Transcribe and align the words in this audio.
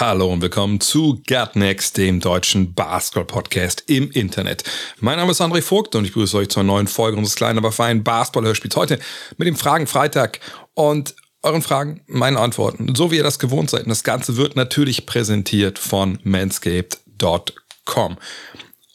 Hallo 0.00 0.32
und 0.32 0.40
willkommen 0.40 0.80
zu 0.80 1.20
Get 1.26 1.56
Next, 1.56 1.98
dem 1.98 2.20
deutschen 2.20 2.72
Basketball-Podcast 2.72 3.84
im 3.86 4.10
Internet. 4.10 4.64
Mein 4.98 5.18
Name 5.18 5.32
ist 5.32 5.42
André 5.42 5.60
Vogt 5.60 5.94
und 5.94 6.06
ich 6.06 6.14
begrüße 6.14 6.38
euch 6.38 6.48
zur 6.48 6.62
neuen 6.62 6.86
Folge 6.86 7.18
unseres 7.18 7.36
kleinen, 7.36 7.58
aber 7.58 7.70
feinen 7.70 8.02
Basketball-Hörspiels 8.02 8.76
heute 8.76 8.98
mit 9.36 9.46
dem 9.46 9.56
Fragen-Freitag 9.56 10.40
und 10.72 11.14
euren 11.42 11.60
Fragen, 11.60 12.00
meine 12.06 12.40
Antworten, 12.40 12.94
so 12.94 13.10
wie 13.10 13.16
ihr 13.16 13.22
das 13.22 13.38
gewohnt 13.38 13.68
seid. 13.68 13.82
Und 13.82 13.90
das 13.90 14.02
Ganze 14.02 14.38
wird 14.38 14.56
natürlich 14.56 15.04
präsentiert 15.04 15.78
von 15.78 16.18
manscaped.com. 16.22 18.16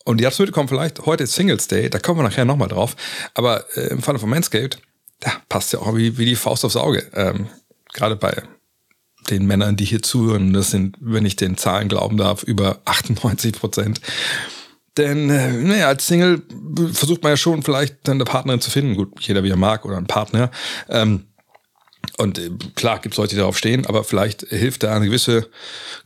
Und 0.05 0.21
ihr 0.21 0.25
habt 0.25 0.33
es 0.33 0.39
mitbekommen, 0.39 0.69
vielleicht 0.69 1.05
heute 1.05 1.25
ist 1.25 1.33
Singles 1.33 1.67
Day, 1.67 1.87
da 1.91 1.99
kommen 1.99 2.17
wir 2.17 2.23
nachher 2.23 2.45
nochmal 2.45 2.69
drauf. 2.69 2.95
Aber 3.35 3.63
äh, 3.77 3.89
im 3.89 4.01
Falle 4.01 4.17
von 4.17 4.31
Manscaped, 4.31 4.79
da 5.19 5.33
passt 5.49 5.71
ja 5.71 5.81
auch 5.81 5.95
wie, 5.95 6.17
wie 6.17 6.25
die 6.25 6.35
Faust 6.35 6.65
aufs 6.65 6.77
Auge. 6.77 7.07
Ähm, 7.13 7.47
Gerade 7.93 8.15
bei 8.15 8.41
den 9.29 9.45
Männern, 9.45 9.75
die 9.75 9.85
hier 9.85 10.01
zuhören, 10.01 10.53
das 10.53 10.71
sind, 10.71 10.97
wenn 10.99 11.25
ich 11.25 11.35
den 11.35 11.57
Zahlen 11.57 11.87
glauben 11.87 12.17
darf, 12.17 12.43
über 12.43 12.79
98 12.85 13.53
Prozent. 13.53 14.01
Denn 14.97 15.29
äh, 15.29 15.51
naja, 15.51 15.87
als 15.87 16.07
Single 16.07 16.41
versucht 16.93 17.21
man 17.23 17.31
ja 17.31 17.37
schon 17.37 17.63
vielleicht 17.63 17.97
dann 18.03 18.15
eine 18.17 18.23
Partnerin 18.23 18.61
zu 18.61 18.71
finden. 18.71 18.95
Gut, 18.95 19.19
jeder 19.19 19.43
wie 19.43 19.49
er 19.49 19.57
mag 19.57 19.85
oder 19.85 19.97
einen 19.97 20.07
Partner. 20.07 20.51
Ähm, 20.89 21.25
und 22.17 22.39
äh, 22.39 22.49
klar 22.75 22.99
gibt 22.99 23.15
es 23.15 23.17
Leute, 23.17 23.35
die 23.35 23.39
darauf 23.39 23.57
stehen, 23.57 23.85
aber 23.85 24.03
vielleicht 24.03 24.41
hilft 24.49 24.83
da 24.83 24.95
eine 24.95 25.05
gewisse 25.05 25.47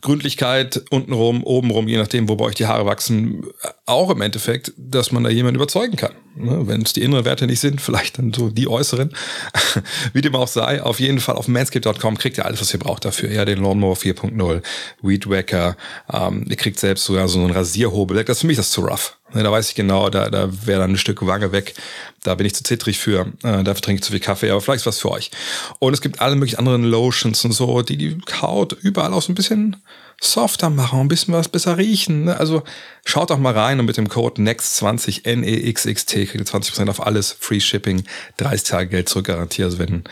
Gründlichkeit 0.00 0.82
untenrum, 0.90 1.44
obenrum, 1.44 1.86
je 1.88 1.98
nachdem, 1.98 2.28
wo 2.28 2.36
bei 2.36 2.46
euch 2.46 2.54
die 2.54 2.66
Haare 2.66 2.86
wachsen, 2.86 3.44
auch 3.86 4.10
im 4.10 4.20
Endeffekt, 4.20 4.72
dass 4.76 5.12
man 5.12 5.24
da 5.24 5.30
jemanden 5.30 5.56
überzeugen 5.56 5.96
kann. 5.96 6.12
Ne? 6.34 6.66
Wenn 6.66 6.82
es 6.82 6.92
die 6.92 7.02
inneren 7.02 7.24
Werte 7.24 7.46
nicht 7.46 7.60
sind, 7.60 7.80
vielleicht 7.80 8.18
dann 8.18 8.32
so 8.32 8.50
die 8.50 8.68
äußeren. 8.68 9.14
Wie 10.12 10.20
dem 10.20 10.34
auch 10.34 10.48
sei, 10.48 10.82
auf 10.82 11.00
jeden 11.00 11.20
Fall 11.20 11.36
auf 11.36 11.48
manscape.com 11.48 12.18
kriegt 12.18 12.38
ihr 12.38 12.46
alles, 12.46 12.60
was 12.60 12.72
ihr 12.72 12.80
braucht 12.80 13.04
dafür. 13.04 13.30
Ja, 13.30 13.44
den 13.44 13.62
Lawnmower 13.62 13.96
4.0, 13.96 14.62
Weed 15.02 15.28
Wacker, 15.28 15.76
ähm, 16.12 16.44
ihr 16.48 16.56
kriegt 16.56 16.78
selbst 16.78 17.04
sogar 17.04 17.28
so 17.28 17.38
einen 17.38 17.50
Rasierhobel. 17.50 18.24
Das 18.24 18.38
ist 18.38 18.40
für 18.40 18.46
mich 18.46 18.56
das 18.56 18.70
zu 18.70 18.80
rough. 18.82 19.19
Ne, 19.34 19.42
Da 19.42 19.52
weiß 19.52 19.68
ich 19.68 19.74
genau, 19.74 20.10
da, 20.10 20.28
da 20.28 20.48
wäre 20.66 20.80
dann 20.80 20.92
ein 20.92 20.98
Stück 20.98 21.24
Wange 21.24 21.52
weg. 21.52 21.74
Da 22.22 22.34
bin 22.34 22.46
ich 22.46 22.54
zu 22.54 22.64
zittrig 22.64 22.98
für. 22.98 23.32
Äh, 23.42 23.64
dafür 23.64 23.82
trinke 23.82 24.00
ich 24.00 24.04
zu 24.04 24.12
viel 24.12 24.20
Kaffee, 24.20 24.50
aber 24.50 24.60
vielleicht 24.60 24.82
ist 24.82 24.86
was 24.86 24.98
für 25.00 25.10
euch. 25.10 25.30
Und 25.78 25.92
es 25.94 26.00
gibt 26.00 26.20
alle 26.20 26.36
möglichen 26.36 26.58
anderen 26.58 26.84
Lotions 26.84 27.44
und 27.44 27.52
so, 27.52 27.82
die 27.82 27.96
die 27.96 28.18
Haut 28.40 28.72
überall 28.72 29.12
auch 29.12 29.22
so 29.22 29.32
ein 29.32 29.36
bisschen 29.36 29.76
softer 30.20 30.68
machen, 30.68 31.00
ein 31.00 31.08
bisschen 31.08 31.32
was 31.32 31.48
besser 31.48 31.78
riechen. 31.78 32.24
Ne? 32.24 32.38
Also 32.38 32.62
schaut 33.04 33.30
doch 33.30 33.38
mal 33.38 33.56
rein 33.56 33.80
und 33.80 33.86
mit 33.86 33.96
dem 33.96 34.08
Code 34.08 34.42
NEXT20 34.42 35.26
NEXXT 35.34 36.10
kriegt 36.10 36.34
ihr 36.34 36.44
20% 36.44 36.90
auf 36.90 37.06
alles, 37.06 37.34
Free 37.38 37.60
Shipping, 37.60 38.04
30 38.36 38.68
Tage 38.68 38.90
Geld 38.90 39.08
zurück 39.08 39.26
garantiert. 39.26 39.66
Also 39.66 39.78
wenn 39.78 40.04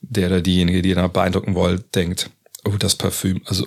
der 0.00 0.28
oder 0.28 0.40
diejenige, 0.40 0.80
die 0.80 0.88
ihr 0.90 0.94
da 0.94 1.08
beeindrucken 1.08 1.54
wollt, 1.54 1.94
denkt, 1.94 2.30
oh, 2.64 2.76
das 2.78 2.96
Parfüm, 2.96 3.42
also 3.44 3.66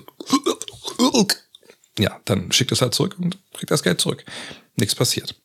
ja, 2.00 2.20
dann 2.26 2.52
schickt 2.52 2.72
es 2.72 2.82
halt 2.82 2.95
zurück 2.95 3.16
und 3.20 3.38
kriegt 3.54 3.70
das 3.70 3.84
Geld 3.84 4.02
zurück. 4.02 4.26
Nichts 4.76 4.96
passiert. 4.96 5.36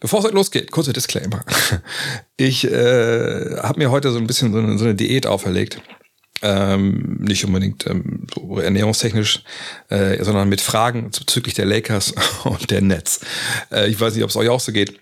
Bevor 0.00 0.20
es 0.20 0.24
halt 0.24 0.34
losgeht, 0.34 0.70
kurzer 0.70 0.92
Disclaimer. 0.92 1.44
Ich 2.36 2.64
äh, 2.64 3.58
habe 3.58 3.78
mir 3.78 3.90
heute 3.90 4.10
so 4.12 4.18
ein 4.18 4.26
bisschen 4.26 4.50
so 4.52 4.58
eine, 4.58 4.78
so 4.78 4.86
eine 4.86 4.94
Diät 4.94 5.26
auferlegt. 5.26 5.82
Ähm, 6.40 7.18
nicht 7.20 7.44
unbedingt 7.44 7.86
ähm, 7.86 8.26
so 8.34 8.58
ernährungstechnisch, 8.58 9.44
äh, 9.90 10.24
sondern 10.24 10.48
mit 10.48 10.62
Fragen 10.62 11.10
bezüglich 11.10 11.52
der 11.52 11.66
Lakers 11.66 12.14
und 12.44 12.70
der 12.70 12.80
Nets. 12.80 13.20
Äh, 13.70 13.90
ich 13.90 14.00
weiß 14.00 14.14
nicht, 14.14 14.24
ob 14.24 14.30
es 14.30 14.36
euch 14.36 14.48
auch 14.48 14.60
so 14.60 14.72
geht. 14.72 14.98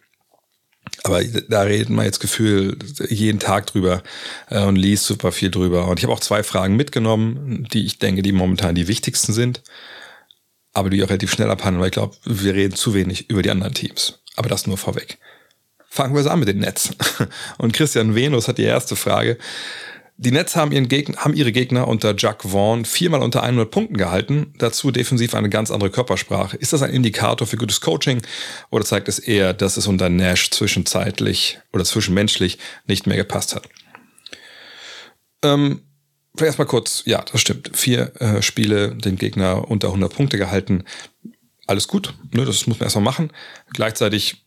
Aber 1.05 1.23
da 1.23 1.63
reden 1.63 1.95
wir 1.95 2.05
jetzt 2.05 2.19
Gefühl 2.19 2.77
jeden 3.09 3.39
Tag 3.39 3.67
drüber 3.67 4.03
äh, 4.51 4.65
und 4.65 4.75
liest 4.75 5.05
super 5.05 5.31
viel 5.31 5.53
drüber. 5.53 5.87
Und 5.87 6.01
ich 6.01 6.05
habe 6.05 6.13
auch 6.13 6.21
zwei 6.21 6.43
Fragen 6.43 6.75
mitgenommen, 6.75 7.69
die 7.73 7.87
ich 7.87 8.01
denke, 8.01 8.23
die 8.23 8.33
momentan 8.33 8.75
die 8.75 8.89
wichtigsten 8.89 9.33
sind 9.33 9.63
aber 10.79 10.91
die 10.91 11.03
auch 11.03 11.09
relativ 11.09 11.33
schnell 11.33 11.51
abhandeln, 11.51 11.81
weil 11.81 11.89
ich 11.89 11.95
glaube, 11.95 12.17
wir 12.25 12.55
reden 12.55 12.75
zu 12.75 12.95
wenig 12.95 13.29
über 13.31 13.43
die 13.43 13.51
anderen 13.51 13.75
Teams. 13.75 14.21
Aber 14.37 14.49
das 14.49 14.67
nur 14.67 14.79
vorweg. 14.79 15.19
Fangen 15.91 16.15
wir 16.15 16.23
so 16.23 16.31
an 16.31 16.39
mit 16.39 16.49
den 16.49 16.59
Nets. 16.59 16.91
Und 17.59 17.73
Christian 17.73 18.15
Venus 18.15 18.47
hat 18.49 18.59
die 18.59 18.65
erste 18.65 18.95
Frage. 18.95 19.39
Die 20.21 20.33
Nets 20.33 20.57
haben, 20.57 20.73
ihren 20.73 20.89
Gegner, 20.89 21.17
haben 21.19 21.35
ihre 21.35 21.53
Gegner 21.53 21.87
unter 21.87 22.15
Jack 22.17 22.43
Vaughn 22.43 22.85
viermal 22.85 23.23
unter 23.23 23.45
100 23.45 23.71
Punkten 23.71 23.97
gehalten, 23.97 24.53
dazu 24.59 24.91
defensiv 24.91 25.35
eine 25.35 25.49
ganz 25.49 25.71
andere 25.71 25.91
Körpersprache. 25.91 26.57
Ist 26.57 26.73
das 26.73 26.83
ein 26.83 26.93
Indikator 26.93 27.47
für 27.47 27.57
gutes 27.57 27.81
Coaching 27.81 28.21
oder 28.71 28.85
zeigt 28.85 29.09
es 29.09 29.21
eher, 29.21 29.55
dass 29.55 29.77
es 29.77 29.87
unter 29.87 30.09
Nash 30.09 30.51
zwischenzeitlich 30.51 31.61
oder 31.73 31.85
zwischenmenschlich 31.85 32.59
nicht 32.87 33.07
mehr 33.07 33.17
gepasst 33.17 33.55
hat? 33.55 33.69
Ähm, 35.43 35.83
erstmal 36.47 36.67
kurz, 36.67 37.03
ja, 37.07 37.23
das 37.23 37.41
stimmt. 37.41 37.71
Vier 37.75 38.13
äh, 38.21 38.43
Spiele 38.43 38.95
den 38.95 39.17
Gegner 39.17 39.71
unter 39.71 39.89
100 39.89 40.13
Punkte 40.13 40.39
gehalten. 40.39 40.85
Alles 41.67 41.89
gut, 41.89 42.15
ne, 42.33 42.45
das 42.45 42.67
muss 42.67 42.79
man 42.79 42.87
erstmal 42.87 43.05
machen. 43.05 43.31
Gleichzeitig 43.73 44.45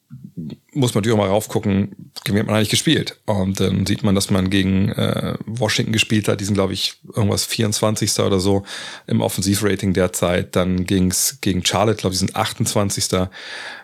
muss 0.74 0.94
man 0.94 1.02
natürlich 1.02 1.14
auch 1.18 1.24
mal 1.24 1.30
raufgucken, 1.30 2.12
gegen 2.24 2.36
wen 2.36 2.40
hat 2.40 2.48
man 2.48 2.56
eigentlich 2.56 2.70
gespielt. 2.70 3.20
Und 3.26 3.60
dann 3.60 3.86
sieht 3.86 4.04
man, 4.04 4.16
dass 4.16 4.30
man 4.30 4.50
gegen 4.50 4.90
äh, 4.90 5.36
Washington 5.46 5.92
gespielt 5.92 6.28
hat. 6.28 6.40
Die 6.40 6.46
sind, 6.46 6.54
glaube 6.54 6.74
ich, 6.74 6.96
irgendwas 7.14 7.46
24. 7.46 8.20
oder 8.20 8.40
so 8.40 8.64
im 9.08 9.22
Offensivrating 9.22 9.94
derzeit. 9.94 10.56
Dann 10.56 10.86
ging's 10.86 11.40
gegen 11.42 11.66
Charlotte, 11.66 11.98
glaube 11.98 12.14
ich, 12.14 12.20
die 12.20 12.26
sind 12.28 12.36
28. 12.36 13.28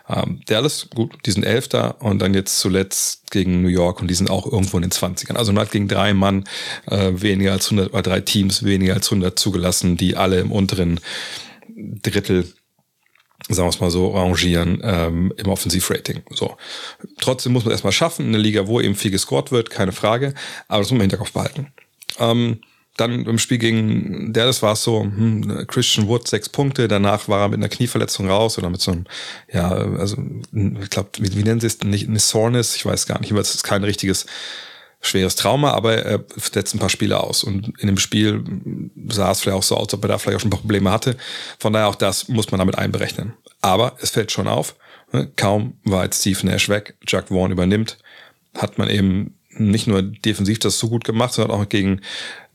Ähm, 0.08 0.40
Dallas, 0.46 0.88
gut, 0.94 1.12
die 1.26 1.30
sind 1.30 1.44
11. 1.44 1.68
Und 2.00 2.20
dann 2.20 2.34
jetzt 2.34 2.58
zuletzt 2.58 3.30
gegen 3.30 3.62
New 3.62 3.68
York 3.68 4.00
und 4.00 4.08
die 4.08 4.14
sind 4.14 4.30
auch 4.30 4.50
irgendwo 4.50 4.78
in 4.78 4.82
den 4.82 4.92
20ern. 4.92 5.36
Also 5.36 5.52
man 5.52 5.62
hat 5.62 5.72
gegen 5.72 5.88
drei 5.88 6.14
Mann 6.14 6.44
äh, 6.86 7.10
weniger 7.14 7.52
als 7.52 7.66
100, 7.66 7.92
oder 7.92 8.02
drei 8.02 8.20
Teams 8.20 8.64
weniger 8.64 8.94
als 8.94 9.08
100 9.08 9.38
zugelassen, 9.38 9.96
die 9.96 10.16
alle 10.16 10.40
im 10.40 10.52
unteren 10.52 11.00
Drittel 11.76 12.46
sagen 13.48 13.66
wir 13.66 13.70
es 13.70 13.80
mal 13.80 13.90
so, 13.90 14.10
rangieren 14.10 14.80
ähm, 14.82 15.32
im 15.36 15.48
Offensivrating. 15.48 16.22
So. 16.30 16.56
Trotzdem 17.20 17.52
muss 17.52 17.64
man 17.64 17.72
erstmal 17.72 17.92
schaffen, 17.92 18.26
in 18.26 18.34
einer 18.34 18.42
Liga, 18.42 18.66
wo 18.66 18.80
eben 18.80 18.94
viel 18.94 19.10
gescored 19.10 19.50
wird, 19.52 19.70
keine 19.70 19.92
Frage, 19.92 20.34
aber 20.68 20.80
das 20.80 20.88
muss 20.88 20.92
man 20.92 21.00
im 21.00 21.10
Hinterkopf 21.10 21.32
behalten. 21.32 21.72
Ähm, 22.18 22.60
dann 22.96 23.26
im 23.26 23.38
Spiel 23.38 23.58
gegen 23.58 24.32
Dallas 24.32 24.62
war 24.62 24.72
es 24.72 24.82
so, 24.82 25.02
hm, 25.02 25.66
Christian 25.68 26.08
Wood 26.08 26.26
sechs 26.26 26.48
Punkte, 26.48 26.88
danach 26.88 27.28
war 27.28 27.42
er 27.42 27.48
mit 27.48 27.58
einer 27.58 27.68
Knieverletzung 27.68 28.28
raus 28.28 28.58
oder 28.58 28.70
mit 28.70 28.80
so 28.80 28.90
einem, 28.90 29.04
ja, 29.52 29.68
also 29.70 30.16
ich 30.52 30.90
glaube, 30.90 31.10
wie, 31.18 31.36
wie 31.36 31.44
nennen 31.44 31.60
sie 31.60 31.68
es, 31.68 31.80
nicht 31.82 32.08
eine 32.08 32.18
Soreness, 32.18 32.74
ich 32.74 32.84
weiß 32.84 33.06
gar 33.06 33.20
nicht, 33.20 33.30
aber 33.30 33.40
es 33.40 33.54
ist 33.54 33.62
kein 33.62 33.84
richtiges 33.84 34.26
schweres 35.00 35.36
Trauma, 35.36 35.72
aber 35.72 35.96
er 35.96 36.24
setzt 36.36 36.74
ein 36.74 36.78
paar 36.78 36.88
Spiele 36.88 37.20
aus. 37.20 37.44
Und 37.44 37.72
in 37.80 37.86
dem 37.86 37.98
Spiel 37.98 38.44
sah 39.08 39.30
es 39.30 39.40
vielleicht 39.40 39.56
auch 39.56 39.62
so 39.62 39.76
aus, 39.76 39.82
als 39.82 39.94
ob 39.94 40.04
er 40.04 40.08
da 40.08 40.18
vielleicht 40.18 40.36
auch 40.36 40.42
schon 40.42 40.50
Probleme 40.50 40.90
hatte. 40.90 41.16
Von 41.58 41.72
daher 41.72 41.88
auch 41.88 41.94
das 41.94 42.28
muss 42.28 42.50
man 42.50 42.58
damit 42.58 42.76
einberechnen. 42.76 43.34
Aber 43.60 43.96
es 44.00 44.10
fällt 44.10 44.32
schon 44.32 44.48
auf, 44.48 44.76
ne, 45.12 45.30
kaum 45.36 45.74
war 45.84 46.04
jetzt 46.04 46.20
Steve 46.20 46.46
Nash 46.46 46.68
weg, 46.68 46.96
Jack 47.06 47.28
Vaughn 47.28 47.52
übernimmt, 47.52 47.98
hat 48.54 48.78
man 48.78 48.90
eben 48.90 49.34
nicht 49.50 49.86
nur 49.86 50.02
defensiv 50.02 50.58
das 50.58 50.78
so 50.78 50.88
gut 50.88 51.04
gemacht, 51.04 51.34
sondern 51.34 51.58
auch 51.58 51.68
gegen 51.68 52.00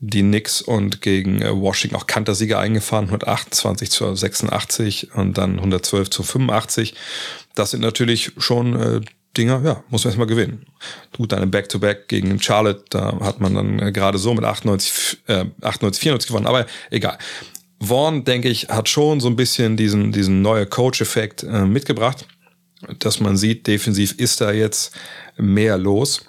die 0.00 0.22
Knicks 0.22 0.62
und 0.62 1.02
gegen 1.02 1.42
äh, 1.42 1.54
Washington 1.54 1.96
auch 1.96 2.06
Kantersiege 2.06 2.58
eingefahren, 2.58 3.06
128 3.06 3.90
zu 3.90 4.14
86 4.14 5.14
und 5.14 5.36
dann 5.36 5.56
112 5.56 6.10
zu 6.10 6.22
85. 6.22 6.94
Das 7.54 7.70
sind 7.70 7.80
natürlich 7.80 8.32
schon 8.38 8.80
äh, 8.80 9.00
Dinger, 9.36 9.60
ja, 9.64 9.84
muss 9.88 10.04
man 10.04 10.10
erstmal 10.10 10.26
gewinnen. 10.26 10.66
Dann 11.18 11.42
im 11.42 11.50
Back-to-Back 11.50 12.08
gegen 12.08 12.40
Charlotte, 12.40 12.84
da 12.90 13.18
hat 13.20 13.40
man 13.40 13.54
dann 13.54 13.78
äh, 13.80 13.92
gerade 13.92 14.18
so 14.18 14.34
mit 14.34 14.44
98, 14.44 15.18
äh, 15.26 15.46
98, 15.60 16.02
94 16.02 16.28
gewonnen, 16.28 16.46
aber 16.46 16.66
egal. 16.90 17.18
Vaughn, 17.80 18.24
denke 18.24 18.48
ich, 18.48 18.68
hat 18.68 18.88
schon 18.88 19.20
so 19.20 19.28
ein 19.28 19.36
bisschen 19.36 19.76
diesen, 19.76 20.12
diesen 20.12 20.42
neue 20.42 20.66
Coach-Effekt 20.66 21.42
äh, 21.42 21.64
mitgebracht, 21.64 22.26
dass 22.98 23.20
man 23.20 23.36
sieht, 23.36 23.66
defensiv 23.66 24.12
ist 24.12 24.40
da 24.40 24.52
jetzt 24.52 24.94
mehr 25.36 25.78
los. 25.78 26.24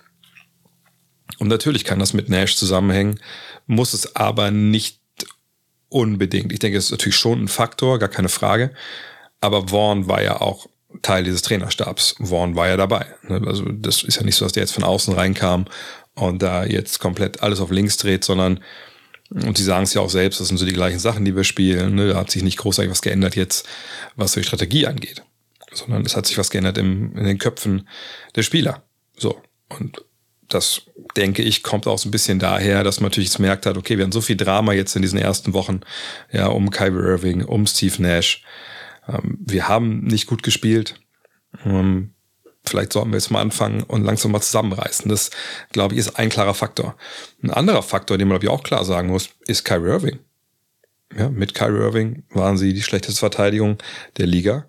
Und 1.40 1.48
natürlich 1.48 1.84
kann 1.84 2.00
das 2.00 2.14
mit 2.14 2.30
Nash 2.30 2.56
zusammenhängen, 2.56 3.20
muss 3.68 3.94
es 3.94 4.16
aber 4.16 4.52
nicht 4.52 5.00
unbedingt. 5.90 6.52
Ich 6.52 6.60
denke, 6.60 6.78
es 6.78 6.86
ist 6.86 6.92
natürlich 6.92 7.18
schon 7.18 7.44
ein 7.44 7.48
Faktor, 7.48 8.00
gar 8.00 8.10
keine 8.10 8.30
Frage. 8.30 8.72
Aber 9.42 9.68
Vaughn 9.68 10.08
war 10.08 10.24
ja 10.24 10.42
auch 10.42 10.68
Teil 11.02 11.24
dieses 11.24 11.42
Trainerstabs. 11.42 12.16
Vaughn 12.20 12.56
war 12.56 12.68
ja 12.68 12.78
dabei. 12.78 13.06
Ne? 13.24 13.42
Also 13.46 13.66
das 13.66 14.04
ist 14.04 14.18
ja 14.18 14.24
nicht 14.24 14.36
so, 14.36 14.46
dass 14.46 14.54
der 14.54 14.64
jetzt 14.64 14.74
von 14.74 14.84
außen 14.84 15.14
reinkam 15.14 15.66
und 16.16 16.42
da 16.42 16.66
jetzt 16.66 17.00
komplett 17.00 17.44
alles 17.44 17.60
auf 17.60 17.72
links 17.72 17.98
dreht, 17.98 18.24
sondern 18.24 18.60
und 19.32 19.58
sie 19.58 19.64
sagen 19.64 19.84
es 19.84 19.94
ja 19.94 20.02
auch 20.02 20.10
selbst, 20.10 20.40
das 20.40 20.50
sind 20.50 20.58
so 20.58 20.66
die 20.66 20.74
gleichen 20.74 21.00
Sachen, 21.00 21.26
die 21.26 21.36
wir 21.36 21.44
spielen. 21.44 21.96
Ne? 21.96 22.10
Da 22.10 22.18
hat 22.18 22.32
sich 22.32 22.44
nicht 22.44 22.58
großartig 22.58 22.92
was 22.92 23.02
geändert 23.02 23.36
jetzt, 23.36 23.68
was 24.16 24.34
die 24.34 24.44
Strategie 24.44 24.86
angeht. 24.88 25.24
sondern 25.74 26.06
es 26.06 26.16
hat 26.16 26.28
sich 26.28 26.38
was 26.38 26.52
geändert 26.52 26.78
im, 26.78 27.18
in 27.18 27.26
den 27.26 27.40
Köpfen 27.40 27.88
der 28.36 28.44
Spieler. 28.44 28.84
So. 29.18 29.42
Und 29.68 30.04
das 30.48 30.84
denke 31.18 31.42
ich, 31.42 31.64
kommt 31.64 31.88
auch 31.88 31.98
so 31.98 32.08
ein 32.08 32.12
bisschen 32.12 32.40
daher, 32.40 32.84
dass 32.84 33.00
man 33.00 33.10
natürlich 33.10 33.30
jetzt 33.30 33.40
merkt 33.40 33.66
hat, 33.66 33.78
okay, 33.78 33.98
wir 33.98 34.04
haben 34.04 34.12
so 34.12 34.22
viel 34.22 34.38
Drama 34.38 34.74
jetzt 34.74 34.96
in 34.96 35.02
diesen 35.02 35.18
ersten 35.18 35.54
Wochen, 35.54 35.82
ja, 36.32 36.48
um 36.48 36.70
Kyrie 36.70 37.04
Irving, 37.04 37.44
um 37.44 37.66
Steve 37.66 38.02
Nash. 38.02 38.44
Ähm, 39.08 39.38
wir 39.40 39.68
haben 39.68 40.02
nicht 40.02 40.28
gut 40.28 40.44
gespielt. 40.44 41.00
Ähm, 41.66 42.14
vielleicht 42.64 42.94
sollten 42.94 43.12
wir 43.12 43.18
jetzt 43.18 43.32
mal 43.32 43.42
anfangen 43.42 43.84
und 43.84 44.04
langsam 44.04 44.32
mal 44.32 44.42
zusammenreißen. 44.42 45.10
Das, 45.10 45.32
glaube 45.72 45.94
ich, 45.94 46.00
ist 46.00 46.18
ein 46.18 46.30
klarer 46.30 46.54
Faktor. 46.54 46.96
Ein 47.44 47.52
anderer 47.52 47.84
Faktor, 47.84 48.18
den 48.18 48.28
man, 48.28 48.40
glaube 48.40 48.46
ich, 48.46 48.60
auch 48.60 48.64
klar 48.64 48.86
sagen 48.86 49.10
muss, 49.10 49.30
ist 49.48 49.64
Kyrie 49.64 49.90
Irving. 49.90 50.20
Ja, 51.16 51.30
mit 51.30 51.54
Kyrie 51.54 51.80
Irving 51.80 52.24
waren 52.30 52.58
sie 52.58 52.74
die 52.74 52.84
schlechteste 52.84 53.20
Verteidigung 53.20 53.78
der 54.18 54.28
Liga. 54.28 54.66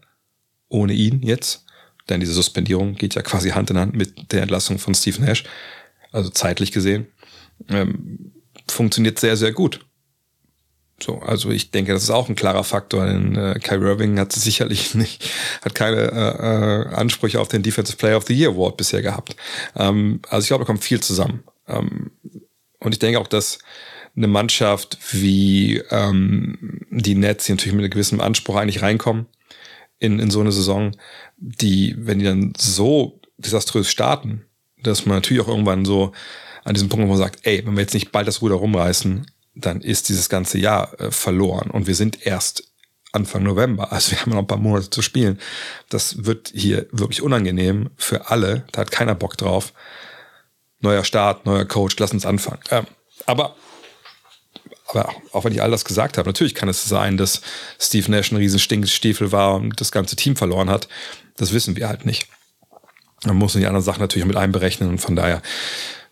Ohne 0.69 0.93
ihn 0.93 1.23
jetzt. 1.23 1.65
Denn 2.09 2.21
diese 2.21 2.33
Suspendierung 2.33 2.94
geht 2.94 3.15
ja 3.15 3.23
quasi 3.23 3.50
Hand 3.50 3.71
in 3.71 3.79
Hand 3.79 3.97
mit 3.97 4.33
der 4.33 4.43
Entlassung 4.43 4.79
von 4.79 4.94
Steve 4.94 5.21
Nash. 5.23 5.44
Also 6.12 6.31
zeitlich 6.31 6.73
gesehen. 6.73 7.06
Ähm, 7.69 8.33
funktioniert 8.69 9.19
sehr, 9.19 9.37
sehr 9.37 9.53
gut. 9.53 9.87
So, 11.02 11.19
also 11.19 11.50
ich 11.50 11.70
denke, 11.70 11.93
das 11.93 12.04
ist 12.04 12.10
auch 12.10 12.28
ein 12.28 12.37
klarer 12.37 12.64
Faktor. 12.64 13.06
Denn 13.06 13.37
äh, 13.37 13.58
Kyrie 13.62 13.87
Irving 13.87 14.19
hat 14.19 14.32
sicherlich 14.32 14.94
nicht, 14.94 15.31
hat 15.62 15.75
keine 15.75 15.96
äh, 15.96 16.90
äh, 16.90 16.94
Ansprüche 16.94 17.40
auf 17.40 17.48
den 17.48 17.62
Defensive 17.62 17.96
Player 17.96 18.16
of 18.16 18.26
the 18.26 18.34
Year 18.34 18.50
Award 18.50 18.76
bisher 18.76 19.02
gehabt. 19.02 19.37
Ähm, 19.76 20.20
also 20.28 20.44
ich 20.44 20.48
glaube, 20.48 20.64
da 20.64 20.66
kommt 20.66 20.84
viel 20.84 21.00
zusammen. 21.00 21.43
Ähm, 21.69 22.10
und 22.78 22.93
ich 22.93 22.98
denke 22.98 23.20
auch, 23.20 23.26
dass 23.26 23.58
eine 24.16 24.28
Mannschaft 24.28 24.98
wie 25.12 25.82
ähm, 25.90 26.81
die 26.90 27.14
Nets, 27.14 27.44
die 27.44 27.52
natürlich 27.52 27.75
mit 27.75 27.84
einem 27.84 27.90
gewissen 27.90 28.20
Anspruch 28.20 28.56
eigentlich 28.56 28.81
reinkommen 28.81 29.26
in, 29.99 30.19
in 30.19 30.31
so 30.31 30.40
eine 30.40 30.52
Saison, 30.52 30.92
die, 31.37 31.94
wenn 31.99 32.19
die 32.19 32.25
dann 32.25 32.54
so 32.56 33.20
desaströs 33.37 33.90
starten, 33.90 34.46
dass 34.82 35.04
man 35.04 35.19
natürlich 35.19 35.42
auch 35.42 35.49
irgendwann 35.49 35.84
so 35.84 36.12
an 36.64 36.75
diesem 36.75 36.88
Punkt, 36.88 37.04
wo 37.04 37.10
man 37.10 37.19
sagt, 37.19 37.40
ey, 37.42 37.64
wenn 37.66 37.75
wir 37.75 37.82
jetzt 37.82 37.94
nicht 37.94 38.12
bald 38.12 38.26
das 38.26 38.40
Ruder 38.40 38.56
rumreißen, 38.56 39.26
dann 39.56 39.81
ist 39.81 40.08
dieses 40.08 40.29
ganze 40.29 40.58
Jahr 40.58 40.99
äh, 41.00 41.11
verloren. 41.11 41.70
Und 41.70 41.87
wir 41.87 41.94
sind 41.94 42.25
erst 42.25 42.64
Anfang 43.12 43.43
November, 43.43 43.93
also 43.93 44.12
wir 44.12 44.20
haben 44.20 44.31
noch 44.31 44.38
ein 44.38 44.47
paar 44.47 44.58
Monate 44.58 44.91
zu 44.91 45.03
spielen. 45.03 45.41
Das 45.88 46.25
wird 46.26 46.53
hier 46.55 46.87
wirklich 46.93 47.23
unangenehm 47.23 47.91
für 47.97 48.31
alle. 48.31 48.67
Da 48.73 48.82
hat 48.82 48.93
keiner 48.93 49.14
Bock 49.14 49.37
drauf. 49.37 49.73
Neuer 50.81 51.05
Start, 51.05 51.47
neuer 51.47 51.64
Coach, 51.64 51.97
lass 51.99 52.12
uns 52.12 52.26
anfangen. 52.26 52.61
Ähm, 52.70 52.87
aber, 53.25 53.56
aber 54.88 55.08
auch 55.32 55.44
wenn 55.44 55.53
ich 55.53 55.62
all 55.62 55.70
das 55.70 55.87
gesagt 55.87 56.19
habe, 56.19 56.29
natürlich 56.29 56.55
kann 56.55 56.69
es 56.69 56.85
sein, 56.85 57.17
dass 57.17 57.41
Steve 57.81 58.11
Nash 58.11 58.31
ein 58.31 58.37
riesen 58.37 58.59
Stinkstiefel 58.59 59.32
war 59.32 59.55
und 59.55 59.81
das 59.81 59.91
ganze 59.91 60.17
Team 60.17 60.37
verloren 60.37 60.69
hat. 60.69 60.87
Das 61.38 61.55
wissen 61.55 61.76
wir 61.76 61.88
halt 61.88 62.05
nicht. 62.05 62.29
Man 63.25 63.37
muss 63.37 63.55
die 63.55 63.67
anderen 63.67 63.85
Sachen 63.85 64.00
natürlich 64.00 64.26
mit 64.26 64.37
einberechnen 64.37 64.91
und 64.91 64.99
von 64.99 65.17
daher 65.17 65.41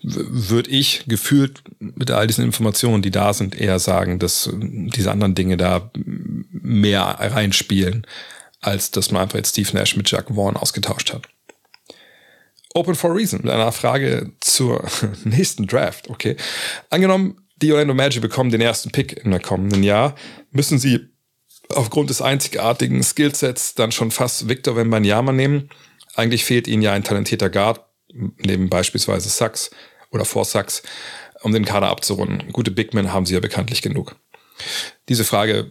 würde 0.06 0.70
ich 0.70 1.04
gefühlt 1.06 1.62
mit 1.78 2.10
all 2.10 2.26
diesen 2.26 2.44
Informationen, 2.44 3.02
die 3.02 3.10
da 3.10 3.32
sind, 3.32 3.58
eher 3.58 3.78
sagen, 3.78 4.18
dass 4.18 4.50
diese 4.52 5.10
anderen 5.10 5.34
Dinge 5.34 5.56
da 5.56 5.90
mehr 6.50 7.02
reinspielen, 7.02 8.06
als 8.60 8.90
dass 8.90 9.10
man 9.10 9.22
einfach 9.22 9.38
jetzt 9.38 9.50
Steve 9.50 9.70
Nash 9.72 9.96
mit 9.96 10.10
Jack 10.10 10.28
Vaughn 10.28 10.56
ausgetauscht 10.56 11.14
hat. 11.14 11.26
Open 12.74 12.94
for 12.94 13.14
Reason 13.14 13.40
mit 13.42 13.50
einer 13.50 13.72
Frage 13.72 14.32
zur 14.40 14.84
nächsten 15.24 15.66
Draft. 15.66 16.10
Okay. 16.10 16.36
Angenommen, 16.90 17.38
die 17.56 17.72
Orlando 17.72 17.94
Magic 17.94 18.20
bekommen 18.20 18.50
den 18.50 18.60
ersten 18.60 18.90
Pick 18.90 19.24
im 19.24 19.40
kommenden 19.40 19.82
Jahr, 19.82 20.16
müssen 20.50 20.78
sie 20.78 21.00
aufgrund 21.70 22.10
des 22.10 22.20
einzigartigen 22.20 23.02
Skillsets 23.02 23.74
dann 23.74 23.90
schon 23.90 24.10
fast 24.10 24.48
Victor 24.48 24.76
Wembanyama 24.76 25.32
nehmen. 25.32 25.70
Eigentlich 26.14 26.44
fehlt 26.44 26.68
ihnen 26.68 26.82
ja 26.82 26.92
ein 26.92 27.04
talentierter 27.04 27.48
Guard, 27.48 27.80
neben 28.12 28.68
beispielsweise 28.68 29.28
Sachs, 29.28 29.70
oder 30.14 30.24
vor 30.24 30.44
Sachs, 30.44 30.82
um 31.42 31.52
den 31.52 31.64
Kader 31.64 31.88
abzurunden. 31.88 32.50
Gute 32.52 32.70
Bigmen 32.70 33.12
haben 33.12 33.26
sie 33.26 33.34
ja 33.34 33.40
bekanntlich 33.40 33.82
genug. 33.82 34.16
Diese 35.08 35.24
Frage 35.24 35.70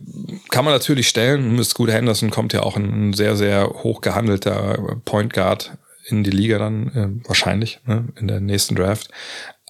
kann 0.50 0.66
man 0.66 0.74
natürlich 0.74 1.08
stellen. 1.08 1.56
Mit 1.56 1.66
Scooter 1.66 1.94
Henderson 1.94 2.30
kommt 2.30 2.54
ja 2.54 2.62
auch 2.62 2.76
ein 2.76 3.14
sehr, 3.14 3.36
sehr 3.36 3.68
hoch 3.70 4.02
gehandelter 4.02 5.00
Point 5.06 5.34
Guard 5.34 5.78
in 6.06 6.24
die 6.24 6.32
Liga 6.32 6.60
dann, 6.60 6.88
äh, 7.24 7.28
wahrscheinlich, 7.28 7.80
ne, 7.86 8.10
in 8.20 8.28
der 8.28 8.42
nächsten 8.42 8.76
Draft. 8.76 9.10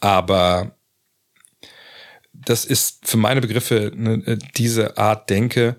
Aber 0.02 0.76
das 2.34 2.66
ist 2.66 3.08
für 3.08 3.18
meine 3.18 3.40
Begriffe 3.40 3.92
ne, 3.96 4.40
diese 4.58 4.98
Art 4.98 5.30
Denke. 5.30 5.76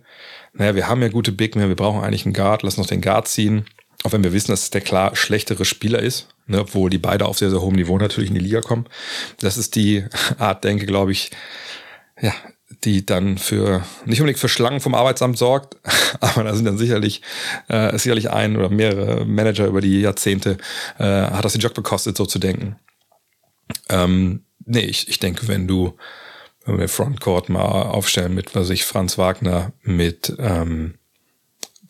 Naja, 0.52 0.76
wir 0.76 0.88
haben 0.88 1.02
ja 1.02 1.08
gute 1.08 1.32
Big 1.32 1.56
Men, 1.56 1.68
wir 1.68 1.76
brauchen 1.76 2.02
eigentlich 2.02 2.24
einen 2.24 2.34
Guard, 2.34 2.62
lass 2.62 2.76
noch 2.76 2.86
den 2.86 3.00
Guard 3.00 3.26
ziehen. 3.26 3.66
Auch 4.04 4.12
wenn 4.12 4.22
wir 4.22 4.32
wissen, 4.32 4.52
dass 4.52 4.70
der 4.70 4.80
klar 4.80 5.16
schlechtere 5.16 5.64
Spieler 5.64 5.98
ist 5.98 6.33
ne, 6.46 6.60
obwohl 6.60 6.90
die 6.90 6.98
beide 6.98 7.26
auf 7.26 7.38
sehr, 7.38 7.50
sehr 7.50 7.60
hohem 7.60 7.76
Niveau 7.76 7.98
natürlich 7.98 8.30
in 8.30 8.34
die 8.34 8.40
Liga 8.40 8.60
kommen. 8.60 8.86
Das 9.40 9.56
ist 9.56 9.74
die 9.74 10.04
Art, 10.38 10.64
denke, 10.64 10.86
glaube 10.86 11.12
ich, 11.12 11.30
ja, 12.20 12.32
die 12.84 13.06
dann 13.06 13.38
für 13.38 13.84
nicht 14.04 14.20
unbedingt 14.20 14.38
für 14.38 14.48
Schlangen 14.48 14.80
vom 14.80 14.94
Arbeitsamt 14.94 15.38
sorgt, 15.38 15.76
aber 16.20 16.44
da 16.44 16.54
sind 16.54 16.64
dann 16.64 16.78
sicherlich 16.78 17.22
äh, 17.68 17.96
sicherlich 17.98 18.30
ein 18.30 18.56
oder 18.56 18.68
mehrere 18.68 19.24
Manager 19.24 19.66
über 19.66 19.80
die 19.80 20.00
Jahrzehnte 20.00 20.58
äh, 20.98 21.04
hat 21.04 21.44
das 21.44 21.52
den 21.52 21.60
Job 21.60 21.74
gekostet, 21.74 22.16
so 22.16 22.26
zu 22.26 22.38
denken. 22.38 22.76
Ähm, 23.88 24.44
nee, 24.64 24.80
ich, 24.80 25.08
ich 25.08 25.18
denke, 25.18 25.48
wenn 25.48 25.66
du 25.66 25.96
wenn 26.64 26.78
wir 26.78 26.88
Frontcourt 26.88 27.48
mal 27.48 27.60
aufstellen 27.60 28.34
mit, 28.34 28.54
was 28.54 28.70
ich, 28.70 28.84
Franz 28.84 29.18
Wagner, 29.18 29.72
mit 29.82 30.34
ähm, 30.38 30.94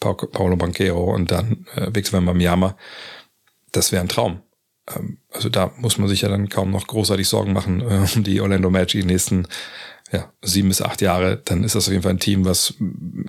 Paulo 0.01 0.57
Banquero 0.57 1.15
und 1.15 1.31
dann 1.31 1.67
äh, 1.77 1.95
Victor 1.95 2.19
Wembanyama, 2.19 2.77
das 3.73 3.93
wäre 3.93 4.03
ein 4.03 4.09
Traum. 4.09 4.43
Ähm, 4.95 5.19
also 5.31 5.49
da 5.49 5.73
muss 5.79 5.99
man 5.99 6.09
sich 6.09 6.23
ja 6.23 6.29
dann 6.29 6.49
kaum 6.49 6.71
noch 6.71 6.87
großartig 6.87 7.29
Sorgen 7.29 7.53
machen 7.53 7.81
äh, 7.81 8.07
um 8.15 8.25
die 8.25 8.41
Orlando 8.41 8.71
Magic 8.71 9.03
die 9.03 9.07
nächsten 9.07 9.47
ja, 10.13 10.33
sieben 10.43 10.69
bis 10.69 10.83
acht 10.83 11.01
Jahre. 11.01 11.41
Dann 11.45 11.65
ist 11.65 11.75
das 11.75 11.87
auf 11.87 11.93
jeden 11.93 12.03
Fall 12.03 12.13
ein 12.13 12.21
Team, 12.21 12.45
was 12.45 12.75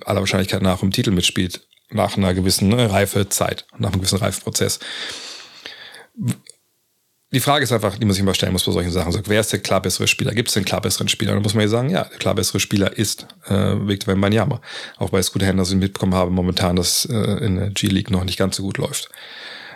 aller 0.04 0.20
Wahrscheinlichkeit 0.20 0.62
nach 0.62 0.82
im 0.82 0.92
Titel 0.92 1.10
mitspielt, 1.10 1.66
nach 1.90 2.16
einer 2.16 2.34
gewissen 2.34 2.68
ne, 2.68 2.90
Reifezeit, 2.90 3.66
nach 3.78 3.90
einem 3.90 4.00
gewissen 4.00 4.18
Reifeprozess. 4.18 4.78
Die 7.32 7.40
Frage 7.40 7.64
ist 7.64 7.72
einfach, 7.72 7.98
die 7.98 8.04
man 8.04 8.14
sich 8.14 8.22
immer 8.22 8.34
stellen 8.34 8.52
muss 8.52 8.64
bei 8.64 8.72
solchen 8.72 8.92
Sachen. 8.92 9.10
So, 9.10 9.20
wer 9.26 9.40
ist 9.40 9.52
der 9.52 9.58
klar 9.58 9.82
bessere 9.82 10.06
Spieler? 10.06 10.32
Gibt 10.32 10.48
es 10.48 10.54
den 10.54 10.64
klar 10.64 10.80
besseren 10.80 11.08
Spieler? 11.08 11.34
Dann 11.34 11.42
muss 11.42 11.54
man 11.54 11.62
ja 11.62 11.68
sagen, 11.68 11.90
ja, 11.90 12.04
der 12.04 12.18
klar 12.18 12.36
bessere 12.36 12.60
Spieler 12.60 12.96
ist 12.96 13.26
äh, 13.46 13.74
Victor 13.86 14.14
Wembanyama. 14.14 14.60
Auch 14.96 15.10
bei 15.10 15.20
Scooter 15.20 15.46
Henderson 15.46 15.80
mitbekommen 15.80 16.14
habe 16.14 16.30
momentan, 16.30 16.76
dass 16.76 17.04
äh, 17.06 17.44
in 17.44 17.56
der 17.56 17.70
G-League 17.70 18.10
noch 18.10 18.24
nicht 18.24 18.38
ganz 18.38 18.56
so 18.56 18.62
gut 18.62 18.78
läuft. 18.78 19.08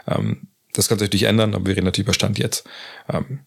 Ähm, 0.07 0.47
das 0.81 0.89
kann 0.89 0.99
sich 0.99 1.09
natürlich 1.09 1.25
ändern, 1.25 1.55
aber 1.55 1.67
wir 1.67 1.77
reden 1.77 1.85
natürlich 1.85 2.07
über 2.07 2.15
Stand 2.15 2.39
jetzt. 2.39 2.65
Ähm, 3.13 3.41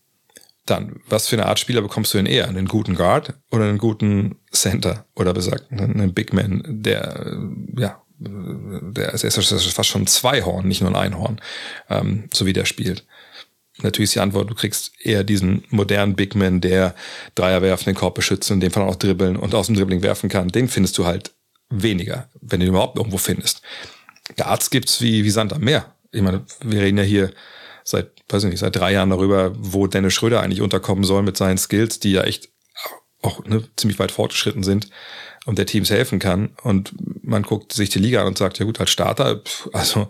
dann, 0.67 1.01
was 1.09 1.27
für 1.27 1.35
eine 1.35 1.47
Art 1.47 1.59
Spieler 1.59 1.81
bekommst 1.81 2.13
du 2.13 2.19
denn 2.19 2.27
eher? 2.27 2.47
Einen 2.47 2.67
guten 2.67 2.93
Guard 2.93 3.33
oder 3.51 3.65
einen 3.65 3.79
guten 3.79 4.35
Center? 4.51 5.07
Oder 5.15 5.33
besagt, 5.33 5.71
einen 5.71 6.13
Big 6.13 6.31
Man, 6.31 6.63
der, 6.65 7.35
ja, 7.75 8.01
der 8.19 9.13
ist, 9.13 9.23
ist 9.23 9.73
fast 9.73 9.89
schon 9.89 10.05
zwei 10.05 10.43
Horn, 10.43 10.67
nicht 10.67 10.81
nur 10.81 10.91
ein 10.91 10.95
Einhorn, 10.95 11.41
ähm, 11.89 12.29
so 12.31 12.45
wie 12.45 12.53
der 12.53 12.65
spielt. 12.65 13.03
Natürlich 13.81 14.09
ist 14.09 14.15
die 14.15 14.19
Antwort, 14.19 14.51
du 14.51 14.53
kriegst 14.53 14.91
eher 15.03 15.23
diesen 15.23 15.63
modernen 15.69 16.15
Big 16.15 16.35
Man, 16.35 16.61
der 16.61 16.93
Dreier 17.33 17.63
werfen, 17.63 17.85
den 17.85 17.95
Korb 17.95 18.13
beschützen, 18.13 18.53
in 18.53 18.59
dem 18.59 18.71
Fall 18.71 18.83
auch 18.83 18.95
dribbeln 18.95 19.37
und 19.37 19.55
aus 19.55 19.65
dem 19.65 19.75
Dribbling 19.75 20.03
werfen 20.03 20.29
kann. 20.29 20.49
Den 20.49 20.69
findest 20.69 20.99
du 20.99 21.05
halt 21.07 21.31
weniger, 21.71 22.29
wenn 22.39 22.59
du 22.59 22.67
ihn 22.67 22.69
überhaupt 22.69 22.97
irgendwo 22.97 23.17
findest. 23.17 23.63
Guards 24.37 24.69
gibt's 24.69 25.01
wie, 25.01 25.23
wie 25.23 25.31
Sand 25.31 25.51
am 25.51 25.61
Meer 25.61 25.93
ich 26.13 26.21
meine, 26.21 26.45
wir 26.61 26.81
reden 26.81 26.97
ja 26.97 27.03
hier 27.03 27.31
seit, 27.83 28.11
weiß 28.29 28.45
ich 28.45 28.51
nicht, 28.51 28.59
seit 28.59 28.75
drei 28.75 28.93
Jahren 28.93 29.09
darüber, 29.09 29.51
wo 29.57 29.87
Dennis 29.87 30.13
Schröder 30.13 30.41
eigentlich 30.41 30.61
unterkommen 30.61 31.03
soll 31.03 31.23
mit 31.23 31.35
seinen 31.35 31.57
Skills, 31.57 31.99
die 31.99 32.13
ja 32.13 32.23
echt 32.23 32.49
auch 33.21 33.43
ne, 33.45 33.63
ziemlich 33.75 33.99
weit 33.99 34.11
fortgeschritten 34.11 34.63
sind 34.63 34.89
und 35.45 35.57
der 35.57 35.65
Teams 35.65 35.89
helfen 35.89 36.19
kann. 36.19 36.55
Und 36.63 36.93
man 37.23 37.43
guckt 37.43 37.73
sich 37.73 37.89
die 37.89 37.99
Liga 37.99 38.21
an 38.21 38.27
und 38.27 38.37
sagt, 38.37 38.59
ja 38.59 38.65
gut, 38.65 38.79
als 38.79 38.91
Starter, 38.91 39.41
also 39.73 40.07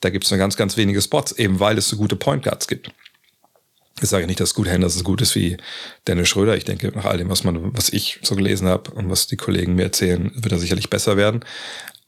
da 0.00 0.10
gibt 0.10 0.24
es 0.24 0.30
nur 0.30 0.38
ganz, 0.38 0.56
ganz 0.56 0.76
wenige 0.76 1.00
Spots, 1.02 1.32
eben 1.32 1.60
weil 1.60 1.78
es 1.78 1.88
so 1.88 1.96
gute 1.96 2.16
Point 2.16 2.44
Guards 2.44 2.66
gibt. 2.66 2.90
Ich 4.00 4.08
sage 4.08 4.26
nicht, 4.26 4.40
dass 4.40 4.54
Gut 4.54 4.66
Henderson 4.66 4.98
so 4.98 5.04
gut 5.04 5.20
ist 5.20 5.36
wie 5.36 5.56
Dennis 6.06 6.28
Schröder. 6.28 6.56
Ich 6.56 6.64
denke, 6.64 6.88
nach 6.88 7.04
all 7.04 7.16
dem, 7.16 7.28
was 7.28 7.44
man, 7.44 7.76
was 7.76 7.90
ich 7.90 8.18
so 8.22 8.34
gelesen 8.34 8.66
habe 8.66 8.90
und 8.90 9.08
was 9.08 9.28
die 9.28 9.36
Kollegen 9.36 9.76
mir 9.76 9.84
erzählen, 9.84 10.32
wird 10.34 10.52
er 10.52 10.58
sicherlich 10.58 10.90
besser 10.90 11.16
werden. 11.16 11.44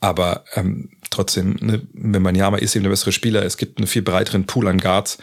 Aber 0.00 0.44
ähm, 0.54 0.90
trotzdem, 1.10 1.56
ne, 1.60 1.82
wenn 1.92 2.22
man 2.22 2.34
Yama 2.34 2.58
ist 2.58 2.74
eben 2.74 2.84
der 2.84 2.90
bessere 2.90 3.12
Spieler, 3.12 3.44
es 3.44 3.56
gibt 3.56 3.78
einen 3.78 3.86
viel 3.86 4.02
breiteren 4.02 4.46
Pool 4.46 4.68
an 4.68 4.78
Guards. 4.78 5.18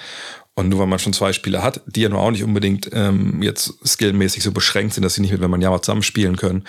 Und 0.56 0.70
nur 0.70 0.80
weil 0.80 0.88
man 0.88 1.00
schon 1.00 1.14
zwei 1.14 1.34
Spieler 1.34 1.64
hat, 1.64 1.82
die 1.88 2.02
ja 2.02 2.10
nur 2.10 2.20
auch 2.20 2.30
nicht 2.30 2.44
unbedingt 2.44 2.88
ähm, 2.94 3.42
jetzt 3.42 3.74
skillmäßig 3.84 4.44
so 4.44 4.52
beschränkt 4.52 4.94
sind, 4.94 5.02
dass 5.02 5.16
sie 5.16 5.22
nicht 5.22 5.32
mit 5.32 5.42
Wembanyama 5.42 5.82
zusammenspielen 5.82 6.36
können, 6.36 6.66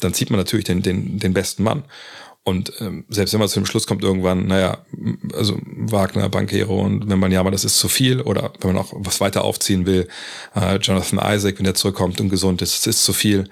dann 0.00 0.14
zieht 0.14 0.30
man 0.30 0.40
natürlich 0.40 0.64
den, 0.64 0.80
den, 0.80 1.18
den 1.18 1.34
besten 1.34 1.62
Mann. 1.62 1.84
Und 2.44 2.72
ähm, 2.80 3.04
selbst 3.08 3.32
wenn 3.32 3.40
man 3.40 3.48
zu 3.48 3.58
dem 3.58 3.66
Schluss 3.66 3.88
kommt 3.88 4.04
irgendwann, 4.04 4.46
naja, 4.46 4.78
also 5.34 5.58
Wagner, 5.64 6.28
Banquero 6.28 6.80
und 6.80 7.10
wenn 7.10 7.18
man 7.18 7.32
ja 7.32 7.42
mal 7.42 7.50
das 7.50 7.64
ist 7.64 7.78
zu 7.78 7.88
viel 7.88 8.20
oder 8.20 8.52
wenn 8.60 8.72
man 8.72 8.82
auch 8.82 8.92
was 8.94 9.20
weiter 9.20 9.42
aufziehen 9.42 9.84
will, 9.84 10.06
äh, 10.54 10.76
Jonathan 10.76 11.18
Isaac, 11.18 11.58
wenn 11.58 11.64
der 11.64 11.74
zurückkommt 11.74 12.20
und 12.20 12.28
gesund 12.28 12.62
ist, 12.62 12.86
das 12.86 12.94
ist 12.94 13.04
zu 13.04 13.12
viel. 13.12 13.50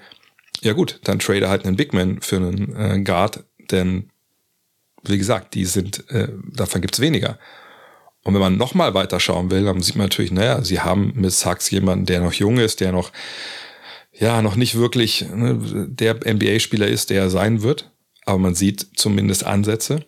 Ja 0.61 0.71
gut, 0.71 1.01
dann 1.03 1.19
trade 1.19 1.49
halt 1.49 1.65
einen 1.65 1.75
Bigman 1.75 2.21
für 2.21 2.37
einen 2.37 2.73
äh, 2.75 3.01
Guard, 3.03 3.43
denn 3.69 4.11
Wie 5.09 5.17
gesagt, 5.17 5.53
die 5.53 5.65
sind, 5.65 6.09
äh, 6.09 6.29
davon 6.53 6.81
gibt's 6.81 6.99
weniger. 6.99 7.37
Und 8.23 8.33
wenn 8.33 8.41
man 8.41 8.57
nochmal 8.57 8.93
weiter 8.93 9.19
schauen 9.19 9.51
will, 9.51 9.65
dann 9.65 9.81
sieht 9.81 9.95
man 9.95 10.05
natürlich, 10.07 10.31
naja, 10.31 10.63
sie 10.63 10.79
haben 10.79 11.13
mit 11.15 11.31
Sachs 11.31 11.69
jemanden, 11.69 12.05
der 12.05 12.21
noch 12.21 12.33
jung 12.33 12.57
ist, 12.57 12.79
der 12.79 12.91
noch, 12.91 13.11
ja, 14.11 14.41
noch 14.41 14.55
nicht 14.55 14.75
wirklich 14.75 15.25
ne, 15.29 15.87
der 15.87 16.15
NBA-Spieler 16.15 16.87
ist, 16.87 17.11
der 17.11 17.23
er 17.23 17.29
sein 17.29 17.61
wird. 17.61 17.91
Aber 18.25 18.39
man 18.39 18.55
sieht 18.55 18.87
zumindest 18.95 19.43
Ansätze. 19.45 20.05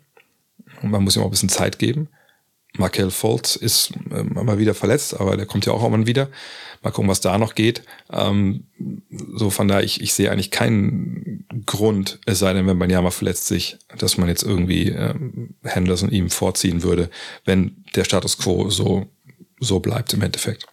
Und 0.82 0.92
man 0.92 1.04
muss 1.04 1.16
ihm 1.16 1.22
auch 1.22 1.28
ein 1.28 1.32
bisschen 1.32 1.50
Zeit 1.50 1.78
geben. 1.78 2.10
Markel 2.74 3.12
Fultz 3.12 3.56
ist 3.56 3.92
äh, 4.12 4.24
mal 4.24 4.60
wieder 4.60 4.74
verletzt, 4.74 5.20
aber 5.20 5.38
der 5.38 5.46
kommt 5.46 5.66
ja 5.66 5.74
auch 5.74 5.82
irgendwann 5.82 6.08
wieder. 6.08 6.30
Mal 6.84 6.92
gucken, 6.92 7.10
was 7.10 7.22
da 7.22 7.38
noch 7.38 7.56
geht. 7.56 7.82
Ähm, 8.12 8.66
so 9.34 9.50
von 9.50 9.68
daher, 9.68 9.84
ich, 9.84 10.02
ich 10.02 10.14
sehe 10.14 10.32
eigentlich 10.32 10.52
keinen 10.52 11.46
Grund, 11.66 12.20
es 12.26 12.40
sei 12.40 12.54
denn, 12.54 12.68
wenn 12.68 12.78
Banyama 12.78 13.10
verletzt 13.10 13.48
sich, 13.48 13.78
dass 13.98 14.18
man 14.18 14.30
jetzt 14.30 14.44
irgendwie 14.44 14.90
ähm, 14.90 15.56
Henderson 15.64 16.12
ihm 16.12 16.30
vorziehen 16.30 16.84
würde, 16.84 17.10
wenn 17.46 17.84
der 17.96 18.04
Status 18.04 18.38
quo 18.38 18.70
so, 18.70 19.08
so 19.60 19.80
bleibt 19.80 20.14
im 20.14 20.22
Endeffekt. 20.22 20.68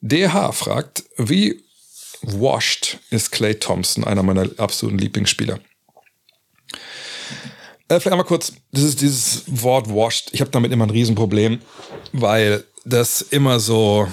DH 0.00 0.52
fragt, 0.52 1.04
wie 1.16 1.64
washed 2.22 2.98
ist 3.10 3.32
Clay 3.32 3.54
Thompson, 3.56 4.04
einer 4.04 4.22
meiner 4.22 4.48
absoluten 4.58 4.98
Lieblingsspieler? 4.98 5.58
Äh, 7.88 8.00
vielleicht 8.00 8.12
einmal 8.12 8.26
kurz, 8.26 8.52
das 8.72 8.84
ist 8.84 9.00
dieses 9.00 9.44
Wort 9.46 9.88
washed. 9.88 10.28
Ich 10.32 10.40
habe 10.40 10.50
damit 10.50 10.72
immer 10.72 10.86
ein 10.86 10.90
Riesenproblem, 10.90 11.58
weil 12.12 12.64
das 12.84 13.22
immer 13.22 13.60
so, 13.60 14.06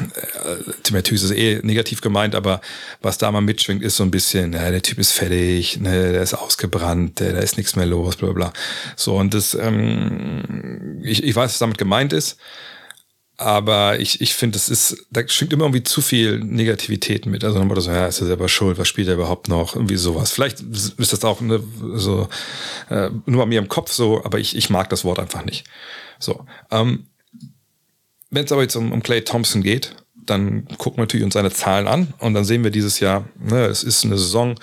äh, 0.00 0.72
Timothys 0.82 1.22
ist 1.24 1.32
eh 1.32 1.60
negativ 1.62 2.00
gemeint, 2.00 2.34
aber 2.34 2.62
was 3.02 3.18
da 3.18 3.30
mal 3.30 3.42
mitschwingt, 3.42 3.82
ist 3.82 3.96
so 3.96 4.04
ein 4.04 4.10
bisschen, 4.10 4.50
na, 4.50 4.70
der 4.70 4.82
Typ 4.82 4.98
ist 4.98 5.12
fertig, 5.12 5.80
ne, 5.80 6.12
der 6.12 6.22
ist 6.22 6.34
ausgebrannt, 6.34 7.20
der, 7.20 7.34
da 7.34 7.40
ist 7.40 7.58
nichts 7.58 7.76
mehr 7.76 7.86
los, 7.86 8.16
bla 8.16 8.32
bla. 8.32 8.52
So, 8.96 9.16
und 9.16 9.34
das, 9.34 9.54
ähm, 9.54 11.00
ich, 11.02 11.22
ich 11.22 11.36
weiß, 11.36 11.52
was 11.52 11.58
damit 11.58 11.78
gemeint 11.78 12.14
ist. 12.14 12.38
Aber 13.40 13.98
ich, 13.98 14.20
ich 14.20 14.34
finde, 14.34 14.58
das 14.58 14.68
ist, 14.68 15.06
da 15.10 15.26
schwingt 15.26 15.54
immer 15.54 15.64
irgendwie 15.64 15.82
zu 15.82 16.02
viel 16.02 16.40
Negativität 16.40 17.24
mit. 17.24 17.42
Also 17.42 17.58
dann 17.58 17.80
so, 17.80 17.90
ja, 17.90 18.06
ist 18.06 18.20
er 18.20 18.26
selber 18.26 18.50
schuld, 18.50 18.76
was 18.76 18.86
spielt 18.86 19.08
er 19.08 19.14
überhaupt 19.14 19.48
noch? 19.48 19.76
Irgendwie 19.76 19.96
sowas. 19.96 20.30
Vielleicht 20.30 20.60
ist 20.60 21.12
das 21.14 21.24
auch 21.24 21.40
ne, 21.40 21.64
so 21.94 22.28
äh, 22.90 23.08
nur 23.24 23.44
bei 23.44 23.46
mir 23.46 23.58
im 23.58 23.68
Kopf 23.68 23.92
so, 23.92 24.22
aber 24.26 24.38
ich, 24.38 24.54
ich 24.54 24.68
mag 24.68 24.90
das 24.90 25.06
Wort 25.06 25.18
einfach 25.18 25.42
nicht. 25.42 25.64
So. 26.18 26.44
Ähm, 26.70 27.06
Wenn 28.28 28.44
es 28.44 28.52
aber 28.52 28.60
jetzt 28.60 28.76
um, 28.76 28.92
um 28.92 29.02
Clay 29.02 29.22
Thompson 29.22 29.62
geht, 29.62 29.96
dann 30.30 30.66
gucken 30.78 30.98
wir 30.98 31.02
natürlich 31.02 31.24
uns 31.24 31.34
seine 31.34 31.50
Zahlen 31.50 31.88
an 31.88 32.14
und 32.18 32.34
dann 32.34 32.44
sehen 32.44 32.64
wir 32.64 32.70
dieses 32.70 33.00
Jahr, 33.00 33.24
ne, 33.38 33.66
es 33.66 33.82
ist 33.82 34.04
eine 34.04 34.16
Saison, 34.16 34.54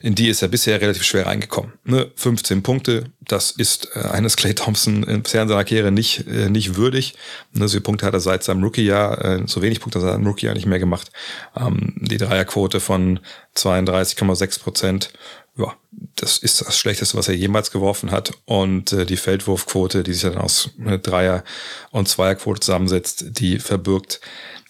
in 0.00 0.14
die 0.14 0.28
ist 0.28 0.42
er 0.42 0.48
bisher 0.48 0.80
relativ 0.80 1.04
schwer 1.04 1.26
reingekommen. 1.26 1.72
Ne, 1.84 2.10
15 2.16 2.62
Punkte, 2.62 3.04
das 3.20 3.50
ist 3.52 3.88
äh, 3.94 4.00
eines 4.00 4.36
Clay 4.36 4.54
Thompson 4.54 5.02
in 5.04 5.24
seiner 5.24 5.64
Karriere 5.64 5.92
nicht, 5.92 6.26
äh, 6.26 6.50
nicht 6.50 6.76
würdig. 6.76 7.14
Ne, 7.52 7.68
so 7.68 7.72
viele 7.72 7.82
Punkte 7.82 8.06
hat 8.06 8.14
er 8.14 8.20
seit 8.20 8.42
seinem 8.42 8.62
Rookie-Jahr, 8.62 9.24
äh, 9.24 9.42
so 9.46 9.62
wenig 9.62 9.80
Punkte 9.80 9.98
hat 9.98 10.04
er 10.04 10.08
seit 10.08 10.16
seinem 10.16 10.26
Rookie-Jahr 10.26 10.54
nicht 10.54 10.66
mehr 10.66 10.78
gemacht. 10.78 11.10
Ähm, 11.56 11.94
die 11.96 12.18
Dreierquote 12.18 12.80
von 12.80 13.20
32,6 13.54 14.60
Prozent 14.60 15.10
ja, 15.56 15.72
das 16.16 16.38
ist 16.38 16.60
das 16.60 16.76
Schlechteste, 16.76 17.16
was 17.16 17.28
er 17.28 17.34
jemals 17.34 17.70
geworfen 17.70 18.10
hat. 18.10 18.32
Und 18.44 18.92
äh, 18.92 19.06
die 19.06 19.16
Feldwurfquote, 19.16 20.02
die 20.02 20.12
sich 20.12 20.22
dann 20.22 20.38
aus 20.38 20.70
äh, 20.84 20.98
Dreier- 20.98 21.44
und 21.90 22.08
Zweierquote 22.08 22.60
zusammensetzt, 22.60 23.38
die 23.38 23.58
verbirgt 23.58 24.20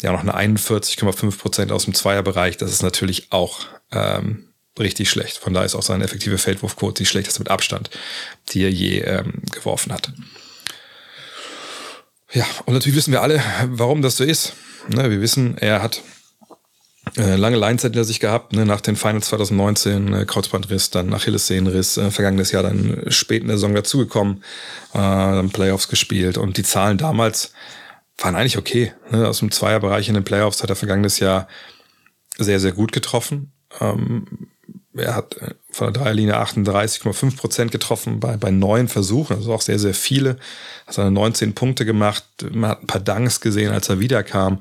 ja 0.05 0.13
noch 0.13 0.21
eine 0.21 0.57
41,5 0.57 1.39
Prozent 1.39 1.73
aus 1.73 1.85
dem 1.85 1.95
Zweierbereich. 1.95 2.57
Das 2.57 2.71
ist 2.71 2.83
natürlich 2.83 3.33
auch 3.33 3.67
ähm, 3.93 4.49
richtig 4.79 5.11
schlecht. 5.11 5.39
Von 5.39 5.55
daher 5.55 5.67
ist 5.67 5.75
auch 5.75 5.83
seine 5.83 6.05
effektive 6.05 6.39
Feldwurfquote 6.39 7.03
die 7.03 7.07
schlechteste 7.07 7.41
mit 7.41 7.51
Abstand, 7.51 7.91
die 8.51 8.63
er 8.63 8.71
je 8.71 9.01
ähm, 9.01 9.43
geworfen 9.51 9.93
hat. 9.93 10.13
Ja, 12.33 12.47
und 12.65 12.75
natürlich 12.75 12.97
wissen 12.97 13.13
wir 13.13 13.23
alle, 13.23 13.43
warum 13.67 14.03
das 14.03 14.17
so 14.17 14.25
ist. 14.25 14.55
Ne, 14.89 15.11
wir 15.11 15.21
wissen, 15.21 15.57
er 15.59 15.83
hat 15.83 16.03
äh, 17.17 17.37
lange 17.37 17.57
Leinzeit 17.57 17.93
hinter 17.93 18.05
sich 18.05 18.19
gehabt, 18.19 18.53
ne, 18.53 18.67
nach 18.67 18.81
den 18.81 18.97
Finals 18.97 19.29
2019, 19.29 20.13
äh, 20.13 20.25
Kreuzbandriss, 20.25 20.91
dann 20.91 21.13
Achillessehnenriss, 21.15 21.97
äh, 21.97 22.11
vergangenes 22.11 22.51
Jahr 22.51 22.65
dann 22.65 23.05
spät 23.09 23.43
in 23.43 23.49
der 23.49 23.57
Saison 23.57 23.75
dazugekommen, 23.75 24.43
äh, 24.95 24.99
dann 24.99 25.51
Playoffs 25.51 25.89
gespielt 25.89 26.37
und 26.37 26.57
die 26.57 26.65
Zahlen 26.65 26.99
damals 26.99 27.53
waren 28.19 28.37
eigentlich 28.37 28.59
okay. 28.59 28.93
Ne? 29.11 29.29
Aus 29.29 29.41
dem 29.41 29.51
Zweierbereich 29.51 30.09
in 30.09 30.15
den 30.15 30.25
Playoffs 30.25 30.63
hat 30.63 30.71
er 30.71 30.77
vergangenes 30.77 31.19
Jahr 31.19 31.49
sehr, 32.37 32.61
sehr 32.61 32.73
gut 32.73 32.93
getroffen. 32.93 33.53
Ähm, 33.81 34.49
er 34.97 35.17
hat 35.17 35.37
äh, 35.39 35.55
von 35.71 35.93
der 35.93 36.03
Dreierlinie 36.03 36.37
38,5 36.37 37.37
Prozent 37.37 37.73
getroffen 37.73 38.21
bei, 38.21 38.37
bei 38.37 38.51
neun 38.51 38.89
Versuchen, 38.89 39.37
also 39.37 39.53
auch 39.53 39.61
sehr, 39.61 39.79
sehr 39.79 39.95
viele. 39.95 40.37
Hat 40.87 40.95
seine 40.95 41.11
19 41.11 41.55
Punkte 41.55 41.85
gemacht. 41.85 42.25
Man 42.53 42.71
hat 42.71 42.83
ein 42.83 42.87
paar 42.87 43.01
Dunks 43.01 43.41
gesehen, 43.41 43.73
als 43.73 43.89
er 43.89 43.99
wiederkam. 43.99 44.61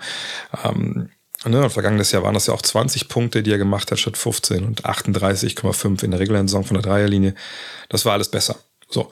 Ähm, 0.63 1.10
ne, 1.45 1.69
vergangenes 1.69 2.12
Jahr 2.12 2.24
waren 2.24 2.33
das 2.33 2.48
ja 2.48 2.53
auch 2.53 2.62
20 2.62 3.10
Punkte, 3.10 3.43
die 3.43 3.51
er 3.51 3.57
gemacht 3.57 3.91
hat, 3.91 4.00
statt 4.00 4.17
15 4.17 4.63
und 4.63 4.86
38,5 4.86 6.03
in 6.03 6.12
der 6.12 6.19
regulären 6.19 6.48
Saison 6.48 6.63
von 6.63 6.75
der 6.75 6.83
Dreierlinie. 6.83 7.36
Das 7.89 8.05
war 8.05 8.13
alles 8.13 8.29
besser. 8.29 8.57
So. 8.89 9.10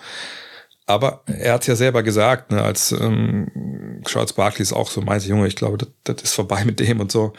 Aber 0.85 1.23
er 1.27 1.53
hat 1.53 1.67
ja 1.67 1.75
selber 1.75 2.03
gesagt, 2.03 2.51
ne, 2.51 2.61
als 2.61 2.91
ähm, 2.91 4.01
Charles 4.05 4.33
Barkley 4.33 4.65
auch 4.73 4.89
so 4.89 5.01
meinte, 5.01 5.27
Junge, 5.27 5.47
ich 5.47 5.55
glaube, 5.55 5.77
das, 5.77 5.89
das 6.03 6.23
ist 6.23 6.33
vorbei 6.33 6.65
mit 6.65 6.79
dem 6.79 6.99
und 6.99 7.11
so. 7.11 7.33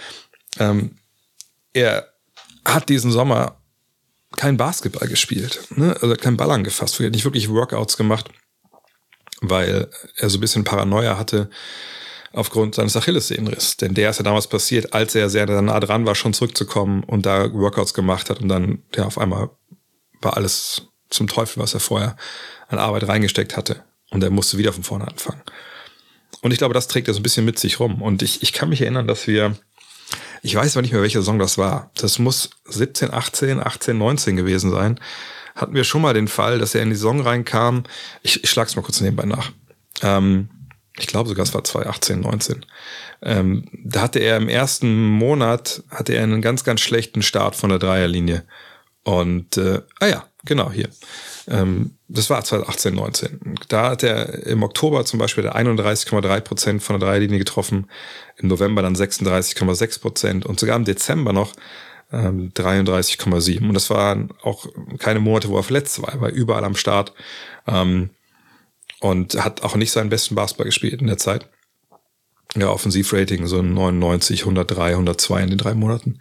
Ähm, 0.58 0.96
er 1.72 2.08
hat 2.64 2.88
diesen 2.88 3.10
Sommer 3.10 3.56
kein 4.36 4.56
Basketball 4.56 5.08
gespielt, 5.08 5.60
ne? 5.76 5.94
also 6.00 6.14
keinen 6.14 6.36
Ball 6.36 6.50
angefasst, 6.50 6.98
er 7.00 7.06
hat 7.06 7.12
nicht 7.12 7.24
wirklich 7.24 7.50
Workouts 7.50 7.96
gemacht, 7.96 8.30
weil 9.40 9.88
er 10.16 10.30
so 10.30 10.38
ein 10.38 10.40
bisschen 10.40 10.64
Paranoia 10.64 11.18
hatte 11.18 11.50
aufgrund 12.32 12.74
seines 12.74 12.96
Achillessehnenriss. 12.96 13.76
Denn 13.76 13.94
der 13.94 14.10
ist 14.10 14.18
ja 14.18 14.22
damals 14.22 14.46
passiert, 14.46 14.94
als 14.94 15.14
er 15.14 15.28
sehr 15.28 15.46
nah 15.60 15.80
dran 15.80 16.06
war, 16.06 16.14
schon 16.14 16.32
zurückzukommen 16.32 17.04
und 17.04 17.26
da 17.26 17.52
Workouts 17.52 17.92
gemacht 17.94 18.30
hat 18.30 18.40
und 18.40 18.48
dann 18.48 18.82
ja 18.94 19.04
auf 19.04 19.18
einmal 19.18 19.50
war 20.20 20.36
alles 20.36 20.82
zum 21.10 21.28
Teufel, 21.28 21.62
was 21.62 21.74
er 21.74 21.80
vorher 21.80 22.16
an 22.72 22.78
Arbeit 22.78 23.06
reingesteckt 23.08 23.56
hatte. 23.56 23.84
Und 24.10 24.22
er 24.22 24.30
musste 24.30 24.58
wieder 24.58 24.72
von 24.72 24.82
vorne 24.82 25.08
anfangen. 25.08 25.42
Und 26.42 26.50
ich 26.50 26.58
glaube, 26.58 26.74
das 26.74 26.88
trägt 26.88 27.08
er 27.08 27.14
so 27.14 27.20
ein 27.20 27.22
bisschen 27.22 27.44
mit 27.44 27.58
sich 27.58 27.80
rum. 27.80 28.02
Und 28.02 28.22
ich, 28.22 28.42
ich 28.42 28.52
kann 28.52 28.68
mich 28.68 28.82
erinnern, 28.82 29.06
dass 29.06 29.26
wir 29.26 29.56
ich 30.42 30.54
weiß 30.56 30.76
aber 30.76 30.82
nicht 30.82 30.92
mehr, 30.92 31.02
welche 31.02 31.20
Saison 31.20 31.38
das 31.38 31.56
war. 31.56 31.90
Das 31.94 32.18
muss 32.18 32.50
17, 32.64 33.12
18, 33.12 33.60
18, 33.60 33.96
19 33.96 34.36
gewesen 34.36 34.70
sein. 34.72 34.98
Hatten 35.54 35.74
wir 35.74 35.84
schon 35.84 36.02
mal 36.02 36.14
den 36.14 36.28
Fall, 36.28 36.58
dass 36.58 36.74
er 36.74 36.82
in 36.82 36.90
die 36.90 36.96
Saison 36.96 37.20
reinkam. 37.20 37.84
Ich, 38.22 38.42
ich 38.42 38.50
schlag's 38.50 38.74
mal 38.74 38.82
kurz 38.82 39.00
nebenbei 39.00 39.24
nach. 39.24 39.52
Ähm, 40.02 40.48
ich 40.98 41.06
glaube 41.06 41.28
sogar, 41.28 41.44
es 41.44 41.54
war 41.54 41.62
2018, 41.62 42.20
19. 42.20 42.66
Ähm, 43.22 43.68
da 43.84 44.02
hatte 44.02 44.18
er 44.18 44.36
im 44.36 44.48
ersten 44.48 45.10
Monat 45.10 45.84
hatte 45.90 46.14
er 46.14 46.24
einen 46.24 46.42
ganz, 46.42 46.64
ganz 46.64 46.80
schlechten 46.80 47.22
Start 47.22 47.54
von 47.54 47.70
der 47.70 47.78
Dreierlinie. 47.78 48.44
Und 49.04 49.56
äh, 49.58 49.80
ah 50.00 50.06
ja, 50.06 50.24
genau 50.44 50.72
hier. 50.72 50.88
Ähm, 51.48 51.96
das 52.08 52.30
war 52.30 52.44
2018, 52.44 52.94
19. 52.94 53.54
Da 53.68 53.90
hat 53.90 54.02
er 54.02 54.46
im 54.46 54.62
Oktober 54.62 55.04
zum 55.04 55.18
Beispiel 55.18 55.48
31,3 55.48 56.40
Prozent 56.40 56.82
von 56.82 56.98
der 56.98 57.08
Dreierlinie 57.08 57.38
getroffen, 57.38 57.88
im 58.36 58.48
November 58.48 58.82
dann 58.82 58.94
36,6 58.94 60.00
Prozent 60.00 60.46
und 60.46 60.60
sogar 60.60 60.76
im 60.76 60.84
Dezember 60.84 61.32
noch 61.32 61.52
ähm, 62.12 62.52
33,7. 62.54 63.66
Und 63.66 63.74
das 63.74 63.90
waren 63.90 64.30
auch 64.42 64.66
keine 64.98 65.20
Monate, 65.20 65.48
wo 65.48 65.56
er 65.56 65.62
verletzt 65.62 66.00
war. 66.02 66.12
Er 66.12 66.20
war 66.20 66.30
überall 66.30 66.64
am 66.64 66.76
Start 66.76 67.12
ähm, 67.66 68.10
und 69.00 69.42
hat 69.42 69.62
auch 69.62 69.76
nicht 69.76 69.90
seinen 69.90 70.10
besten 70.10 70.34
Basketball 70.34 70.66
gespielt 70.66 71.00
in 71.00 71.06
der 71.06 71.18
Zeit. 71.18 71.48
Ja, 72.54 72.68
Offensivrating 72.68 73.46
so 73.46 73.62
99, 73.62 74.42
103, 74.42 74.90
102 74.90 75.42
in 75.42 75.50
den 75.50 75.58
drei 75.58 75.74
Monaten. 75.74 76.18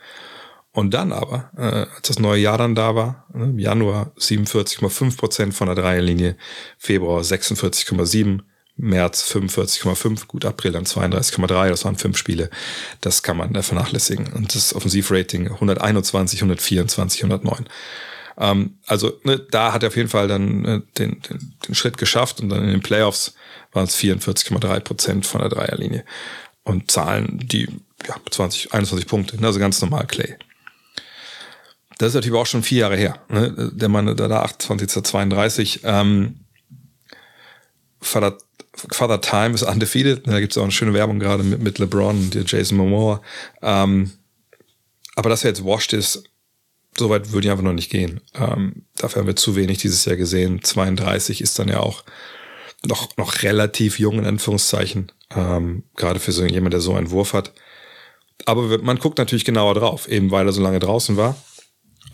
Und 0.74 0.94
dann 0.94 1.12
aber, 1.12 1.52
äh, 1.58 1.86
als 1.96 2.08
das 2.08 2.20
neue 2.20 2.40
Jahr 2.40 2.58
dann 2.58 2.76
da 2.76 2.96
war, 2.96 3.28
äh, 3.34 3.44
im 3.44 3.60
Januar 3.60 4.12
47,5 4.18 5.18
Prozent 5.18 5.54
von 5.54 5.68
der 5.68 5.76
Dreierlinie, 5.76 6.38
Februar 6.78 7.24
46,7, 7.24 8.42
März 8.78 9.24
45,5, 9.30 10.28
gut, 10.28 10.46
April 10.46 10.72
dann 10.72 10.86
32,3, 10.86 11.70
das 11.70 11.84
waren 11.84 11.98
fünf 11.98 12.18
Spiele. 12.18 12.50
Das 13.02 13.22
kann 13.22 13.38
man 13.38 13.54
äh, 13.54 13.64
vernachlässigen. 13.64 14.32
Und 14.32 14.56
das 14.56 14.74
Offensivrating 14.74 15.52
121, 15.52 16.40
124, 16.40 17.24
109. 17.24 17.66
Ähm, 18.38 18.78
also 18.88 19.20
ne, 19.24 19.40
da 19.40 19.74
hat 19.74 19.84
er 19.84 19.90
auf 19.90 19.98
jeden 19.98 20.10
Fall 20.10 20.30
dann 20.30 20.66
äh, 20.66 20.82
den, 20.98 21.22
den, 21.22 21.54
den 21.68 21.76
Schritt 21.76 21.98
geschafft 21.98 22.40
und 22.40 22.48
dann 22.48 22.64
in 22.64 22.70
den 22.70 22.82
Playoffs 22.82 23.36
waren 23.74 23.86
es 23.86 23.98
44,3 23.98 24.80
Prozent 24.80 25.26
von 25.26 25.42
der 25.42 25.50
Dreierlinie. 25.50 26.06
Und 26.64 26.92
Zahlen, 26.92 27.40
die 27.44 27.68
ja, 28.08 28.16
20, 28.30 28.74
21 28.74 29.08
Punkte, 29.08 29.40
ne, 29.40 29.48
also 29.48 29.60
ganz 29.60 29.82
normal 29.82 30.08
Clay. 30.08 30.38
Das 32.02 32.10
ist 32.10 32.16
natürlich 32.16 32.38
auch 32.38 32.48
schon 32.48 32.64
vier 32.64 32.80
Jahre 32.80 32.98
her. 32.98 33.20
Ne? 33.30 33.72
Der 33.74 33.88
Mann, 33.88 34.16
da 34.16 34.42
28. 34.42 35.04
32. 35.04 35.82
Ähm, 35.84 36.40
Father, 38.00 38.38
Father 38.74 39.22
Time 39.22 39.54
ist 39.54 39.62
undefeated. 39.62 40.26
Da 40.26 40.40
gibt 40.40 40.52
es 40.52 40.58
auch 40.58 40.64
eine 40.64 40.72
schöne 40.72 40.96
Werbung 40.96 41.20
gerade 41.20 41.44
mit, 41.44 41.62
mit 41.62 41.78
LeBron 41.78 42.32
und 42.34 42.52
Jason 42.52 42.78
Momoa. 42.78 43.22
Ähm, 43.62 44.12
aber 45.16 45.30
dass 45.30 45.44
er 45.44 45.50
jetzt 45.52 45.64
washed 45.64 45.94
ist, 45.94 46.24
Soweit 46.98 47.32
würde 47.32 47.48
ich 47.48 47.52
einfach 47.52 47.64
noch 47.64 47.72
nicht 47.72 47.90
gehen. 47.90 48.20
Ähm, 48.36 48.84
dafür 48.98 49.22
haben 49.22 49.28
wir 49.28 49.38
zu 49.38 49.56
wenig 49.56 49.78
dieses 49.78 50.04
Jahr 50.04 50.18
gesehen. 50.18 50.62
32 50.62 51.40
ist 51.40 51.58
dann 51.58 51.70
ja 51.70 51.80
auch 51.80 52.04
noch, 52.84 53.16
noch 53.16 53.44
relativ 53.44 53.98
jung, 53.98 54.20
in 54.20 54.26
Anführungszeichen. 54.26 55.10
Ähm, 55.34 55.84
gerade 55.96 56.20
für 56.20 56.34
so 56.34 56.44
jemand, 56.44 56.74
der 56.74 56.82
so 56.82 56.94
einen 56.94 57.12
Wurf 57.12 57.32
hat. 57.32 57.54
Aber 58.46 58.80
man 58.80 59.00
guckt 59.00 59.20
natürlich 59.20 59.46
genauer 59.46 59.76
drauf, 59.76 60.10
eben 60.10 60.32
weil 60.32 60.48
er 60.48 60.52
so 60.52 60.62
lange 60.62 60.80
draußen 60.80 61.16
war. 61.16 61.38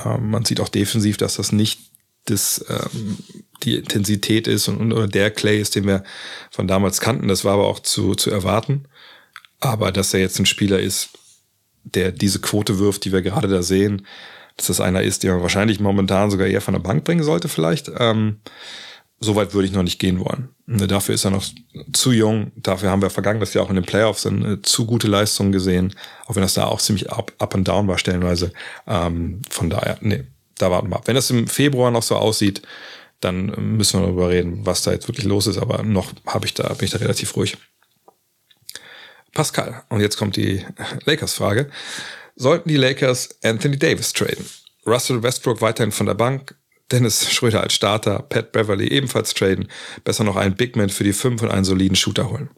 Ähm, 0.05 0.29
man 0.29 0.45
sieht 0.45 0.59
auch 0.59 0.69
defensiv, 0.69 1.17
dass 1.17 1.35
das 1.35 1.51
nicht 1.51 1.79
das, 2.25 2.65
ähm, 2.69 3.17
die 3.63 3.75
Intensität 3.75 4.47
ist 4.47 4.67
und, 4.67 4.91
und 4.91 5.15
der 5.15 5.31
Clay 5.31 5.59
ist, 5.59 5.75
den 5.75 5.87
wir 5.87 6.03
von 6.51 6.67
damals 6.67 6.99
kannten. 6.99 7.27
Das 7.27 7.45
war 7.45 7.53
aber 7.53 7.67
auch 7.67 7.79
zu, 7.79 8.15
zu 8.15 8.29
erwarten. 8.29 8.85
Aber 9.59 9.91
dass 9.91 10.13
er 10.13 10.19
jetzt 10.19 10.39
ein 10.39 10.45
Spieler 10.45 10.79
ist, 10.79 11.09
der 11.83 12.11
diese 12.11 12.39
Quote 12.39 12.79
wirft, 12.79 13.05
die 13.05 13.11
wir 13.11 13.21
gerade 13.21 13.47
da 13.47 13.63
sehen, 13.63 14.05
dass 14.57 14.67
das 14.67 14.81
einer 14.81 15.03
ist, 15.03 15.23
der 15.23 15.33
man 15.33 15.41
wahrscheinlich 15.41 15.79
momentan 15.79 16.31
sogar 16.31 16.47
eher 16.47 16.61
von 16.61 16.73
der 16.73 16.81
Bank 16.81 17.03
bringen 17.03 17.23
sollte, 17.23 17.47
vielleicht. 17.47 17.91
Ähm, 17.97 18.41
so 19.19 19.35
weit 19.35 19.53
würde 19.53 19.67
ich 19.67 19.73
noch 19.73 19.83
nicht 19.83 19.99
gehen 19.99 20.19
wollen. 20.19 20.49
Ne, 20.67 20.85
dafür 20.87 21.15
ist 21.15 21.25
er 21.25 21.31
noch 21.31 21.43
zu 21.93 22.11
jung. 22.11 22.51
Dafür 22.55 22.89
haben 22.89 23.01
wir 23.01 23.09
vergangenes 23.09 23.53
Jahr 23.53 23.65
auch 23.65 23.69
in 23.69 23.75
den 23.75 23.85
Playoffs 23.85 24.25
eine 24.25 24.61
zu 24.61 24.85
gute 24.85 25.07
Leistungen 25.07 25.51
gesehen, 25.51 25.95
auch 26.25 26.35
wenn 26.35 26.43
das 26.43 26.53
da 26.53 26.65
auch 26.65 26.81
ziemlich 26.81 27.11
up, 27.11 27.33
up 27.39 27.55
and 27.55 27.67
down 27.67 27.87
war 27.87 27.97
stellenweise. 27.97 28.51
Ähm, 28.85 29.41
von 29.49 29.69
daher, 29.69 29.97
nee, 30.01 30.25
da 30.57 30.69
warten 30.69 30.89
wir 30.89 30.97
ab. 30.97 31.07
Wenn 31.07 31.15
das 31.15 31.29
im 31.29 31.47
Februar 31.47 31.89
noch 31.89 32.03
so 32.03 32.15
aussieht, 32.15 32.61
dann 33.19 33.47
müssen 33.77 33.99
wir 33.99 34.07
darüber 34.07 34.29
reden, 34.29 34.65
was 34.65 34.83
da 34.83 34.91
jetzt 34.91 35.07
wirklich 35.07 35.25
los 35.25 35.47
ist. 35.47 35.57
Aber 35.57 35.81
noch 35.83 36.11
habe 36.25 36.45
ich 36.45 36.53
da 36.53 36.67
bin 36.73 36.85
ich 36.85 36.91
da 36.91 36.99
relativ 36.99 37.35
ruhig. 37.35 37.57
Pascal. 39.33 39.83
Und 39.89 40.01
jetzt 40.01 40.17
kommt 40.17 40.35
die 40.35 40.65
Lakers-Frage. 41.05 41.69
Sollten 42.35 42.69
die 42.69 42.77
Lakers 42.77 43.37
Anthony 43.43 43.77
Davis 43.77 44.13
traden? 44.13 44.45
Russell 44.85 45.23
Westbrook 45.23 45.61
weiterhin 45.61 45.91
von 45.91 46.05
der 46.05 46.13
Bank, 46.13 46.55
Dennis 46.91 47.31
Schröder 47.31 47.61
als 47.61 47.73
Starter, 47.73 48.19
Pat 48.19 48.51
Beverly 48.51 48.87
ebenfalls 48.87 49.33
traden, 49.33 49.67
besser 50.03 50.23
noch 50.23 50.35
einen 50.35 50.55
Bigman 50.55 50.89
für 50.89 51.03
die 51.03 51.13
5 51.13 51.41
und 51.41 51.51
einen 51.51 51.65
soliden 51.65 51.95
Shooter 51.95 52.29
holen. 52.29 52.49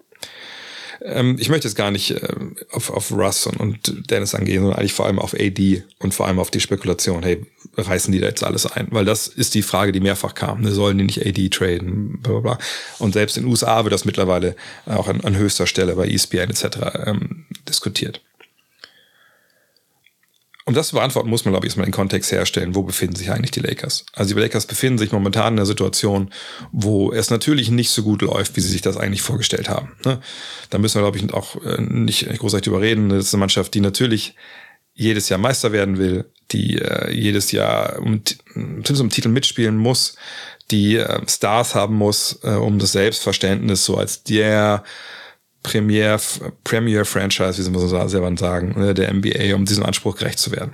Ähm, 1.02 1.38
ich 1.40 1.50
möchte 1.50 1.68
jetzt 1.68 1.76
gar 1.76 1.92
nicht 1.92 2.12
äh, 2.12 2.36
auf, 2.72 2.90
auf 2.90 3.12
Russ 3.12 3.48
und, 3.48 3.60
und 3.60 4.12
Dennis 4.12 4.36
angehen, 4.36 4.62
sondern 4.62 4.80
eigentlich 4.80 4.94
vor 4.94 5.06
allem 5.06 5.20
auf 5.20 5.34
AD 5.34 5.84
und 6.00 6.14
vor 6.14 6.28
allem 6.28 6.40
auf 6.40 6.52
die 6.52 6.60
Spekulation, 6.60 7.24
hey, 7.24 7.46
reißen 7.78 8.12
die 8.12 8.20
da 8.20 8.28
jetzt 8.28 8.44
alles 8.44 8.66
ein? 8.66 8.88
Weil 8.92 9.06
das 9.06 9.28
ist 9.28 9.56
die 9.56 9.62
Frage, 9.62 9.92
die 9.92 10.02
mehrfach 10.02 10.36
kam. 10.36 10.62
Ne? 10.62 10.72
Sollen 10.72 10.98
die 10.98 11.06
nicht 11.06 11.26
AD 11.26 11.50
traden? 11.50 12.20
Blablabla. 12.22 12.58
Und 13.00 13.14
selbst 13.14 13.38
in 13.38 13.44
den 13.44 13.50
USA 13.50 13.84
wird 13.86 13.94
das 13.94 14.06
mittlerweile 14.06 14.56
auch 14.86 15.08
an, 15.08 15.22
an 15.22 15.38
höchster 15.38 15.68
Stelle 15.68 15.96
bei 15.96 16.08
ESPN 16.08 16.50
etc. 16.50 16.66
Ähm, 17.06 17.46
diskutiert. 17.68 18.22
Um 20.70 20.76
das 20.76 20.90
zu 20.90 20.98
beantworten, 20.98 21.32
muss 21.32 21.46
man, 21.46 21.52
glaube 21.52 21.66
ich, 21.66 21.72
erstmal 21.72 21.88
den 21.88 21.92
Kontext 21.92 22.32
herstellen, 22.32 22.76
wo 22.76 22.84
befinden 22.84 23.16
sich 23.16 23.32
eigentlich 23.32 23.50
die 23.50 23.60
Lakers. 23.60 24.06
Also 24.14 24.36
die 24.36 24.40
Lakers 24.40 24.68
befinden 24.68 25.00
sich 25.00 25.12
momentan 25.12 25.54
in 25.54 25.58
einer 25.58 25.66
Situation, 25.66 26.30
wo 26.72 27.12
es 27.12 27.32
natürlich 27.32 27.72
nicht 27.72 27.90
so 27.90 28.04
gut 28.04 28.22
läuft, 28.22 28.56
wie 28.56 28.62
sie 28.62 28.70
sich 28.70 28.84
das 28.84 28.96
eigentlich 28.96 29.24
vorgestellt 29.24 29.68
haben. 29.68 29.94
Ne? 30.06 30.22
Da 30.70 30.78
müssen 30.78 31.02
wir, 31.02 31.10
glaube 31.10 31.18
ich, 31.18 31.34
auch 31.34 31.56
äh, 31.66 31.82
nicht 31.82 32.30
großartig 32.38 32.66
drüber 32.66 32.82
reden. 32.82 33.10
Das 33.10 33.26
ist 33.26 33.34
eine 33.34 33.40
Mannschaft, 33.40 33.74
die 33.74 33.82
natürlich 33.82 34.36
jedes 34.94 35.28
Jahr 35.28 35.40
Meister 35.40 35.72
werden 35.72 35.98
will, 35.98 36.26
die 36.52 36.78
äh, 36.78 37.12
jedes 37.12 37.52
Jahr 37.52 37.98
um, 37.98 38.22
um 38.54 39.10
Titel 39.10 39.30
mitspielen 39.30 39.76
muss, 39.76 40.18
die 40.70 40.98
äh, 40.98 41.20
Stars 41.28 41.74
haben 41.74 41.96
muss, 41.96 42.42
äh, 42.44 42.52
um 42.52 42.78
das 42.78 42.92
Selbstverständnis 42.92 43.86
so 43.86 43.98
als 43.98 44.22
der 44.22 44.84
Premier, 45.70 46.20
Premier 46.64 47.06
Franchise, 47.06 47.58
wie 47.58 47.62
sie 47.62 47.74
so 47.74 48.08
selber 48.08 48.36
sagen, 48.38 48.80
ne, 48.80 48.94
der 48.94 49.14
NBA, 49.14 49.56
um 49.56 49.66
diesem 49.66 49.86
Anspruch 49.86 50.16
gerecht 50.16 50.40
zu 50.40 50.52
werden. 50.52 50.74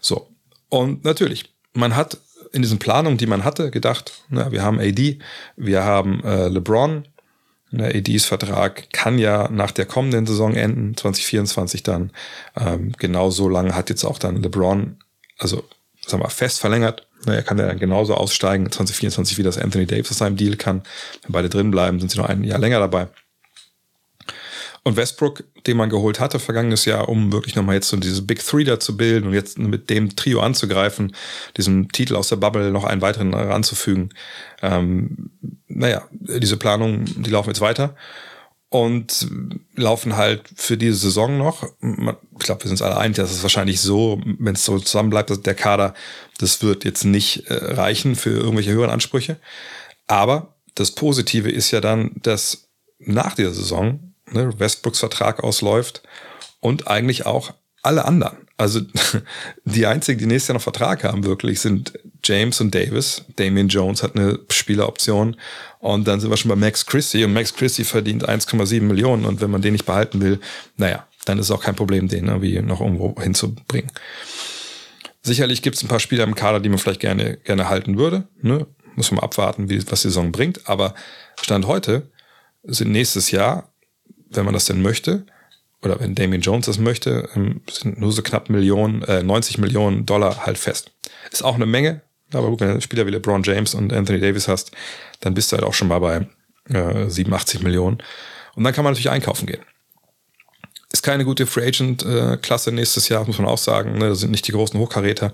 So. 0.00 0.28
Und 0.68 1.04
natürlich, 1.04 1.52
man 1.74 1.94
hat 1.94 2.18
in 2.52 2.62
diesen 2.62 2.78
Planungen, 2.78 3.18
die 3.18 3.26
man 3.26 3.44
hatte, 3.44 3.70
gedacht, 3.70 4.24
na, 4.28 4.50
wir 4.50 4.62
haben 4.62 4.78
AD, 4.78 5.18
wir 5.56 5.84
haben 5.84 6.22
äh, 6.24 6.48
LeBron, 6.48 7.04
der 7.70 7.94
ADs 7.94 8.26
Vertrag 8.26 8.92
kann 8.92 9.18
ja 9.18 9.48
nach 9.50 9.70
der 9.70 9.86
kommenden 9.86 10.26
Saison 10.26 10.54
enden, 10.54 10.94
2024 10.96 11.82
dann. 11.82 12.10
Ähm, 12.54 12.92
genau 12.98 13.30
so 13.30 13.48
lange 13.48 13.74
hat 13.74 13.88
jetzt 13.88 14.04
auch 14.04 14.18
dann 14.18 14.42
LeBron, 14.42 14.98
also 15.38 15.64
sagen 16.06 16.22
wir 16.22 16.30
fest 16.30 16.60
verlängert. 16.60 17.06
Er 17.24 17.42
kann 17.42 17.58
ja 17.58 17.66
dann 17.66 17.78
genauso 17.78 18.14
aussteigen, 18.14 18.70
2024 18.70 19.38
wie 19.38 19.42
das 19.42 19.56
Anthony 19.56 19.86
Davis 19.86 20.10
aus 20.10 20.18
seinem 20.18 20.36
Deal 20.36 20.56
kann. 20.56 20.82
Wenn 21.22 21.32
beide 21.32 21.48
drin 21.48 21.70
bleiben, 21.70 22.00
sind 22.00 22.10
sie 22.10 22.18
noch 22.18 22.28
ein 22.28 22.44
Jahr 22.44 22.58
länger 22.58 22.80
dabei. 22.80 23.08
Und 24.84 24.96
Westbrook, 24.96 25.44
den 25.66 25.76
man 25.76 25.90
geholt 25.90 26.18
hatte 26.18 26.40
vergangenes 26.40 26.86
Jahr, 26.86 27.08
um 27.08 27.32
wirklich 27.32 27.54
nochmal 27.54 27.76
jetzt 27.76 27.88
so 27.88 27.96
diese 27.96 28.22
Big 28.22 28.44
Three 28.44 28.64
da 28.64 28.80
zu 28.80 28.96
bilden 28.96 29.28
und 29.28 29.34
jetzt 29.34 29.58
mit 29.58 29.90
dem 29.90 30.16
Trio 30.16 30.40
anzugreifen, 30.40 31.14
diesem 31.56 31.92
Titel 31.92 32.16
aus 32.16 32.28
der 32.28 32.36
Bubble 32.36 32.72
noch 32.72 32.84
einen 32.84 33.00
weiteren 33.00 33.32
ranzufügen. 33.32 34.10
Ähm, 34.60 35.30
naja, 35.68 36.02
diese 36.10 36.56
Planungen, 36.56 37.22
die 37.22 37.30
laufen 37.30 37.50
jetzt 37.50 37.60
weiter 37.60 37.94
und 38.70 39.28
laufen 39.76 40.16
halt 40.16 40.48
für 40.56 40.76
diese 40.76 40.96
Saison 40.96 41.38
noch. 41.38 41.62
Ich 41.62 42.44
glaube, 42.44 42.64
wir 42.64 42.68
sind 42.68 42.72
uns 42.72 42.82
alle 42.82 42.96
einig, 42.96 43.18
dass 43.18 43.30
es 43.30 43.42
wahrscheinlich 43.42 43.80
so, 43.80 44.20
wenn 44.24 44.54
es 44.54 44.64
so 44.64 44.78
zusammen 44.78 45.10
bleibt, 45.10 45.30
dass 45.30 45.42
der 45.42 45.54
Kader, 45.54 45.94
das 46.38 46.62
wird 46.62 46.84
jetzt 46.84 47.04
nicht 47.04 47.46
äh, 47.50 47.54
reichen 47.74 48.16
für 48.16 48.30
irgendwelche 48.30 48.72
höheren 48.72 48.90
Ansprüche. 48.90 49.36
Aber 50.06 50.56
das 50.74 50.90
Positive 50.90 51.50
ist 51.50 51.70
ja 51.70 51.80
dann, 51.80 52.12
dass 52.22 52.68
nach 52.98 53.34
dieser 53.34 53.52
Saison 53.52 54.11
ne, 54.32 54.58
Westbrooks 54.58 54.98
Vertrag 54.98 55.42
ausläuft 55.42 56.02
und 56.60 56.88
eigentlich 56.88 57.26
auch 57.26 57.54
alle 57.82 58.04
anderen. 58.04 58.36
Also 58.56 58.80
die 59.64 59.86
einzigen, 59.86 60.18
die 60.18 60.26
nächstes 60.26 60.48
Jahr 60.48 60.54
noch 60.54 60.62
Vertrag 60.62 61.04
haben, 61.04 61.24
wirklich, 61.24 61.60
sind 61.60 61.98
James 62.24 62.60
und 62.60 62.74
Davis. 62.74 63.24
Damian 63.36 63.68
Jones 63.68 64.02
hat 64.02 64.16
eine 64.16 64.38
Spieleroption. 64.50 65.36
Und 65.80 66.06
dann 66.06 66.20
sind 66.20 66.30
wir 66.30 66.36
schon 66.36 66.48
bei 66.48 66.56
Max 66.56 66.86
Christie. 66.86 67.24
Und 67.24 67.32
Max 67.32 67.54
Christie 67.54 67.84
verdient 67.84 68.28
1,7 68.28 68.82
Millionen. 68.82 69.24
Und 69.24 69.40
wenn 69.40 69.50
man 69.50 69.62
den 69.62 69.72
nicht 69.72 69.86
behalten 69.86 70.20
will, 70.20 70.38
naja, 70.76 71.06
dann 71.24 71.38
ist 71.38 71.46
es 71.46 71.50
auch 71.50 71.62
kein 71.62 71.74
Problem, 71.74 72.08
den 72.08 72.28
irgendwie 72.28 72.60
noch 72.60 72.80
irgendwo 72.80 73.20
hinzubringen. 73.20 73.90
Sicherlich 75.22 75.62
gibt 75.62 75.76
es 75.76 75.82
ein 75.82 75.88
paar 75.88 76.00
Spieler 76.00 76.24
im 76.24 76.34
Kader, 76.34 76.60
die 76.60 76.68
man 76.68 76.78
vielleicht 76.78 77.00
gerne, 77.00 77.36
gerne 77.38 77.68
halten 77.68 77.98
würde. 77.98 78.28
Ne? 78.40 78.66
Muss 78.94 79.10
man 79.10 79.20
abwarten, 79.20 79.68
wie, 79.68 79.78
was 79.90 80.02
die 80.02 80.08
Saison 80.08 80.30
bringt. 80.30 80.68
Aber 80.68 80.94
Stand 81.40 81.66
heute 81.66 82.10
sind 82.64 82.92
nächstes 82.92 83.30
Jahr 83.32 83.71
wenn 84.36 84.44
man 84.44 84.54
das 84.54 84.66
denn 84.66 84.82
möchte, 84.82 85.24
oder 85.82 85.98
wenn 85.98 86.14
Damien 86.14 86.40
Jones 86.40 86.66
das 86.66 86.78
möchte, 86.78 87.28
ähm, 87.34 87.60
sind 87.70 87.98
nur 87.98 88.12
so 88.12 88.22
knapp 88.22 88.48
Millionen, 88.48 89.02
äh, 89.02 89.22
90 89.22 89.58
Millionen 89.58 90.06
Dollar 90.06 90.46
halt 90.46 90.58
fest. 90.58 90.92
Ist 91.30 91.44
auch 91.44 91.56
eine 91.56 91.66
Menge, 91.66 92.02
aber 92.32 92.48
gut, 92.50 92.60
wenn 92.60 92.74
du 92.74 92.80
Spieler 92.80 93.06
wie 93.06 93.10
LeBron 93.10 93.42
James 93.42 93.74
und 93.74 93.92
Anthony 93.92 94.20
Davis 94.20 94.48
hast, 94.48 94.70
dann 95.20 95.34
bist 95.34 95.50
du 95.50 95.56
halt 95.56 95.64
auch 95.64 95.74
schon 95.74 95.88
mal 95.88 95.98
bei 95.98 96.26
äh, 96.68 97.08
87 97.08 97.62
Millionen. 97.62 97.98
Und 98.54 98.64
dann 98.64 98.72
kann 98.72 98.84
man 98.84 98.92
natürlich 98.92 99.10
einkaufen 99.10 99.46
gehen. 99.46 99.62
Ist 100.92 101.02
keine 101.02 101.24
gute 101.24 101.46
Free 101.46 101.66
Agent 101.66 102.04
äh, 102.04 102.36
nächstes 102.70 103.08
Jahr, 103.08 103.26
muss 103.26 103.38
man 103.38 103.48
auch 103.48 103.58
sagen. 103.58 103.98
Ne? 103.98 104.10
Das 104.10 104.20
sind 104.20 104.30
nicht 104.30 104.46
die 104.46 104.52
großen 104.52 104.78
Hochkaräter. 104.78 105.32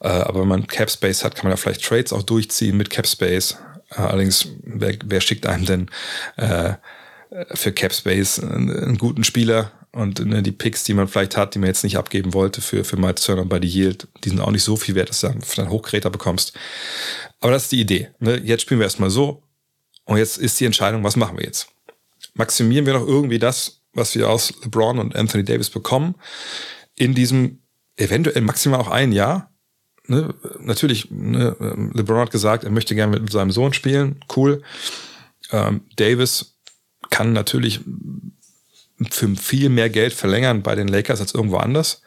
Äh, 0.00 0.08
aber 0.08 0.40
wenn 0.40 0.48
man 0.48 0.66
Cap 0.66 0.90
Space 0.90 1.24
hat, 1.24 1.34
kann 1.34 1.44
man 1.44 1.52
ja 1.52 1.56
vielleicht 1.56 1.84
Trades 1.84 2.12
auch 2.12 2.22
durchziehen 2.22 2.76
mit 2.76 2.88
Cap 2.88 3.06
Space. 3.06 3.58
Äh, 3.90 4.00
allerdings, 4.00 4.48
wer, 4.62 4.96
wer 5.04 5.20
schickt 5.20 5.46
einem 5.46 5.66
denn 5.66 5.90
äh, 6.36 6.74
für 7.54 7.72
Capspace 7.72 8.38
einen, 8.40 8.96
guten 8.98 9.24
Spieler 9.24 9.72
und 9.92 10.24
ne, 10.24 10.42
die 10.42 10.52
Picks, 10.52 10.84
die 10.84 10.94
man 10.94 11.08
vielleicht 11.08 11.36
hat, 11.36 11.54
die 11.54 11.58
man 11.58 11.68
jetzt 11.68 11.82
nicht 11.82 11.96
abgeben 11.96 12.32
wollte 12.32 12.60
für, 12.60 12.84
für 12.84 12.96
Miles 12.96 13.22
Turner 13.22 13.44
bei 13.44 13.58
die 13.58 13.68
Yield, 13.68 14.08
die 14.22 14.28
sind 14.28 14.40
auch 14.40 14.50
nicht 14.50 14.62
so 14.62 14.76
viel 14.76 14.94
wert, 14.94 15.08
dass 15.08 15.20
du 15.20 15.34
dann 15.56 15.70
Hochgeräter 15.70 16.10
bekommst. 16.10 16.52
Aber 17.40 17.52
das 17.52 17.64
ist 17.64 17.72
die 17.72 17.80
Idee. 17.80 18.10
Ne? 18.20 18.36
Jetzt 18.36 18.62
spielen 18.62 18.80
wir 18.80 18.84
erstmal 18.84 19.10
so 19.10 19.42
und 20.04 20.18
jetzt 20.18 20.38
ist 20.38 20.58
die 20.60 20.64
Entscheidung, 20.64 21.02
was 21.02 21.16
machen 21.16 21.36
wir 21.38 21.44
jetzt? 21.44 21.68
Maximieren 22.34 22.86
wir 22.86 22.94
noch 22.94 23.06
irgendwie 23.06 23.38
das, 23.38 23.80
was 23.92 24.14
wir 24.14 24.28
aus 24.28 24.52
LeBron 24.62 24.98
und 24.98 25.16
Anthony 25.16 25.44
Davis 25.44 25.70
bekommen, 25.70 26.14
in 26.96 27.14
diesem 27.14 27.60
eventuell 27.96 28.42
maximal 28.42 28.80
auch 28.80 28.88
ein 28.88 29.12
Jahr? 29.12 29.52
Ne? 30.06 30.34
Natürlich, 30.60 31.10
ne? 31.10 31.56
LeBron 31.94 32.20
hat 32.20 32.30
gesagt, 32.30 32.64
er 32.64 32.70
möchte 32.70 32.94
gerne 32.94 33.18
mit 33.18 33.32
seinem 33.32 33.50
Sohn 33.50 33.72
spielen, 33.72 34.20
cool. 34.36 34.62
Ähm, 35.50 35.82
Davis 35.96 36.53
kann 37.14 37.32
natürlich 37.32 37.78
für 39.08 39.36
viel 39.36 39.68
mehr 39.68 39.88
Geld 39.88 40.12
verlängern 40.12 40.64
bei 40.64 40.74
den 40.74 40.88
Lakers 40.88 41.20
als 41.20 41.32
irgendwo 41.32 41.58
anders. 41.58 42.02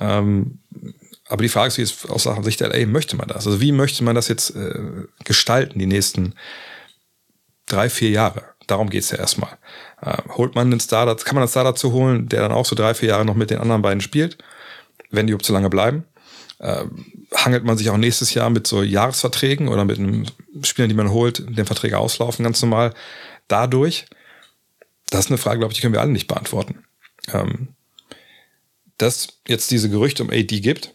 Ähm, 0.00 0.58
aber 1.28 1.42
die 1.42 1.48
Frage 1.48 1.68
ist, 1.68 1.78
ist 1.78 2.10
aus 2.10 2.24
Sicht 2.44 2.58
der 2.58 2.70
LA 2.70 2.86
möchte 2.86 3.14
man 3.14 3.28
das? 3.28 3.46
Also 3.46 3.60
wie 3.60 3.70
möchte 3.70 4.02
man 4.02 4.16
das 4.16 4.26
jetzt 4.26 4.56
äh, 4.56 5.04
gestalten, 5.22 5.78
die 5.78 5.86
nächsten 5.86 6.34
drei, 7.66 7.88
vier 7.88 8.10
Jahre? 8.10 8.42
Darum 8.66 8.90
geht's 8.90 9.12
ja 9.12 9.18
erstmal. 9.18 9.58
Äh, 10.02 10.16
holt 10.30 10.56
man 10.56 10.66
einen 10.66 10.80
Star, 10.80 11.06
kann 11.14 11.36
man 11.36 11.42
einen 11.42 11.48
Star 11.48 11.62
dazu 11.62 11.92
holen, 11.92 12.28
der 12.28 12.40
dann 12.40 12.50
auch 12.50 12.66
so 12.66 12.74
drei, 12.74 12.94
vier 12.94 13.10
Jahre 13.10 13.24
noch 13.24 13.36
mit 13.36 13.50
den 13.50 13.58
anderen 13.58 13.82
beiden 13.82 14.00
spielt, 14.00 14.38
wenn 15.12 15.28
die 15.28 15.30
überhaupt 15.34 15.46
so 15.46 15.52
lange 15.52 15.70
bleiben? 15.70 16.04
Äh, 16.58 16.84
hangelt 17.32 17.62
man 17.62 17.78
sich 17.78 17.90
auch 17.90 17.96
nächstes 17.96 18.34
Jahr 18.34 18.50
mit 18.50 18.66
so 18.66 18.82
Jahresverträgen 18.82 19.68
oder 19.68 19.84
mit 19.84 20.00
einem 20.00 20.24
Spieler, 20.62 20.88
die 20.88 20.94
man 20.94 21.12
holt, 21.12 21.44
den 21.56 21.66
Verträge 21.66 21.98
auslaufen 21.98 22.42
ganz 22.42 22.60
normal 22.60 22.92
dadurch? 23.46 24.06
Das 25.10 25.26
ist 25.26 25.30
eine 25.30 25.38
Frage, 25.38 25.58
glaube 25.58 25.72
ich, 25.72 25.78
die 25.78 25.82
können 25.82 25.94
wir 25.94 26.00
alle 26.00 26.12
nicht 26.12 26.28
beantworten. 26.28 26.84
Ähm, 27.32 27.68
dass 28.98 29.28
jetzt 29.46 29.70
diese 29.70 29.88
Gerüchte 29.88 30.22
um 30.22 30.30
AD 30.30 30.60
gibt, 30.60 30.92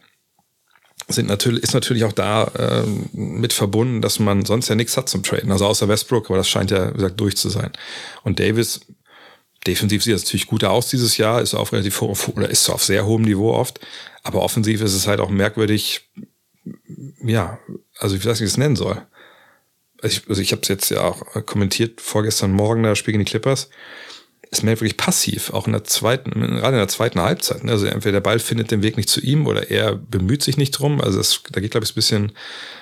sind 1.08 1.28
natürlich, 1.28 1.64
ist 1.64 1.74
natürlich 1.74 2.04
auch 2.04 2.14
da 2.14 2.46
äh, 2.46 2.88
mit 3.14 3.54
verbunden, 3.54 4.02
dass 4.02 4.20
man 4.20 4.46
sonst 4.46 4.70
ja 4.70 4.76
nichts 4.76 4.96
hat 4.98 5.10
zum 5.10 5.24
Traden. 5.24 5.52
Also 5.52 5.66
außer 5.66 5.88
Westbrook, 5.88 6.30
aber 6.30 6.38
das 6.38 6.50
scheint 6.50 6.72
ja, 6.72 6.90
wie 6.92 6.96
gesagt, 6.96 7.20
durch 7.20 7.36
zu 7.36 7.50
sein. 7.50 7.72
Und 8.24 8.40
Davis, 8.40 8.82
defensiv 9.68 10.04
sieht 10.04 10.14
das 10.14 10.24
natürlich 10.24 10.48
gut 10.48 10.64
aus 10.64 10.90
dieses 10.90 11.18
Jahr, 11.18 11.42
ist 11.42 11.54
auf 11.54 11.74
relativ 11.74 12.02
oder 12.02 12.50
ist 12.50 12.70
auf 12.70 12.84
sehr 12.84 13.06
hohem 13.06 13.24
Niveau 13.24 13.54
oft. 13.54 13.80
Aber 14.24 14.42
offensiv 14.42 14.82
ist 14.82 14.94
es 14.94 15.08
halt 15.08 15.20
auch 15.20 15.30
merkwürdig, 15.30 16.10
ja, 17.24 17.60
also 18.00 18.16
ich 18.16 18.26
weiß 18.26 18.34
nicht, 18.34 18.42
wie 18.42 18.46
ich 18.46 18.52
es 18.52 18.58
nennen 18.58 18.76
soll. 18.76 19.02
Also 20.04 20.18
ich, 20.18 20.30
also 20.30 20.42
ich 20.42 20.52
habe 20.52 20.62
es 20.62 20.68
jetzt 20.68 20.90
ja 20.90 21.02
auch 21.02 21.24
kommentiert 21.46 22.02
vorgestern 22.02 22.52
Morgen, 22.52 22.84
da 22.84 22.96
spielen 22.96 23.20
die 23.20 23.26
Clippers 23.26 23.70
ist 24.54 24.64
mehr 24.64 24.80
wirklich 24.80 24.98
passiv, 24.98 25.52
auch 25.52 25.68
in 25.68 25.74
der 25.74 25.84
zweiten, 25.84 26.30
gerade 26.30 26.76
in 26.76 26.82
der 26.82 26.88
zweiten 26.88 27.20
Halbzeit. 27.20 27.64
Ne? 27.64 27.72
Also 27.72 27.88
entweder 27.88 28.14
der 28.14 28.22
Ball 28.22 28.40
findet 28.40 28.72
den 28.72 28.84
Weg 28.84 28.98
nicht 28.98 29.10
zu 29.10 29.20
ihm 29.20 29.48
oder 29.48 29.70
er 29.70 29.96
bemüht 29.96 30.44
sich 30.44 30.58
nicht 30.58 30.72
drum. 30.72 31.02
Also 31.02 31.18
das, 31.18 31.42
da 31.52 31.60
geht, 31.60 31.72
glaube 31.72 31.86
ich, 31.86 31.92
ein 31.92 31.96
bisschen 31.96 32.32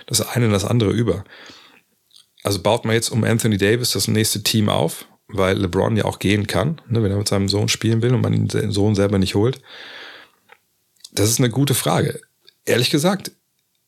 das 0.06 0.22
eine 0.22 0.46
und 0.46 0.52
das 0.52 0.66
andere 0.66 0.92
über. 0.92 1.24
Also 2.44 2.62
baut 2.62 2.86
man 2.86 2.94
jetzt 2.94 3.10
um 3.10 3.24
Anthony 3.24 3.58
Davis 3.58 3.92
das 3.92 4.08
nächste 4.08 4.44
Team 4.44 4.70
auf, 4.70 5.06
weil 5.28 5.58
LeBron 5.58 5.96
ja 5.96 6.06
auch 6.06 6.20
gehen 6.20 6.46
kann, 6.46 6.82
ne, 6.90 7.02
wenn 7.02 7.12
er 7.12 7.18
mit 7.18 7.28
seinem 7.28 7.48
Sohn 7.48 7.70
spielen 7.70 8.02
will 8.02 8.14
und 8.14 8.22
man 8.22 8.48
den 8.48 8.72
Sohn 8.72 8.96
selber 8.96 9.18
nicht 9.18 9.36
holt. 9.36 9.62
Das 11.14 11.30
ist 11.30 11.40
eine 11.40 11.50
gute 11.50 11.74
Frage. 11.74 12.20
Ehrlich 12.66 12.90
gesagt, 12.90 13.32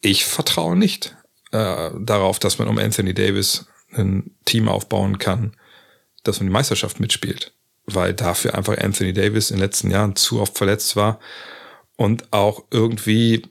ich 0.02 0.26
vertraue 0.26 0.78
nicht 0.78 1.15
äh, 1.53 1.91
darauf, 1.99 2.39
dass 2.39 2.59
man 2.59 2.67
um 2.67 2.77
Anthony 2.77 3.13
Davis 3.13 3.65
ein 3.93 4.31
Team 4.45 4.67
aufbauen 4.67 5.19
kann, 5.19 5.55
das 6.23 6.39
um 6.39 6.47
die 6.47 6.53
Meisterschaft 6.53 6.99
mitspielt 6.99 7.53
weil 7.85 8.13
dafür 8.13 8.55
einfach 8.55 8.77
Anthony 8.77 9.13
Davis 9.13 9.51
in 9.51 9.57
den 9.57 9.63
letzten 9.63 9.91
Jahren 9.91 10.15
zu 10.15 10.39
oft 10.41 10.57
verletzt 10.57 10.95
war 10.95 11.19
und 11.95 12.31
auch 12.31 12.63
irgendwie 12.71 13.43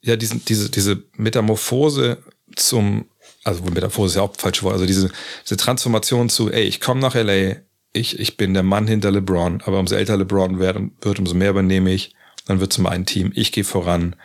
ja 0.00 0.16
diesen, 0.16 0.44
diese, 0.44 0.70
diese 0.70 1.02
Metamorphose 1.16 2.18
zum, 2.56 3.06
also 3.44 3.62
Metamorphose 3.62 4.12
ist 4.12 4.16
ja 4.16 4.22
auch 4.22 4.34
falsch 4.36 4.62
Wort, 4.62 4.74
also 4.74 4.86
diese, 4.86 5.10
diese 5.44 5.56
Transformation 5.56 6.28
zu, 6.28 6.50
ey, 6.50 6.64
ich 6.64 6.80
komme 6.80 7.00
nach 7.00 7.14
LA, 7.14 7.56
ich, 7.92 8.18
ich 8.18 8.36
bin 8.36 8.54
der 8.54 8.62
Mann 8.62 8.86
hinter 8.86 9.10
LeBron, 9.10 9.62
aber 9.64 9.78
umso 9.78 9.94
älter 9.94 10.16
LeBron 10.16 10.58
wird, 10.58 10.78
wird 11.02 11.18
umso 11.18 11.34
mehr 11.34 11.50
übernehme 11.50 11.92
ich, 11.92 12.14
dann 12.46 12.60
wird 12.60 12.72
es 12.72 12.78
mein 12.78 13.06
Team, 13.06 13.32
ich 13.34 13.52
gehe 13.52 13.64
voran, 13.64 14.16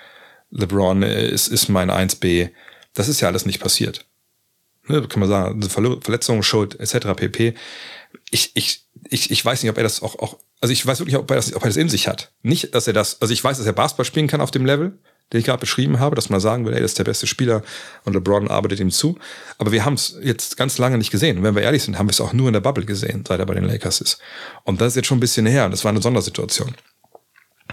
LeBron 0.52 1.04
ist, 1.04 1.48
ist 1.48 1.70
mein 1.70 1.92
1B. 1.92 2.50
Das 2.94 3.08
ist 3.08 3.22
ja 3.22 3.28
alles 3.28 3.46
nicht 3.46 3.60
passiert. 3.60 4.06
Ne, 4.88 5.02
kann 5.08 5.20
man 5.20 5.30
sagen, 5.30 5.62
Verletzungen, 6.02 6.44
Schuld, 6.44 6.80
etc. 6.80 7.08
pp 7.16 7.54
ich, 8.32 8.52
ich, 8.56 8.86
ich, 9.10 9.32
ich 9.32 9.46
weiß 9.46 9.62
nicht, 9.64 9.70
ob 9.70 9.78
er 9.78 9.84
das 9.84 10.02
auch, 10.02 10.20
auch, 10.20 10.38
also 10.62 10.72
ich 10.72 10.86
weiß 10.86 11.00
wirklich, 11.00 11.18
ob 11.18 11.30
er 11.30 11.36
das, 11.36 11.54
ob 11.54 11.64
er 11.64 11.70
das 11.70 11.78
in 11.78 11.90
sich 11.90 12.08
hat. 12.08 12.32
Nicht, 12.42 12.74
dass 12.76 12.88
er 12.88 12.94
das, 12.94 13.22
also 13.22 13.34
ich 13.34 13.44
weiß, 13.44 13.58
dass 13.58 13.66
er 13.66 13.74
Basketball 13.74 14.06
spielen 14.06 14.28
kann 14.28 14.42
auf 14.42 14.52
dem 14.52 14.66
Level, 14.66 14.98
den 15.32 15.40
ich 15.40 15.46
gerade 15.46 15.60
beschrieben 15.60 16.00
habe, 16.00 16.16
dass 16.16 16.30
man 16.30 16.40
sagen 16.40 16.66
will, 16.66 16.74
ey, 16.74 16.82
das 16.82 16.92
ist 16.92 17.00
der 17.00 17.04
beste 17.04 17.28
Spieler 17.28 17.64
und 18.06 18.14
LeBron 18.14 18.50
arbeitet 18.50 18.80
ihm 18.80 18.92
zu. 18.92 19.18
Aber 19.58 19.72
wir 19.72 19.84
haben 19.84 19.96
es 19.96 20.18
jetzt 20.22 20.56
ganz 20.56 20.78
lange 20.78 20.98
nicht 20.98 21.12
gesehen. 21.12 21.38
Und 21.38 21.44
wenn 21.44 21.56
wir 21.56 21.64
ehrlich 21.64 21.84
sind, 21.84 21.98
haben 21.98 22.08
wir 22.08 22.12
es 22.12 22.22
auch 22.22 22.34
nur 22.34 22.48
in 22.48 22.54
der 22.54 22.62
Bubble 22.62 22.86
gesehen, 22.86 23.24
seit 23.28 23.40
er 23.40 23.46
bei 23.46 23.54
den 23.54 23.66
Lakers 23.66 24.00
ist. 24.00 24.20
Und 24.64 24.80
das 24.80 24.90
ist 24.90 24.96
jetzt 24.96 25.08
schon 25.08 25.18
ein 25.18 25.22
bisschen 25.22 25.46
her 25.46 25.68
das 25.70 25.84
war 25.84 25.92
eine 25.92 26.02
Sondersituation. 26.02 26.76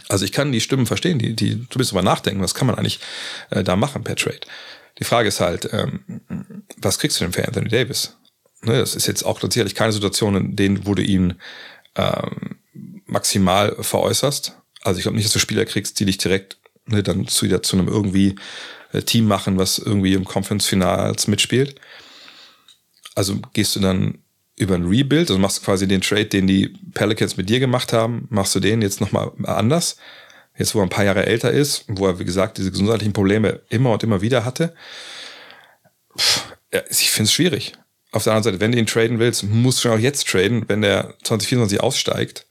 Also 0.08 0.24
ich 0.24 0.32
kann 0.32 0.52
die 0.52 0.60
Stimmen 0.60 0.86
verstehen, 0.86 1.18
die, 1.18 1.34
die 1.34 1.66
du 1.68 1.78
bist 1.78 1.92
drüber 1.92 2.02
nachdenken, 2.02 2.42
was 2.42 2.54
kann 2.54 2.66
man 2.66 2.76
eigentlich 2.76 3.00
äh, 3.50 3.62
da 3.62 3.76
machen 3.76 4.04
per 4.04 4.16
Trade. 4.16 4.40
Die 4.98 5.04
Frage 5.04 5.28
ist 5.28 5.40
halt, 5.40 5.68
ähm, 5.72 6.22
was 6.76 6.98
kriegst 6.98 7.18
du 7.18 7.24
denn 7.24 7.32
für 7.32 7.46
Anthony 7.46 7.68
Davis? 7.68 8.16
Ne, 8.62 8.78
das 8.78 8.94
ist 8.94 9.06
jetzt 9.06 9.24
auch 9.24 9.40
tatsächlich 9.40 9.74
keine 9.74 9.92
Situation, 9.92 10.36
in 10.36 10.56
denen 10.56 10.86
wo 10.86 10.94
du 10.94 11.02
ihn 11.02 11.34
ähm, 11.96 12.58
maximal 13.06 13.76
veräußerst. 13.78 14.56
Also 14.82 14.98
ich 14.98 15.02
glaube 15.02 15.16
nicht, 15.16 15.26
dass 15.26 15.32
du 15.32 15.38
Spieler 15.38 15.64
kriegst, 15.64 15.98
die 16.00 16.04
dich 16.04 16.18
direkt 16.18 16.58
ne, 16.86 17.02
dann 17.02 17.26
zu, 17.26 17.46
wieder 17.46 17.62
zu 17.62 17.76
einem 17.76 17.88
irgendwie 17.88 18.36
äh, 18.92 19.02
Team 19.02 19.26
machen, 19.26 19.58
was 19.58 19.78
irgendwie 19.78 20.14
im 20.14 20.24
Conference-Finals 20.24 21.26
mitspielt. 21.26 21.80
Also 23.14 23.40
gehst 23.52 23.76
du 23.76 23.80
dann 23.80 24.18
über 24.56 24.74
ein 24.74 24.86
Rebuild, 24.86 25.30
also 25.30 25.38
machst 25.38 25.64
quasi 25.64 25.88
den 25.88 26.00
Trade, 26.00 26.26
den 26.26 26.46
die 26.46 26.68
Pelicans 26.94 27.36
mit 27.36 27.48
dir 27.48 27.60
gemacht 27.60 27.92
haben, 27.92 28.26
machst 28.30 28.54
du 28.54 28.60
den 28.60 28.82
jetzt 28.82 29.00
nochmal 29.00 29.32
anders. 29.44 29.96
Jetzt, 30.56 30.74
wo 30.74 30.78
er 30.78 30.84
ein 30.84 30.90
paar 30.90 31.04
Jahre 31.04 31.26
älter 31.26 31.50
ist, 31.50 31.84
wo 31.88 32.06
er, 32.06 32.20
wie 32.20 32.24
gesagt, 32.24 32.58
diese 32.58 32.70
gesundheitlichen 32.70 33.12
Probleme 33.12 33.62
immer 33.68 33.90
und 33.92 34.04
immer 34.04 34.20
wieder 34.20 34.44
hatte. 34.44 34.74
Ich 36.88 37.10
finde 37.10 37.26
es 37.26 37.32
schwierig. 37.32 37.72
Auf 38.12 38.22
der 38.22 38.32
anderen 38.32 38.44
Seite, 38.44 38.60
wenn 38.60 38.70
du 38.70 38.78
ihn 38.78 38.86
traden 38.86 39.18
willst, 39.18 39.42
musst 39.42 39.78
du 39.78 39.82
schon 39.88 39.98
auch 39.98 40.02
jetzt 40.02 40.28
traden, 40.28 40.68
wenn 40.68 40.82
der 40.82 41.14
2024 41.24 41.80
aussteigt. 41.80 42.46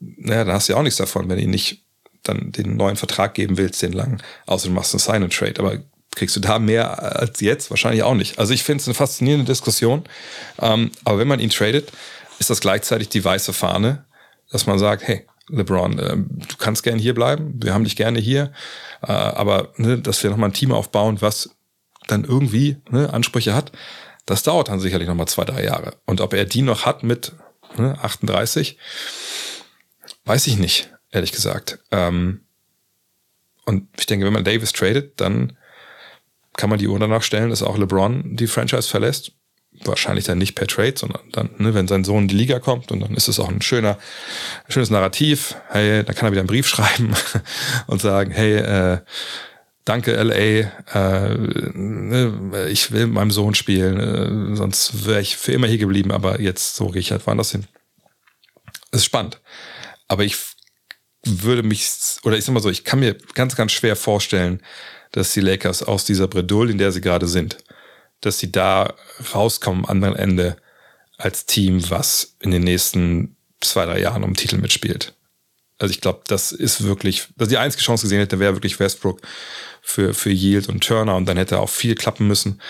Naja, 0.00 0.44
dann 0.44 0.54
hast 0.54 0.68
du 0.68 0.72
ja 0.72 0.78
auch 0.78 0.82
nichts 0.82 0.96
davon, 0.96 1.28
wenn 1.28 1.36
du 1.36 1.42
ihn 1.42 1.50
nicht 1.50 1.84
dann 2.22 2.52
den 2.52 2.76
neuen 2.76 2.96
Vertrag 2.96 3.34
geben 3.34 3.58
willst, 3.58 3.82
den 3.82 3.92
langen, 3.92 4.22
außer 4.46 4.68
du 4.68 4.74
machst 4.74 4.94
einen 4.94 5.00
Sign-and-Trade. 5.00 5.60
Aber 5.60 5.82
kriegst 6.16 6.36
du 6.36 6.40
da 6.40 6.58
mehr 6.58 7.20
als 7.20 7.40
jetzt? 7.40 7.70
Wahrscheinlich 7.70 8.02
auch 8.02 8.14
nicht. 8.14 8.38
Also 8.38 8.52
ich 8.52 8.62
finde 8.62 8.82
es 8.82 8.88
eine 8.88 8.94
faszinierende 8.94 9.46
Diskussion. 9.46 10.04
Ähm, 10.60 10.90
aber 11.04 11.18
wenn 11.18 11.28
man 11.28 11.40
ihn 11.40 11.50
tradet, 11.50 11.90
ist 12.38 12.50
das 12.50 12.60
gleichzeitig 12.60 13.08
die 13.08 13.24
weiße 13.24 13.52
Fahne, 13.52 14.04
dass 14.50 14.66
man 14.66 14.78
sagt, 14.78 15.06
hey, 15.06 15.26
LeBron, 15.48 15.98
äh, 15.98 16.16
du 16.16 16.56
kannst 16.58 16.82
gerne 16.82 17.00
hier 17.00 17.14
bleiben, 17.14 17.54
wir 17.62 17.74
haben 17.74 17.84
dich 17.84 17.96
gerne 17.96 18.18
hier, 18.18 18.52
äh, 19.02 19.12
aber 19.12 19.72
ne, 19.76 19.98
dass 19.98 20.22
wir 20.22 20.30
nochmal 20.30 20.50
ein 20.50 20.54
Team 20.54 20.72
aufbauen, 20.72 21.20
was 21.20 21.50
dann 22.06 22.24
irgendwie 22.24 22.78
ne, 22.90 23.12
Ansprüche 23.12 23.54
hat, 23.54 23.72
das 24.26 24.42
dauert 24.42 24.68
dann 24.68 24.80
sicherlich 24.80 25.08
nochmal 25.08 25.28
zwei, 25.28 25.44
drei 25.44 25.64
Jahre. 25.64 25.96
Und 26.06 26.20
ob 26.20 26.32
er 26.32 26.44
die 26.44 26.62
noch 26.62 26.86
hat 26.86 27.02
mit 27.02 27.32
ne, 27.76 27.98
38, 28.00 28.78
weiß 30.24 30.46
ich 30.46 30.58
nicht, 30.58 30.90
ehrlich 31.10 31.32
gesagt. 31.32 31.78
Ähm, 31.90 32.40
und 33.66 33.88
ich 33.98 34.06
denke, 34.06 34.26
wenn 34.26 34.32
man 34.32 34.44
Davis 34.44 34.72
tradet, 34.72 35.20
dann 35.20 35.56
kann 36.56 36.70
man 36.70 36.78
die 36.78 36.88
Uhr 36.88 36.98
danach 36.98 37.22
stellen, 37.22 37.50
dass 37.50 37.62
auch 37.62 37.78
LeBron 37.78 38.36
die 38.36 38.46
Franchise 38.46 38.88
verlässt. 38.88 39.32
Wahrscheinlich 39.84 40.24
dann 40.24 40.38
nicht 40.38 40.54
per 40.54 40.68
Trade, 40.68 40.94
sondern 40.96 41.22
dann, 41.32 41.50
ne, 41.58 41.74
wenn 41.74 41.88
sein 41.88 42.04
Sohn 42.04 42.22
in 42.22 42.28
die 42.28 42.36
Liga 42.36 42.60
kommt 42.60 42.92
und 42.92 43.00
dann 43.00 43.14
ist 43.14 43.26
es 43.26 43.40
auch 43.40 43.48
ein 43.48 43.60
schöner, 43.60 43.98
schönes 44.68 44.88
Narrativ. 44.88 45.56
Hey, 45.68 46.04
da 46.04 46.12
kann 46.12 46.28
er 46.28 46.32
wieder 46.32 46.42
einen 46.42 46.48
Brief 46.48 46.66
schreiben 46.68 47.14
und 47.88 48.00
sagen, 48.00 48.30
hey, 48.30 48.56
äh, 48.56 49.00
danke 49.84 50.14
LA, 50.14 50.34
äh, 50.34 51.34
ne, 51.74 52.68
ich 52.70 52.92
will 52.92 53.06
mit 53.06 53.14
meinem 53.14 53.30
Sohn 53.32 53.54
spielen, 53.54 54.52
äh, 54.52 54.56
sonst 54.56 55.06
wäre 55.06 55.20
ich 55.20 55.36
für 55.36 55.52
immer 55.52 55.66
hier 55.66 55.78
geblieben, 55.78 56.12
aber 56.12 56.40
jetzt 56.40 56.76
so 56.76 56.88
gehe 56.88 57.00
ich 57.00 57.10
halt 57.10 57.26
woanders 57.26 57.50
hin. 57.50 57.66
Das 58.90 59.00
ist 59.00 59.06
spannend. 59.06 59.40
Aber 60.06 60.24
ich 60.24 60.36
würde 61.24 61.62
mich, 61.62 61.90
oder 62.22 62.36
ich 62.36 62.44
sag 62.44 62.52
mal 62.52 62.60
so, 62.60 62.70
ich 62.70 62.84
kann 62.84 63.00
mir 63.00 63.16
ganz, 63.34 63.56
ganz 63.56 63.72
schwer 63.72 63.96
vorstellen, 63.96 64.62
dass 65.14 65.32
die 65.32 65.40
Lakers 65.40 65.84
aus 65.84 66.04
dieser 66.04 66.26
Bredouille, 66.26 66.72
in 66.72 66.78
der 66.78 66.90
sie 66.90 67.00
gerade 67.00 67.28
sind, 67.28 67.58
dass 68.20 68.40
sie 68.40 68.50
da 68.50 68.94
rauskommen 69.32 69.84
am 69.84 69.90
anderen 69.90 70.16
Ende 70.16 70.56
als 71.18 71.46
Team, 71.46 71.88
was 71.88 72.34
in 72.40 72.50
den 72.50 72.64
nächsten 72.64 73.36
zwei, 73.60 73.86
drei 73.86 74.00
Jahren 74.00 74.24
um 74.24 74.34
Titel 74.34 74.58
mitspielt. 74.58 75.14
Also 75.78 75.92
ich 75.92 76.00
glaube, 76.00 76.22
das 76.26 76.50
ist 76.50 76.82
wirklich, 76.82 77.28
dass 77.36 77.48
die 77.48 77.58
einzige 77.58 77.84
Chance 77.84 78.02
gesehen 78.02 78.18
hätte, 78.18 78.40
wäre 78.40 78.56
wirklich 78.56 78.80
Westbrook 78.80 79.20
für, 79.82 80.14
für 80.14 80.30
Yield 80.30 80.68
und 80.68 80.82
Turner 80.82 81.14
und 81.14 81.26
dann 81.26 81.36
hätte 81.36 81.60
auch 81.60 81.70
viel 81.70 81.94
klappen 81.94 82.26
müssen. 82.26 82.60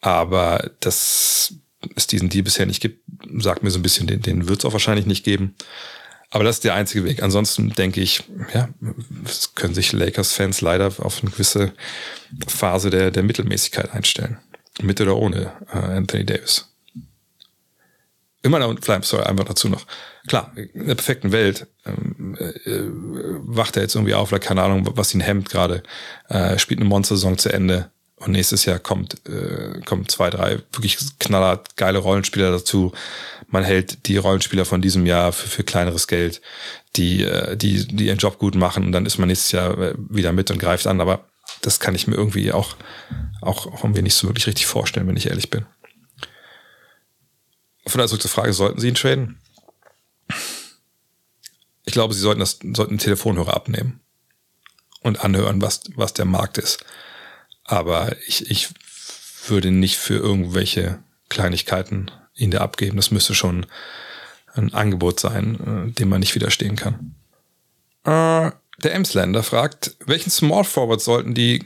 Aber 0.00 0.70
dass 0.78 1.54
es 1.96 2.06
diesen 2.06 2.28
Deal 2.28 2.44
bisher 2.44 2.66
nicht 2.66 2.80
gibt, 2.80 3.02
sagt 3.38 3.64
mir 3.64 3.70
so 3.72 3.80
ein 3.80 3.82
bisschen, 3.82 4.06
den, 4.06 4.22
den 4.22 4.48
wird 4.48 4.60
es 4.60 4.64
auch 4.64 4.72
wahrscheinlich 4.72 5.06
nicht 5.06 5.24
geben. 5.24 5.56
Aber 6.30 6.44
das 6.44 6.56
ist 6.56 6.64
der 6.64 6.74
einzige 6.74 7.04
Weg. 7.04 7.22
Ansonsten 7.22 7.70
denke 7.70 8.00
ich, 8.00 8.22
ja, 8.54 8.68
es 9.24 9.54
können 9.54 9.74
sich 9.74 9.92
Lakers-Fans 9.92 10.60
leider 10.60 10.86
auf 10.86 11.22
eine 11.22 11.30
gewisse 11.30 11.72
Phase 12.46 12.90
der, 12.90 13.10
der 13.10 13.24
Mittelmäßigkeit 13.24 13.92
einstellen. 13.92 14.38
Mit 14.80 15.00
oder 15.00 15.16
ohne 15.16 15.52
äh, 15.72 15.76
Anthony 15.76 16.24
Davis. 16.24 16.68
Immer 18.42 18.60
noch, 18.60 18.74
vielleicht, 18.80 19.04
sorry, 19.04 19.24
einfach 19.24 19.44
dazu 19.44 19.68
noch. 19.68 19.86
Klar, 20.26 20.52
in 20.54 20.86
der 20.86 20.94
perfekten 20.94 21.32
Welt 21.32 21.66
ähm, 21.84 22.36
äh, 22.38 22.84
wacht 23.44 23.76
er 23.76 23.82
jetzt 23.82 23.96
irgendwie 23.96 24.14
auf, 24.14 24.32
oder 24.32 24.38
keine 24.38 24.62
Ahnung, 24.62 24.88
was 24.94 25.12
ihn 25.12 25.20
hemmt 25.20 25.50
gerade, 25.50 25.82
äh, 26.28 26.58
spielt 26.58 26.80
eine 26.80 26.88
Monster-Saison 26.88 27.36
zu 27.36 27.52
Ende 27.52 27.90
und 28.16 28.32
nächstes 28.32 28.64
Jahr 28.64 28.78
kommt, 28.78 29.26
äh, 29.28 29.80
kommt 29.84 30.10
zwei, 30.10 30.30
drei 30.30 30.58
wirklich 30.72 30.98
knaller 31.18 31.62
geile 31.76 31.98
Rollenspieler 31.98 32.50
dazu. 32.50 32.92
Man 33.50 33.64
hält 33.64 34.06
die 34.06 34.16
Rollenspieler 34.16 34.64
von 34.64 34.80
diesem 34.80 35.06
Jahr 35.06 35.32
für, 35.32 35.48
für 35.48 35.64
kleineres 35.64 36.06
Geld, 36.06 36.40
die, 36.96 37.24
äh, 37.24 37.56
die, 37.56 37.86
die 37.86 38.06
ihren 38.06 38.18
Job 38.18 38.38
gut 38.38 38.54
machen 38.54 38.84
und 38.86 38.92
dann 38.92 39.06
ist 39.06 39.18
man 39.18 39.28
nächstes 39.28 39.52
Jahr 39.52 39.76
äh, 39.78 39.94
wieder 39.98 40.32
mit 40.32 40.50
und 40.50 40.58
greift 40.58 40.86
an. 40.86 41.00
Aber 41.00 41.28
das 41.60 41.80
kann 41.80 41.94
ich 41.94 42.06
mir 42.06 42.14
irgendwie 42.14 42.52
auch, 42.52 42.76
auch, 43.40 43.66
irgendwie 43.82 44.02
nicht 44.02 44.14
so 44.14 44.28
wirklich 44.28 44.46
richtig 44.46 44.66
vorstellen, 44.66 45.06
wenn 45.08 45.16
ich 45.16 45.26
ehrlich 45.26 45.50
bin. 45.50 45.66
Von 47.86 47.98
daher 47.98 48.08
zurück 48.08 48.22
zur 48.22 48.30
Frage, 48.30 48.52
sollten 48.52 48.80
Sie 48.80 48.88
ihn 48.88 48.94
traden? 48.94 49.40
Ich 51.84 51.92
glaube, 51.92 52.14
Sie 52.14 52.20
sollten, 52.20 52.40
das, 52.40 52.60
sollten 52.62 52.92
einen 52.92 52.98
Telefonhörer 52.98 53.54
abnehmen 53.54 54.00
und 55.00 55.24
anhören, 55.24 55.60
was, 55.60 55.82
was 55.96 56.14
der 56.14 56.24
Markt 56.24 56.58
ist. 56.58 56.84
Aber 57.64 58.16
ich, 58.26 58.50
ich 58.50 58.68
würde 59.46 59.70
nicht 59.70 59.96
für 59.96 60.14
irgendwelche 60.14 61.02
Kleinigkeiten 61.28 62.10
ihn 62.34 62.50
da 62.50 62.58
abgeben. 62.58 62.96
Das 62.96 63.10
müsste 63.10 63.34
schon 63.34 63.66
ein 64.54 64.74
Angebot 64.74 65.20
sein, 65.20 65.88
äh, 65.88 65.92
dem 65.92 66.08
man 66.08 66.20
nicht 66.20 66.34
widerstehen 66.34 66.76
kann. 66.76 67.14
Äh, 68.04 68.50
Der 68.82 68.94
Emslander 68.94 69.42
fragt, 69.42 69.96
welchen 70.06 70.30
Small 70.30 70.64
Forward 70.64 71.00
sollten 71.00 71.34
die 71.34 71.64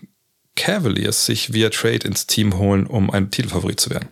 Cavaliers 0.57 1.27
sich 1.27 1.53
via 1.53 1.71
Trade 1.71 2.07
ins 2.07 2.27
Team 2.27 2.59
holen, 2.59 2.87
um 2.87 3.11
ein 3.11 3.31
Titelfavorit 3.31 3.81
zu 3.81 3.91
werden? 3.91 4.09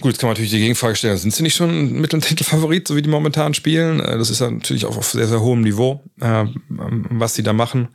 Gut, 0.00 0.12
jetzt 0.12 0.20
kann 0.20 0.28
man 0.28 0.34
natürlich 0.34 0.50
die 0.50 0.58
Gegenfrage 0.58 0.96
stellen, 0.96 1.16
sind 1.16 1.32
sie 1.32 1.42
nicht 1.42 1.54
schon 1.56 1.70
ein 1.70 1.92
Mitteltitelfavorit, 1.92 2.86
so 2.86 2.94
wie 2.94 3.02
die 3.02 3.08
momentan 3.08 3.54
spielen? 3.54 4.00
Äh, 4.00 4.18
das 4.18 4.30
ist 4.30 4.40
natürlich 4.40 4.86
auch 4.86 4.96
auf 4.96 5.10
sehr, 5.10 5.26
sehr 5.26 5.40
hohem 5.40 5.62
Niveau, 5.62 6.04
äh, 6.20 6.44
was 6.68 7.34
sie 7.34 7.42
da 7.42 7.52
machen. 7.52 7.94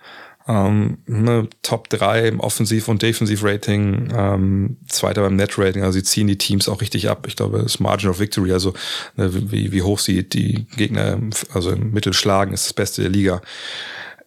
Ähm, 0.49 0.97
ne, 1.05 1.47
Top 1.61 1.89
3 1.89 2.27
im 2.27 2.39
Offensiv- 2.39 2.87
und 2.87 3.03
Defensiv-Rating, 3.03 4.11
ähm, 4.15 4.77
Zweiter 4.87 5.21
beim 5.21 5.35
Net-Rating, 5.35 5.83
also 5.83 5.99
sie 5.99 6.03
ziehen 6.03 6.25
die 6.25 6.39
Teams 6.39 6.67
auch 6.67 6.81
richtig 6.81 7.07
ab. 7.07 7.27
Ich 7.27 7.35
glaube, 7.35 7.61
das 7.61 7.79
Margin 7.79 8.09
of 8.09 8.19
Victory, 8.19 8.51
also 8.51 8.73
ne, 9.15 9.29
wie, 9.51 9.71
wie 9.71 9.83
hoch 9.83 9.99
sie 9.99 10.27
die 10.27 10.65
Gegner 10.75 11.19
also 11.53 11.69
im 11.69 11.91
Mittel 11.91 12.13
schlagen, 12.13 12.51
ist 12.51 12.65
das 12.65 12.73
Beste 12.73 13.03
der 13.03 13.11
Liga. 13.11 13.43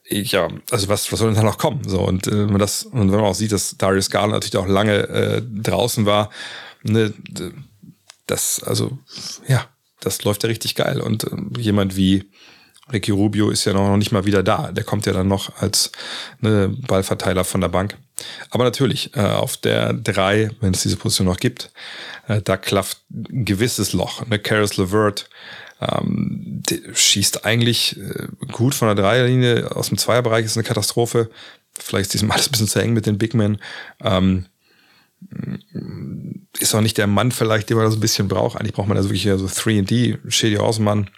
Ja, 0.08 0.46
also 0.70 0.88
was, 0.88 1.10
was 1.10 1.18
soll 1.18 1.30
denn 1.30 1.36
da 1.36 1.42
noch 1.42 1.58
kommen? 1.58 1.82
So, 1.88 2.00
und, 2.02 2.28
äh, 2.28 2.30
wenn 2.30 2.50
man 2.50 2.60
das, 2.60 2.84
und 2.84 3.10
wenn 3.10 3.18
man 3.18 3.28
auch 3.28 3.34
sieht, 3.34 3.50
dass 3.50 3.76
Darius 3.76 4.08
Garland 4.08 4.34
natürlich 4.34 4.58
auch 4.58 4.68
lange 4.68 5.08
äh, 5.08 5.42
draußen 5.42 6.06
war, 6.06 6.30
ne, 6.84 7.12
das, 8.28 8.62
also, 8.62 8.96
ja, 9.48 9.66
das 9.98 10.22
läuft 10.22 10.44
ja 10.44 10.48
richtig 10.48 10.76
geil. 10.76 11.00
Und 11.00 11.24
äh, 11.24 11.30
jemand 11.58 11.96
wie 11.96 12.30
Ricky 12.90 13.12
Rubio 13.12 13.50
ist 13.50 13.64
ja 13.64 13.72
noch 13.72 13.96
nicht 13.96 14.12
mal 14.12 14.24
wieder 14.24 14.42
da. 14.42 14.72
Der 14.72 14.84
kommt 14.84 15.06
ja 15.06 15.12
dann 15.12 15.28
noch 15.28 15.56
als 15.60 15.92
ne, 16.40 16.74
Ballverteiler 16.86 17.44
von 17.44 17.60
der 17.60 17.68
Bank. 17.68 17.96
Aber 18.50 18.64
natürlich, 18.64 19.14
äh, 19.16 19.20
auf 19.20 19.56
der 19.56 19.92
drei, 19.92 20.50
wenn 20.60 20.74
es 20.74 20.82
diese 20.82 20.96
Position 20.96 21.26
noch 21.26 21.38
gibt, 21.38 21.70
äh, 22.28 22.42
da 22.42 22.56
klafft 22.56 22.98
ein 23.10 23.44
gewisses 23.44 23.92
Loch. 23.92 24.26
Ne? 24.26 24.38
Karis 24.38 24.76
LeVert 24.76 25.28
ähm, 25.80 26.62
schießt 26.92 27.44
eigentlich 27.44 27.98
äh, 27.98 28.28
gut 28.50 28.74
von 28.74 28.88
der 28.88 28.94
Dreierlinie. 28.96 29.74
Aus 29.74 29.88
dem 29.88 29.98
Zweierbereich 29.98 30.44
ist 30.44 30.56
eine 30.56 30.64
Katastrophe. 30.64 31.30
Vielleicht 31.78 32.06
ist 32.06 32.14
diesmal 32.14 32.32
alles 32.36 32.48
ein 32.48 32.52
bisschen 32.52 32.68
zu 32.68 32.80
eng 32.80 32.92
mit 32.92 33.06
den 33.06 33.18
Big 33.18 33.34
Men. 33.34 33.58
Ähm, 34.02 34.46
ist 36.58 36.74
auch 36.74 36.80
nicht 36.80 36.98
der 36.98 37.06
Mann 37.06 37.30
vielleicht, 37.30 37.70
den 37.70 37.76
man 37.76 37.86
da 37.86 37.90
so 37.92 37.96
ein 37.96 38.00
bisschen 38.00 38.26
braucht. 38.26 38.58
Eigentlich 38.58 38.72
braucht 38.72 38.88
man 38.88 38.96
da 38.96 39.04
wirklich 39.04 39.22
so 39.22 39.46
3D, 39.46 40.18
Shady 40.28 40.58
Außenmann 40.58 41.08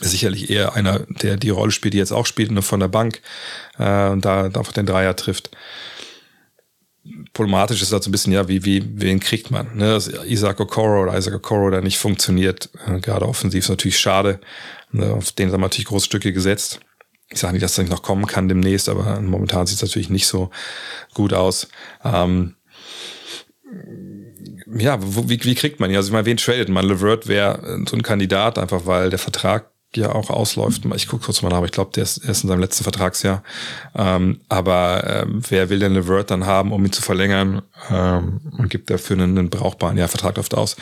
sicherlich 0.00 0.50
eher 0.50 0.74
einer, 0.74 1.00
der 1.08 1.36
die 1.36 1.50
Rolle 1.50 1.70
spielt, 1.70 1.94
die 1.94 1.98
jetzt 1.98 2.12
auch 2.12 2.26
spielt, 2.26 2.50
nur 2.50 2.62
von 2.62 2.80
der 2.80 2.88
Bank 2.88 3.20
äh, 3.74 3.78
da, 3.78 4.18
da 4.18 4.44
einfach 4.44 4.72
den 4.72 4.86
Dreier 4.86 5.16
trifft. 5.16 5.50
Problematisch 7.34 7.82
ist 7.82 7.92
halt 7.92 8.02
so 8.02 8.08
ein 8.08 8.12
bisschen, 8.12 8.32
ja, 8.32 8.48
wie, 8.48 8.64
wie, 8.64 8.82
wen 8.94 9.20
kriegt 9.20 9.50
man? 9.50 9.76
Ne? 9.76 9.90
Dass 9.90 10.08
Isaac 10.08 10.58
Okoro 10.60 11.02
oder 11.02 11.18
Isaac 11.18 11.34
Okoro 11.34 11.70
da 11.70 11.80
nicht 11.80 11.98
funktioniert, 11.98 12.70
äh, 12.86 13.00
gerade 13.00 13.28
offensiv 13.28 13.64
ist 13.64 13.68
natürlich 13.68 13.98
schade. 13.98 14.40
Ne? 14.90 15.12
Auf 15.12 15.32
den 15.32 15.48
haben 15.48 15.60
wir 15.60 15.66
natürlich 15.66 15.88
große 15.88 16.06
Stücke 16.06 16.32
gesetzt. 16.32 16.80
Ich 17.28 17.40
sage 17.40 17.54
nicht, 17.54 17.62
dass 17.62 17.72
das 17.74 17.84
nicht 17.84 17.90
noch 17.90 18.02
kommen 18.02 18.26
kann 18.26 18.48
demnächst, 18.48 18.88
aber 18.88 19.20
momentan 19.20 19.66
sieht 19.66 19.76
es 19.76 19.82
natürlich 19.82 20.10
nicht 20.10 20.26
so 20.26 20.50
gut 21.14 21.32
aus. 21.32 21.68
Ähm, 22.04 22.54
ja, 24.66 24.98
wie, 25.02 25.42
wie 25.44 25.54
kriegt 25.54 25.80
man 25.80 25.90
ihn? 25.90 25.96
Also 25.96 26.08
ich 26.08 26.12
meine, 26.12 26.26
wen 26.26 26.36
tradet 26.36 26.68
man? 26.68 26.86
Levert 26.86 27.26
wäre 27.26 27.82
so 27.88 27.96
ein 27.96 28.02
Kandidat, 28.02 28.58
einfach 28.58 28.86
weil 28.86 29.10
der 29.10 29.18
Vertrag 29.18 29.70
ja 29.96 30.12
auch 30.12 30.30
ausläuft. 30.30 30.82
Ich 30.94 31.08
gucke 31.08 31.26
kurz 31.26 31.42
mal 31.42 31.48
nach, 31.48 31.58
aber 31.58 31.66
ich 31.66 31.72
glaube, 31.72 31.92
der 31.94 32.02
ist, 32.02 32.18
er 32.18 32.30
ist 32.30 32.44
in 32.44 32.48
seinem 32.48 32.60
letzten 32.60 32.84
Vertragsjahr. 32.84 33.42
Ähm, 33.94 34.40
aber 34.48 35.22
ähm, 35.22 35.42
wer 35.48 35.68
will 35.70 35.78
denn 35.78 35.94
Levert 35.94 36.30
dann 36.30 36.46
haben, 36.46 36.72
um 36.72 36.84
ihn 36.84 36.92
zu 36.92 37.02
verlängern 37.02 37.62
ähm, 37.90 38.40
und 38.58 38.70
gibt 38.70 38.90
dafür 38.90 39.16
einen, 39.16 39.38
einen 39.38 39.50
brauchbaren, 39.50 39.96
ja, 39.96 40.08
Vertrag 40.08 40.36
läuft 40.36 40.54
aus, 40.54 40.76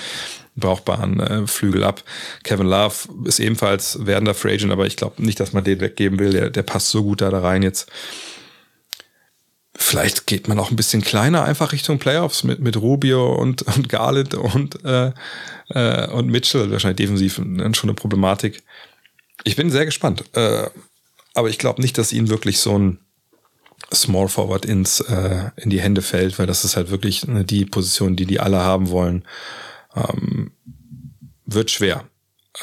brauchbaren 0.57 1.21
äh, 1.21 1.47
Flügel 1.47 1.85
ab. 1.85 2.03
Kevin 2.43 2.67
Love 2.67 2.95
ist 3.25 3.41
ebenfalls 3.41 4.05
werdender 4.07 4.35
Free 4.35 4.55
Agent, 4.55 4.73
aber 4.73 4.87
ich 4.87 4.97
glaube 4.97 5.23
nicht, 5.23 5.41
dass 5.41 5.53
man 5.53 5.65
den 5.65 5.81
weggeben 5.81 6.19
will. 6.19 6.31
Der, 6.33 6.51
der 6.51 6.63
passt 6.63 6.91
so 6.91 7.03
gut 7.03 7.21
da, 7.21 7.31
da 7.31 7.41
rein 7.41 7.63
jetzt. 7.63 7.91
Vielleicht 9.75 10.27
geht 10.27 10.49
man 10.49 10.59
auch 10.59 10.71
ein 10.71 10.77
bisschen 10.77 11.03
kleiner 11.03 11.45
einfach 11.45 11.73
Richtung 11.73 11.99
Playoffs 11.99 12.45
mit, 12.45 12.61
mit 12.61 12.77
Rubio 12.77 13.35
und, 13.35 13.63
und 13.63 13.89
Garland 13.89 14.35
und, 14.35 14.85
äh, 14.85 15.13
äh, 15.71 16.09
und 16.09 16.29
Mitchell. 16.29 16.71
Wahrscheinlich 16.71 16.99
defensiv 16.99 17.37
dann 17.37 17.75
schon 17.75 17.89
eine 17.89 17.95
Problematik. 17.95 18.63
Ich 19.45 19.57
bin 19.57 19.71
sehr 19.71 19.85
gespannt. 19.85 20.25
Äh, 20.35 20.69
aber 21.35 21.49
ich 21.49 21.59
glaube 21.59 21.81
nicht, 21.81 21.99
dass 21.99 22.13
ihnen 22.13 22.29
wirklich 22.29 22.59
so 22.59 22.79
ein 22.79 22.99
Small 23.93 24.29
Forward 24.29 24.65
ins, 24.65 25.01
äh, 25.01 25.51
in 25.57 25.71
die 25.71 25.81
Hände 25.81 26.03
fällt, 26.03 26.39
weil 26.39 26.47
das 26.47 26.65
ist 26.65 26.77
halt 26.77 26.91
wirklich 26.91 27.27
ne, 27.27 27.45
die 27.45 27.65
Position, 27.65 28.17
die 28.17 28.27
die 28.27 28.41
alle 28.41 28.61
haben 28.61 28.91
wollen. 28.91 29.25
Ähm, 29.95 30.53
wird 31.45 31.71
schwer, 31.71 32.05
äh, 32.55 32.59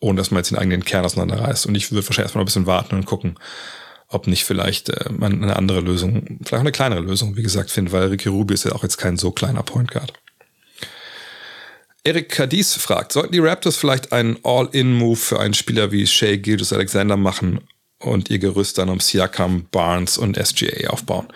ohne 0.00 0.18
dass 0.18 0.30
man 0.30 0.38
jetzt 0.38 0.50
den 0.50 0.58
eigenen 0.58 0.84
Kern 0.84 1.04
auseinanderreißt. 1.04 1.66
Und 1.66 1.74
ich 1.74 1.90
würde 1.90 2.06
wahrscheinlich 2.06 2.26
erstmal 2.26 2.44
ein 2.44 2.46
bisschen 2.46 2.66
warten 2.66 2.94
und 2.94 3.06
gucken, 3.06 3.38
ob 4.08 4.26
nicht 4.26 4.44
vielleicht 4.44 4.90
äh, 4.90 5.10
man 5.10 5.42
eine 5.42 5.56
andere 5.56 5.80
Lösung, 5.80 6.38
vielleicht 6.38 6.54
auch 6.54 6.60
eine 6.60 6.72
kleinere 6.72 7.00
Lösung, 7.00 7.36
wie 7.36 7.42
gesagt, 7.42 7.70
findet, 7.70 7.92
weil 7.92 8.08
Ricky 8.08 8.28
Rubio 8.28 8.54
ist 8.54 8.64
ja 8.64 8.72
auch 8.72 8.82
jetzt 8.82 8.98
kein 8.98 9.16
so 9.16 9.32
kleiner 9.32 9.62
Point 9.62 9.90
Guard. 9.90 10.12
Eric 12.04 12.30
Cadiz 12.30 12.74
fragt, 12.74 13.12
sollten 13.12 13.32
die 13.32 13.38
Raptors 13.38 13.76
vielleicht 13.76 14.12
einen 14.12 14.38
All-In-Move 14.44 15.16
für 15.16 15.40
einen 15.40 15.54
Spieler 15.54 15.92
wie 15.92 16.06
Shea 16.06 16.36
Gildas 16.36 16.72
Alexander 16.72 17.16
machen 17.16 17.60
und 17.98 18.30
ihr 18.30 18.38
Gerüst 18.38 18.78
dann 18.78 18.88
um 18.88 19.00
Siakam, 19.00 19.66
Barnes 19.70 20.16
und 20.18 20.36
SGA 20.36 20.90
aufbauen? 20.90 21.28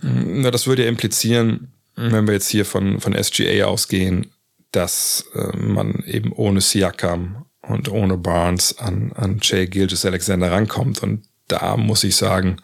Na, 0.00 0.50
das 0.50 0.66
würde 0.66 0.84
ja 0.84 0.88
implizieren, 0.88 1.72
wenn 1.96 2.26
wir 2.26 2.34
jetzt 2.34 2.48
hier 2.48 2.64
von, 2.64 3.00
von 3.00 3.14
SGA 3.20 3.66
ausgehen, 3.66 4.30
dass 4.72 5.24
äh, 5.34 5.56
man 5.56 6.04
eben 6.06 6.32
ohne 6.32 6.60
Siakam 6.60 7.46
und 7.62 7.88
ohne 7.88 8.16
Barnes 8.16 8.78
an, 8.78 9.12
an 9.14 9.38
Jay 9.42 9.66
Gilgis 9.66 10.04
Alexander 10.04 10.52
rankommt. 10.52 11.02
Und 11.02 11.24
da 11.48 11.76
muss 11.76 12.04
ich 12.04 12.16
sagen, 12.16 12.58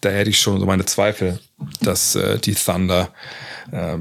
da 0.00 0.10
hätte 0.10 0.30
ich 0.30 0.40
schon 0.40 0.58
so 0.58 0.66
meine 0.66 0.86
Zweifel, 0.86 1.40
dass 1.80 2.14
äh, 2.14 2.38
die 2.38 2.54
Thunder 2.54 3.12
äh, 3.72 3.98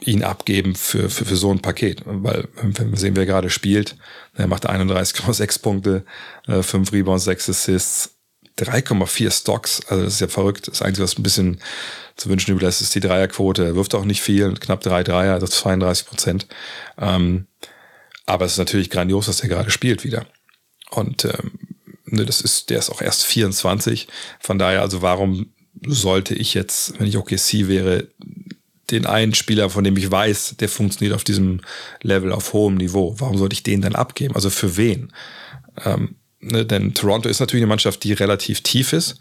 ihn 0.00 0.22
abgeben 0.22 0.74
für, 0.74 1.10
für, 1.10 1.24
für 1.24 1.36
so 1.36 1.50
ein 1.50 1.60
Paket. 1.60 2.02
Weil, 2.04 2.48
wenn 2.56 2.90
wir 2.90 2.98
sehen, 2.98 3.16
wer 3.16 3.26
gerade 3.26 3.50
spielt, 3.50 3.96
er 4.34 4.46
macht 4.46 4.68
31,6 4.68 5.58
Punkte, 5.62 6.04
äh, 6.46 6.62
5 6.62 6.92
Rebounds, 6.92 7.24
6 7.24 7.50
Assists, 7.50 8.10
3,4 8.58 9.30
Stocks. 9.30 9.80
Also 9.88 10.04
das 10.04 10.14
ist 10.14 10.20
ja 10.20 10.28
verrückt. 10.28 10.68
Das 10.68 10.82
Einzige, 10.82 11.04
was 11.04 11.18
ein 11.18 11.22
bisschen 11.22 11.60
zu 12.16 12.28
wünschen 12.28 12.52
überlässt, 12.52 12.80
ist 12.80 12.94
die 12.94 13.00
Dreierquote. 13.00 13.64
Er 13.64 13.76
wirft 13.76 13.94
auch 13.94 14.04
nicht 14.04 14.22
viel, 14.22 14.54
knapp 14.54 14.80
drei 14.80 15.02
Dreier, 15.02 15.34
also 15.34 15.46
32 15.46 16.06
Prozent. 16.06 16.46
Ähm, 16.98 17.46
aber 18.26 18.44
es 18.44 18.52
ist 18.52 18.58
natürlich 18.58 18.90
grandios, 18.90 19.26
dass 19.26 19.40
er 19.40 19.48
gerade 19.48 19.70
spielt 19.70 20.04
wieder. 20.04 20.26
Und 20.90 21.24
ähm, 21.24 21.58
ne, 22.06 22.24
das 22.24 22.40
ist, 22.40 22.70
der 22.70 22.78
ist 22.78 22.90
auch 22.90 23.02
erst 23.02 23.24
24. 23.24 24.08
Von 24.40 24.58
daher, 24.58 24.82
also 24.82 25.02
warum 25.02 25.52
sollte 25.86 26.34
ich 26.34 26.54
jetzt, 26.54 26.98
wenn 26.98 27.06
ich 27.06 27.16
OKC 27.16 27.68
wäre, 27.68 28.08
den 28.90 29.06
einen 29.06 29.34
Spieler, 29.34 29.70
von 29.70 29.84
dem 29.84 29.96
ich 29.96 30.10
weiß, 30.10 30.56
der 30.58 30.68
funktioniert 30.68 31.14
auf 31.14 31.24
diesem 31.24 31.60
Level 32.02 32.32
auf 32.32 32.52
hohem 32.52 32.76
Niveau, 32.76 33.14
warum 33.18 33.38
sollte 33.38 33.54
ich 33.54 33.62
den 33.62 33.80
dann 33.80 33.94
abgeben? 33.94 34.34
Also 34.34 34.50
für 34.50 34.76
wen? 34.76 35.12
Ähm, 35.84 36.16
ne, 36.40 36.64
denn 36.66 36.94
Toronto 36.94 37.28
ist 37.28 37.40
natürlich 37.40 37.62
eine 37.62 37.68
Mannschaft, 37.68 38.04
die 38.04 38.12
relativ 38.12 38.62
tief 38.62 38.92
ist. 38.92 39.16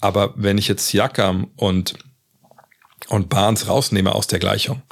Aber 0.00 0.34
wenn 0.36 0.58
ich 0.58 0.68
jetzt 0.68 0.92
Jakam 0.92 1.50
und, 1.56 1.94
und 3.08 3.28
Barnes 3.28 3.68
rausnehme 3.68 4.14
aus 4.14 4.26
der 4.26 4.38
Gleichung, 4.38 4.82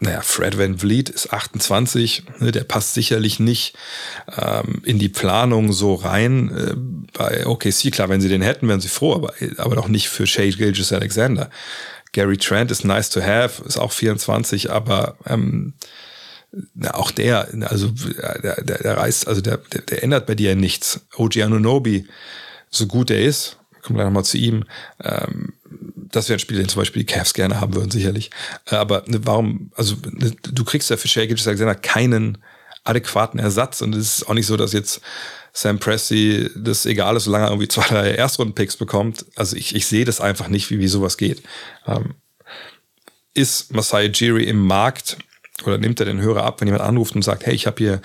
naja, 0.00 0.20
Fred 0.20 0.56
Van 0.56 0.78
Vliet 0.78 1.08
ist 1.08 1.32
28, 1.32 2.22
ne, 2.38 2.52
der 2.52 2.62
passt 2.62 2.94
sicherlich 2.94 3.40
nicht 3.40 3.76
ähm, 4.36 4.80
in 4.84 5.00
die 5.00 5.08
Planung 5.08 5.72
so 5.72 5.94
rein. 5.94 6.56
Äh, 6.56 6.74
bei 7.12 7.46
OKC, 7.46 7.90
klar, 7.90 8.08
wenn 8.08 8.20
sie 8.20 8.28
den 8.28 8.42
hätten, 8.42 8.68
wären 8.68 8.80
sie 8.80 8.88
froh, 8.88 9.14
aber, 9.14 9.34
aber 9.56 9.74
doch 9.74 9.88
nicht 9.88 10.08
für 10.08 10.26
Shea 10.26 10.50
Gilgis 10.50 10.92
Alexander. 10.92 11.50
Gary 12.12 12.36
Trent 12.36 12.70
ist 12.70 12.84
nice 12.84 13.10
to 13.10 13.20
have, 13.20 13.62
ist 13.64 13.78
auch 13.78 13.92
24, 13.92 14.70
aber 14.70 15.16
ähm, 15.26 15.74
na, 16.74 16.94
auch 16.94 17.10
der, 17.10 17.48
also 17.68 17.88
der, 17.88 18.62
der, 18.62 18.78
der 18.78 18.96
reißt, 18.96 19.28
also 19.28 19.40
der, 19.40 19.58
der, 19.58 19.82
der 19.82 20.02
ändert 20.02 20.26
bei 20.26 20.34
dir 20.34 20.56
nichts. 20.56 21.00
OG 21.16 21.38
Anunobi, 21.42 22.06
so 22.70 22.86
gut 22.86 23.10
er 23.10 23.22
ist, 23.22 23.58
kommen 23.82 23.96
gleich 23.96 24.06
nochmal 24.06 24.24
zu 24.24 24.38
ihm, 24.38 24.64
ähm, 25.02 25.52
das 26.10 26.28
wäre 26.28 26.36
ein 26.36 26.40
Spiel, 26.40 26.56
den 26.56 26.68
zum 26.68 26.80
Beispiel 26.80 27.04
die 27.04 27.12
Cavs 27.12 27.34
gerne 27.34 27.60
haben 27.60 27.74
würden, 27.74 27.90
sicherlich. 27.90 28.30
Aber 28.66 29.04
ne, 29.06 29.20
warum, 29.24 29.70
also 29.76 29.96
ne, 30.10 30.34
du 30.42 30.64
kriegst 30.64 30.88
ja 30.90 30.96
für 30.96 31.08
Shea 31.08 31.26
Gilgis 31.26 31.46
Alexander 31.46 31.74
keinen 31.74 32.38
adäquaten 32.84 33.38
Ersatz 33.38 33.82
und 33.82 33.94
es 33.94 34.18
ist 34.18 34.28
auch 34.28 34.34
nicht 34.34 34.46
so, 34.46 34.56
dass 34.56 34.72
jetzt 34.72 35.02
Sam 35.58 35.80
Presti 35.80 36.48
das 36.54 36.86
egal 36.86 37.16
ist, 37.16 37.24
solange 37.24 37.46
er 37.46 37.50
irgendwie 37.50 37.66
zwei, 37.66 37.88
drei 37.88 38.10
Erstrunden-Picks 38.12 38.76
bekommt. 38.76 39.26
Also 39.34 39.56
ich, 39.56 39.74
ich 39.74 39.86
sehe 39.86 40.04
das 40.04 40.20
einfach 40.20 40.46
nicht, 40.46 40.70
wie, 40.70 40.78
wie 40.78 40.86
sowas 40.86 41.16
geht. 41.16 41.42
Ähm, 41.84 42.14
ist 43.34 43.72
Masai 43.72 44.06
Jiri 44.06 44.44
im 44.44 44.64
Markt 44.64 45.18
oder 45.64 45.76
nimmt 45.76 45.98
er 45.98 46.06
den 46.06 46.20
Hörer 46.20 46.44
ab, 46.44 46.60
wenn 46.60 46.68
jemand 46.68 46.84
anruft 46.84 47.16
und 47.16 47.22
sagt, 47.22 47.44
hey, 47.44 47.54
ich 47.54 47.66
habe 47.66 47.76
hier 47.78 48.00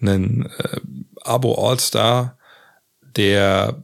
einen 0.00 0.46
äh, 0.58 0.80
Abo 1.22 1.54
All-Star, 1.54 2.38
der 3.16 3.82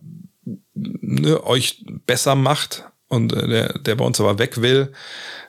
ne, 0.75 1.45
euch 1.45 1.85
besser 2.07 2.37
macht 2.37 2.85
und 3.09 3.33
äh, 3.33 3.49
der, 3.49 3.79
der 3.81 3.97
bei 3.97 4.05
uns 4.05 4.21
aber 4.21 4.39
weg 4.39 4.63
will 4.63 4.93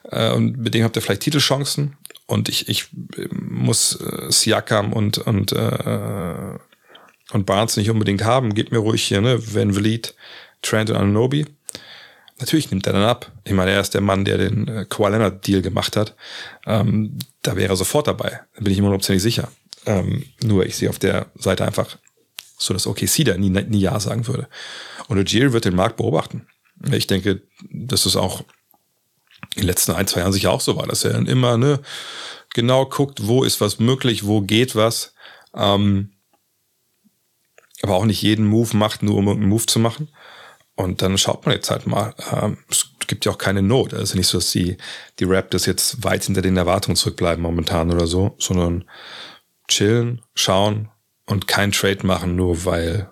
äh, 0.06 0.32
und 0.32 0.58
mit 0.58 0.74
dem 0.74 0.84
habt 0.84 0.96
ihr 0.96 1.04
vielleicht 1.04 1.22
Titelchancen 1.22 1.98
und 2.26 2.50
ich, 2.50 2.68
ich 2.68 2.88
muss 3.32 4.02
äh, 4.02 4.32
Siakam 4.32 4.92
und, 4.92 5.20
und 5.20 5.52
äh, 5.52 6.58
und 7.32 7.46
Barnes 7.46 7.78
nicht 7.78 7.90
unbedingt 7.90 8.24
haben, 8.24 8.54
gebt 8.54 8.72
mir 8.72 8.80
ruhig 8.80 9.04
hier, 9.04 9.22
ne, 9.22 9.40
Van 9.54 9.74
Vliet, 9.74 10.16
Trent 10.62 10.90
und 10.90 10.96
Anunobi. 10.96 11.46
Natürlich 12.40 12.72
nimmt 12.72 12.88
er 12.88 12.94
dann 12.94 13.04
ab. 13.04 13.32
Ich 13.44 13.52
meine, 13.54 13.72
er 13.72 13.82
ist 13.82 13.94
der 13.94 14.02
Mann, 14.02 14.24
der 14.24 14.38
den 14.38 14.68
äh, 14.68 14.86
Kawhi 14.90 15.12
Leonard 15.12 15.46
Deal 15.46 15.62
gemacht 15.62 15.98
hat. 15.98 16.16
Ähm, 16.66 17.20
da 17.42 17.56
wäre 17.56 17.74
er 17.74 17.76
sofort 17.76 18.08
dabei. 18.08 18.42
Da 18.56 18.62
bin 18.62 18.72
ich 18.72 18.80
immer 18.80 18.98
ziemlich 19.00 19.22
sicher. 19.22 19.50
Ähm, 19.86 20.26
nur 20.42 20.66
ich 20.66 20.78
sehe 20.78 20.90
auf 20.90 21.00
der 21.00 21.28
Seite 21.36 21.66
einfach 21.66 21.98
so, 22.58 22.74
dass 22.74 22.88
OKC 22.88 23.26
da 23.26 23.38
nie, 23.38 23.50
nie 23.50 23.80
Ja 23.80 24.00
sagen 24.00 24.28
würde. 24.28 24.48
Und 25.08 25.18
Ujiri 25.18 25.54
wird 25.54 25.66
den 25.66 25.76
Markt 25.76 25.98
beobachten. 25.98 26.48
Ich 26.92 27.08
denke, 27.08 27.42
dass 27.72 28.06
es 28.06 28.16
auch 28.16 28.42
in 29.56 29.62
den 29.64 29.68
letzten 29.68 29.94
ein, 29.94 30.08
zwei 30.08 30.22
Jahren 30.22 30.34
sicher 30.34 30.52
auch 30.52 30.62
so 30.62 30.78
war, 30.78 30.88
dass 30.88 31.04
er 31.04 31.14
dann 31.14 31.26
immer 31.26 31.58
ne, 31.58 31.80
genau 32.54 32.86
guckt, 32.86 33.28
wo 33.28 33.44
ist 33.44 33.60
was 33.60 33.80
möglich, 33.80 34.26
wo 34.26 34.42
geht 34.42 34.76
was. 34.76 35.14
Ähm, 35.56 36.12
aber 37.82 37.96
auch 37.96 38.06
nicht 38.06 38.22
jeden 38.22 38.46
Move 38.46 38.76
macht, 38.76 39.04
nur 39.04 39.16
um 39.16 39.28
einen 39.30 39.48
Move 39.48 39.66
zu 39.66 39.80
machen. 39.80 40.10
Und 40.76 41.02
dann 41.02 41.18
schaut 41.18 41.46
man 41.46 41.56
jetzt 41.56 41.72
halt 41.72 41.88
mal. 41.88 42.14
Ähm, 42.32 42.58
es 42.70 42.90
gibt 43.08 43.26
ja 43.26 43.32
auch 43.32 43.38
keine 43.38 43.62
Not. 43.62 43.92
Es 43.94 44.12
ist 44.12 44.16
nicht 44.16 44.28
so, 44.28 44.38
dass 44.38 44.52
die, 44.52 44.78
die 45.20 45.26
Raptors 45.26 45.66
jetzt 45.66 46.04
weit 46.04 46.24
hinter 46.24 46.42
den 46.42 46.56
Erwartungen 46.56 46.96
zurückbleiben 46.96 47.42
momentan 47.42 47.92
oder 47.92 48.08
so, 48.08 48.36
sondern 48.38 48.86
chillen, 49.68 50.22
schauen 50.36 50.90
und 51.26 51.48
kein 51.48 51.72
Trade 51.72 52.06
machen, 52.08 52.36
nur 52.36 52.66
weil, 52.66 53.10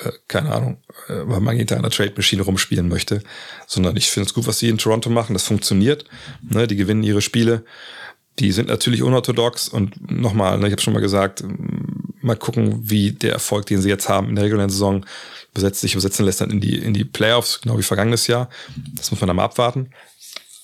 äh, 0.00 0.12
keine 0.28 0.52
Ahnung, 0.52 0.82
äh, 1.08 1.22
weil 1.24 1.40
man 1.40 1.56
hinter 1.56 1.76
einer 1.76 1.90
Trade-Maschine 1.90 2.42
rumspielen 2.42 2.88
möchte. 2.88 3.22
Sondern 3.66 3.96
ich 3.96 4.08
finde 4.08 4.28
es 4.28 4.34
gut, 4.34 4.46
was 4.46 4.60
sie 4.60 4.68
in 4.68 4.78
Toronto 4.78 5.10
machen. 5.10 5.34
Das 5.34 5.42
funktioniert. 5.44 6.04
Ne, 6.42 6.66
die 6.66 6.76
gewinnen 6.76 7.02
ihre 7.02 7.22
Spiele. 7.22 7.64
Die 8.38 8.52
sind 8.52 8.68
natürlich 8.68 9.02
unorthodox 9.02 9.68
und 9.68 10.10
nochmal, 10.10 10.58
ne, 10.58 10.66
ich 10.66 10.72
habe 10.72 10.82
schon 10.82 10.94
mal 10.94 11.00
gesagt, 11.00 11.44
mal 12.24 12.36
gucken, 12.36 12.78
wie 12.82 13.12
der 13.12 13.32
Erfolg, 13.32 13.66
den 13.66 13.80
sie 13.80 13.88
jetzt 13.88 14.08
haben 14.08 14.28
in 14.28 14.36
der 14.36 14.44
regulären 14.44 14.70
Saison, 14.70 15.04
besetzt 15.52 15.80
sich 15.80 15.94
übersetzen 15.94 16.24
lässt 16.24 16.40
dann 16.40 16.50
in 16.50 16.60
die, 16.60 16.76
in 16.76 16.94
die 16.94 17.04
Playoffs, 17.04 17.60
genau 17.60 17.78
wie 17.78 17.82
vergangenes 17.82 18.26
Jahr. 18.26 18.48
Das 18.96 19.10
muss 19.10 19.20
man 19.20 19.28
dann 19.28 19.36
mal 19.36 19.44
abwarten. 19.44 19.90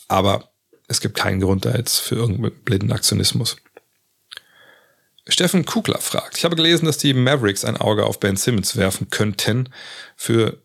Aber 0.09 0.51
es 0.89 1.01
gibt 1.01 1.17
keinen 1.17 1.41
Grund 1.41 1.65
da 1.65 1.75
jetzt 1.75 1.99
für 1.99 2.17
irgendeinen 2.17 2.53
blinden 2.65 2.93
Aktionismus. 2.93 3.57
Steffen 5.29 5.65
Kugler 5.65 5.99
fragt, 5.99 6.39
ich 6.39 6.45
habe 6.45 6.57
gelesen, 6.57 6.87
dass 6.87 6.99
die 6.99 7.15
Mavericks 7.15 7.65
ein 7.65 7.77
Auge 7.77 8.05
auf 8.05 8.19
Ben 8.19 8.37
Simmons 8.37 8.77
werfen 8.77 9.11
könnten 9.11 9.69
für 10.17 10.61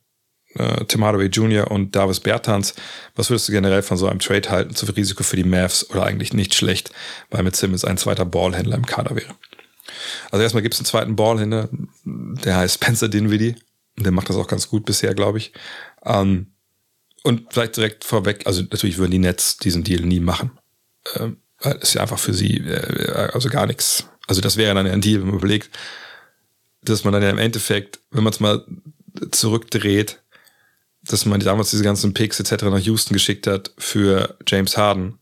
äh, 0.56 0.86
Tim 0.86 1.04
Hardaway 1.04 1.28
Jr. 1.28 1.70
und 1.70 1.96
Davis 1.96 2.20
Bertans. 2.20 2.74
Was 3.16 3.30
würdest 3.30 3.48
du 3.48 3.52
generell 3.52 3.84
von 3.84 3.98
so 3.98 4.08
einem 4.08 4.20
Trade 4.20 4.50
halten 4.50 4.76
zu 4.76 4.86
viel 4.88 4.96
Risiko 4.96 5.24
für 5.24 5.36
die 5.36 5.44
Mavs 5.44 5.90
oder 5.90 6.04
eigentlich 6.04 6.34
nicht 6.34 6.56
schlecht, 6.56 6.92
weil 7.30 7.44
mit 7.44 7.56
Simmons 7.56 7.86
ein 7.86 7.98
zweiter 7.98 8.26
Ballhändler 8.26 8.78
im 8.78 8.86
Kader 8.86 9.16
wäre? 9.16 9.36
Also 10.32 10.44
erstmal 10.44 10.64
gibt 10.64 10.74
es 10.74 10.80
einen 10.80 10.86
zweiten 10.86 11.16
Ballhändler, 11.16 11.70
der 12.04 12.58
heißt 12.58 12.76
Spencer 12.76 13.10
Dinwiddie. 13.10 13.56
Der 13.98 14.12
macht 14.12 14.30
das 14.30 14.36
auch 14.36 14.48
ganz 14.48 14.70
gut 14.70 14.86
bisher, 14.86 15.14
glaube 15.14 15.38
ich. 15.38 15.54
Ähm, 16.04 16.48
und 17.24 17.54
vielleicht 17.54 17.78
direkt 17.78 18.04
vorweg, 18.04 18.46
also 18.46 18.62
natürlich 18.62 18.98
würden 18.98 19.12
die 19.12 19.20
Nets 19.20 19.58
diesen 19.58 19.84
Deal 19.84 20.02
nie 20.02 20.20
machen. 20.20 20.52
Ähm, 21.16 21.38
ist 21.82 21.96
ja 21.96 22.02
einfach 22.02 22.20
für 22.20 22.34
sie, 22.34 22.58
äh, 22.58 23.30
also 23.34 23.50
gar 23.50 23.66
nichts. 23.66 24.08
Also 24.28 24.42
das 24.42 24.58
wäre 24.58 24.76
dann 24.76 24.86
ein 24.86 25.02
Deal, 25.02 25.22
wenn 25.22 25.30
man 25.30 25.38
überlegt, 25.38 25.70
dass 26.84 27.04
man 27.04 27.14
dann 27.14 27.24
ja 27.24 27.30
im 27.30 27.38
Endeffekt, 27.38 28.00
wenn 28.12 28.24
man 28.24 28.34
es 28.34 28.40
mal 28.40 28.66
zurückdreht, 29.32 30.22
dass 31.02 31.26
man 31.26 31.40
damals 31.40 31.72
diese 31.72 31.84
ganzen 31.84 32.14
Picks 32.14 32.40
etc. 32.40 32.64
nach 32.66 32.80
Houston 32.80 33.14
geschickt 33.14 33.48
hat 33.48 33.72
für 33.78 34.38
James 34.48 34.78
Harden. 34.78 35.20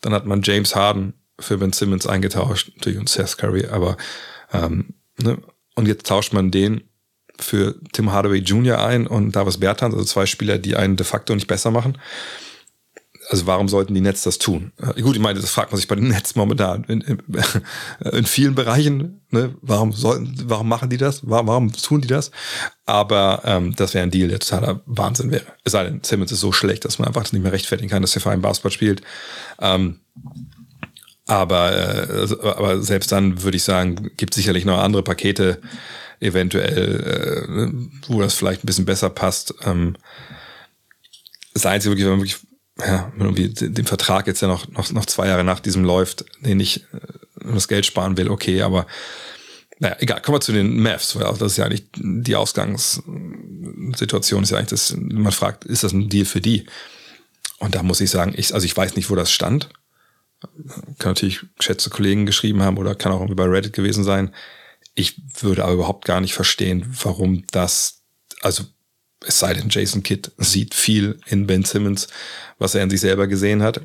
Dann 0.00 0.12
hat 0.12 0.26
man 0.26 0.42
James 0.42 0.74
Harden 0.74 1.14
für 1.40 1.58
Ben 1.58 1.72
Simmons 1.72 2.06
eingetauscht, 2.06 2.72
natürlich 2.76 2.98
und 2.98 3.08
Seth 3.08 3.38
Curry, 3.38 3.66
aber 3.66 3.96
ähm, 4.52 4.94
ne? 5.18 5.38
und 5.74 5.86
jetzt 5.86 6.06
tauscht 6.06 6.32
man 6.32 6.50
den 6.50 6.82
für 7.40 7.76
Tim 7.92 8.12
Hardaway 8.12 8.38
Jr. 8.38 8.84
ein 8.84 9.06
und 9.06 9.36
Davis 9.36 9.58
Bertans, 9.58 9.94
also 9.94 10.04
zwei 10.04 10.26
Spieler, 10.26 10.58
die 10.58 10.76
einen 10.76 10.96
de 10.96 11.06
facto 11.06 11.34
nicht 11.34 11.46
besser 11.46 11.70
machen. 11.70 11.98
Also 13.30 13.46
warum 13.46 13.68
sollten 13.68 13.92
die 13.92 14.00
Nets 14.00 14.22
das 14.22 14.38
tun? 14.38 14.72
Äh, 14.78 15.02
gut, 15.02 15.14
ich 15.14 15.20
meine, 15.20 15.38
das 15.38 15.50
fragt 15.50 15.70
man 15.70 15.76
sich 15.76 15.86
bei 15.86 15.96
den 15.96 16.08
Nets 16.08 16.34
momentan 16.34 16.84
in, 16.84 17.02
in, 17.02 17.22
in 18.12 18.24
vielen 18.24 18.54
Bereichen. 18.54 19.20
Ne? 19.30 19.54
Warum 19.60 19.92
sollten, 19.92 20.34
warum 20.46 20.68
machen 20.68 20.88
die 20.88 20.96
das? 20.96 21.28
Warum, 21.28 21.46
warum 21.46 21.72
tun 21.72 22.00
die 22.00 22.08
das? 22.08 22.30
Aber 22.86 23.42
ähm, 23.44 23.74
das 23.76 23.92
wäre 23.92 24.04
ein 24.04 24.10
Deal, 24.10 24.28
der 24.28 24.38
totaler 24.38 24.80
Wahnsinn 24.86 25.30
wäre. 25.30 25.44
Es 25.62 25.72
sei 25.72 25.84
denn, 25.84 26.02
Simmons 26.02 26.32
ist 26.32 26.40
so 26.40 26.52
schlecht, 26.52 26.86
dass 26.86 26.98
man 26.98 27.08
einfach 27.08 27.30
nicht 27.30 27.42
mehr 27.42 27.52
rechtfertigen 27.52 27.90
kann, 27.90 28.02
dass 28.02 28.14
er 28.14 28.22
für 28.22 28.30
einen 28.30 28.42
Basketball 28.42 28.72
spielt. 28.72 29.02
Ähm, 29.60 30.00
aber, 31.28 32.08
äh, 32.08 32.36
aber 32.42 32.82
selbst 32.82 33.12
dann 33.12 33.42
würde 33.42 33.58
ich 33.58 33.62
sagen, 33.62 34.10
gibt 34.16 34.34
sicherlich 34.34 34.64
noch 34.64 34.78
andere 34.78 35.02
Pakete, 35.02 35.60
eventuell, 36.20 37.46
äh, 37.46 38.08
wo 38.08 38.20
das 38.20 38.34
vielleicht 38.34 38.64
ein 38.64 38.66
bisschen 38.66 38.86
besser 38.86 39.10
passt. 39.10 39.54
Ähm, 39.64 39.94
das 41.54 41.66
Einzige 41.66 41.92
wirklich, 41.92 42.06
wenn 42.06 42.18
man 42.18 42.20
wirklich, 42.20 42.40
ja, 42.78 43.12
irgendwie 43.18 43.50
den 43.50 43.86
Vertrag 43.86 44.26
jetzt 44.26 44.40
ja 44.40 44.48
noch, 44.48 44.66
noch, 44.68 44.90
noch 44.90 45.06
zwei 45.06 45.28
Jahre 45.28 45.44
nach 45.44 45.60
diesem 45.60 45.84
läuft, 45.84 46.24
den 46.40 46.58
ich 46.60 46.82
äh, 46.94 47.52
das 47.52 47.68
Geld 47.68 47.86
sparen 47.86 48.16
will, 48.16 48.30
okay, 48.30 48.62
aber 48.62 48.86
naja, 49.80 49.96
egal, 50.00 50.20
kommen 50.22 50.36
wir 50.36 50.40
zu 50.40 50.52
den 50.52 50.80
Mavs, 50.80 51.14
weil 51.14 51.24
das 51.24 51.52
ist 51.52 51.58
ja 51.58 51.66
eigentlich 51.66 51.84
die 51.94 52.36
Ausgangssituation 52.36 54.42
ist 54.42 54.50
ja 54.50 54.58
eigentlich, 54.58 54.70
dass 54.70 54.96
man 54.96 55.30
fragt, 55.30 55.66
ist 55.66 55.84
das 55.84 55.92
ein 55.92 56.08
Deal 56.08 56.24
für 56.24 56.40
die? 56.40 56.66
Und 57.58 57.74
da 57.74 57.82
muss 57.82 58.00
ich 58.00 58.08
sagen, 58.10 58.32
ich, 58.36 58.54
also 58.54 58.64
ich 58.64 58.76
weiß 58.76 58.96
nicht, 58.96 59.10
wo 59.10 59.14
das 59.14 59.30
stand. 59.30 59.68
Kann 60.98 61.10
natürlich 61.10 61.40
geschätzte 61.56 61.90
Kollegen 61.90 62.26
geschrieben 62.26 62.62
haben 62.62 62.78
oder 62.78 62.94
kann 62.94 63.12
auch 63.12 63.20
irgendwie 63.20 63.34
bei 63.34 63.44
Reddit 63.44 63.72
gewesen 63.72 64.04
sein. 64.04 64.34
Ich 64.94 65.20
würde 65.40 65.64
aber 65.64 65.74
überhaupt 65.74 66.04
gar 66.04 66.20
nicht 66.20 66.34
verstehen, 66.34 66.86
warum 67.02 67.44
das, 67.50 68.02
also 68.40 68.64
es 69.26 69.38
sei 69.38 69.54
denn, 69.54 69.68
Jason 69.68 70.02
Kidd 70.02 70.30
sieht 70.38 70.74
viel 70.74 71.20
in 71.26 71.46
Ben 71.46 71.64
Simmons, 71.64 72.08
was 72.58 72.74
er 72.74 72.82
in 72.82 72.90
sich 72.90 73.00
selber 73.00 73.26
gesehen 73.26 73.62
hat. 73.62 73.80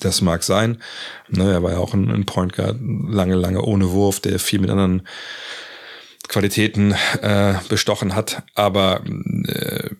Das 0.00 0.22
mag 0.22 0.42
sein. 0.42 0.82
Ne, 1.28 1.52
er 1.52 1.62
war 1.62 1.72
ja 1.72 1.78
auch 1.78 1.94
ein, 1.94 2.26
Point 2.26 2.54
Guard, 2.54 2.78
lange, 2.80 3.36
lange 3.36 3.62
ohne 3.62 3.90
Wurf, 3.92 4.20
der 4.20 4.38
viel 4.38 4.58
mit 4.58 4.70
anderen 4.70 5.06
Qualitäten 6.28 6.94
äh, 7.22 7.54
bestochen 7.68 8.14
hat. 8.14 8.42
Aber 8.54 9.04
äh, 9.46 9.90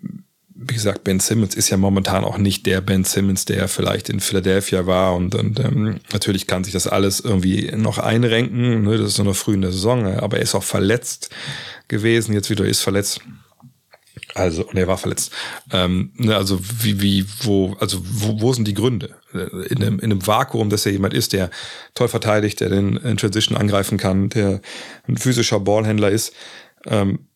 wie 0.66 0.74
gesagt, 0.74 1.04
Ben 1.04 1.20
Simmons 1.20 1.54
ist 1.54 1.70
ja 1.70 1.76
momentan 1.76 2.24
auch 2.24 2.38
nicht 2.38 2.66
der 2.66 2.80
Ben 2.80 3.04
Simmons, 3.04 3.44
der 3.44 3.68
vielleicht 3.68 4.08
in 4.08 4.20
Philadelphia 4.20 4.86
war. 4.86 5.14
Und, 5.14 5.34
und 5.34 5.60
ähm, 5.60 6.00
natürlich 6.12 6.46
kann 6.46 6.64
sich 6.64 6.72
das 6.72 6.86
alles 6.86 7.20
irgendwie 7.20 7.72
noch 7.76 7.98
einrenken. 7.98 8.82
Ne? 8.82 8.98
Das 8.98 9.10
ist 9.10 9.18
noch 9.18 9.36
früh 9.36 9.54
in 9.54 9.62
der 9.62 9.72
Saison, 9.72 10.06
aber 10.06 10.38
er 10.38 10.42
ist 10.42 10.54
auch 10.54 10.62
verletzt 10.62 11.30
gewesen. 11.88 12.34
Jetzt 12.34 12.50
wieder 12.50 12.64
ist 12.64 12.82
verletzt. 12.82 13.20
Also, 14.34 14.66
und 14.66 14.76
er 14.76 14.88
war 14.88 14.98
verletzt. 14.98 15.32
Ähm, 15.70 16.12
ne, 16.16 16.34
also, 16.34 16.58
wie, 16.60 17.00
wie, 17.00 17.24
wo, 17.42 17.76
also, 17.78 18.00
wo, 18.02 18.40
wo 18.40 18.52
sind 18.52 18.66
die 18.66 18.74
Gründe? 18.74 19.14
In 19.32 19.82
einem, 19.82 19.98
in 20.00 20.10
einem 20.10 20.26
Vakuum, 20.26 20.70
dass 20.70 20.86
er 20.86 20.92
jemand 20.92 21.14
ist, 21.14 21.32
der 21.32 21.50
toll 21.94 22.08
verteidigt, 22.08 22.60
der 22.60 22.68
den 22.68 22.96
in 22.96 23.16
Transition 23.16 23.56
angreifen 23.56 23.96
kann, 23.96 24.30
der 24.30 24.60
ein 25.06 25.16
physischer 25.16 25.60
Ballhändler 25.60 26.10
ist. 26.10 26.32
Ähm, 26.86 27.28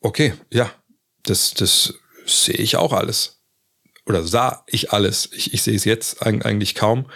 okay, 0.00 0.34
ja, 0.50 0.70
das, 1.22 1.54
das 1.54 1.94
sehe 2.26 2.56
ich 2.56 2.76
auch 2.76 2.92
alles. 2.92 3.40
Oder 4.06 4.22
sah 4.22 4.64
ich 4.66 4.92
alles. 4.92 5.30
Ich, 5.32 5.54
ich 5.54 5.62
sehe 5.62 5.76
es 5.76 5.84
jetzt 5.84 6.22
eigentlich 6.22 6.74
kaum. 6.74 7.06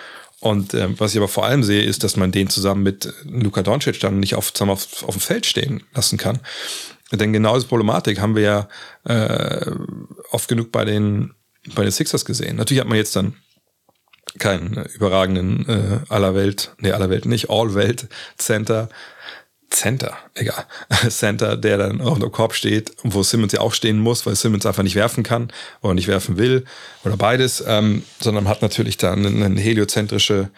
Und 0.40 0.72
ähm, 0.74 0.94
was 0.98 1.12
ich 1.12 1.18
aber 1.18 1.28
vor 1.28 1.44
allem 1.44 1.64
sehe, 1.64 1.82
ist, 1.82 2.04
dass 2.04 2.16
man 2.16 2.30
den 2.30 2.48
zusammen 2.48 2.82
mit 2.82 3.12
Luka 3.24 3.62
Doncic 3.62 3.98
dann 4.00 4.20
nicht 4.20 4.34
auf, 4.36 4.52
zusammen 4.52 4.72
auf, 4.72 5.02
auf 5.02 5.14
dem 5.14 5.20
Feld 5.20 5.46
stehen 5.46 5.82
lassen 5.94 6.16
kann. 6.16 6.40
Denn 7.10 7.32
genau 7.32 7.54
diese 7.54 7.66
Problematik 7.66 8.20
haben 8.20 8.36
wir 8.36 8.42
ja 8.42 8.68
äh, 9.04 9.70
oft 10.30 10.48
genug 10.48 10.70
bei 10.70 10.84
den, 10.84 11.34
bei 11.74 11.82
den 11.82 11.90
Sixers 11.90 12.24
gesehen. 12.24 12.56
Natürlich 12.56 12.80
hat 12.80 12.88
man 12.88 12.98
jetzt 12.98 13.16
dann 13.16 13.34
keinen 14.38 14.84
überragenden 14.94 15.68
äh, 15.68 16.00
aller 16.08 16.34
Welt, 16.34 16.74
nee, 16.78 16.92
aller 16.92 17.10
Welt 17.10 17.24
nicht, 17.24 17.50
All-Welt-Center 17.50 18.88
Center, 19.70 20.16
egal, 20.34 20.64
Center, 21.10 21.56
der 21.56 21.76
dann 21.76 22.00
auf 22.00 22.18
dem 22.18 22.32
Korb 22.32 22.54
steht, 22.54 22.92
wo 23.02 23.22
Simmons 23.22 23.52
ja 23.52 23.60
auch 23.60 23.74
stehen 23.74 23.98
muss, 23.98 24.24
weil 24.24 24.34
Simmons 24.34 24.64
einfach 24.64 24.82
nicht 24.82 24.94
werfen 24.94 25.22
kann 25.22 25.52
oder 25.82 25.94
nicht 25.94 26.08
werfen 26.08 26.38
will 26.38 26.64
oder 27.04 27.16
beides, 27.16 27.62
ähm, 27.66 28.02
sondern 28.18 28.48
hat 28.48 28.62
natürlich 28.62 28.96
dann 28.96 29.26
eine, 29.26 29.60
heliozentrische 29.60 30.50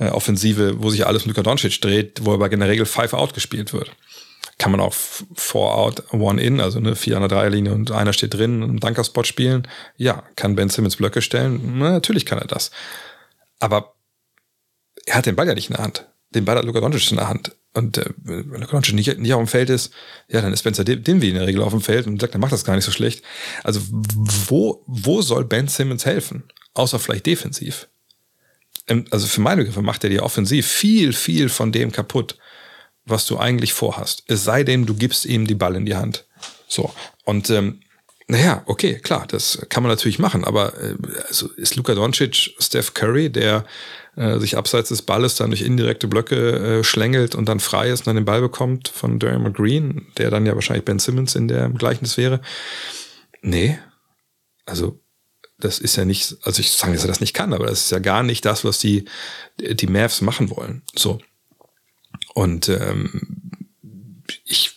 äh, 0.00 0.08
Offensive, 0.08 0.82
wo 0.82 0.90
sich 0.90 1.06
alles 1.06 1.24
mit 1.24 1.36
Luka 1.36 1.48
Doncic 1.48 1.80
dreht, 1.80 2.24
wo 2.24 2.34
aber 2.34 2.50
in 2.50 2.58
der 2.58 2.68
Regel 2.68 2.84
Five 2.84 3.14
Out 3.14 3.32
gespielt 3.32 3.72
wird. 3.72 3.92
Kann 4.58 4.72
man 4.72 4.80
auch 4.80 4.92
Four 4.92 5.76
Out, 5.76 6.12
One 6.12 6.42
In, 6.42 6.60
also 6.60 6.78
eine 6.78 6.96
4 6.96 7.16
an 7.16 7.22
der 7.22 7.28
Dreierlinie 7.28 7.72
und 7.72 7.92
einer 7.92 8.12
steht 8.12 8.34
drin, 8.34 8.64
einen 8.64 8.80
Dunkerspot 8.80 9.28
spielen. 9.28 9.68
Ja, 9.96 10.24
kann 10.34 10.56
Ben 10.56 10.68
Simmons 10.68 10.96
Blöcke 10.96 11.22
stellen? 11.22 11.78
Na, 11.78 11.92
natürlich 11.92 12.26
kann 12.26 12.40
er 12.40 12.48
das. 12.48 12.72
Aber 13.60 13.94
er 15.06 15.14
hat 15.14 15.26
den 15.26 15.36
Ball 15.36 15.46
ja 15.46 15.54
nicht 15.54 15.70
in 15.70 15.76
der 15.76 15.84
Hand. 15.84 16.06
Den 16.34 16.44
Ball 16.44 16.56
hat 16.56 16.64
Luka 16.64 16.80
Doncic 16.80 17.10
in 17.10 17.16
der 17.16 17.28
Hand 17.28 17.52
und 17.74 17.98
äh, 17.98 18.06
wenn 18.24 18.60
der 18.60 18.66
Conche 18.66 18.94
nicht, 18.94 19.18
nicht 19.18 19.32
auf 19.32 19.40
dem 19.40 19.46
Feld 19.46 19.70
ist, 19.70 19.92
ja, 20.28 20.40
dann 20.40 20.52
ist 20.52 20.60
Spencer 20.60 20.84
Dinwiddie 20.84 21.30
in 21.30 21.36
der 21.36 21.46
Regel 21.46 21.62
auf 21.62 21.72
dem 21.72 21.80
Feld 21.80 22.06
und 22.06 22.20
sagt, 22.20 22.34
er 22.34 22.40
macht 22.40 22.52
das 22.52 22.64
gar 22.64 22.74
nicht 22.74 22.84
so 22.84 22.90
schlecht. 22.90 23.22
Also 23.62 23.80
wo, 23.90 24.82
wo 24.86 25.22
soll 25.22 25.44
Ben 25.44 25.68
Simmons 25.68 26.04
helfen? 26.04 26.44
Außer 26.74 26.98
vielleicht 26.98 27.26
defensiv. 27.26 27.88
Ähm, 28.88 29.04
also 29.10 29.26
für 29.26 29.40
meine 29.40 29.62
Begriffe 29.62 29.82
macht 29.82 30.04
er 30.04 30.10
dir 30.10 30.22
offensiv 30.22 30.66
viel, 30.66 31.12
viel 31.12 31.48
von 31.48 31.72
dem 31.72 31.92
kaputt, 31.92 32.36
was 33.04 33.26
du 33.26 33.38
eigentlich 33.38 33.72
vorhast. 33.72 34.24
Es 34.26 34.44
sei 34.44 34.64
denn, 34.64 34.86
du 34.86 34.94
gibst 34.94 35.24
ihm 35.24 35.46
die 35.46 35.54
Ball 35.54 35.76
in 35.76 35.86
die 35.86 35.94
Hand. 35.94 36.26
So. 36.66 36.92
Und 37.24 37.48
ähm, 37.50 37.80
naja, 38.26 38.62
okay, 38.66 38.98
klar, 38.98 39.26
das 39.26 39.66
kann 39.70 39.82
man 39.82 39.90
natürlich 39.90 40.18
machen, 40.18 40.44
aber 40.44 40.74
äh, 40.82 40.96
also 41.28 41.48
ist 41.52 41.76
Luka 41.76 41.94
Doncic 41.94 42.54
Steph 42.58 42.92
Curry, 42.92 43.30
der 43.30 43.64
äh, 44.18 44.40
sich 44.40 44.56
abseits 44.56 44.88
des 44.88 45.02
Balles 45.02 45.36
dann 45.36 45.50
durch 45.50 45.62
indirekte 45.62 46.08
Blöcke 46.08 46.80
äh, 46.80 46.84
schlängelt 46.84 47.36
und 47.36 47.48
dann 47.48 47.60
frei 47.60 47.88
ist 47.88 48.00
und 48.00 48.08
dann 48.08 48.16
den 48.16 48.24
Ball 48.24 48.40
bekommt 48.40 48.88
von 48.88 49.20
Draymond 49.20 49.56
Green, 49.56 50.08
der 50.16 50.30
dann 50.30 50.44
ja 50.44 50.56
wahrscheinlich 50.56 50.84
Ben 50.84 50.98
Simmons 50.98 51.36
in 51.36 51.46
der 51.46 51.68
Gleichnis 51.68 52.16
wäre. 52.16 52.40
Nee, 53.42 53.78
also 54.66 55.00
das 55.58 55.78
ist 55.78 55.94
ja 55.94 56.04
nicht, 56.04 56.36
also 56.42 56.60
ich 56.60 56.72
sage, 56.72 56.94
dass 56.94 57.04
er 57.04 57.08
das 57.08 57.20
nicht 57.20 57.34
kann, 57.34 57.52
aber 57.52 57.66
das 57.66 57.82
ist 57.82 57.90
ja 57.92 58.00
gar 58.00 58.24
nicht 58.24 58.44
das, 58.44 58.64
was 58.64 58.80
die, 58.80 59.04
die 59.58 59.86
Mavs 59.86 60.20
machen 60.20 60.50
wollen. 60.50 60.82
So. 60.96 61.20
Und 62.34 62.68
ähm, 62.68 63.52
ich, 64.44 64.72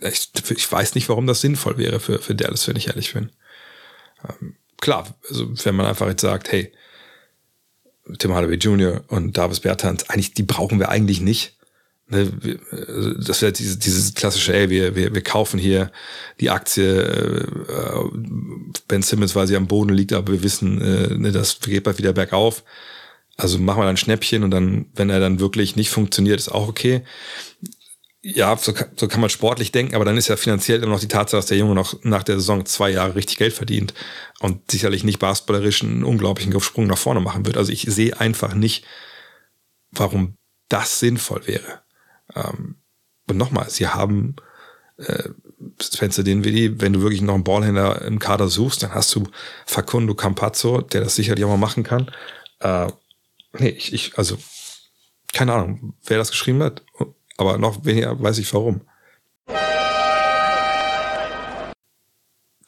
ich, 0.00 0.30
ich 0.50 0.70
weiß 0.70 0.94
nicht, 0.94 1.08
warum 1.08 1.26
das 1.26 1.40
sinnvoll 1.40 1.76
wäre 1.76 1.98
für, 1.98 2.20
für 2.20 2.36
Dallas, 2.36 2.68
wenn 2.68 2.76
ich 2.76 2.86
ehrlich 2.86 3.14
bin. 3.14 3.30
Ähm, 4.28 4.54
klar, 4.80 5.12
also 5.28 5.52
wenn 5.64 5.74
man 5.74 5.86
einfach 5.86 6.06
jetzt 6.08 6.22
sagt, 6.22 6.52
hey, 6.52 6.72
Tim 8.18 8.34
Hardaway 8.34 8.56
Jr. 8.56 9.02
und 9.08 9.36
Davis 9.36 9.60
Bertans, 9.60 10.08
eigentlich, 10.08 10.34
die 10.34 10.42
brauchen 10.42 10.78
wir 10.78 10.88
eigentlich 10.88 11.20
nicht. 11.20 11.56
Ne, 12.08 12.30
das 13.24 13.40
wäre 13.40 13.52
dieses, 13.52 13.78
dieses 13.78 14.14
klassische, 14.14 14.52
ey, 14.54 14.68
wir, 14.68 14.94
wir, 14.94 15.14
wir 15.14 15.22
kaufen 15.22 15.58
hier 15.58 15.90
die 16.40 16.50
Aktie 16.50 17.00
äh, 17.00 18.04
Ben 18.88 19.02
Simmons, 19.02 19.34
weil 19.34 19.46
sie 19.46 19.56
am 19.56 19.66
Boden 19.66 19.94
liegt, 19.94 20.12
aber 20.12 20.32
wir 20.32 20.42
wissen, 20.42 20.80
äh, 20.80 21.14
ne, 21.16 21.32
das 21.32 21.60
geht 21.60 21.84
bald 21.84 21.98
wieder 21.98 22.12
bergauf. 22.12 22.64
Also 23.36 23.58
machen 23.58 23.80
wir 23.80 23.86
dann 23.86 23.96
Schnäppchen 23.96 24.44
und 24.44 24.50
dann, 24.50 24.86
wenn 24.94 25.10
er 25.10 25.20
dann 25.20 25.40
wirklich 25.40 25.74
nicht 25.74 25.90
funktioniert, 25.90 26.38
ist 26.38 26.50
auch 26.50 26.68
okay. 26.68 27.02
Ja, 28.24 28.56
so 28.56 28.72
kann, 28.72 28.88
so 28.96 29.08
kann 29.08 29.20
man 29.20 29.30
sportlich 29.30 29.72
denken, 29.72 29.96
aber 29.96 30.04
dann 30.04 30.16
ist 30.16 30.28
ja 30.28 30.36
finanziell 30.36 30.80
immer 30.80 30.92
noch 30.92 31.00
die 31.00 31.08
Tatsache, 31.08 31.38
dass 31.38 31.46
der 31.46 31.58
Junge 31.58 31.74
noch 31.74 32.04
nach 32.04 32.22
der 32.22 32.36
Saison 32.36 32.64
zwei 32.64 32.90
Jahre 32.90 33.16
richtig 33.16 33.36
Geld 33.36 33.52
verdient 33.52 33.94
und 34.38 34.70
sicherlich 34.70 35.02
nicht 35.02 35.18
basketballerisch 35.18 35.82
einen 35.82 36.04
unglaublichen 36.04 36.58
Sprung 36.60 36.86
nach 36.86 36.98
vorne 36.98 37.18
machen 37.20 37.44
wird. 37.46 37.56
Also 37.56 37.72
ich 37.72 37.82
sehe 37.82 38.18
einfach 38.20 38.54
nicht, 38.54 38.84
warum 39.90 40.36
das 40.68 41.00
sinnvoll 41.00 41.46
wäre. 41.48 41.82
Ähm, 42.36 42.76
und 43.28 43.36
nochmal, 43.38 43.68
sie 43.70 43.88
haben 43.88 44.36
äh, 44.98 45.30
Spencer 45.80 46.22
Dinwiddie, 46.22 46.80
wenn 46.80 46.92
du 46.92 47.02
wirklich 47.02 47.22
noch 47.22 47.34
einen 47.34 47.44
Ballhändler 47.44 48.02
im 48.02 48.20
Kader 48.20 48.46
suchst, 48.46 48.84
dann 48.84 48.94
hast 48.94 49.12
du 49.16 49.24
Facundo 49.66 50.14
Campazzo, 50.14 50.80
der 50.80 51.00
das 51.02 51.16
sicherlich 51.16 51.44
auch 51.44 51.48
mal 51.50 51.56
machen 51.56 51.82
kann. 51.82 52.08
Äh, 52.60 52.86
nee, 53.58 53.70
ich, 53.70 53.92
ich, 53.92 54.16
also, 54.16 54.38
keine 55.32 55.54
Ahnung, 55.54 55.94
wer 56.04 56.18
das 56.18 56.30
geschrieben 56.30 56.62
hat, 56.62 56.82
aber 57.42 57.58
noch 57.58 57.84
weniger 57.84 58.20
weiß 58.20 58.38
ich 58.38 58.52
warum. 58.54 58.80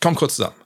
Komm 0.01 0.17
kurz 0.17 0.37
zusammen. 0.37 0.57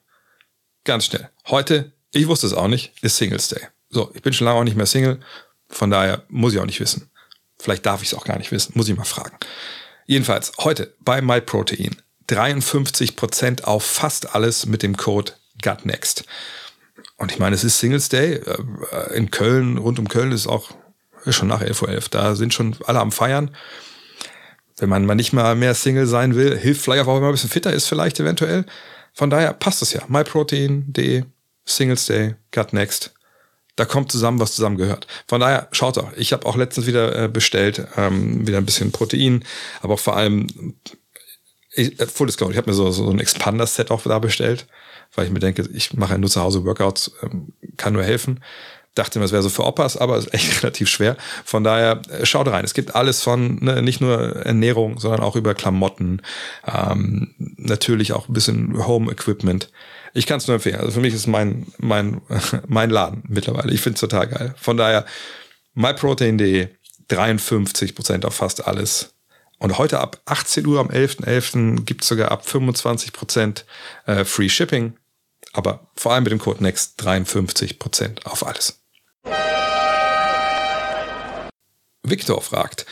Ganz 0.84 1.06
schnell. 1.06 1.28
Heute, 1.46 1.92
ich 2.12 2.26
wusste 2.26 2.46
es 2.46 2.54
auch 2.54 2.68
nicht, 2.68 2.92
ist 3.02 3.16
Singles 3.18 3.48
Day. 3.48 3.60
So, 3.90 4.10
ich 4.14 4.22
bin 4.22 4.32
schon 4.32 4.46
lange 4.46 4.58
auch 4.58 4.64
nicht 4.64 4.76
mehr 4.76 4.86
Single, 4.86 5.20
von 5.68 5.90
daher 5.90 6.24
muss 6.28 6.54
ich 6.54 6.58
auch 6.58 6.66
nicht 6.66 6.80
wissen. 6.80 7.10
Vielleicht 7.58 7.86
darf 7.86 8.02
ich 8.02 8.08
es 8.08 8.14
auch 8.14 8.24
gar 8.24 8.38
nicht 8.38 8.50
wissen, 8.50 8.72
muss 8.74 8.88
ich 8.88 8.96
mal 8.96 9.04
fragen. 9.04 9.36
Jedenfalls, 10.06 10.52
heute 10.58 10.94
bei 11.00 11.20
MyProtein 11.20 11.96
53% 12.28 13.64
auf 13.64 13.84
fast 13.84 14.34
alles 14.34 14.66
mit 14.66 14.82
dem 14.82 14.96
Code 14.96 15.32
GutNext. 15.62 16.24
Und 17.16 17.32
ich 17.32 17.38
meine, 17.38 17.54
es 17.54 17.64
ist 17.64 17.78
Singles 17.78 18.08
Day. 18.08 18.34
Äh, 18.34 19.14
in 19.14 19.30
Köln, 19.30 19.76
rund 19.76 19.98
um 19.98 20.08
Köln 20.08 20.32
ist 20.32 20.46
auch 20.46 20.70
schon 21.26 21.48
nach 21.48 21.60
11.11 21.60 21.82
Uhr. 21.82 22.02
Da 22.10 22.34
sind 22.34 22.54
schon 22.54 22.76
alle 22.86 23.00
am 23.00 23.12
Feiern. 23.12 23.54
Wenn 24.78 24.88
man 24.88 25.06
mal 25.06 25.14
nicht 25.14 25.32
mal 25.32 25.54
mehr 25.54 25.74
Single 25.74 26.06
sein 26.06 26.34
will, 26.34 26.56
hilft 26.56 26.82
vielleicht 26.82 27.02
auch, 27.02 27.06
wenn 27.08 27.20
man 27.20 27.30
ein 27.30 27.32
bisschen 27.32 27.50
fitter 27.50 27.72
ist, 27.72 27.86
vielleicht 27.86 28.20
eventuell. 28.20 28.64
Von 29.12 29.30
daher 29.30 29.52
passt 29.52 29.82
es 29.82 29.92
ja. 29.92 30.02
MyProtein.de, 30.08 31.24
Singles 31.64 32.06
Day, 32.06 32.36
GutNext 32.52 33.12
da 33.78 33.84
kommt 33.84 34.10
zusammen, 34.10 34.40
was 34.40 34.56
zusammen 34.56 34.76
gehört. 34.76 35.06
Von 35.28 35.40
daher, 35.40 35.68
schaut 35.70 35.96
doch. 35.96 36.12
Ich 36.16 36.32
habe 36.32 36.44
auch 36.46 36.56
letztens 36.56 36.86
wieder 36.86 37.24
äh, 37.24 37.28
bestellt, 37.28 37.86
ähm, 37.96 38.46
wieder 38.46 38.58
ein 38.58 38.66
bisschen 38.66 38.90
Protein, 38.90 39.44
aber 39.80 39.94
auch 39.94 40.00
vor 40.00 40.16
allem, 40.16 40.48
ich, 41.72 41.98
äh, 42.00 42.06
Full 42.06 42.26
Discount, 42.26 42.50
ich 42.50 42.56
habe 42.56 42.68
mir 42.68 42.74
so, 42.74 42.90
so 42.90 43.08
ein 43.08 43.20
Expander-Set 43.20 43.92
auch 43.92 44.02
da 44.02 44.18
bestellt, 44.18 44.66
weil 45.14 45.26
ich 45.26 45.32
mir 45.32 45.38
denke, 45.38 45.68
ich 45.72 45.94
mache 45.94 46.14
ja 46.14 46.18
nur 46.18 46.28
zu 46.28 46.40
Hause 46.40 46.64
Workouts, 46.64 47.12
ähm, 47.22 47.52
kann 47.76 47.92
nur 47.92 48.02
helfen. 48.02 48.40
Dachte 48.94 49.18
mir, 49.18 49.24
das 49.24 49.32
wäre 49.32 49.42
so 49.42 49.48
für 49.48 49.64
Opas, 49.64 49.96
aber 49.96 50.16
ist 50.16 50.32
echt 50.34 50.62
relativ 50.62 50.88
schwer. 50.88 51.16
Von 51.44 51.64
daher, 51.64 52.02
äh, 52.10 52.26
schaut 52.26 52.48
rein. 52.48 52.64
Es 52.64 52.74
gibt 52.74 52.94
alles 52.94 53.22
von, 53.22 53.56
ne, 53.62 53.82
nicht 53.82 54.00
nur 54.00 54.36
Ernährung, 54.36 54.98
sondern 54.98 55.20
auch 55.20 55.36
über 55.36 55.54
Klamotten, 55.54 56.22
ähm, 56.66 57.34
natürlich 57.56 58.12
auch 58.12 58.28
ein 58.28 58.32
bisschen 58.32 58.86
Home 58.86 59.10
Equipment. 59.10 59.70
Ich 60.14 60.26
kann 60.26 60.38
es 60.38 60.46
nur 60.46 60.56
empfehlen. 60.56 60.80
Also 60.80 60.92
für 60.92 61.00
mich 61.00 61.14
ist 61.14 61.26
mein, 61.26 61.66
mein, 61.78 62.20
mein 62.66 62.90
Laden 62.90 63.22
mittlerweile. 63.28 63.72
Ich 63.72 63.80
finde 63.80 63.94
es 63.94 64.00
total 64.00 64.26
geil. 64.26 64.54
Von 64.58 64.76
daher, 64.76 65.04
myprotein.de, 65.74 66.68
53% 67.10 68.24
auf 68.24 68.34
fast 68.34 68.66
alles. 68.66 69.14
Und 69.58 69.78
heute 69.78 70.00
ab 70.00 70.20
18 70.26 70.66
Uhr 70.66 70.80
am 70.80 70.88
11.11. 70.88 71.24
.11. 71.24 71.84
gibt 71.84 72.02
es 72.02 72.08
sogar 72.08 72.30
ab 72.30 72.44
25% 72.46 73.64
äh, 74.06 74.24
Free 74.24 74.48
Shipping. 74.48 74.94
Aber 75.52 75.90
vor 75.96 76.12
allem 76.12 76.24
mit 76.24 76.32
dem 76.32 76.38
Code 76.38 76.62
NEXT 76.62 77.00
53% 77.00 78.24
auf 78.24 78.46
alles. 78.46 78.80
Victor 82.02 82.40
fragt, 82.40 82.86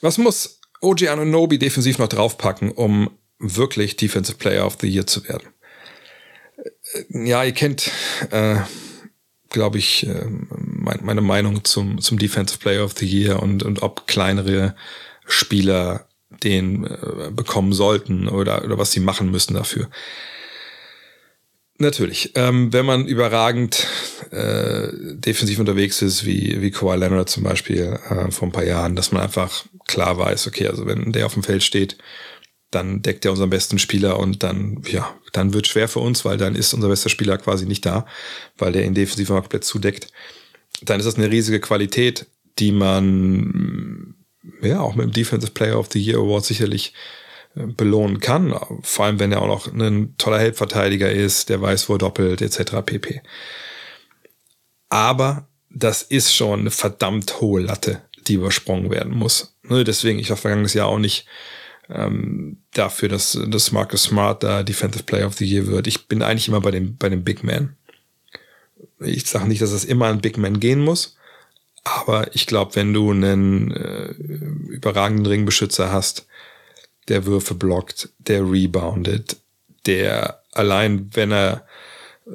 was 0.00 0.18
muss 0.18 0.60
OG 0.80 1.08
Anunobi 1.08 1.58
defensiv 1.58 1.98
noch 1.98 2.08
draufpacken, 2.08 2.70
um 2.70 3.10
wirklich 3.38 3.96
Defensive 3.96 4.36
Player 4.36 4.66
of 4.66 4.78
the 4.80 4.88
Year 4.88 5.06
zu 5.06 5.26
werden? 5.28 5.48
ja, 7.10 7.44
ihr 7.44 7.52
kennt, 7.52 7.90
äh, 8.30 8.56
glaube 9.50 9.78
ich, 9.78 10.06
äh, 10.06 10.26
mein, 10.28 11.00
meine 11.02 11.20
Meinung 11.20 11.64
zum, 11.64 12.00
zum 12.00 12.18
Defensive 12.18 12.58
Player 12.58 12.84
of 12.84 12.94
the 12.98 13.06
Year 13.06 13.42
und, 13.42 13.62
und 13.62 13.82
ob 13.82 14.06
kleinere 14.06 14.74
Spieler 15.26 16.08
den 16.42 16.84
äh, 16.84 17.30
bekommen 17.30 17.72
sollten 17.72 18.28
oder, 18.28 18.64
oder 18.64 18.78
was 18.78 18.92
sie 18.92 19.00
machen 19.00 19.30
müssen 19.30 19.54
dafür. 19.54 19.88
Natürlich, 21.80 22.32
ähm, 22.34 22.72
wenn 22.72 22.84
man 22.84 23.06
überragend 23.06 23.86
äh, 24.32 24.88
defensiv 24.92 25.60
unterwegs 25.60 26.02
ist, 26.02 26.26
wie, 26.26 26.60
wie 26.60 26.72
Kawhi 26.72 26.96
Leonard 26.96 27.28
zum 27.28 27.44
Beispiel 27.44 27.98
äh, 28.10 28.32
vor 28.32 28.48
ein 28.48 28.52
paar 28.52 28.64
Jahren, 28.64 28.96
dass 28.96 29.12
man 29.12 29.22
einfach 29.22 29.64
klar 29.86 30.18
weiß, 30.18 30.48
okay, 30.48 30.66
also 30.66 30.86
wenn 30.86 31.12
der 31.12 31.26
auf 31.26 31.34
dem 31.34 31.44
Feld 31.44 31.62
steht, 31.62 31.96
dann 32.72 33.00
deckt 33.00 33.24
er 33.24 33.30
unseren 33.30 33.50
besten 33.50 33.78
Spieler 33.78 34.18
und 34.18 34.42
dann, 34.42 34.82
ja, 34.88 35.14
dann 35.32 35.54
wird 35.54 35.68
schwer 35.68 35.86
für 35.86 36.00
uns, 36.00 36.24
weil 36.24 36.36
dann 36.36 36.56
ist 36.56 36.74
unser 36.74 36.88
bester 36.88 37.10
Spieler 37.10 37.38
quasi 37.38 37.64
nicht 37.64 37.86
da, 37.86 38.06
weil 38.58 38.72
der 38.72 38.84
ihn 38.84 38.94
defensiv 38.94 39.28
komplett 39.28 39.64
zudeckt. 39.64 40.08
Dann 40.82 40.98
ist 40.98 41.06
das 41.06 41.14
eine 41.14 41.30
riesige 41.30 41.60
Qualität, 41.60 42.26
die 42.58 42.72
man 42.72 44.16
ja 44.62 44.80
auch 44.80 44.96
mit 44.96 45.06
dem 45.06 45.12
Defensive 45.12 45.52
Player 45.52 45.78
of 45.78 45.88
the 45.92 46.00
Year 46.00 46.18
Award 46.18 46.44
sicherlich 46.44 46.92
belohnen 47.66 48.20
kann. 48.20 48.54
Vor 48.82 49.04
allem, 49.04 49.18
wenn 49.18 49.32
er 49.32 49.42
auch 49.42 49.46
noch 49.46 49.66
ein 49.72 50.14
toller 50.18 50.38
Helpverteidiger 50.38 51.10
ist, 51.10 51.48
der 51.48 51.60
weiß, 51.60 51.88
wo 51.88 51.94
er 51.94 51.98
doppelt, 51.98 52.42
etc. 52.42 52.76
pp. 52.84 53.22
Aber 54.88 55.48
das 55.70 56.02
ist 56.02 56.34
schon 56.34 56.60
eine 56.60 56.70
verdammt 56.70 57.40
hohe 57.40 57.60
Latte, 57.60 58.02
die 58.26 58.34
übersprungen 58.34 58.90
werden 58.90 59.14
muss. 59.14 59.56
Ne, 59.62 59.84
deswegen, 59.84 60.18
ich 60.18 60.30
war 60.30 60.36
vergangenes 60.36 60.74
Jahr 60.74 60.88
auch 60.88 60.98
nicht 60.98 61.26
ähm, 61.90 62.58
dafür, 62.72 63.08
dass, 63.08 63.38
dass 63.48 63.72
Marcus 63.72 64.04
Smart 64.04 64.42
da 64.42 64.62
Defensive 64.62 65.04
Player 65.04 65.26
of 65.26 65.34
the 65.34 65.46
Year 65.46 65.66
wird. 65.66 65.86
Ich 65.86 66.06
bin 66.06 66.22
eigentlich 66.22 66.48
immer 66.48 66.60
bei 66.60 66.70
dem, 66.70 66.96
bei 66.96 67.08
dem 67.08 67.24
Big 67.24 67.42
Man. 67.42 67.76
Ich 69.00 69.26
sage 69.26 69.48
nicht, 69.48 69.62
dass 69.62 69.72
es 69.72 69.84
immer 69.84 70.06
an 70.06 70.20
Big 70.20 70.38
Man 70.38 70.60
gehen 70.60 70.80
muss, 70.80 71.16
aber 71.84 72.34
ich 72.34 72.46
glaube, 72.46 72.76
wenn 72.76 72.92
du 72.92 73.10
einen 73.10 73.70
äh, 73.70 74.10
überragenden 74.68 75.26
Ringbeschützer 75.26 75.92
hast, 75.92 76.26
der 77.08 77.26
Würfe 77.26 77.54
blockt, 77.54 78.10
der 78.18 78.42
reboundet, 78.42 79.36
der 79.86 80.42
allein, 80.52 81.10
wenn 81.14 81.32
er 81.32 81.66
äh, 82.26 82.30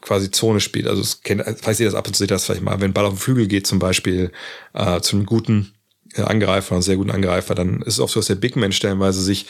quasi 0.00 0.30
Zone 0.30 0.60
spielt, 0.60 0.86
also 0.86 1.02
es 1.02 1.22
kennt, 1.22 1.44
weiß 1.66 1.80
ihr 1.80 1.86
das 1.86 1.94
ab 1.94 2.06
und 2.06 2.14
zu 2.14 2.20
seht 2.20 2.30
das 2.30 2.44
vielleicht 2.44 2.62
mal, 2.62 2.80
wenn 2.80 2.92
Ball 2.92 3.06
auf 3.06 3.14
den 3.14 3.18
Flügel 3.18 3.46
geht 3.46 3.66
zum 3.66 3.78
Beispiel, 3.78 4.32
äh, 4.74 5.00
zu 5.00 5.16
einem 5.16 5.26
guten 5.26 5.72
Angreifer, 6.16 6.74
einen 6.74 6.82
sehr 6.82 6.96
guten 6.96 7.10
Angreifer, 7.10 7.54
dann 7.54 7.82
ist 7.82 7.94
es 7.94 8.00
oft 8.00 8.12
so, 8.12 8.20
dass 8.20 8.28
der 8.28 8.36
Big 8.36 8.56
Man 8.56 8.72
stellenweise 8.72 9.20
sich 9.20 9.46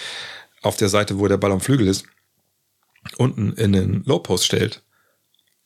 auf 0.63 0.77
der 0.77 0.89
Seite, 0.89 1.19
wo 1.19 1.29
der 1.29 1.37
Ball 1.37 1.53
am 1.53 1.61
Flügel 1.61 1.87
ist, 1.87 2.07
unten 3.19 3.53
in 3.53 3.73
den 3.73 4.03
Low 4.05 4.19
Post 4.19 4.47
stellt 4.47 4.83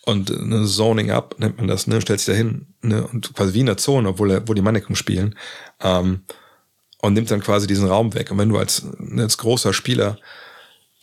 und 0.05 0.31
eine 0.31 0.67
Zoning 0.67 1.11
Up 1.11 1.37
nennt 1.39 1.59
man 1.59 1.69
das, 1.69 1.87
ne, 1.87 2.01
stellt 2.01 2.21
sich 2.21 2.35
da 2.35 2.37
hin 2.37 2.67
ne, 2.83 3.07
und 3.07 3.35
quasi 3.35 3.55
wie 3.55 3.61
in 3.61 3.67
der 3.67 3.77
Zone, 3.77 4.09
obwohl 4.09 4.31
er, 4.31 4.49
wo 4.49 4.55
die 4.55 4.63
Mannequin 4.63 4.97
spielen 4.97 5.37
ähm, 5.81 6.23
und 7.03 7.15
nimmt 7.15 7.31
dann 7.31 7.41
quasi 7.41 7.67
diesen 7.67 7.89
Raum 7.89 8.15
weg. 8.15 8.31
Und 8.31 8.39
wenn 8.39 8.49
du 8.49 8.59
als, 8.59 8.85
als 9.17 9.39
großer 9.39 9.73
Spieler 9.73 10.19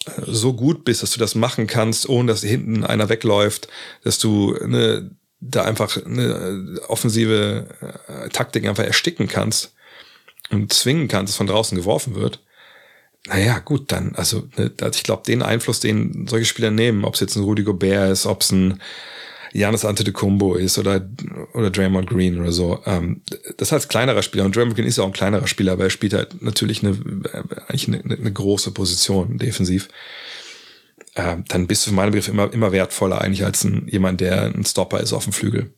äh, 0.05 0.21
so 0.27 0.53
gut 0.53 0.85
bist, 0.85 1.03
dass 1.03 1.11
du 1.11 1.19
das 1.19 1.35
machen 1.35 1.67
kannst, 1.67 2.07
ohne 2.09 2.31
dass 2.31 2.41
hinten 2.41 2.83
einer 2.83 3.09
wegläuft, 3.09 3.67
dass 4.03 4.19
du 4.19 4.55
ne, 4.65 5.11
da 5.39 5.63
einfach 5.63 5.97
eine 6.03 6.79
offensive 6.87 7.67
äh, 8.07 8.29
Taktik 8.29 8.65
einfach 8.65 8.83
ersticken 8.83 9.27
kannst, 9.27 9.73
und 10.49 10.71
zwingen 10.71 11.07
kannst, 11.07 11.31
dass 11.31 11.37
von 11.37 11.47
draußen 11.47 11.77
geworfen 11.77 12.15
wird, 12.15 12.39
naja, 13.27 13.59
gut, 13.59 13.91
dann, 13.91 14.15
also 14.15 14.47
ne, 14.55 14.71
ich 14.93 15.03
glaube, 15.03 15.23
den 15.23 15.41
Einfluss, 15.41 15.79
den 15.79 16.27
solche 16.27 16.45
Spieler 16.45 16.71
nehmen, 16.71 17.03
ob 17.03 17.15
es 17.15 17.19
jetzt 17.19 17.35
ein 17.35 17.43
Rudy 17.43 17.63
Gobert 17.63 18.11
ist, 18.11 18.25
ob 18.25 18.41
es 18.41 18.51
ein 18.51 18.81
Janis 19.57 19.85
Antetokounmpo 19.85 20.53
ist 20.53 20.77
oder, 20.77 21.01
oder 21.53 21.71
Draymond 21.71 22.07
Green 22.07 22.39
oder 22.39 22.51
so. 22.51 22.79
Ähm, 22.85 23.21
das 23.57 23.73
als 23.73 23.87
kleinerer 23.87 24.21
Spieler, 24.21 24.45
und 24.45 24.55
Draymond 24.55 24.75
Green 24.75 24.87
ist 24.87 24.97
ja 24.97 25.03
auch 25.03 25.07
ein 25.07 25.13
kleinerer 25.13 25.47
Spieler, 25.47 25.73
aber 25.73 25.85
er 25.85 25.89
spielt 25.89 26.13
halt 26.13 26.43
natürlich 26.43 26.83
eine, 26.83 26.95
eigentlich 27.67 27.87
eine, 27.87 28.01
eine 28.03 28.31
große 28.31 28.71
Position 28.71 29.39
defensiv. 29.39 29.89
Ähm, 31.15 31.43
dann 31.47 31.65
bist 31.65 31.85
du 31.85 31.89
für 31.89 31.95
meinen 31.95 32.11
Begriff 32.11 32.27
immer, 32.27 32.53
immer 32.53 32.71
wertvoller 32.71 33.19
eigentlich 33.19 33.43
als 33.45 33.63
ein, 33.63 33.87
jemand, 33.87 34.21
der 34.21 34.43
ein 34.43 34.63
Stopper 34.63 34.99
ist 34.99 35.13
auf 35.13 35.23
dem 35.23 35.33
Flügel. 35.33 35.73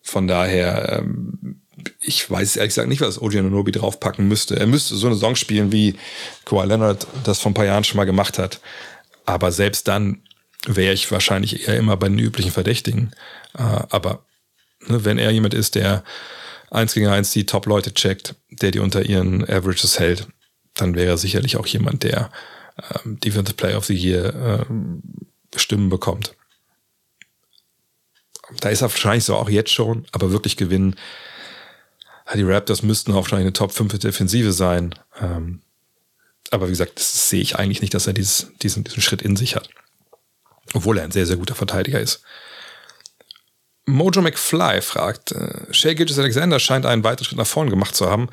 Von 0.00 0.28
daher, 0.28 1.00
ähm, 1.00 1.62
ich 2.00 2.30
weiß 2.30 2.56
ehrlich 2.56 2.70
gesagt 2.70 2.88
nicht, 2.88 3.00
was 3.00 3.20
OG 3.20 3.38
Anunoby 3.38 3.72
draufpacken 3.72 4.28
müsste. 4.28 4.54
Er 4.54 4.68
müsste 4.68 4.94
so 4.94 5.08
eine 5.08 5.16
Saison 5.16 5.34
spielen, 5.34 5.72
wie 5.72 5.96
Kawhi 6.44 6.66
Leonard 6.68 7.08
das 7.24 7.40
vor 7.40 7.50
ein 7.50 7.54
paar 7.54 7.64
Jahren 7.64 7.82
schon 7.82 7.96
mal 7.96 8.04
gemacht 8.04 8.38
hat. 8.38 8.60
Aber 9.26 9.50
selbst 9.50 9.88
dann 9.88 10.20
wäre 10.66 10.94
ich 10.94 11.10
wahrscheinlich 11.10 11.68
eher 11.68 11.76
immer 11.76 11.96
bei 11.96 12.08
den 12.08 12.18
üblichen 12.18 12.52
Verdächtigen. 12.52 13.12
Äh, 13.56 13.62
aber 13.62 14.24
ne, 14.86 15.04
wenn 15.04 15.18
er 15.18 15.30
jemand 15.30 15.54
ist, 15.54 15.74
der 15.74 16.04
eins 16.70 16.94
gegen 16.94 17.08
eins 17.08 17.32
die 17.32 17.46
Top-Leute 17.46 17.94
checkt, 17.94 18.34
der 18.50 18.70
die 18.70 18.80
unter 18.80 19.02
ihren 19.04 19.44
Averages 19.44 19.98
hält, 19.98 20.26
dann 20.74 20.94
wäre 20.94 21.10
er 21.10 21.18
sicherlich 21.18 21.56
auch 21.56 21.66
jemand, 21.66 22.02
der 22.02 22.30
ähm, 23.04 23.20
Defensive 23.20 23.56
Player 23.56 23.78
of 23.78 23.84
the 23.84 23.94
Year 23.94 24.66
ähm, 24.68 25.02
Stimmen 25.54 25.88
bekommt. 25.88 26.34
Da 28.60 28.68
ist 28.68 28.82
er 28.82 28.90
wahrscheinlich 28.90 29.24
so 29.24 29.36
auch 29.36 29.48
jetzt 29.48 29.72
schon, 29.72 30.06
aber 30.12 30.32
wirklich 30.32 30.56
gewinnen. 30.56 30.96
Die 32.34 32.42
Raptors 32.42 32.82
müssten 32.82 33.12
auch 33.12 33.16
wahrscheinlich 33.16 33.46
eine 33.46 33.52
Top 33.52 33.72
5 33.72 33.98
Defensive 33.98 34.52
sein. 34.52 34.94
Ähm, 35.20 35.60
aber 36.50 36.66
wie 36.66 36.72
gesagt, 36.72 36.98
das 36.98 37.30
sehe 37.30 37.40
ich 37.40 37.56
eigentlich 37.56 37.80
nicht, 37.80 37.94
dass 37.94 38.06
er 38.06 38.12
dieses, 38.12 38.52
diesen, 38.62 38.84
diesen 38.84 39.02
Schritt 39.02 39.22
in 39.22 39.36
sich 39.36 39.56
hat. 39.56 39.68
Obwohl 40.74 40.98
er 40.98 41.04
ein 41.04 41.10
sehr, 41.10 41.26
sehr 41.26 41.36
guter 41.36 41.54
Verteidiger 41.54 42.00
ist. 42.00 42.22
Mojo 43.86 44.22
McFly 44.22 44.80
fragt, 44.80 45.32
äh, 45.32 45.72
Shea 45.72 45.94
Gilgis 45.94 46.18
Alexander 46.18 46.58
scheint 46.58 46.86
einen 46.86 47.04
weiteren 47.04 47.24
Schritt 47.24 47.38
nach 47.38 47.46
vorn 47.46 47.70
gemacht 47.70 47.94
zu 47.94 48.10
haben. 48.10 48.28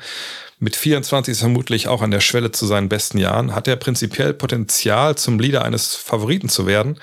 Mit 0.58 0.76
24 0.76 1.32
ist 1.32 1.40
vermutlich 1.40 1.88
auch 1.88 2.02
an 2.02 2.10
der 2.10 2.20
Schwelle 2.20 2.52
zu 2.52 2.66
seinen 2.66 2.88
besten 2.88 3.18
Jahren. 3.18 3.54
Hat 3.54 3.68
er 3.68 3.76
prinzipiell 3.76 4.32
Potenzial, 4.32 5.16
zum 5.16 5.38
Leader 5.38 5.64
eines 5.64 5.94
Favoriten 5.94 6.48
zu 6.48 6.66
werden? 6.66 6.98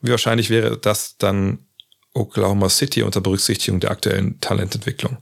Wie 0.00 0.10
wahrscheinlich 0.10 0.50
wäre 0.50 0.76
das 0.76 1.16
dann 1.16 1.60
Oklahoma 2.12 2.68
City 2.68 3.02
unter 3.02 3.20
Berücksichtigung 3.20 3.80
der 3.80 3.92
aktuellen 3.92 4.40
Talententwicklung? 4.40 5.18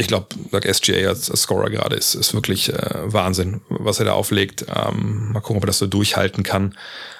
Ich 0.00 0.08
glaube, 0.08 0.28
SGA 0.72 1.08
als, 1.08 1.30
als, 1.30 1.42
Scorer 1.42 1.70
gerade 1.70 1.94
ist, 1.94 2.14
ist 2.14 2.32
wirklich 2.34 2.72
äh, 2.72 3.12
Wahnsinn, 3.12 3.60
was 3.68 3.98
er 3.98 4.06
da 4.06 4.12
auflegt. 4.12 4.64
Ähm, 4.74 5.32
mal 5.32 5.40
gucken, 5.40 5.58
ob 5.58 5.64
er 5.64 5.68
das 5.68 5.78
so 5.78 5.86
durchhalten 5.86 6.42
kann. 6.42 6.74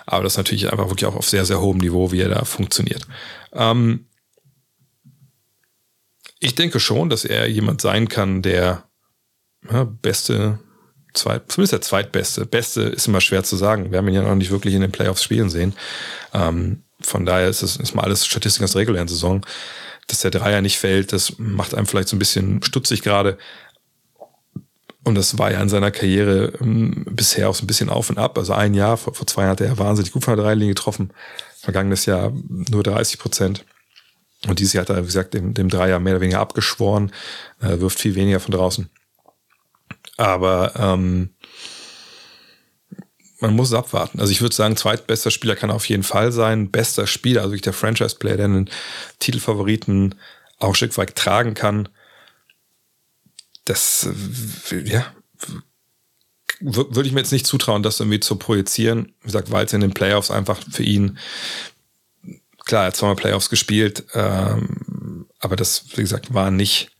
Aber 0.06 0.24
das 0.24 0.32
ist 0.32 0.38
natürlich 0.38 0.72
einfach 0.72 0.88
wirklich 0.88 1.06
auch 1.06 1.14
auf 1.14 1.28
sehr, 1.28 1.44
sehr 1.44 1.60
hohem 1.60 1.78
Niveau, 1.78 2.10
wie 2.10 2.20
er 2.20 2.30
da 2.30 2.44
funktioniert. 2.44 3.06
Ähm, 3.52 4.06
ich 6.38 6.54
denke 6.54 6.80
schon, 6.80 7.10
dass 7.10 7.24
er 7.24 7.48
jemand 7.48 7.82
sein 7.82 8.08
kann, 8.08 8.40
der 8.40 8.84
ja, 9.70 9.84
beste, 9.84 10.58
zweit, 11.12 11.52
zumindest 11.52 11.74
der 11.74 11.82
zweitbeste. 11.82 12.46
Beste 12.46 12.82
ist 12.82 13.06
immer 13.06 13.20
schwer 13.20 13.44
zu 13.44 13.56
sagen. 13.56 13.90
Wir 13.90 13.98
haben 13.98 14.08
ihn 14.08 14.14
ja 14.14 14.22
noch 14.22 14.34
nicht 14.34 14.50
wirklich 14.50 14.74
in 14.74 14.80
den 14.80 14.92
Playoffs 14.92 15.22
spielen 15.22 15.50
sehen. 15.50 15.74
Ähm, 16.32 16.82
von 17.02 17.26
daher 17.26 17.48
ist 17.48 17.62
es 17.62 17.76
ist 17.76 17.94
mal 17.94 18.04
alles 18.04 18.26
Statistik 18.26 18.62
aus 18.62 18.72
der 18.72 18.80
regulären 18.80 19.08
Saison 19.08 19.44
dass 20.10 20.20
der 20.20 20.30
Dreier 20.30 20.60
nicht 20.60 20.78
fällt, 20.78 21.12
das 21.12 21.34
macht 21.38 21.74
einem 21.74 21.86
vielleicht 21.86 22.08
so 22.08 22.16
ein 22.16 22.18
bisschen 22.18 22.62
stutzig 22.62 23.02
gerade. 23.02 23.38
Und 25.02 25.14
das 25.14 25.38
war 25.38 25.50
ja 25.50 25.62
in 25.62 25.68
seiner 25.68 25.90
Karriere 25.90 26.52
ähm, 26.60 27.06
bisher 27.10 27.48
auch 27.48 27.54
so 27.54 27.64
ein 27.64 27.66
bisschen 27.66 27.88
auf 27.88 28.10
und 28.10 28.18
ab. 28.18 28.36
Also 28.36 28.52
ein 28.52 28.74
Jahr, 28.74 28.96
vor, 28.96 29.14
vor 29.14 29.26
zwei 29.26 29.42
Jahren 29.42 29.52
hat 29.52 29.60
er 29.60 29.78
wahnsinnig 29.78 30.12
gut 30.12 30.24
von 30.24 30.36
der 30.36 30.44
Dreierlinie 30.44 30.74
getroffen. 30.74 31.12
Vergangenes 31.58 32.06
Jahr 32.06 32.32
nur 32.48 32.82
30 32.82 33.18
Prozent. 33.18 33.64
Und 34.46 34.58
dieses 34.58 34.74
Jahr 34.74 34.82
hat 34.82 34.90
er, 34.90 35.02
wie 35.02 35.06
gesagt, 35.06 35.34
dem, 35.34 35.54
dem 35.54 35.68
Dreier 35.68 35.98
mehr 35.98 36.14
oder 36.14 36.22
weniger 36.22 36.40
abgeschworen, 36.40 37.12
äh, 37.60 37.80
wirft 37.80 37.98
viel 37.98 38.14
weniger 38.14 38.40
von 38.40 38.52
draußen. 38.52 38.90
Aber 40.16 40.74
ähm, 40.76 41.30
man 43.40 43.54
muss 43.54 43.68
es 43.68 43.74
abwarten. 43.74 44.20
Also 44.20 44.32
ich 44.32 44.40
würde 44.40 44.54
sagen, 44.54 44.76
zweitbester 44.76 45.30
Spieler 45.30 45.56
kann 45.56 45.70
auf 45.70 45.88
jeden 45.88 46.02
Fall 46.02 46.32
sein. 46.32 46.70
Bester 46.70 47.06
Spieler, 47.06 47.42
also 47.42 47.56
der 47.56 47.72
Franchise-Player, 47.72 48.36
der 48.36 48.46
einen 48.46 48.70
Titelfavoriten 49.18 50.14
auch 50.58 50.68
ein 50.68 50.74
Stück 50.74 50.96
weit 50.98 51.16
tragen 51.16 51.54
kann. 51.54 51.88
Das, 53.64 54.08
äh, 54.70 54.88
ja, 54.88 55.06
würde 56.60 57.06
ich 57.06 57.12
mir 57.12 57.20
jetzt 57.20 57.32
nicht 57.32 57.46
zutrauen, 57.46 57.82
das 57.82 58.00
irgendwie 58.00 58.20
zu 58.20 58.36
projizieren. 58.36 59.14
Wie 59.20 59.26
gesagt, 59.26 59.50
weil 59.50 59.64
es 59.64 59.72
in 59.72 59.80
den 59.80 59.94
Playoffs 59.94 60.30
einfach 60.30 60.60
für 60.70 60.82
ihn, 60.82 61.18
klar, 62.66 62.82
er 62.82 62.86
hat 62.88 62.96
zweimal 62.96 63.16
Playoffs 63.16 63.48
gespielt, 63.48 64.04
ähm, 64.14 65.26
aber 65.38 65.56
das, 65.56 65.84
wie 65.96 66.02
gesagt, 66.02 66.34
war 66.34 66.50
nicht 66.50 66.90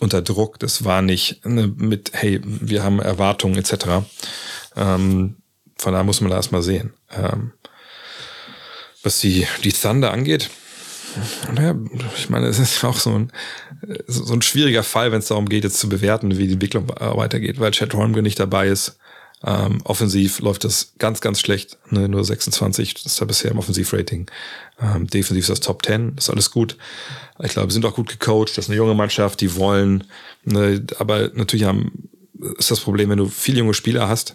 unter 0.00 0.22
Druck, 0.22 0.58
das 0.58 0.84
war 0.84 1.02
nicht 1.02 1.44
ne, 1.46 1.68
mit, 1.68 2.10
hey, 2.14 2.40
wir 2.44 2.82
haben 2.82 2.98
Erwartungen 2.98 3.56
etc. 3.56 4.04
Ähm, 4.76 5.36
von 5.76 5.92
daher 5.92 6.04
muss 6.04 6.20
man 6.20 6.30
da 6.30 6.36
erstmal 6.36 6.62
sehen. 6.62 6.94
Ähm, 7.10 7.52
was 9.02 9.20
die, 9.20 9.46
die 9.62 9.72
Thunder 9.72 10.12
angeht, 10.12 10.50
naja, 11.54 11.74
ich 12.16 12.28
meine, 12.28 12.46
es 12.46 12.58
ist 12.58 12.84
auch 12.84 12.98
so 12.98 13.14
ein, 13.14 13.32
so 14.06 14.34
ein 14.34 14.42
schwieriger 14.42 14.82
Fall, 14.82 15.12
wenn 15.12 15.20
es 15.20 15.28
darum 15.28 15.48
geht, 15.48 15.64
jetzt 15.64 15.78
zu 15.78 15.88
bewerten, 15.88 16.36
wie 16.38 16.46
die 16.46 16.54
Entwicklung 16.54 16.88
weitergeht, 16.88 17.58
weil 17.58 17.70
Chad 17.70 17.94
Holmgren 17.94 18.22
nicht 18.22 18.38
dabei 18.38 18.68
ist. 18.68 18.98
Ähm, 19.44 19.80
offensiv 19.84 20.40
läuft 20.40 20.64
das 20.64 20.94
ganz, 20.98 21.20
ganz 21.20 21.40
schlecht. 21.40 21.78
Ne? 21.90 22.08
Nur 22.08 22.24
26 22.24 23.04
ist 23.04 23.20
da 23.20 23.26
bisher 23.26 23.50
im 23.50 23.58
Offensivrating. 23.58 24.30
Ähm, 24.80 25.06
defensiv 25.06 25.44
ist 25.44 25.50
das 25.50 25.60
Top 25.60 25.84
10, 25.84 26.16
ist 26.16 26.30
alles 26.30 26.50
gut. 26.50 26.76
Ich 27.42 27.52
glaube, 27.52 27.72
sind 27.72 27.84
auch 27.84 27.94
gut 27.94 28.08
gecoacht. 28.08 28.50
Das 28.50 28.64
ist 28.64 28.70
eine 28.70 28.76
junge 28.76 28.94
Mannschaft, 28.94 29.40
die 29.40 29.54
wollen. 29.56 30.04
Ne? 30.44 30.84
Aber 30.98 31.30
natürlich 31.34 31.66
haben, 31.66 32.08
ist 32.58 32.70
das 32.70 32.80
Problem, 32.80 33.10
wenn 33.10 33.18
du 33.18 33.28
viele 33.28 33.58
junge 33.58 33.74
Spieler 33.74 34.08
hast, 34.08 34.32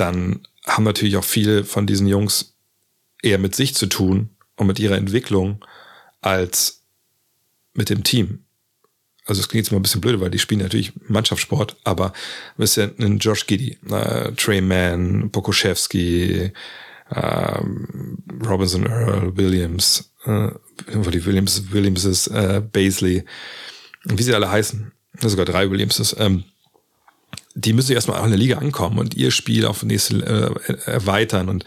dann 0.00 0.40
haben 0.66 0.84
natürlich 0.84 1.16
auch 1.16 1.24
viele 1.24 1.64
von 1.64 1.86
diesen 1.86 2.06
Jungs 2.06 2.56
eher 3.22 3.38
mit 3.38 3.54
sich 3.54 3.74
zu 3.74 3.86
tun 3.86 4.30
und 4.56 4.66
mit 4.66 4.78
ihrer 4.78 4.96
Entwicklung 4.96 5.64
als 6.20 6.82
mit 7.74 7.90
dem 7.90 8.02
Team. 8.02 8.44
Also 9.26 9.40
es 9.40 9.48
klingt 9.48 9.66
jetzt 9.66 9.72
mal 9.72 9.78
ein 9.78 9.82
bisschen 9.82 10.00
blöd, 10.00 10.20
weil 10.20 10.30
die 10.30 10.38
spielen 10.38 10.60
natürlich 10.60 10.92
Mannschaftssport, 11.06 11.76
aber 11.84 12.12
bist 12.56 12.76
ja 12.76 12.88
ein 12.98 13.18
Josh 13.18 13.46
Giddy, 13.46 13.78
äh, 13.90 14.32
Trey 14.32 14.60
Mann, 14.60 15.30
Pokoschewski, 15.30 16.52
äh, 17.10 17.60
Robinson 18.44 18.86
Earl, 18.86 19.36
Williams, 19.36 20.12
äh, 20.24 20.50
die 20.88 21.24
Williams, 21.24 21.70
Williamses, 21.70 22.26
äh, 22.28 22.60
Baisley, 22.60 23.24
wie 24.04 24.22
sie 24.22 24.34
alle 24.34 24.50
heißen, 24.50 24.90
sogar 25.20 25.44
drei 25.44 25.70
Williamses, 25.70 26.16
ähm, 26.18 26.44
die 27.54 27.72
müssen 27.72 27.92
erstmal 27.92 28.20
auch 28.20 28.24
in 28.24 28.30
der 28.30 28.38
Liga 28.38 28.58
ankommen 28.58 28.98
und 28.98 29.14
ihr 29.14 29.30
Spiel 29.30 29.66
auf 29.66 29.82
nächste 29.82 30.16
äh, 30.66 30.90
erweitern 30.90 31.48
und 31.48 31.64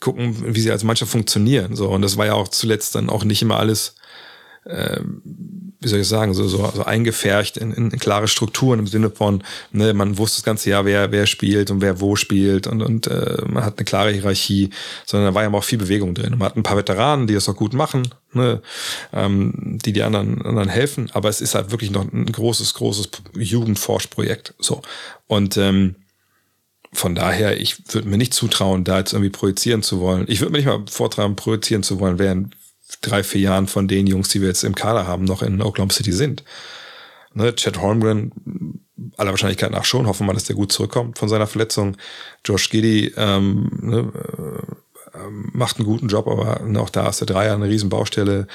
gucken, 0.00 0.54
wie 0.54 0.60
sie 0.60 0.70
als 0.70 0.84
Mannschaft 0.84 1.10
funktionieren. 1.10 1.76
So 1.76 1.88
und 1.88 2.02
das 2.02 2.16
war 2.16 2.26
ja 2.26 2.34
auch 2.34 2.48
zuletzt 2.48 2.94
dann 2.94 3.10
auch 3.10 3.24
nicht 3.24 3.42
immer 3.42 3.58
alles, 3.58 3.94
wie 4.64 5.88
soll 5.88 6.00
ich 6.00 6.08
sagen, 6.08 6.34
so, 6.34 6.46
so, 6.48 6.70
so 6.74 6.84
eingefärcht 6.84 7.56
in, 7.56 7.72
in 7.72 7.90
klare 7.90 8.28
Strukturen 8.28 8.80
im 8.80 8.86
Sinne 8.86 9.10
von, 9.10 9.42
ne, 9.72 9.94
man 9.94 10.18
wusste 10.18 10.38
das 10.38 10.44
ganze 10.44 10.70
Jahr, 10.70 10.84
wer 10.84 11.12
wer 11.12 11.26
spielt 11.26 11.70
und 11.70 11.80
wer 11.80 12.00
wo 12.00 12.16
spielt 12.16 12.66
und 12.66 12.82
und 12.82 13.06
äh, 13.06 13.42
man 13.46 13.64
hat 13.64 13.78
eine 13.78 13.84
klare 13.84 14.10
Hierarchie, 14.10 14.70
sondern 15.06 15.30
da 15.30 15.34
war 15.34 15.42
ja 15.42 15.52
auch 15.52 15.64
viel 15.64 15.78
Bewegung 15.78 16.14
drin. 16.14 16.32
Man 16.32 16.42
hat 16.42 16.56
ein 16.56 16.62
paar 16.62 16.76
Veteranen, 16.76 17.26
die 17.26 17.34
das 17.34 17.48
auch 17.48 17.56
gut 17.56 17.72
machen, 17.72 18.08
ne, 18.32 18.60
ähm, 19.12 19.78
die 19.84 19.92
die 19.92 20.02
anderen, 20.02 20.42
anderen 20.42 20.68
helfen. 20.68 21.10
Aber 21.12 21.28
es 21.28 21.40
ist 21.40 21.54
halt 21.54 21.70
wirklich 21.70 21.90
noch 21.90 22.10
ein 22.12 22.26
großes, 22.26 22.74
großes 22.74 23.10
Jugendforschprojekt. 23.34 24.54
So. 24.58 24.82
Und 25.26 25.56
ähm, 25.56 25.94
von 26.92 27.14
daher, 27.14 27.60
ich 27.60 27.76
würde 27.92 28.08
mir 28.08 28.16
nicht 28.16 28.34
zutrauen, 28.34 28.84
da 28.84 28.98
jetzt 28.98 29.12
irgendwie 29.12 29.30
projizieren 29.30 29.82
zu 29.82 30.00
wollen. 30.00 30.24
Ich 30.28 30.40
würde 30.40 30.52
mir 30.52 30.58
nicht 30.58 30.66
mal 30.66 30.84
vortragen, 30.88 31.36
projizieren 31.36 31.82
zu 31.82 32.00
wollen, 32.00 32.18
in 32.18 32.50
drei, 33.00 33.22
vier 33.22 33.40
Jahren 33.40 33.66
von 33.66 33.88
den 33.88 34.06
Jungs, 34.06 34.28
die 34.28 34.40
wir 34.40 34.48
jetzt 34.48 34.64
im 34.64 34.74
Kader 34.74 35.06
haben, 35.06 35.24
noch 35.24 35.42
in 35.42 35.62
Oklahoma 35.62 35.92
City 35.92 36.12
sind. 36.12 36.44
Ne, 37.34 37.54
Chad 37.54 37.80
Holmgren, 37.80 38.32
aller 39.16 39.30
Wahrscheinlichkeit 39.30 39.70
nach 39.70 39.84
schon, 39.84 40.06
hoffen 40.06 40.26
wir, 40.26 40.34
dass 40.34 40.44
der 40.44 40.56
gut 40.56 40.72
zurückkommt 40.72 41.18
von 41.18 41.28
seiner 41.28 41.46
Verletzung. 41.46 41.96
Josh 42.44 42.70
Giddy 42.70 43.12
ähm, 43.16 43.70
ne, 43.80 44.12
ähm, 45.14 45.50
macht 45.52 45.76
einen 45.76 45.86
guten 45.86 46.08
Job, 46.08 46.26
aber 46.26 46.60
auch 46.80 46.90
da 46.90 47.08
ist 47.08 47.20
der 47.20 47.26
Dreier 47.26 47.54
eine 47.54 47.68
Riesenbaustelle. 47.68 48.46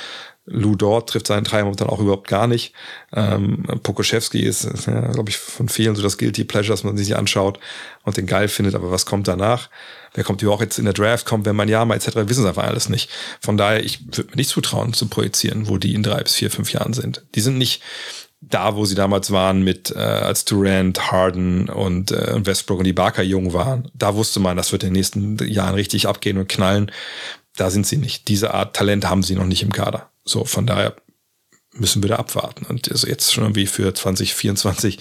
Lou 0.45 0.75
Dort 0.75 1.09
trifft 1.09 1.27
seinen 1.27 1.45
Dreier 1.45 1.71
dann 1.71 1.89
auch 1.89 1.99
überhaupt 1.99 2.27
gar 2.27 2.47
nicht. 2.47 2.73
Ähm, 3.13 3.63
Pokoschewski 3.81 4.41
ist, 4.41 4.65
ist 4.65 4.87
ja, 4.87 4.99
glaube 5.11 5.29
ich, 5.29 5.37
von 5.37 5.69
vielen 5.69 5.95
so 5.95 6.01
das 6.01 6.17
Guilty 6.17 6.43
Pleasure, 6.43 6.73
dass 6.73 6.83
man 6.83 6.97
sich 6.97 7.15
anschaut 7.15 7.59
und 8.03 8.17
den 8.17 8.25
geil 8.25 8.49
findet, 8.49 8.75
aber 8.75 8.91
was 8.91 9.05
kommt 9.05 9.27
danach? 9.27 9.69
Wer 10.13 10.25
kommt 10.25 10.41
überhaupt 10.41 10.61
jetzt 10.61 10.79
in 10.79 10.85
der 10.85 10.93
Draft, 10.93 11.25
kommt, 11.25 11.45
wenn 11.45 11.55
man 11.55 11.69
ja 11.69 11.85
mal 11.85 11.95
etc., 11.95 12.15
wissen 12.27 12.43
sie 12.43 12.47
einfach 12.47 12.65
alles 12.65 12.89
nicht. 12.89 13.09
Von 13.39 13.55
daher, 13.55 13.83
ich 13.83 14.05
würde 14.05 14.31
mir 14.31 14.35
nicht 14.35 14.49
zutrauen 14.49 14.93
zu 14.93 15.07
projizieren, 15.07 15.69
wo 15.69 15.77
die 15.77 15.93
in 15.93 16.03
drei 16.03 16.21
bis 16.21 16.35
vier, 16.35 16.51
fünf 16.51 16.73
Jahren 16.73 16.93
sind. 16.93 17.23
Die 17.35 17.41
sind 17.41 17.57
nicht, 17.57 17.81
da, 18.41 18.75
wo 18.75 18.83
sie 18.83 18.95
damals 18.95 19.31
waren 19.31 19.63
mit 19.63 19.91
äh, 19.95 19.99
als 19.99 20.43
Durant, 20.43 21.11
Harden 21.11 21.69
und 21.69 22.11
äh, 22.11 22.45
Westbrook 22.45 22.79
und 22.79 22.85
die 22.85 22.93
Barker 22.93 23.23
jung 23.23 23.53
waren, 23.53 23.89
da 23.93 24.15
wusste 24.15 24.41
man, 24.41 24.57
das 24.57 24.73
wird 24.73 24.83
in 24.83 24.89
den 24.89 24.93
nächsten 24.93 25.37
Jahren 25.47 25.75
richtig 25.75 26.07
abgehen 26.07 26.37
und 26.37 26.49
knallen. 26.49 26.91
Da 27.55 27.69
sind 27.69 27.87
sie 27.87 27.97
nicht. 27.97 28.27
Diese 28.27 28.53
Art 28.53 28.75
Talent 28.75 29.09
haben 29.09 29.23
sie 29.23 29.35
noch 29.35 29.45
nicht 29.45 29.63
im 29.63 29.71
Kader. 29.71 30.09
So, 30.25 30.45
von 30.45 30.65
daher 30.65 30.95
müssen 31.73 32.03
wir 32.03 32.09
da 32.09 32.17
abwarten. 32.17 32.65
Und 32.65 32.91
also 32.91 33.07
jetzt 33.07 33.33
schon 33.33 33.43
irgendwie 33.43 33.67
für 33.67 33.93
2024 33.93 34.99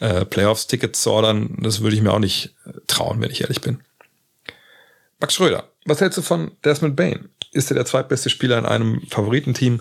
äh, 0.00 0.24
Playoffs-Tickets 0.24 1.02
zu 1.02 1.10
ordern, 1.10 1.56
das 1.60 1.80
würde 1.80 1.96
ich 1.96 2.02
mir 2.02 2.12
auch 2.12 2.18
nicht 2.18 2.54
äh, 2.66 2.72
trauen, 2.86 3.20
wenn 3.20 3.30
ich 3.30 3.40
ehrlich 3.40 3.60
bin. 3.60 3.80
Max 5.20 5.34
Schröder, 5.34 5.70
was 5.84 6.00
hältst 6.00 6.18
du 6.18 6.22
von 6.22 6.52
Desmond 6.64 6.96
Bain? 6.96 7.28
Ist 7.52 7.70
er 7.70 7.74
der 7.74 7.86
zweitbeste 7.86 8.30
Spieler 8.30 8.58
in 8.58 8.66
einem 8.66 9.00
Favoritenteam 9.08 9.80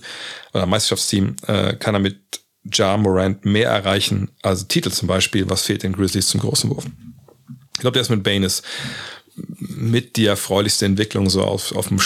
oder 0.53 0.65
Meisterschaftsteam? 0.65 1.35
Äh, 1.47 1.75
kann 1.75 1.95
er 1.95 1.99
mit 1.99 2.41
Ja 2.73 2.97
Morant 2.97 3.45
mehr 3.45 3.69
erreichen, 3.69 4.31
also 4.41 4.65
Titel 4.65 4.89
zum 4.89 5.07
Beispiel? 5.07 5.49
Was 5.49 5.63
fehlt 5.63 5.83
den 5.83 5.93
Grizzlies 5.93 6.27
zum 6.27 6.39
großen 6.39 6.69
Wurf? 6.69 6.85
Ich 7.73 7.81
glaube, 7.81 7.97
Desmond 7.97 8.23
Bain 8.23 8.43
ist 8.43 8.63
mit 9.59 10.15
die 10.15 10.25
erfreulichste 10.25 10.85
Entwicklung 10.85 11.29
so 11.29 11.43
auf, 11.43 11.75
auf 11.75 11.89
dem 11.89 11.99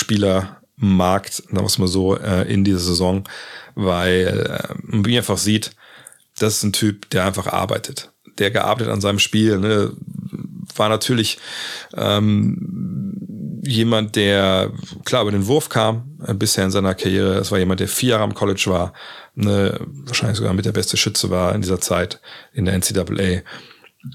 Spielermarkt, 0.82 1.34
sagen 1.34 1.58
wir 1.58 1.64
es 1.64 1.78
mal 1.78 1.88
so, 1.88 2.18
äh, 2.18 2.52
in 2.52 2.64
dieser 2.64 2.80
Saison, 2.80 3.24
weil 3.76 4.28
äh, 4.28 4.74
man 4.84 5.06
einfach 5.16 5.38
sieht, 5.38 5.72
das 6.38 6.58
ist 6.58 6.64
ein 6.64 6.74
Typ, 6.74 7.10
der 7.12 7.26
einfach 7.26 7.48
arbeitet. 7.48 8.12
Der 8.38 8.52
gearbeitet 8.52 8.92
an 8.92 9.02
seinem 9.02 9.20
Spiel, 9.20 9.60
ne? 9.60 9.94
war 10.76 10.90
natürlich 10.90 11.38
ähm, 11.96 13.62
jemand, 13.64 14.16
der 14.16 14.72
klar 15.04 15.24
über 15.24 15.32
den 15.32 15.48
Wurf 15.48 15.70
kam 15.70 16.18
äh, 16.26 16.34
bisher 16.34 16.66
in 16.66 16.72
seiner 16.72 16.96
Karriere. 16.96 17.36
Es 17.36 17.52
war 17.52 17.60
jemand, 17.60 17.80
der 17.80 17.88
vier 17.88 18.12
Jahre 18.12 18.24
am 18.24 18.34
College 18.34 18.64
war, 18.68 18.94
ne, 19.36 19.80
wahrscheinlich 20.06 20.38
sogar 20.38 20.54
mit 20.54 20.66
der 20.66 20.72
beste 20.72 20.98
Schütze 20.98 21.30
war 21.30 21.54
in 21.54 21.62
dieser 21.62 21.82
Zeit 21.82 22.22
in 22.54 22.66
der 22.66 22.78
NCAA. 22.78 23.42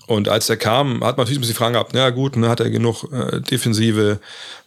Und 0.08 0.28
als 0.28 0.50
er 0.50 0.56
kam, 0.56 1.04
hat 1.04 1.16
man 1.16 1.24
natürlich 1.24 1.38
ein 1.38 1.42
bisschen 1.42 1.54
die 1.54 1.58
Frage 1.58 1.74
gehabt, 1.74 1.92
na 1.94 2.10
gut, 2.10 2.36
ne, 2.36 2.48
hat 2.48 2.60
er 2.60 2.70
genug 2.70 3.04
äh, 3.12 3.40
Defensive, 3.40 4.18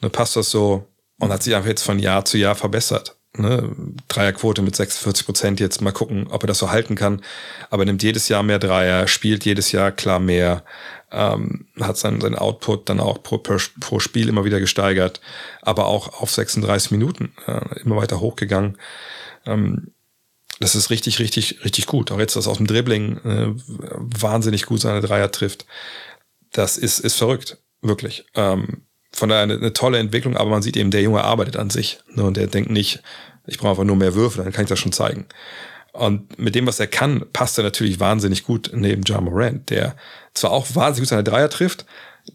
ne, 0.01 0.09
passt 0.09 0.35
das 0.35 0.51
so? 0.51 0.88
Und 1.19 1.31
hat 1.31 1.43
sich 1.43 1.55
einfach 1.55 1.69
jetzt 1.69 1.83
von 1.83 1.99
Jahr 1.99 2.25
zu 2.25 2.37
Jahr 2.37 2.55
verbessert. 2.55 3.15
Ne, 3.37 3.69
Dreierquote 4.07 4.63
mit 4.63 4.75
46 4.75 5.25
Prozent 5.25 5.59
jetzt 5.59 5.81
mal 5.81 5.91
gucken, 5.91 6.27
ob 6.31 6.43
er 6.43 6.47
das 6.47 6.57
so 6.57 6.71
halten 6.71 6.95
kann. 6.95 7.21
Aber 7.69 7.83
er 7.83 7.85
nimmt 7.85 8.01
jedes 8.01 8.27
Jahr 8.27 8.41
mehr 8.41 8.57
Dreier, 8.57 9.07
spielt 9.07 9.45
jedes 9.45 9.71
Jahr 9.71 9.91
klar 9.91 10.19
mehr, 10.19 10.63
ähm, 11.11 11.67
hat 11.79 11.97
sein, 11.97 12.19
sein 12.21 12.35
Output 12.35 12.89
dann 12.89 12.99
auch 12.99 13.21
pro, 13.21 13.37
pro 13.37 13.99
Spiel 13.99 14.29
immer 14.29 14.45
wieder 14.45 14.59
gesteigert, 14.59 15.21
aber 15.61 15.85
auch 15.85 16.21
auf 16.21 16.31
36 16.31 16.91
Minuten 16.91 17.33
äh, 17.45 17.79
immer 17.81 17.97
weiter 17.97 18.19
hochgegangen. 18.19 18.77
Ähm, 19.45 19.91
das 20.59 20.75
ist 20.75 20.89
richtig, 20.89 21.19
richtig, 21.19 21.63
richtig 21.63 21.85
gut. 21.85 22.11
Auch 22.11 22.19
jetzt 22.19 22.35
das 22.35 22.47
aus 22.47 22.57
dem 22.57 22.67
Dribbling 22.67 23.17
äh, 23.19 23.53
wahnsinnig 23.95 24.65
gut 24.65 24.81
seine 24.81 25.01
Dreier 25.01 25.31
trifft. 25.31 25.65
Das 26.51 26.77
ist, 26.77 26.99
ist 26.99 27.15
verrückt, 27.15 27.57
wirklich. 27.81 28.25
Ähm, 28.33 28.81
von 29.11 29.29
daher 29.29 29.43
eine, 29.43 29.55
eine, 29.55 29.73
tolle 29.73 29.97
Entwicklung, 29.97 30.37
aber 30.37 30.49
man 30.49 30.61
sieht 30.61 30.77
eben, 30.77 30.91
der 30.91 31.01
Junge 31.01 31.23
arbeitet 31.23 31.57
an 31.57 31.69
sich. 31.69 31.99
Ne, 32.13 32.23
und 32.23 32.37
der 32.37 32.47
denkt 32.47 32.69
nicht, 32.69 33.01
ich 33.47 33.57
brauche 33.57 33.71
einfach 33.71 33.83
nur 33.83 33.95
mehr 33.95 34.15
Würfe, 34.15 34.43
dann 34.43 34.53
kann 34.53 34.63
ich 34.63 34.69
das 34.69 34.79
schon 34.79 34.91
zeigen. 34.91 35.25
Und 35.91 36.37
mit 36.37 36.55
dem, 36.55 36.67
was 36.67 36.79
er 36.79 36.87
kann, 36.87 37.25
passt 37.33 37.57
er 37.57 37.63
natürlich 37.63 37.99
wahnsinnig 37.99 38.43
gut 38.43 38.71
neben 38.73 39.01
John 39.03 39.23
Morant, 39.23 39.69
der 39.69 39.95
zwar 40.33 40.51
auch 40.51 40.67
wahnsinnig 40.75 41.07
gut 41.07 41.09
seine 41.09 41.23
Dreier 41.23 41.49
trifft, 41.49 41.85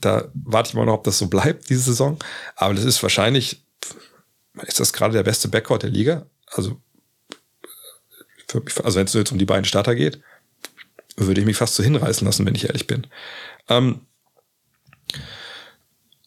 da 0.00 0.28
warte 0.34 0.70
ich 0.70 0.74
mal 0.74 0.86
noch, 0.86 0.94
ob 0.94 1.04
das 1.04 1.18
so 1.18 1.28
bleibt 1.28 1.68
diese 1.70 1.82
Saison, 1.82 2.18
aber 2.56 2.74
das 2.74 2.84
ist 2.84 3.02
wahrscheinlich, 3.02 3.64
ist 4.62 4.80
das 4.80 4.92
gerade 4.92 5.14
der 5.14 5.22
beste 5.22 5.48
Backcourt 5.48 5.84
der 5.84 5.90
Liga? 5.90 6.26
Also, 6.48 6.80
also 8.52 8.98
wenn 8.98 9.06
es 9.06 9.14
jetzt 9.14 9.32
um 9.32 9.38
die 9.38 9.44
beiden 9.44 9.64
Starter 9.64 9.94
geht, 9.94 10.20
würde 11.16 11.40
ich 11.40 11.46
mich 11.46 11.56
fast 11.56 11.74
so 11.74 11.82
hinreißen 11.82 12.26
lassen, 12.26 12.44
wenn 12.46 12.54
ich 12.54 12.66
ehrlich 12.66 12.86
bin. 12.86 13.06
Ähm, 13.68 14.00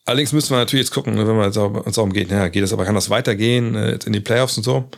allerdings 0.08 0.34
müssen 0.34 0.52
wir 0.52 0.58
natürlich 0.58 0.86
jetzt 0.86 0.94
gucken, 0.94 1.16
ne, 1.16 1.28
wenn 1.28 1.36
man 1.36 1.46
jetzt 1.46 1.58
uns 1.58 1.96
darum 1.96 2.14
geht, 2.14 2.32
ja, 2.32 2.48
geht 2.48 2.64
es 2.64 2.74
aber, 2.74 2.86
kann 2.86 2.96
das 2.96 3.10
weitergehen, 3.10 3.76
äh, 3.76 4.00
in 4.06 4.14
die 4.14 4.20
Playoffs 4.20 4.58
und 4.58 4.64
so? 4.64 4.90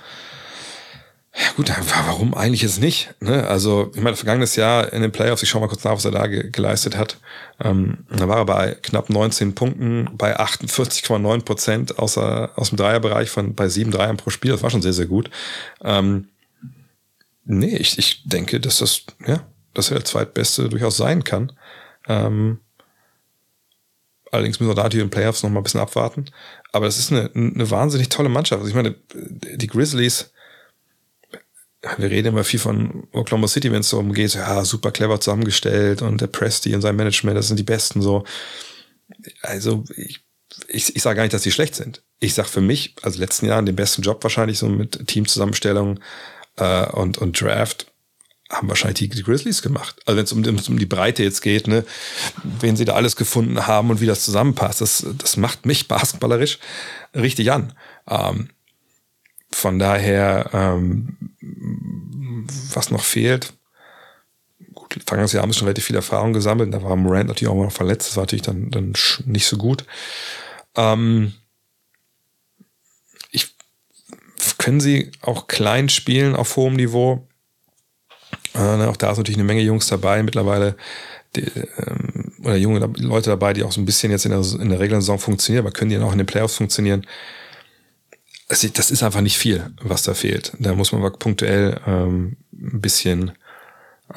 Ja, 1.36 1.52
gut, 1.56 1.72
warum 2.06 2.34
eigentlich 2.34 2.64
jetzt 2.64 2.82
nicht? 2.82 3.14
Ne? 3.22 3.48
Also, 3.48 3.92
ich 3.96 4.02
meine, 4.02 4.16
vergangenes 4.16 4.56
Jahr 4.56 4.92
in 4.92 5.02
den 5.02 5.12
Playoffs, 5.12 5.44
ich 5.44 5.50
schaue 5.50 5.62
mal 5.62 5.68
kurz 5.68 5.84
nach, 5.84 5.94
was 5.94 6.06
er 6.06 6.12
da 6.12 6.28
ge 6.28 6.50
geleistet 6.52 6.98
hat. 6.98 7.18
Ähm, 7.60 8.00
da 8.10 8.28
war 8.28 8.38
er 8.38 8.46
bei 8.46 8.76
knapp 8.82 9.10
19 9.10 9.54
Punkten, 9.54 10.10
bei 10.14 10.40
48,9 10.40 11.44
Prozent 11.44 12.00
außer, 12.00 12.52
aus 12.56 12.70
dem 12.70 12.78
Dreierbereich 12.78 13.30
von 13.30 13.54
bei 13.54 13.70
sieben 13.70 13.92
Dreiern 13.92 14.18
pro 14.18 14.32
Spiel. 14.32 14.52
Das 14.52 14.64
war 14.64 14.70
schon 14.72 14.82
sehr, 14.82 14.94
sehr 14.94 15.06
gut. 15.06 15.30
Ähm, 15.84 16.30
nee, 17.46 17.78
ich, 17.78 17.98
ich 18.00 18.24
denke, 18.26 18.60
dass 18.60 18.80
das, 18.80 19.04
ja, 19.26 19.44
dass 19.74 19.92
er 19.92 19.98
der 19.98 20.06
zweitbeste 20.06 20.68
durchaus 20.68 20.98
sein 20.98 21.24
kann. 21.24 21.54
Ähm, 22.08 22.60
allerdings 24.32 24.60
müssen 24.60 24.70
wir 24.70 24.76
da 24.76 24.90
den 24.90 25.10
Playoffs 25.10 25.44
noch 25.44 25.50
mal 25.50 25.60
ein 25.60 25.64
bisschen 25.64 25.80
abwarten. 25.80 26.26
Aber 26.72 26.86
das 26.86 27.00
ist 27.00 27.12
eine, 27.12 27.32
eine 27.34 27.70
wahnsinnig 27.72 28.10
tolle 28.10 28.30
Mannschaft. 28.30 28.62
Also 28.62 28.70
ich 28.70 28.76
meine, 28.76 28.96
die 29.14 29.68
Grizzlies, 29.68 30.32
wir 31.98 32.10
reden 32.10 32.30
immer 32.30 32.44
viel 32.44 32.60
von 32.60 33.08
Oklahoma 33.14 33.48
City, 33.48 33.72
wenn 33.72 33.82
es 33.82 33.90
darum 33.90 34.14
geht, 34.14 34.34
ja, 34.34 34.66
super 34.66 34.92
clever 34.92 35.20
zusammengestellt 35.20 36.02
und 36.02 36.22
der 36.22 36.28
Presti 36.28 36.76
und 36.76 36.82
sein 36.82 36.96
Management, 36.96 37.38
das 37.38 37.48
sind 37.48 37.58
die 37.58 37.64
Besten 37.64 38.02
so. 38.02 38.26
Also 39.42 39.86
ich, 39.96 40.22
ich, 40.68 40.96
ich 40.96 41.02
sage 41.02 41.18
gar 41.18 41.24
nicht, 41.24 41.34
dass 41.34 41.44
die 41.44 41.52
schlecht 41.52 41.76
sind. 41.76 42.04
Ich 42.20 42.34
sage 42.34 42.50
für 42.50 42.62
mich, 42.62 42.96
also 43.02 43.20
letzten 43.20 43.46
Jahren 43.46 43.66
den 43.66 43.76
besten 43.76 44.02
Job 44.02 44.22
wahrscheinlich 44.24 44.60
so 44.60 44.68
mit 44.68 45.08
Teamzusammenstellung 45.08 46.00
äh, 46.58 46.86
und, 46.88 47.18
und 47.18 47.40
Draft 47.40 47.89
haben 48.50 48.68
wahrscheinlich 48.68 49.12
die, 49.12 49.24
Grizzlies 49.24 49.62
gemacht. 49.62 49.96
Also 50.06 50.18
wenn 50.18 50.26
es 50.26 50.32
um, 50.32 50.74
um 50.74 50.80
die 50.80 50.86
Breite 50.86 51.24
jetzt 51.24 51.42
geht, 51.42 51.68
ne, 51.68 51.86
wen 52.44 52.76
sie 52.76 52.86
da 52.86 52.96
alles 52.96 53.16
gefunden 53.16 53.68
haben 53.68 53.92
und 53.92 54.02
wie 54.02 54.08
das 54.08 54.24
zusammenpasst, 54.24 54.82
das, 54.82 55.06
das 55.18 55.38
macht 55.38 55.66
mich 55.66 55.88
basketballerisch 55.88 56.58
richtig 57.16 57.52
an. 57.52 57.74
Ähm, 58.08 58.50
von 59.52 59.80
daher, 59.80 60.50
ähm, 60.54 61.18
was 62.74 62.92
noch 62.92 63.04
fehlt, 63.04 63.54
gut, 64.74 65.04
vergangenes 65.06 65.34
Jahr 65.34 65.44
haben 65.44 65.50
wir 65.50 65.56
schon 65.56 65.68
relativ 65.68 65.86
viel 65.86 65.96
Erfahrung 65.96 66.34
gesammelt. 66.34 66.74
Da 66.74 66.82
war 66.82 66.96
Morant 66.96 67.28
natürlich 67.28 67.52
auch 67.52 67.56
mal 67.56 67.66
noch 67.66 67.72
verletzt. 67.72 68.10
Das 68.10 68.16
war 68.16 68.24
natürlich 68.24 68.44
dann, 68.44 68.72
dann 68.72 68.94
nicht 69.26 69.46
so 69.46 69.58
gut. 69.58 69.86
Ähm, 70.76 71.34
ich, 73.32 73.56
können 74.58 74.80
sie 74.80 75.12
auch 75.22 75.48
klein 75.48 75.90
spielen 75.90 76.36
auf 76.36 76.56
hohem 76.56 76.76
Niveau? 76.76 77.29
Ne, 78.60 78.90
auch 78.90 78.98
da 78.98 79.12
ist 79.12 79.18
natürlich 79.18 79.38
eine 79.38 79.46
Menge 79.46 79.62
Jungs 79.62 79.88
dabei 79.88 80.24
mittlerweile. 80.24 80.76
Die, 81.36 81.42
ähm, 81.42 82.34
oder 82.44 82.56
junge 82.56 82.80
Leute 82.98 83.30
dabei, 83.30 83.54
die 83.54 83.64
auch 83.64 83.72
so 83.72 83.82
ein 83.82 83.86
bisschen 83.86 84.12
jetzt 84.12 84.26
in 84.26 84.32
der, 84.32 84.40
in 84.40 84.70
der 84.70 84.80
regulären 84.80 85.02
Saison 85.02 85.20
funktionieren, 85.20 85.66
aber 85.66 85.74
können 85.74 85.90
die 85.90 85.96
dann 85.96 86.06
auch 86.06 86.12
in 86.12 86.18
den 86.18 86.28
Playoffs 86.28 86.56
funktionieren? 86.56 87.06
also 88.50 88.68
das 88.68 88.92
ist 88.92 89.04
einfach 89.04 89.22
nicht 89.22 89.38
viel, 89.38 89.72
was 89.82 90.04
da 90.04 90.14
fehlt. 90.14 90.54
Da 90.60 90.74
muss 90.74 90.92
man 90.92 91.02
aber 91.02 91.12
punktuell 91.12 91.80
ähm, 91.86 92.36
ein 92.52 92.82
bisschen 92.82 93.32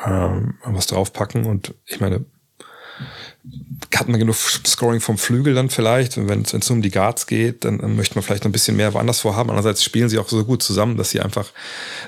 ähm, 0.05 0.55
was 0.65 0.87
draufpacken. 0.87 1.45
Und 1.45 1.75
ich 1.85 2.01
meine, 2.01 2.25
hat 3.95 4.09
man 4.09 4.19
genug 4.19 4.37
Scoring 4.37 5.01
vom 5.01 5.19
Flügel 5.19 5.55
dann 5.55 5.71
vielleicht? 5.71 6.17
Wenn 6.17 6.43
es 6.43 6.71
um 6.71 6.83
die 6.83 6.91
Guards 6.91 7.27
geht, 7.27 7.65
dann, 7.65 7.79
dann, 7.79 7.97
möchte 7.97 8.15
man 8.15 8.23
vielleicht 8.23 8.45
noch 8.45 8.49
ein 8.49 8.53
bisschen 8.53 8.77
mehr 8.77 8.95
woanders 8.95 9.21
vorhaben. 9.21 9.51
Andererseits 9.51 9.85
spielen 9.85 10.09
sie 10.09 10.19
auch 10.19 10.29
so 10.29 10.45
gut 10.45 10.63
zusammen, 10.63 10.97
dass 10.97 11.11
sie 11.11 11.21
einfach 11.21 11.51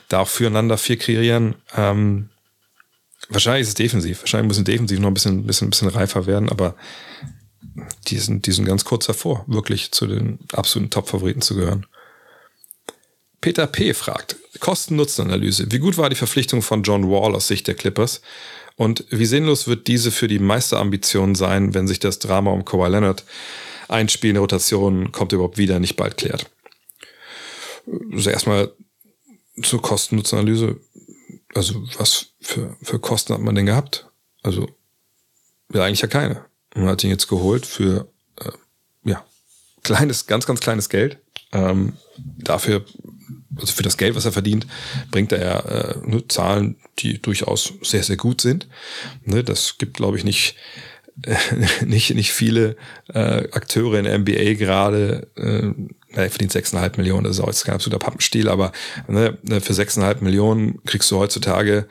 da 0.09 0.21
auch 0.21 0.29
füreinander 0.29 0.79
viel 0.79 0.97
kreieren. 0.97 1.57
Ähm, 1.77 2.31
wahrscheinlich 3.29 3.63
ist 3.63 3.69
es 3.69 3.75
defensiv. 3.75 4.21
Wahrscheinlich 4.21 4.49
müssen 4.49 4.65
defensiv 4.65 4.99
noch 4.99 5.09
ein 5.09 5.15
bisschen, 5.15 5.47
bisschen, 5.47 5.71
bisschen 5.71 5.89
reifer 5.89 6.27
werden, 6.27 6.49
aber 6.49 6.75
die 8.09 8.19
sind, 8.19 8.47
die 8.47 8.53
sind 8.53 8.67
ganz 8.67 8.85
kurz 8.85 9.07
davor, 9.07 9.45
wirklich 9.47 9.93
zu 9.93 10.07
den 10.07 10.39
absoluten 10.53 10.91
Top-Favoriten 10.91 11.43
zu 11.43 11.57
gehören. 11.57 11.87
Peter 13.41 13.67
P. 13.67 13.93
fragt, 13.93 14.37
Kosten-Nutzen-Analyse. 14.61 15.71
Wie 15.71 15.79
gut 15.79 15.99
war 15.99 16.09
die 16.09 16.17
Verpflichtung 16.17 16.63
von 16.63 16.83
John 16.83 17.11
Wall 17.11 17.35
aus 17.35 17.47
Sicht 17.47 17.67
der 17.67 17.75
Clippers? 17.75 18.23
Und 18.77 19.05
wie 19.11 19.27
sinnlos 19.27 19.69
wird 19.69 19.87
diese 19.87 20.11
für 20.11 20.27
die 20.27 20.39
Meisterambitionen 20.41 21.35
sein, 21.35 21.75
wenn 21.75 21.87
sich 21.87 22.01
das 22.01 22.19
Drama 22.19 22.51
um 22.51 22.65
Kawhi 22.65 22.89
Leonard 22.89 23.25
einspielende 23.89 24.41
Rotation 24.41 25.13
kommt 25.13 25.33
überhaupt 25.33 25.59
wieder 25.59 25.79
nicht 25.79 25.97
bald 25.97 26.17
klärt? 26.17 26.51
Also 28.13 28.31
erstmal 28.31 28.73
zur 29.63 29.81
Kosten-Nutzen-Analyse. 29.81 30.81
Also 31.55 31.85
was 31.99 32.33
für, 32.41 32.77
für 32.83 32.99
Kosten 32.99 33.35
hat 33.35 33.41
man 33.41 33.55
denn 33.55 33.67
gehabt? 33.67 34.09
Also 34.43 34.69
ja, 35.73 35.85
eigentlich 35.85 36.01
ja 36.01 36.09
keine. 36.09 36.45
Man 36.75 36.89
hat 36.89 37.05
ihn 37.05 37.11
jetzt 37.11 37.29
geholt 37.29 37.67
für 37.67 38.09
äh, 38.41 38.51
ja 39.05 39.25
kleines, 39.85 40.27
ganz, 40.27 40.47
ganz 40.47 40.61
kleines 40.61 40.89
Geld. 40.89 41.19
Ähm, 41.53 41.93
dafür 42.17 42.85
also 43.59 43.73
für 43.73 43.83
das 43.83 43.97
Geld, 43.97 44.15
was 44.15 44.25
er 44.25 44.33
verdient, 44.33 44.67
bringt 45.11 45.33
er 45.33 45.97
äh, 46.05 46.09
ne, 46.09 46.27
Zahlen, 46.29 46.77
die 46.99 47.21
durchaus 47.21 47.73
sehr, 47.83 48.03
sehr 48.03 48.17
gut 48.17 48.41
sind. 48.41 48.69
Ne, 49.25 49.45
das 49.45 49.79
gibt, 49.79 49.95
glaube 49.97 50.17
ich, 50.17 50.25
nicht, 50.25 50.57
äh, 51.23 51.37
nicht, 51.85 52.15
nicht 52.15 52.33
viele 52.33 52.77
äh, 53.13 53.49
Akteure 53.53 53.99
in 53.99 54.05
der 54.05 54.19
NBA 54.19 54.55
gerade, 54.55 55.29
äh, 55.37 55.73
er 56.17 56.31
verdient 56.31 56.53
6,5 56.53 56.97
Millionen, 56.97 57.25
das 57.25 57.39
ist 57.39 57.43
auch 57.43 57.49
jetzt 57.49 57.65
kein 57.65 57.75
absoluter 57.75 57.99
Pappenstiel, 57.99 58.49
aber 58.49 58.73
ne, 59.09 59.37
für 59.61 59.73
6,5 59.73 60.23
Millionen 60.23 60.83
kriegst 60.85 61.11
du 61.11 61.19
heutzutage 61.19 61.87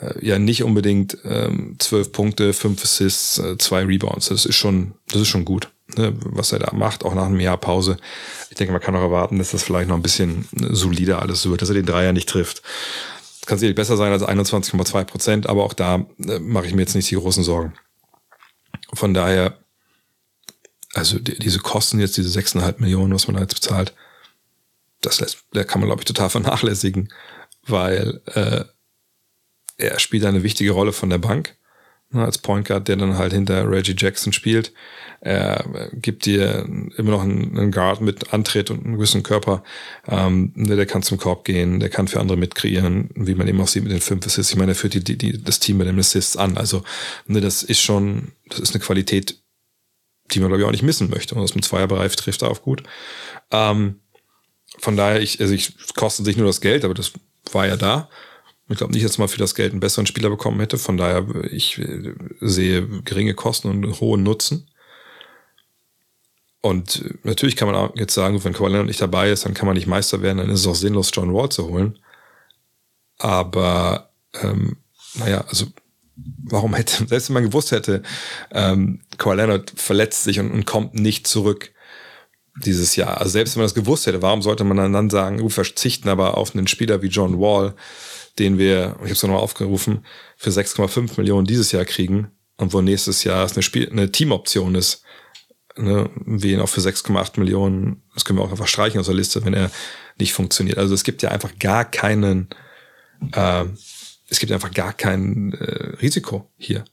äh, 0.00 0.26
ja 0.26 0.38
nicht 0.38 0.64
unbedingt 0.64 1.18
ähm, 1.24 1.76
12 1.78 2.12
Punkte, 2.12 2.52
5 2.52 2.82
Assists, 2.82 3.38
äh, 3.38 3.58
2 3.58 3.84
Rebounds. 3.84 4.28
Das 4.28 4.44
ist 4.44 4.56
schon, 4.56 4.94
das 5.08 5.22
ist 5.22 5.28
schon 5.28 5.44
gut, 5.44 5.70
was 5.96 6.52
er 6.52 6.58
da 6.58 6.72
macht, 6.72 7.04
auch 7.04 7.14
nach 7.14 7.26
einem 7.26 7.40
Jahr 7.40 7.56
Pause. 7.56 7.96
Ich 8.50 8.56
denke, 8.56 8.72
man 8.72 8.82
kann 8.82 8.96
auch 8.96 9.02
erwarten, 9.02 9.38
dass 9.38 9.50
das 9.50 9.62
vielleicht 9.62 9.88
noch 9.88 9.96
ein 9.96 10.02
bisschen 10.02 10.46
solider 10.52 11.20
alles 11.20 11.48
wird, 11.48 11.62
dass 11.62 11.68
er 11.68 11.74
den 11.74 11.86
Dreier 11.86 12.12
nicht 12.12 12.28
trifft. 12.28 12.62
Kann 13.46 13.58
sicherlich 13.58 13.76
besser 13.76 13.96
sein 13.96 14.12
als 14.12 14.22
21,2 14.22 15.04
Prozent, 15.04 15.48
aber 15.48 15.64
auch 15.64 15.74
da 15.74 16.06
äh, 16.26 16.38
mache 16.38 16.66
ich 16.66 16.74
mir 16.74 16.82
jetzt 16.82 16.94
nicht 16.94 17.10
die 17.10 17.16
großen 17.16 17.42
Sorgen. 17.42 17.74
Von 18.92 19.14
daher 19.14 19.56
also 20.94 21.18
die, 21.18 21.38
diese 21.38 21.58
Kosten 21.60 22.00
jetzt, 22.00 22.16
diese 22.16 22.38
6,5 22.38 22.80
Millionen, 22.80 23.14
was 23.14 23.26
man 23.26 23.36
da 23.36 23.42
jetzt 23.42 23.54
bezahlt, 23.54 23.94
das 25.00 25.20
lässt, 25.20 25.44
der 25.54 25.64
kann 25.64 25.80
man, 25.80 25.88
glaube 25.88 26.02
ich, 26.02 26.06
total 26.06 26.30
vernachlässigen, 26.30 27.12
weil 27.66 28.20
äh, 28.26 28.64
er 29.76 29.98
spielt 29.98 30.24
eine 30.24 30.42
wichtige 30.42 30.72
Rolle 30.72 30.92
von 30.92 31.10
der 31.10 31.18
Bank 31.18 31.56
ne, 31.58 31.59
als 32.12 32.38
Point 32.38 32.66
Guard, 32.66 32.88
der 32.88 32.96
dann 32.96 33.18
halt 33.18 33.32
hinter 33.32 33.70
Reggie 33.70 33.94
Jackson 33.96 34.32
spielt. 34.32 34.72
Er 35.20 35.90
gibt 35.92 36.24
dir 36.24 36.66
immer 36.96 37.10
noch 37.10 37.22
einen, 37.22 37.70
Guard 37.70 38.00
mit 38.00 38.32
Antritt 38.32 38.70
und 38.70 38.84
einem 38.84 38.94
gewissen 38.94 39.22
Körper. 39.22 39.62
Ähm, 40.08 40.52
der, 40.56 40.76
der 40.76 40.86
kann 40.86 41.02
zum 41.02 41.18
Korb 41.18 41.44
gehen, 41.44 41.78
der 41.78 41.90
kann 41.90 42.08
für 42.08 42.20
andere 42.20 42.38
mitkreieren, 42.38 43.10
wie 43.14 43.34
man 43.34 43.46
eben 43.46 43.60
auch 43.60 43.68
sieht 43.68 43.82
mit 43.82 43.92
den 43.92 44.00
fünf 44.00 44.26
Assists. 44.26 44.52
Ich 44.52 44.58
meine, 44.58 44.72
er 44.72 44.76
führt 44.76 44.94
die, 44.94 45.18
die, 45.18 45.42
das 45.42 45.60
Team 45.60 45.76
mit 45.76 45.86
den 45.86 45.98
Assists 45.98 46.36
an. 46.36 46.56
Also 46.56 46.82
ne, 47.26 47.40
das 47.40 47.62
ist 47.62 47.82
schon, 47.82 48.32
das 48.48 48.60
ist 48.60 48.74
eine 48.74 48.82
Qualität, 48.82 49.38
die 50.30 50.40
man, 50.40 50.48
glaube 50.48 50.62
ich, 50.62 50.66
auch 50.66 50.72
nicht 50.72 50.82
missen 50.82 51.10
möchte. 51.10 51.34
Und 51.34 51.42
aus 51.42 51.52
dem 51.52 51.62
Zweierbereich 51.62 52.16
trifft 52.16 52.42
er 52.42 52.50
auf 52.50 52.62
gut. 52.62 52.82
Ähm, 53.50 54.00
von 54.78 54.96
daher, 54.96 55.20
ich, 55.20 55.40
also 55.40 55.52
ich 55.52 55.74
kostet 55.94 56.24
sich 56.24 56.36
nur 56.36 56.46
das 56.46 56.62
Geld, 56.62 56.84
aber 56.84 56.94
das 56.94 57.12
war 57.52 57.66
ja 57.66 57.76
da. 57.76 58.08
Ich 58.70 58.78
glaube 58.78 58.92
nicht, 58.92 59.04
dass 59.04 59.18
man 59.18 59.28
für 59.28 59.38
das 59.38 59.54
Geld 59.54 59.72
einen 59.72 59.80
besseren 59.80 60.06
Spieler 60.06 60.30
bekommen 60.30 60.60
hätte. 60.60 60.78
Von 60.78 60.96
daher, 60.96 61.26
ich 61.50 61.78
äh, 61.78 62.14
sehe 62.40 62.86
geringe 63.02 63.34
Kosten 63.34 63.68
und 63.68 64.00
hohen 64.00 64.22
Nutzen. 64.22 64.68
Und 66.62 67.04
natürlich 67.24 67.56
kann 67.56 67.68
man 67.68 67.74
auch 67.74 67.96
jetzt 67.96 68.14
sagen, 68.14 68.42
wenn 68.44 68.52
Kawhi 68.52 68.84
nicht 68.84 69.00
dabei 69.00 69.30
ist, 69.30 69.44
dann 69.44 69.54
kann 69.54 69.66
man 69.66 69.76
nicht 69.76 69.86
Meister 69.86 70.20
werden, 70.22 70.38
dann 70.38 70.50
ist 70.50 70.60
es 70.60 70.66
auch 70.66 70.74
sinnlos, 70.74 71.10
John 71.12 71.32
Wall 71.32 71.48
zu 71.48 71.68
holen. 71.68 71.98
Aber 73.18 74.10
ähm, 74.40 74.76
naja, 75.14 75.44
also 75.48 75.66
warum 76.44 76.74
hätte, 76.74 77.06
selbst 77.08 77.28
wenn 77.28 77.34
man 77.34 77.44
gewusst 77.44 77.72
hätte, 77.72 78.02
ähm, 78.52 79.00
Kawhi 79.18 79.36
Leonard 79.36 79.72
verletzt 79.74 80.24
sich 80.24 80.38
und, 80.38 80.50
und 80.50 80.66
kommt 80.66 80.94
nicht 80.94 81.26
zurück 81.26 81.72
dieses 82.56 82.94
Jahr. 82.94 83.18
Also 83.18 83.30
selbst 83.30 83.54
wenn 83.54 83.62
man 83.62 83.66
das 83.66 83.74
gewusst 83.74 84.06
hätte, 84.06 84.22
warum 84.22 84.42
sollte 84.42 84.64
man 84.64 84.92
dann 84.92 85.10
sagen, 85.10 85.40
wir 85.40 85.50
verzichten 85.50 86.08
aber 86.08 86.36
auf 86.36 86.54
einen 86.54 86.66
Spieler 86.66 87.00
wie 87.00 87.08
John 87.08 87.40
Wall, 87.40 87.74
den 88.40 88.58
wir, 88.58 88.96
ich 88.96 89.02
habe 89.02 89.12
es 89.12 89.22
nochmal 89.22 89.38
aufgerufen, 89.38 90.04
für 90.36 90.50
6,5 90.50 91.18
Millionen 91.18 91.46
dieses 91.46 91.70
Jahr 91.70 91.84
kriegen 91.84 92.32
und 92.56 92.72
wo 92.72 92.80
nächstes 92.80 93.22
Jahr 93.22 93.44
es 93.44 93.52
eine, 93.52 93.62
Spiel, 93.62 93.88
eine 93.88 94.10
Teamoption 94.10 94.74
ist, 94.74 95.04
ne, 95.76 96.10
wir 96.16 96.54
ihn 96.54 96.60
auch 96.60 96.68
für 96.68 96.80
6,8 96.80 97.38
Millionen, 97.38 98.02
das 98.14 98.24
können 98.24 98.38
wir 98.38 98.44
auch 98.44 98.50
einfach 98.50 98.66
streichen 98.66 98.98
aus 98.98 99.06
der 99.06 99.14
Liste, 99.14 99.44
wenn 99.44 99.54
er 99.54 99.70
nicht 100.18 100.32
funktioniert. 100.32 100.78
Also 100.78 100.94
es 100.94 101.04
gibt 101.04 101.22
ja 101.22 101.30
einfach 101.30 101.56
gar 101.58 101.84
keinen 101.84 102.48
äh, 103.32 103.66
es 104.30 104.38
gibt 104.38 104.52
einfach 104.52 104.70
gar 104.70 104.92
kein 104.92 105.52
äh, 105.52 105.96
Risiko 106.00 106.50
hier. 106.56 106.84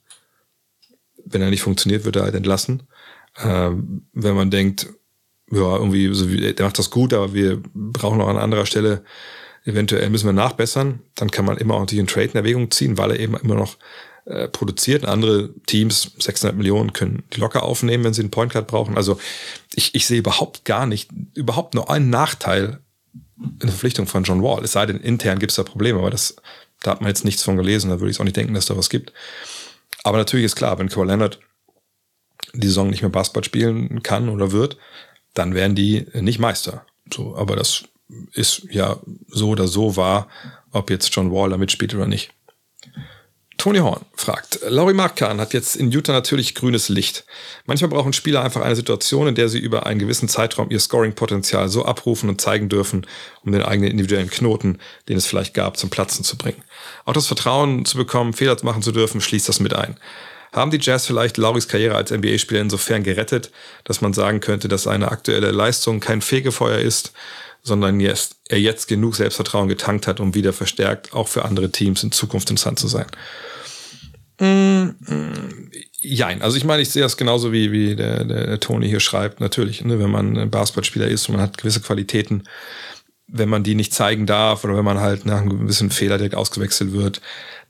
Wenn 1.23 1.41
er 1.41 1.49
nicht 1.49 1.61
funktioniert, 1.61 2.03
wird 2.03 2.15
er 2.15 2.23
halt 2.23 2.35
entlassen. 2.35 2.83
Ähm, 3.37 4.07
wenn 4.11 4.35
man 4.35 4.49
denkt, 4.49 4.87
ja, 5.51 5.77
irgendwie, 5.77 6.13
so 6.13 6.29
wie, 6.29 6.53
der 6.53 6.65
macht 6.65 6.79
das 6.79 6.89
gut, 6.89 7.13
aber 7.13 7.33
wir 7.33 7.61
brauchen 7.73 8.17
noch 8.17 8.27
an 8.27 8.37
anderer 8.37 8.65
Stelle, 8.65 9.03
eventuell 9.67 10.09
müssen 10.09 10.25
wir 10.25 10.33
nachbessern, 10.33 10.99
dann 11.15 11.31
kann 11.31 11.45
man 11.45 11.57
immer 11.57 11.75
auch 11.75 11.81
natürlich 11.81 11.99
einen 11.99 12.07
Trade 12.07 12.29
in 12.29 12.35
Erwägung 12.35 12.71
ziehen, 12.71 12.97
weil 12.97 13.11
er 13.11 13.19
eben 13.19 13.35
immer 13.35 13.55
noch 13.55 13.77
äh, 14.25 14.47
produziert. 14.47 15.05
Andere 15.05 15.49
Teams, 15.65 16.11
600 16.17 16.57
Millionen, 16.57 16.93
können 16.93 17.23
die 17.33 17.39
locker 17.39 17.63
aufnehmen, 17.63 18.03
wenn 18.03 18.13
sie 18.13 18.21
einen 18.21 18.31
Point 18.31 18.53
Guard 18.53 18.67
brauchen. 18.67 18.97
Also 18.97 19.19
ich, 19.75 19.93
ich 19.93 20.07
sehe 20.07 20.19
überhaupt 20.19 20.65
gar 20.65 20.85
nicht, 20.85 21.09
überhaupt 21.35 21.75
nur 21.75 21.89
einen 21.91 22.09
Nachteil 22.09 22.79
in 23.39 23.59
der 23.59 23.69
Verpflichtung 23.69 24.07
von 24.07 24.23
John 24.23 24.41
Wall. 24.41 24.63
Es 24.63 24.71
sei 24.71 24.85
denn, 24.85 24.99
intern 24.99 25.39
gibt 25.39 25.51
es 25.51 25.57
da 25.57 25.63
Probleme, 25.63 25.99
aber 25.99 26.09
das 26.09 26.35
da 26.81 26.91
hat 26.91 27.01
man 27.01 27.09
jetzt 27.09 27.25
nichts 27.25 27.43
von 27.43 27.57
gelesen, 27.57 27.89
da 27.89 27.99
würde 27.99 28.11
ich 28.11 28.19
auch 28.19 28.23
nicht 28.23 28.37
denken, 28.37 28.53
dass 28.53 28.65
da 28.65 28.77
was 28.77 28.89
gibt. 28.89 29.13
Aber 30.03 30.17
natürlich 30.17 30.45
ist 30.45 30.55
klar, 30.55 30.77
wenn 30.77 30.89
Kawhi 30.89 31.07
Leonard 31.07 31.39
die 32.53 32.67
Saison 32.67 32.89
nicht 32.89 33.01
mehr 33.01 33.11
Basketball 33.11 33.43
spielen 33.43 34.03
kann 34.03 34.29
oder 34.29 34.51
wird, 34.51 34.77
dann 35.33 35.53
werden 35.53 35.75
die 35.75 36.05
nicht 36.13 36.39
Meister. 36.39 36.85
So, 37.13 37.35
aber 37.35 37.55
das 37.55 37.83
ist 38.33 38.63
ja 38.69 38.97
so 39.27 39.49
oder 39.49 39.67
so 39.67 39.95
wahr, 39.95 40.27
ob 40.71 40.89
jetzt 40.89 41.13
John 41.15 41.31
Wall 41.31 41.49
da 41.49 41.57
mitspielt 41.57 41.93
oder 41.93 42.07
nicht. 42.07 42.31
Tony 43.57 43.79
Horn 43.79 44.05
fragt, 44.13 44.59
Laurie 44.67 44.93
Markan 44.93 45.41
hat 45.41 45.53
jetzt 45.53 45.75
in 45.75 45.91
Utah 45.91 46.13
natürlich 46.13 46.53
grünes 46.53 46.89
Licht. 46.89 47.25
Manchmal 47.65 47.89
brauchen 47.89 48.13
Spieler 48.13 48.43
einfach 48.43 48.61
eine 48.61 48.75
Situation, 48.75 49.27
in 49.27 49.33
der 49.33 49.49
sie 49.49 49.57
über 49.57 49.87
einen 49.87 49.99
gewissen 49.99 50.29
Zeitraum 50.29 50.69
ihr 50.69 50.79
Scoring-Potenzial 50.79 51.67
so 51.67 51.83
abrufen 51.83 52.29
und 52.29 52.39
zeigen 52.39 52.69
dürfen, 52.69 53.07
um 53.43 53.51
den 53.51 53.63
eigenen 53.63 53.89
individuellen 53.89 54.29
Knoten, 54.29 54.77
den 55.09 55.17
es 55.17 55.25
vielleicht 55.25 55.55
gab, 55.55 55.75
zum 55.75 55.89
Platzen 55.89 56.23
zu 56.23 56.37
bringen. 56.37 56.63
Auch 57.05 57.13
das 57.13 57.25
Vertrauen 57.25 57.83
zu 57.85 57.97
bekommen, 57.97 58.33
Fehler 58.33 58.55
machen 58.61 58.83
zu 58.83 58.91
dürfen, 58.91 59.21
schließt 59.21 59.49
das 59.49 59.59
mit 59.59 59.73
ein. 59.73 59.97
Haben 60.53 60.71
die 60.71 60.79
Jazz 60.79 61.07
vielleicht 61.07 61.37
Lauris 61.37 61.67
Karriere 61.67 61.95
als 61.95 62.11
NBA-Spieler 62.11 62.61
insofern 62.61 63.03
gerettet, 63.03 63.51
dass 63.83 64.01
man 64.01 64.13
sagen 64.13 64.39
könnte, 64.39 64.67
dass 64.67 64.83
seine 64.83 65.11
aktuelle 65.11 65.51
Leistung 65.51 65.99
kein 65.99 66.21
Fegefeuer 66.21 66.77
ist, 66.77 67.11
sondern 67.67 67.99
jetzt, 67.99 68.37
er 68.47 68.59
jetzt 68.59 68.87
genug 68.87 69.15
Selbstvertrauen 69.15 69.67
getankt 69.67 70.07
hat, 70.07 70.19
um 70.19 70.33
wieder 70.33 70.53
verstärkt 70.53 71.13
auch 71.13 71.27
für 71.27 71.45
andere 71.45 71.71
Teams 71.71 72.01
in 72.01 72.11
Zukunft 72.11 72.49
interessant 72.49 72.79
zu 72.79 72.87
sein. 72.87 73.05
Mm, 74.39 74.95
mm, 74.99 75.71
jein, 76.01 76.41
also 76.41 76.57
ich 76.57 76.63
meine, 76.63 76.81
ich 76.81 76.89
sehe 76.89 77.01
das 77.01 77.17
genauso 77.17 77.51
wie, 77.51 77.71
wie 77.71 77.95
der, 77.95 78.23
der 78.23 78.59
Tony 78.59 78.87
hier 78.87 78.99
schreibt, 78.99 79.39
natürlich, 79.39 79.83
ne, 79.83 79.99
wenn 79.99 80.11
man 80.11 80.37
ein 80.37 80.49
Basketballspieler 80.49 81.07
ist 81.07 81.27
und 81.27 81.35
man 81.35 81.41
hat 81.41 81.57
gewisse 81.57 81.81
Qualitäten, 81.81 82.43
wenn 83.27 83.49
man 83.49 83.63
die 83.63 83.75
nicht 83.75 83.93
zeigen 83.93 84.25
darf 84.25 84.63
oder 84.63 84.77
wenn 84.77 84.85
man 84.85 84.99
halt 84.99 85.25
nach 85.25 85.41
einem 85.41 85.59
gewissen 85.59 85.91
Fehler 85.91 86.17
direkt 86.17 86.35
ausgewechselt 86.35 86.93
wird, 86.93 87.21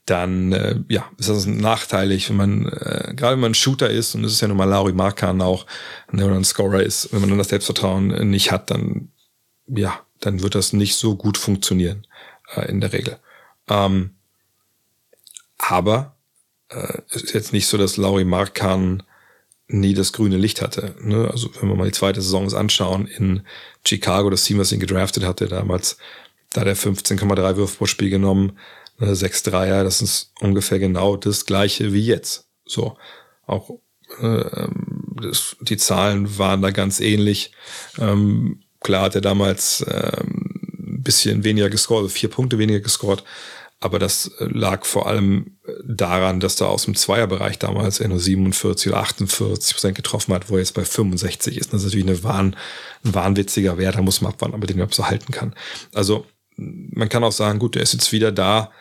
dann 0.06 0.54
äh, 0.54 0.80
ja, 0.90 1.06
ist 1.18 1.30
das 1.30 1.46
nachteilig, 1.46 2.30
wenn 2.30 2.38
man, 2.38 2.66
äh, 2.68 3.14
gerade 3.16 3.34
wenn 3.34 3.42
man 3.42 3.52
ein 3.52 3.56
Shooter 3.56 3.90
ist, 3.90 4.16
und 4.16 4.24
das 4.24 4.34
ist 4.34 4.42
ja 4.42 4.48
nun 4.48 4.58
mal 4.58 4.66
Lauri 4.66 4.94
Markan 4.94 5.42
auch, 5.42 5.66
ne, 6.12 6.26
oder 6.26 6.36
ein 6.36 6.44
Scorer 6.44 6.84
ist, 6.84 7.12
wenn 7.12 7.22
man 7.22 7.30
dann 7.30 7.40
das 7.40 7.50
Selbstvertrauen 7.50 8.30
nicht 8.30 8.52
hat, 8.52 8.72
dann 8.72 9.10
ja, 9.68 10.00
dann 10.20 10.42
wird 10.42 10.56
das 10.56 10.74
nicht 10.74 10.96
so 10.96 11.16
gut 11.16 11.38
funktionieren 11.38 12.08
äh, 12.56 12.70
in 12.70 12.82
der 12.82 12.94
Regel. 12.94 13.20
Ähm, 13.68 14.12
aber 15.58 16.16
äh, 16.70 17.02
es 17.10 17.24
ist 17.24 17.34
jetzt 17.34 17.54
nicht 17.54 17.68
so, 17.68 17.78
dass 17.78 17.98
Laurie 17.98 18.24
Markan 18.24 19.04
nie 19.68 19.94
das 19.94 20.14
grüne 20.14 20.38
Licht 20.38 20.62
hatte. 20.62 20.96
Ne? 21.02 21.30
Also 21.30 21.50
wenn 21.56 21.70
wir 21.70 21.76
mal 21.76 21.86
die 21.86 21.92
zweite 21.92 22.22
Saison 22.22 22.54
anschauen 22.54 23.06
in 23.06 23.42
Chicago, 23.86 24.30
das 24.30 24.44
Team, 24.44 24.60
was 24.60 24.72
ihn 24.72 24.80
gedraftet 24.80 25.24
hatte, 25.24 25.48
damals 25.48 25.98
da 26.52 26.64
der 26.64 26.78
15,3 26.78 27.58
Würfe 27.58 27.78
pro 27.78 27.86
Spiel 27.86 28.10
genommen, 28.10 28.58
ne, 28.98 29.16
6 29.16 29.44
Dreier, 29.44 29.84
das 29.84 30.02
ist 30.02 30.32
ungefähr 30.40 30.80
genau 30.80 31.18
das 31.18 31.46
gleiche 31.46 31.92
wie 31.92 32.06
jetzt. 32.06 32.48
So, 32.66 32.98
auch 33.46 33.72
äh, 34.22 34.68
das, 35.22 35.58
die 35.60 35.78
Zahlen 35.78 36.38
waren 36.38 36.62
da 36.62 36.72
ganz 36.72 37.02
ähnlich. 37.02 37.52
Ähm, 38.00 38.64
Klar 38.82 39.04
hat 39.04 39.16
er 39.16 39.22
damals 39.22 39.86
ähm, 39.90 40.60
ein 40.86 41.04
bisschen 41.04 41.44
weniger 41.44 41.70
gescored, 41.70 42.04
also 42.04 42.14
vier 42.14 42.30
Punkte 42.30 42.58
weniger 42.58 42.80
gescored. 42.80 43.24
Aber 43.80 44.00
das 44.00 44.32
äh, 44.40 44.46
lag 44.46 44.86
vor 44.86 45.08
allem 45.08 45.58
äh, 45.66 45.72
daran, 45.84 46.40
dass 46.40 46.60
er 46.60 46.70
aus 46.70 46.86
dem 46.86 46.96
Zweierbereich 46.96 47.60
damals 47.60 48.00
er 48.00 48.08
nur 48.08 48.20
47 48.20 48.92
oder 48.92 49.02
48 49.02 49.74
Prozent 49.74 49.96
getroffen 49.96 50.34
hat, 50.34 50.50
wo 50.50 50.56
er 50.56 50.60
jetzt 50.60 50.74
bei 50.74 50.84
65 50.84 51.58
ist. 51.58 51.74
Das 51.74 51.82
ist 51.82 51.86
natürlich 51.86 52.08
eine 52.08 52.24
Wahn, 52.24 52.56
ein 53.04 53.14
wahnwitziger 53.14 53.78
Wert, 53.78 53.96
da 53.96 54.02
muss 54.02 54.22
man 54.22 54.32
abwarten, 54.34 54.56
ob 54.56 54.62
er 54.62 54.68
den 54.68 54.78
überhaupt 54.78 54.96
so 54.96 55.08
halten 55.08 55.32
kann. 55.32 55.54
Also 55.94 56.26
man 56.58 57.08
kann 57.08 57.24
auch 57.24 57.32
sagen, 57.32 57.60
gut, 57.60 57.76
er 57.76 57.84
ist 57.84 57.94
jetzt 57.94 58.12
wieder 58.12 58.32
da, 58.32 58.72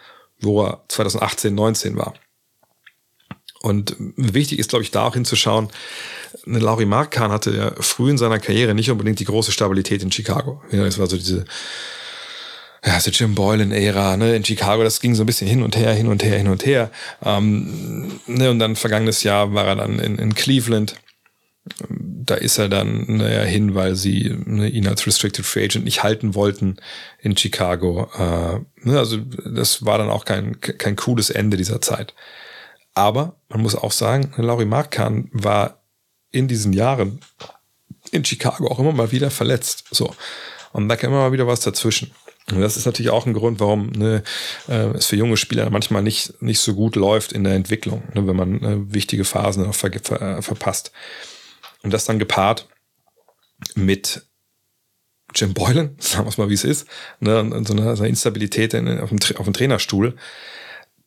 wo 0.41 0.65
er 0.65 0.85
2018, 0.89 1.55
19 1.55 1.97
war. 1.97 2.15
Und 3.61 3.97
wichtig 4.17 4.59
ist, 4.59 4.71
glaube 4.71 4.85
ich, 4.85 4.91
da 4.91 5.05
auch 5.05 5.15
hinzuschauen, 5.15 5.69
Laurie 6.47 6.87
Markan 6.87 7.33
hatte 7.33 7.51
ja 7.51 7.73
früh 7.81 8.11
in 8.11 8.19
seiner 8.19 8.39
Karriere 8.39 8.75
nicht 8.75 8.91
unbedingt 8.91 9.19
die 9.19 9.25
große 9.25 9.51
Stabilität 9.53 10.03
in 10.03 10.13
Chicago. 10.13 10.63
Es 10.71 10.99
war 10.99 11.09
so 11.09 11.17
diese, 11.17 11.45
ja, 12.85 13.01
so 13.01 13.11
Jim 13.11 13.35
Boylan-Ära, 13.35 14.17
ne, 14.17 14.37
in 14.37 14.45
Chicago, 14.45 14.85
das 14.85 15.01
ging 15.01 15.17
so 15.17 15.25
ein 15.25 15.27
bisschen 15.27 15.49
hin 15.49 15.65
und 15.65 15.77
her, 15.77 15.93
hin 15.93 16.07
und 16.07 16.23
her, 16.23 16.39
hin 16.39 16.47
und 16.47 16.65
her. 16.65 16.91
Ähm, 17.25 18.21
ne, 18.27 18.51
und 18.51 18.61
dann 18.61 18.77
vergangenes 18.77 19.25
Jahr 19.25 19.55
war 19.55 19.67
er 19.67 19.77
dann 19.77 19.99
in, 19.99 20.19
in 20.19 20.35
Cleveland. 20.35 20.95
Da 21.81 22.37
ist 22.37 22.59
er 22.59 22.69
dann 22.69 23.17
naja, 23.17 23.43
hin, 23.43 23.75
weil 23.75 23.97
sie 23.97 24.33
ne, 24.45 24.69
ihn 24.69 24.87
als 24.87 25.05
Restricted 25.05 25.45
Free 25.45 25.65
Agent 25.65 25.85
nicht 25.85 26.05
halten 26.05 26.37
wollten 26.37 26.77
in 27.21 27.37
Chicago. 27.37 28.09
Äh, 28.17 28.89
ne, 28.89 28.99
also 28.99 29.19
das 29.19 29.85
war 29.85 29.99
dann 29.99 30.09
auch 30.09 30.25
kein, 30.25 30.61
kein 30.61 30.95
cooles 30.95 31.31
Ende 31.31 31.57
dieser 31.57 31.81
Zeit. 31.81 32.15
Aber 32.95 33.35
man 33.49 33.63
muss 33.63 33.75
auch 33.75 33.93
sagen, 33.93 34.33
Laurie 34.37 34.65
Markan 34.65 35.29
war 35.33 35.83
in 36.37 36.49
diesen 36.49 36.73
Jahren 36.73 37.21
in 38.13 38.25
Chicago 38.25 38.69
auch 38.69 38.79
immer 38.79 38.93
mal 38.93 39.13
wieder 39.13 39.31
verletzt. 39.31 39.85
So. 39.91 40.15
Und 40.73 40.89
da 40.89 40.97
kam 40.97 41.11
immer 41.11 41.23
mal 41.23 41.33
wieder 41.33 41.47
was 41.47 41.61
dazwischen. 41.61 42.13
Und 42.51 42.61
das 42.61 42.77
ist 42.77 42.87
natürlich 42.87 43.11
auch 43.11 43.27
ein 43.27 43.33
Grund, 43.33 43.59
warum 43.59 43.91
ne, 43.91 44.23
äh, 44.69 44.91
es 44.91 45.07
für 45.07 45.17
junge 45.17 45.37
Spieler 45.37 45.69
manchmal 45.71 46.03
nicht, 46.03 46.41
nicht 46.41 46.61
so 46.61 46.75
gut 46.75 46.95
läuft 46.95 47.33
in 47.33 47.43
der 47.43 47.55
Entwicklung, 47.55 48.05
ne, 48.15 48.27
wenn 48.27 48.37
man 48.37 48.63
äh, 48.63 48.95
wichtige 48.95 49.25
Phasen 49.25 49.73
ver 49.73 49.91
ver 50.01 50.43
verpasst. 50.43 50.93
Und 51.83 51.93
das 51.93 52.05
dann 52.05 52.21
gepaart 52.21 52.69
mit 53.75 54.23
Jim 55.35 55.55
Boylan, 55.55 55.97
sagen 55.99 56.25
wir 56.25 56.31
es 56.31 56.39
mal, 56.39 56.49
wie 56.49 56.55
es 56.55 56.65
ist, 56.65 56.87
ne, 57.19 57.41
und 57.41 57.67
so 57.67 57.75
eine, 57.75 57.97
so 57.97 58.03
eine 58.03 58.11
Instabilität 58.11 58.75
in, 58.75 59.01
auf, 59.01 59.09
dem, 59.09 59.19
auf 59.39 59.45
dem 59.45 59.53
Trainerstuhl, 59.53 60.15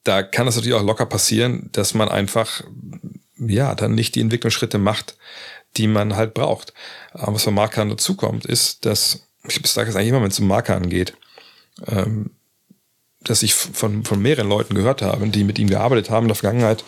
da 0.03 0.23
kann 0.23 0.47
es 0.47 0.55
natürlich 0.55 0.77
auch 0.77 0.85
locker 0.85 1.05
passieren, 1.05 1.69
dass 1.71 1.93
man 1.93 2.09
einfach, 2.09 2.63
ja, 3.39 3.75
dann 3.75 3.95
nicht 3.95 4.15
die 4.15 4.21
Entwicklungsschritte 4.21 4.77
macht, 4.77 5.15
die 5.77 5.87
man 5.87 6.15
halt 6.15 6.33
braucht. 6.33 6.73
Aber 7.13 7.35
was 7.35 7.45
bei 7.45 7.51
Markern 7.51 7.89
dazukommt, 7.89 8.45
ist, 8.45 8.85
dass, 8.85 9.27
ich 9.47 9.65
sage 9.65 9.89
es 9.89 9.95
eigentlich 9.95 10.09
immer, 10.09 10.21
wenn 10.21 10.31
es 10.31 10.39
um 10.39 10.47
Marker 10.47 10.75
angeht, 10.75 11.13
ähm, 11.87 12.31
dass 13.21 13.43
ich 13.43 13.53
von, 13.53 14.03
von 14.03 14.21
mehreren 14.21 14.49
Leuten 14.49 14.75
gehört 14.75 15.01
habe, 15.01 15.27
die 15.27 15.43
mit 15.43 15.59
ihm 15.59 15.69
gearbeitet 15.69 16.09
haben 16.09 16.25
in 16.25 16.29
der 16.29 16.35
Vergangenheit, 16.35 16.83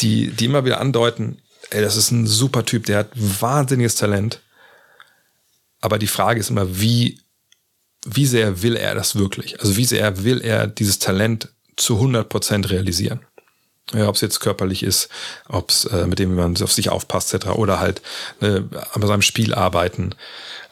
die, 0.00 0.30
die 0.30 0.44
immer 0.44 0.64
wieder 0.64 0.80
andeuten, 0.80 1.42
ey, 1.70 1.82
das 1.82 1.96
ist 1.96 2.10
ein 2.10 2.26
super 2.26 2.64
Typ, 2.64 2.86
der 2.86 2.98
hat 2.98 3.10
wahnsinniges 3.14 3.96
Talent. 3.96 4.40
Aber 5.80 5.98
die 5.98 6.06
Frage 6.06 6.40
ist 6.40 6.50
immer, 6.50 6.80
wie, 6.80 7.20
wie 8.04 8.26
sehr 8.26 8.62
will 8.62 8.76
er 8.76 8.94
das 8.94 9.16
wirklich? 9.16 9.60
Also 9.60 9.76
wie 9.76 9.84
sehr 9.84 10.22
will 10.24 10.40
er 10.40 10.66
dieses 10.66 10.98
Talent 10.98 11.52
zu 11.76 11.94
100 11.94 12.28
Prozent 12.28 12.70
realisieren? 12.70 13.20
Ja, 13.94 14.08
ob 14.08 14.16
es 14.16 14.20
jetzt 14.20 14.40
körperlich 14.40 14.82
ist, 14.82 15.08
ob 15.48 15.70
es 15.70 15.84
äh, 15.84 16.06
mit 16.06 16.18
dem, 16.18 16.32
wie 16.32 16.40
man 16.40 16.60
auf 16.60 16.72
sich 16.72 16.90
aufpasst, 16.90 17.32
etc. 17.32 17.50
Oder 17.50 17.78
halt 17.78 18.02
äh, 18.40 18.62
an 18.92 19.06
seinem 19.06 19.22
Spiel 19.22 19.54
arbeiten. 19.54 20.14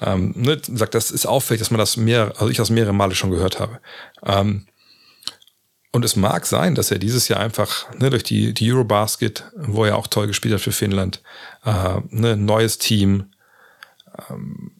Ähm, 0.01 0.35
ne, 0.37 0.61
sagt, 0.61 0.95
das 0.95 1.13
ist 1.13 1.27
auffällig, 1.27 1.61
dass 1.61 1.71
man 1.71 1.79
das 1.79 1.97
mehr, 1.97 2.33
also 2.35 2.49
ich 2.49 2.57
das 2.57 2.71
mehrere 2.71 2.93
Male 2.93 3.15
schon 3.15 3.31
gehört 3.31 3.61
habe. 3.61 3.79
Ähm, 4.27 4.67
und 5.93 6.05
es 6.05 6.17
mag 6.17 6.45
sein, 6.45 6.75
dass 6.75 6.91
er 6.91 6.99
dieses 6.99 7.29
Jahr 7.29 7.39
einfach 7.39 7.87
ne, 7.95 8.11
durch 8.11 8.25
die, 8.25 8.53
die 8.53 8.73
Eurobasket, 8.73 9.45
wo 9.55 9.85
er 9.85 9.97
auch 9.97 10.09
toll 10.09 10.27
gespielt 10.27 10.55
hat 10.55 10.61
für 10.61 10.73
Finnland, 10.73 11.23
äh, 11.65 12.01
ne, 12.11 12.37
neues 12.37 12.79
Team, 12.79 13.27
ähm, 14.29 14.73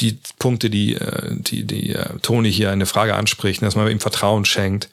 die 0.00 0.18
Punkte, 0.40 0.68
die, 0.68 0.96
äh, 0.96 1.36
die, 1.36 1.64
die 1.64 1.94
äh, 1.94 2.18
Toni 2.18 2.52
hier 2.52 2.72
eine 2.72 2.86
Frage 2.86 3.14
anspricht, 3.14 3.62
dass 3.62 3.76
man 3.76 3.88
ihm 3.88 4.00
Vertrauen 4.00 4.44
schenkt, 4.44 4.88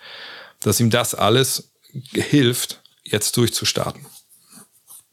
dass 0.59 0.79
ihm 0.79 0.91
das 0.91 1.15
alles 1.15 1.71
hilft, 2.13 2.81
jetzt 3.03 3.35
durchzustarten. 3.37 4.05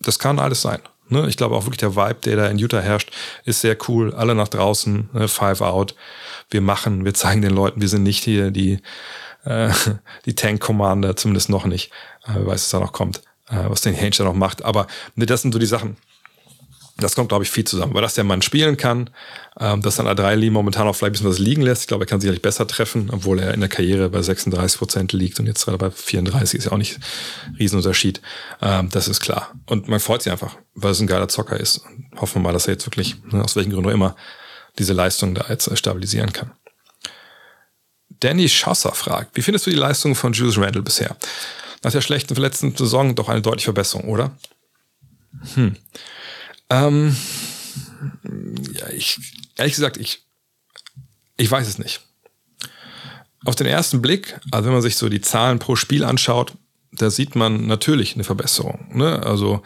Das 0.01 0.19
kann 0.19 0.39
alles 0.39 0.63
sein. 0.63 0.81
Ne? 1.09 1.29
Ich 1.29 1.37
glaube 1.37 1.55
auch 1.55 1.65
wirklich 1.65 1.79
der 1.79 1.97
Vibe, 1.97 2.21
der 2.25 2.37
da 2.37 2.49
in 2.49 2.59
Utah 2.59 2.81
herrscht, 2.81 3.11
ist 3.45 3.61
sehr 3.61 3.77
cool. 3.89 4.15
Alle 4.15 4.35
nach 4.35 4.49
draußen, 4.49 5.11
ne? 5.13 5.29
five 5.29 5.61
out. 5.61 5.95
Wir 6.51 6.61
machen, 6.61 7.05
wir 7.05 7.15
zeigen 7.15 7.43
den 7.43 7.53
Leuten, 7.53 7.81
wir 7.81 7.89
sind 7.89 8.03
nicht 8.03 8.25
hier 8.25 8.51
die, 8.51 8.81
äh, 9.45 9.71
die 10.25 10.35
Tank 10.35 10.61
Commander, 10.61 11.17
zumindest 11.17 11.49
noch 11.51 11.67
nicht. 11.67 11.91
Äh, 12.25 12.35
wer 12.37 12.47
weiß, 12.47 12.63
was 12.63 12.71
da 12.71 12.81
noch 12.81 12.93
kommt, 12.93 13.19
äh, 13.49 13.69
was 13.69 13.83
den 13.83 13.97
Hange 13.97 14.11
da 14.11 14.25
noch 14.25 14.35
macht. 14.35 14.65
Aber 14.65 14.87
ne, 15.15 15.27
das 15.27 15.43
sind 15.43 15.53
so 15.53 15.59
die 15.59 15.67
Sachen. 15.67 15.97
Das 16.97 17.17
kommt, 17.17 17.29
glaube 17.29 17.43
ich, 17.43 17.51
viel 17.51 17.65
zusammen. 17.65 17.93
Weil 17.93 18.03
dass 18.03 18.15
der 18.15 18.23
Mann 18.23 18.41
spielen 18.41 18.77
kann, 18.77 19.11
ähm, 19.59 19.83
dass 19.83 19.97
dann 19.97 20.07
Adreili 20.07 20.51
momentan 20.51 20.87
auch 20.87 20.95
vielleicht 20.95 21.11
ein 21.11 21.13
bisschen 21.13 21.29
was 21.29 21.39
liegen 21.41 21.63
lässt. 21.63 21.83
Ich 21.83 21.89
glaube, 21.89 22.05
er 22.05 22.07
kann 22.07 22.21
sicherlich 22.21 22.43
besser 22.43 22.69
treffen, 22.69 23.11
obwohl 23.11 23.41
er 23.41 23.53
in 23.53 23.61
der 23.61 23.69
Karriere 23.69 24.09
bei 24.11 24.23
36 24.23 24.79
Prozent 24.79 25.13
liegt 25.13 25.41
und 25.41 25.47
jetzt 25.47 25.65
gerade 25.65 25.79
bei 25.79 25.91
34 25.91 26.59
ist 26.59 26.65
ja 26.67 26.73
auch 26.73 26.77
nicht 26.77 26.99
ein 27.47 27.57
Riesenunterschied. 27.57 28.21
Ähm, 28.63 28.91
das 28.91 29.09
ist 29.09 29.21
klar. 29.21 29.53
Und 29.67 29.89
man 29.89 29.99
freut 29.99 30.23
sich 30.23 30.31
einfach, 30.31 30.57
weil 30.75 30.93
es 30.93 31.01
ein 31.01 31.09
geiler 31.09 31.29
Zocker 31.29 31.59
ist. 31.59 31.79
Und 31.79 32.21
hoffen 32.21 32.37
wir 32.37 32.43
mal, 32.43 32.53
dass 32.53 32.69
er 32.69 32.75
jetzt 32.75 32.87
wirklich, 32.87 33.17
ne, 33.25 33.43
aus 33.43 33.57
welchen 33.57 33.73
Gründen 33.73 33.91
auch 33.91 33.95
immer, 33.95 34.15
diese 34.79 34.93
Leistung 34.93 35.35
da 35.35 35.47
jetzt 35.49 35.77
stabilisieren 35.77 36.33
kann. 36.33 36.53
Danny 38.21 38.49
Schosser 38.49 38.93
fragt, 38.93 39.37
wie 39.37 39.43
findest 39.43 39.67
du 39.67 39.71
die 39.71 39.77
Leistung 39.77 40.15
von 40.15 40.33
Jules 40.33 40.59
Randall 40.59 40.83
bisher? 40.83 41.17
Nach 41.83 41.93
der 41.93 42.01
schlechten 42.01 42.35
verletzten 42.35 42.75
Saison 42.75 43.15
doch 43.15 43.29
eine 43.29 43.43
deutliche 43.43 43.67
Verbesserung, 43.67 44.09
oder? 44.09 44.37
Hm. 45.55 45.77
Ähm, 46.75 47.17
ja, 48.73 48.89
ich, 48.91 49.19
ehrlich 49.57 49.75
gesagt, 49.75 49.97
ich, 49.97 50.25
ich 51.37 51.51
weiß 51.51 51.69
es 51.69 51.79
nicht. 51.79 52.01
Auf 53.45 53.55
den 53.55 53.67
ersten 53.67 54.01
Blick, 54.01 54.41
also 54.51 54.67
wenn 54.67 54.73
man 54.73 54.83
sich 54.83 54.97
so 54.97 55.09
die 55.09 55.21
Zahlen 55.21 55.59
pro 55.59 55.77
Spiel 55.77 56.05
anschaut, 56.05 56.55
da 56.93 57.11
sieht 57.11 57.37
man 57.37 57.67
natürlich 57.67 58.15
eine 58.15 58.25
Verbesserung. 58.25 58.89
Ne? 58.93 59.23
Also, 59.25 59.63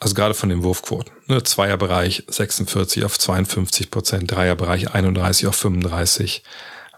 also 0.00 0.14
gerade 0.14 0.34
von 0.34 0.48
den 0.48 0.62
Wurfquoten. 0.62 1.12
Ne? 1.26 1.42
Zweierbereich 1.42 2.24
46 2.28 3.04
auf 3.04 3.18
52 3.18 3.90
Prozent, 3.90 4.30
Dreierbereich 4.30 4.92
31 4.92 5.46
auf 5.46 5.56
35. 5.56 6.42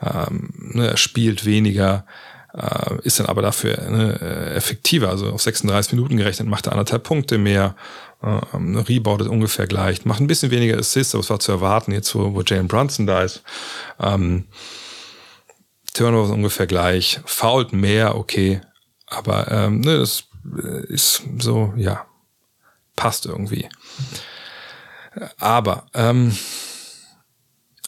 Ähm, 0.01 0.51
ne? 0.57 0.89
Er 0.89 0.97
spielt 0.97 1.45
weniger, 1.45 2.07
äh, 2.55 2.97
ist 3.03 3.21
dann 3.21 3.27
aber 3.27 3.43
dafür 3.43 3.91
ne, 3.91 4.21
effektiver. 4.55 5.11
Also 5.11 5.31
auf 5.31 5.43
36 5.43 5.93
Minuten 5.93 6.17
gerechnet 6.17 6.49
macht 6.49 6.67
er 6.67 6.73
anderthalb 6.73 7.03
Punkte 7.03 7.37
mehr 7.37 7.75
ähm, 8.23 8.77
Rebound 8.77 9.23
ist 9.23 9.29
ungefähr 9.29 9.67
gleich. 9.67 10.05
Macht 10.05 10.21
ein 10.21 10.27
bisschen 10.27 10.51
weniger 10.51 10.79
Assists, 10.79 11.15
aber 11.15 11.23
es 11.23 11.31
war 11.31 11.41
zu 11.41 11.53
erwarten, 11.53 11.93
jetzt 11.93 12.15
wo, 12.15 12.35
wo 12.35 12.43
Jalen 12.43 12.69
Brunson 12.69 13.07
da 13.07 13.23
ist. 13.23 13.43
Ähm, 14.01 14.47
Turnover 15.95 16.27
ist 16.27 16.33
ungefähr 16.33 16.67
gleich. 16.67 17.21
Foult 17.25 17.73
mehr, 17.73 18.17
okay. 18.17 18.61
Aber 19.07 19.51
ähm, 19.51 19.81
ne, 19.81 19.99
das 19.99 20.25
äh, 20.63 20.87
ist 20.93 21.23
so, 21.39 21.73
ja, 21.77 22.07
passt 22.97 23.27
irgendwie. 23.27 23.69
Aber 25.39 25.87
ähm, 25.95 26.37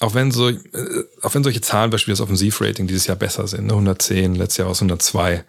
auch 0.00 0.14
wenn 0.14 0.30
so, 0.30 0.48
äh, 0.48 0.58
auch 1.22 1.34
wenn 1.34 1.44
solche 1.44 1.60
Zahlen 1.60 1.90
beispielsweise 1.90 2.22
das 2.22 2.24
Offensivrating 2.24 2.86
dieses 2.86 3.06
Jahr 3.06 3.16
besser 3.16 3.46
sind, 3.46 3.66
ne, 3.66 3.72
110, 3.72 4.34
letztes 4.34 4.58
Jahr 4.58 4.68
aus 4.68 4.80
102, 4.80 5.34
äh, 5.34 5.44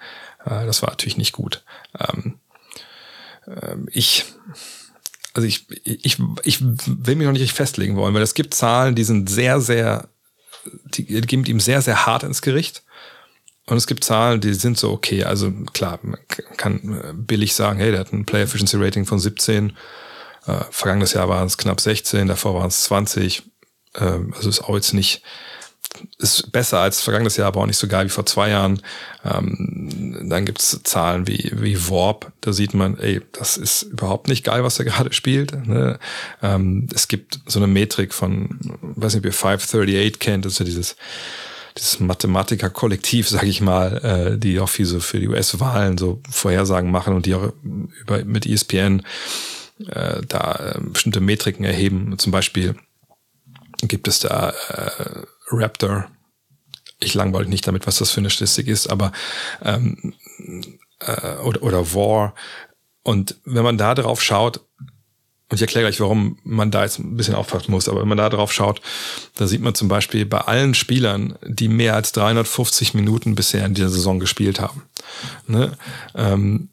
das 0.46 0.82
war 0.82 0.90
natürlich 0.90 1.18
nicht 1.18 1.32
gut. 1.32 1.64
Ähm, 1.98 2.40
ähm, 3.48 3.88
ich, 3.92 4.26
also 5.34 5.48
ich, 5.48 5.66
ich, 5.86 6.18
ich 6.44 6.62
will 6.62 7.16
mich 7.16 7.26
noch 7.26 7.34
nicht 7.34 7.54
festlegen 7.54 7.96
wollen, 7.96 8.14
weil 8.14 8.22
es 8.22 8.34
gibt 8.34 8.54
Zahlen, 8.54 8.96
die 8.96 9.04
sind 9.04 9.30
sehr, 9.30 9.62
sehr, 9.62 10.10
die 10.66 11.06
geben 11.06 11.46
ihm 11.46 11.60
sehr, 11.60 11.82
sehr 11.82 12.06
hart 12.06 12.24
ins 12.24 12.42
Gericht. 12.42 12.84
Und 13.68 13.78
es 13.78 13.88
gibt 13.88 14.04
Zahlen, 14.04 14.42
die 14.42 14.54
sind 14.54 14.78
so 14.78 14.92
okay. 14.92 15.24
Also 15.24 15.52
klar, 15.74 16.00
man 16.02 16.20
kann 16.58 17.26
billig 17.26 17.54
sagen, 17.54 17.80
hey, 17.80 17.92
der 17.92 18.02
hat 18.02 18.12
ein 18.12 18.26
Player 18.26 18.44
Efficiency 18.44 18.76
Rating 18.78 19.06
von 19.06 19.20
17. 19.20 19.78
Äh, 20.48 20.54
vergangenes 20.72 21.14
Jahr 21.14 21.30
waren 21.30 21.48
es 21.48 21.58
knapp 21.58 21.80
16, 21.80 22.28
davor 22.28 22.56
waren 22.56 22.68
es 22.68 22.84
20. 22.84 23.44
Äh, 23.94 24.04
also 24.34 24.50
ist 24.50 24.64
auch 24.64 24.76
jetzt 24.76 24.94
nicht 24.94 25.22
ist 26.18 26.52
besser 26.52 26.80
als 26.80 27.02
vergangenes 27.02 27.38
Jahr, 27.38 27.48
aber 27.48 27.62
auch 27.62 27.66
nicht 27.66 27.78
so 27.78 27.88
geil 27.88 28.06
wie 28.06 28.10
vor 28.10 28.26
zwei 28.26 28.50
Jahren. 28.50 28.82
Ähm, 29.26 30.28
dann 30.30 30.46
gibt's 30.46 30.80
Zahlen 30.84 31.28
wie, 31.28 31.52
wie 31.54 31.90
Warp, 31.90 32.32
da 32.42 32.54
sieht 32.54 32.74
man, 32.74 32.98
ey, 32.98 33.22
das 33.34 33.58
ist 33.58 33.84
überhaupt 33.84 34.28
nicht 34.28 34.44
geil, 34.44 34.64
was 34.64 34.80
er 34.80 34.86
gerade 34.86 35.14
spielt. 35.14 35.68
Ne? 35.68 36.00
Ähm, 36.42 36.88
es 36.94 37.08
gibt 37.08 37.40
so 37.46 37.60
eine 37.60 37.68
Metrik 37.68 38.14
von, 38.14 38.60
weiß 38.82 39.14
nicht, 39.14 39.22
ob 39.22 39.26
ihr 39.26 39.34
538 39.34 40.20
kennt, 40.20 40.46
das 40.46 40.54
ist 40.54 40.60
ja 40.60 40.66
dieses 40.66 40.96
dieses 41.78 42.02
Mathematiker-Kollektiv, 42.02 43.30
sag 43.30 43.44
ich 43.44 43.62
mal, 43.62 44.34
äh, 44.34 44.38
die 44.38 44.60
auch 44.60 44.68
viel 44.68 44.86
so 44.86 45.00
für 45.00 45.22
die 45.22 45.30
US-Wahlen 45.30 45.98
so 45.98 46.22
Vorhersagen 46.30 46.92
machen 46.92 47.16
und 47.16 47.26
die 47.26 47.34
auch 47.34 47.54
über 47.64 48.26
mit 48.26 48.46
ESPN 48.46 49.04
äh, 49.88 50.22
da 50.28 50.76
äh, 50.76 50.82
bestimmte 50.82 51.22
Metriken 51.22 51.64
erheben. 51.64 52.18
Zum 52.18 52.34
Beispiel 52.34 52.76
gibt 53.84 54.08
es 54.08 54.20
da 54.20 54.54
äh, 54.70 55.24
Raptor. 55.52 56.08
Ich 57.00 57.14
langweile 57.14 57.48
nicht 57.48 57.68
damit, 57.68 57.88
was 57.88 57.98
das 57.98 58.12
für 58.12 58.20
eine 58.20 58.30
Statistik 58.30 58.68
ist, 58.68 58.88
aber 58.88 59.12
ähm, 59.64 60.14
äh, 61.00 61.36
oder, 61.38 61.64
oder 61.64 61.94
War. 61.94 62.36
Und 63.04 63.36
wenn 63.46 63.64
man 63.64 63.78
da 63.78 63.96
drauf 63.96 64.22
schaut, 64.22 64.62
und 65.50 65.56
ich 65.56 65.62
erkläre 65.62 65.88
gleich, 65.88 66.00
warum 66.00 66.38
man 66.44 66.72
da 66.72 66.84
jetzt 66.84 67.00
ein 67.00 67.18
bisschen 67.18 67.36
aufpassen 67.36 67.72
muss, 67.72 67.90
aber 67.90 68.02
wenn 68.02 68.08
man 68.08 68.18
da 68.18 68.30
drauf 68.30 68.54
schaut, 68.54 68.82
da 69.36 69.48
sieht 69.48 69.62
man 69.62 69.76
zum 69.76 69.90
Beispiel 69.90 70.26
bei 70.26 70.40
allen 70.40 70.74
Spielern, 70.74 71.38
die 71.46 71.68
mehr 71.68 71.96
als 71.96 72.14
350 72.14 72.94
Minuten 72.94 73.36
bisher 73.36 73.66
in 73.66 73.74
dieser 73.74 73.90
Saison 73.90 74.22
gespielt 74.22 74.62
haben. 74.62 74.84
Ne? 75.48 75.74
Ähm, 76.16 76.70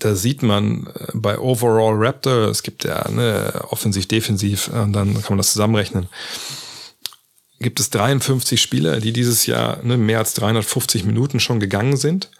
da 0.00 0.16
sieht 0.16 0.42
man 0.42 0.88
äh, 0.88 1.12
bei 1.14 1.38
Overall 1.38 1.94
Raptor, 1.96 2.48
es 2.48 2.64
gibt 2.64 2.82
ja 2.82 3.08
ne, 3.08 3.62
offensiv, 3.70 4.08
defensiv, 4.08 4.68
und 4.68 4.92
dann 4.92 5.14
kann 5.14 5.30
man 5.30 5.38
das 5.38 5.52
zusammenrechnen 5.52 6.08
gibt 7.60 7.80
es 7.80 7.90
53 7.90 8.60
Spieler, 8.60 9.00
die 9.00 9.12
dieses 9.12 9.46
Jahr 9.46 9.82
ne, 9.82 9.96
mehr 9.96 10.18
als 10.18 10.34
350 10.34 11.04
Minuten 11.04 11.40
schon 11.40 11.60
gegangen 11.60 11.96
sind. 11.96 12.30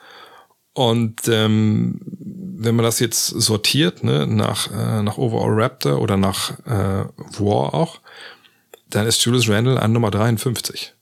Und 0.73 1.29
ähm, 1.29 2.01
wenn 2.05 2.75
man 2.75 2.85
das 2.85 2.99
jetzt 2.99 3.29
sortiert, 3.29 4.03
ne, 4.03 4.27
nach, 4.27 4.71
äh, 4.71 5.03
nach 5.03 5.19
Overall 5.19 5.61
Raptor 5.61 6.01
oder 6.01 6.17
nach 6.17 6.59
äh, 6.67 7.05
War 7.39 7.75
auch, 7.75 8.01
dann 8.89 9.07
ist 9.07 9.25
Julius 9.25 9.49
Randle 9.49 9.81
an 9.81 9.93
Nummer 9.93 10.11
53. 10.11 10.95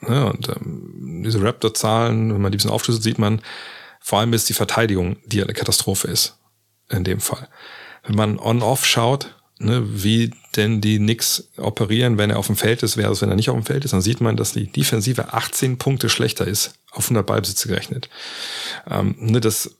Ne, 0.00 0.26
und 0.26 0.48
ähm, 0.48 1.22
diese 1.24 1.42
Raptor-Zahlen, 1.42 2.32
wenn 2.32 2.40
man 2.40 2.52
die 2.52 2.56
bisschen 2.56 2.70
aufschlüsselt, 2.70 3.02
sieht 3.02 3.18
man, 3.18 3.42
vor 4.00 4.20
allem 4.20 4.32
ist 4.34 4.48
die 4.48 4.54
Verteidigung, 4.54 5.16
die 5.26 5.42
eine 5.42 5.54
Katastrophe 5.54 6.08
ist. 6.08 6.38
In 6.88 7.02
dem 7.02 7.18
Fall. 7.18 7.48
Wenn 8.04 8.14
man 8.14 8.38
on-off 8.38 8.86
schaut, 8.86 9.34
ne, 9.58 9.82
wie 10.02 10.30
denn 10.56 10.80
die 10.80 10.98
Knicks 10.98 11.48
operieren, 11.56 12.18
wenn 12.18 12.30
er 12.30 12.38
auf 12.38 12.46
dem 12.46 12.56
Feld 12.56 12.82
ist, 12.82 12.94
versus 12.94 13.22
wenn 13.22 13.30
er 13.30 13.36
nicht 13.36 13.50
auf 13.50 13.56
dem 13.56 13.64
Feld 13.64 13.84
ist, 13.84 13.92
dann 13.92 14.00
sieht 14.00 14.20
man, 14.20 14.36
dass 14.36 14.52
die 14.52 14.66
Defensive 14.66 15.32
18 15.32 15.78
Punkte 15.78 16.08
schlechter 16.08 16.46
ist, 16.46 16.74
auf 16.90 17.04
100 17.04 17.26
Ballbesitze 17.26 17.68
gerechnet. 17.68 18.08
Ähm, 18.88 19.14
ne, 19.18 19.40
das 19.40 19.76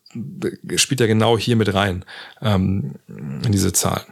spielt 0.77 1.01
ja 1.01 1.07
genau 1.07 1.39
hier 1.39 1.57
mit 1.57 1.73
rein, 1.75 2.05
ähm, 2.41 2.95
in 3.09 3.53
diese 3.53 3.73
Zahlen. 3.73 4.07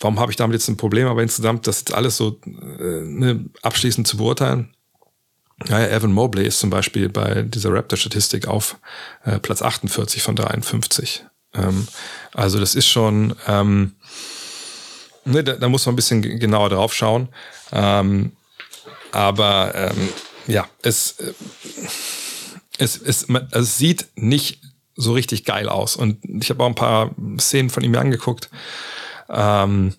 Warum 0.00 0.18
habe 0.18 0.32
ich 0.32 0.36
damit 0.36 0.54
jetzt 0.54 0.68
ein 0.68 0.76
Problem? 0.76 1.06
Aber 1.06 1.22
insgesamt, 1.22 1.66
das 1.66 1.80
jetzt 1.80 1.94
alles 1.94 2.16
so 2.16 2.40
äh, 2.44 3.02
ne, 3.02 3.44
abschließend 3.62 4.06
zu 4.06 4.16
beurteilen. 4.16 4.74
Ja, 5.68 5.78
Evan 5.86 6.12
Mobley 6.12 6.46
ist 6.46 6.58
zum 6.58 6.70
Beispiel 6.70 7.08
bei 7.08 7.42
dieser 7.42 7.72
Raptor-Statistik 7.72 8.48
auf 8.48 8.78
äh, 9.24 9.38
Platz 9.38 9.62
48 9.62 10.20
von 10.20 10.34
53. 10.34 11.24
Ähm, 11.54 11.86
also 12.32 12.58
das 12.58 12.74
ist 12.74 12.88
schon, 12.88 13.36
ähm, 13.46 13.92
ne, 15.24 15.44
da, 15.44 15.54
da, 15.54 15.68
muss 15.68 15.86
man 15.86 15.94
ein 15.94 15.96
bisschen 15.96 16.22
genauer 16.22 16.70
drauf 16.70 16.94
schauen. 16.94 17.28
Ähm, 17.72 18.32
aber 19.12 19.72
ähm, 19.74 20.08
ja, 20.46 20.68
es, 20.82 21.18
äh, 21.20 21.32
es, 22.78 22.96
es, 22.96 23.28
also 23.28 23.58
es 23.58 23.78
sieht 23.78 24.08
nicht 24.16 24.60
so 24.96 25.12
richtig 25.12 25.44
geil 25.44 25.68
aus. 25.68 25.96
Und 25.96 26.18
ich 26.24 26.50
habe 26.50 26.62
auch 26.62 26.68
ein 26.68 26.74
paar 26.74 27.10
Szenen 27.38 27.70
von 27.70 27.84
ihm 27.84 27.94
angeguckt. 27.96 28.50
Ähm, 29.28 29.94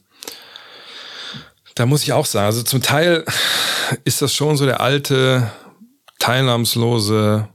da 1.75 1.85
muss 1.85 2.03
ich 2.03 2.13
auch 2.13 2.25
sagen, 2.25 2.45
also 2.45 2.63
zum 2.63 2.81
Teil 2.81 3.25
ist 4.03 4.21
das 4.21 4.33
schon 4.33 4.57
so 4.57 4.65
der 4.65 4.81
alte, 4.81 5.51
teilnahmslose, 6.19 7.47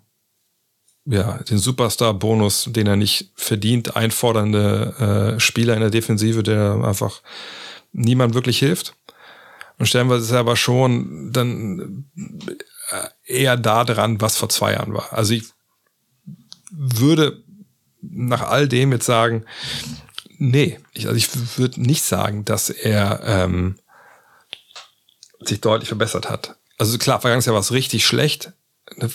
ja, 1.11 1.38
den 1.38 1.59
Superstar-Bonus, 1.59 2.68
den 2.70 2.86
er 2.86 2.96
nicht 2.96 3.30
verdient, 3.34 3.96
einfordernde 3.96 5.36
äh, 5.36 5.40
Spieler 5.40 5.74
in 5.74 5.80
der 5.80 5.90
Defensive, 5.90 6.42
der 6.42 6.82
einfach 6.84 7.22
niemand 7.92 8.34
wirklich 8.34 8.59
hilft. 8.59 8.94
Und 9.78 9.86
stellenweise 9.86 10.24
ist 10.24 10.32
er 10.32 10.40
aber 10.40 10.56
schon 10.56 11.32
dann 11.32 12.04
äh, 12.90 13.09
eher 13.24 13.56
da 13.56 13.84
dran, 13.84 14.20
was 14.20 14.36
vor 14.36 14.50
zwei 14.50 14.72
Jahren 14.72 14.92
war. 14.92 15.12
Also 15.12 15.32
ich 15.32 15.44
würde 16.70 17.42
nach 18.02 18.42
all 18.42 18.68
dem 18.68 18.92
jetzt 18.92 19.06
sagen, 19.06 19.46
nee, 20.36 20.78
ich, 20.92 21.06
also 21.06 21.16
ich 21.16 21.59
würde 21.59 21.80
nicht 21.80 22.02
sagen, 22.02 22.44
dass 22.44 22.68
er 22.68 23.22
ähm, 23.24 23.78
sich 25.40 25.62
deutlich 25.62 25.88
verbessert 25.88 26.28
hat. 26.28 26.56
Also 26.76 26.98
klar, 26.98 27.20
vergangenes 27.20 27.46
Jahr 27.46 27.54
war 27.54 27.61
es 27.61 27.72
richtig 27.72 28.04
schlecht. 28.04 28.52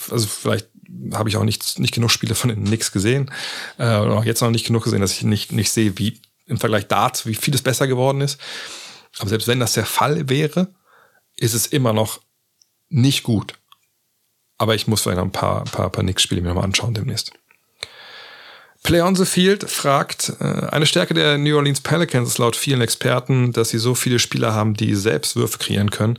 Also 0.10 0.28
vielleicht 0.28 0.70
habe 1.14 1.30
ich 1.30 1.38
auch 1.38 1.44
nicht, 1.44 1.80
nicht 1.80 1.94
genug 1.94 2.12
Spiele 2.12 2.36
von 2.36 2.50
den 2.50 2.66
Knicks 2.66 2.92
gesehen. 2.92 3.32
Äh, 3.78 3.98
oder 3.98 4.18
auch 4.18 4.26
jetzt 4.26 4.42
noch 4.42 4.52
nicht 4.52 4.66
genug 4.66 4.84
gesehen, 4.84 5.02
dass 5.02 5.14
ich 5.14 5.24
nicht, 5.24 5.52
nicht 5.52 5.72
sehe, 5.72 5.98
wie 5.98 6.20
im 6.46 6.58
Vergleich 6.58 6.88
dazu, 6.88 7.30
wie 7.30 7.36
viel 7.36 7.56
es 7.56 7.62
besser 7.62 7.88
geworden 7.88 8.22
ist. 8.22 8.40
Aber 9.20 9.30
selbst 9.30 9.48
wenn 9.48 9.60
das 9.60 9.74
der 9.74 9.86
Fall 9.86 10.30
wäre, 10.30 10.74
ist 11.38 11.54
es 11.54 11.68
immer 11.68 11.94
noch 11.94 12.22
nicht 12.90 13.24
gut. 13.24 13.54
Aber 14.58 14.76
ich 14.76 14.88
muss 14.88 15.02
vielleicht 15.02 15.18
noch 15.18 15.26
ein 15.26 15.32
paar, 15.32 15.64
paar, 15.66 15.90
paar 15.90 16.04
Knicks-Spiele 16.04 16.42
mir 16.42 16.50
nochmal 16.50 16.66
anschauen 16.66 16.94
demnächst. 16.94 17.34
Play 18.84 19.02
on 19.02 19.16
the 19.16 19.26
Field 19.26 19.70
fragt, 19.70 20.34
äh, 20.42 20.44
eine 20.44 20.86
Stärke 20.86 21.14
der 21.14 21.38
New 21.38 21.56
Orleans 21.56 21.80
Pelicans 21.80 22.28
ist 22.28 22.38
laut 22.38 22.58
vielen 22.58 22.82
Experten, 22.82 23.54
dass 23.54 23.70
sie 23.70 23.78
so 23.78 23.96
viele 23.96 24.20
Spieler 24.20 24.54
haben, 24.54 24.74
die 24.74 24.94
selbst 24.94 25.38
Würfe 25.38 25.58
kreieren 25.58 25.90
können. 25.90 26.18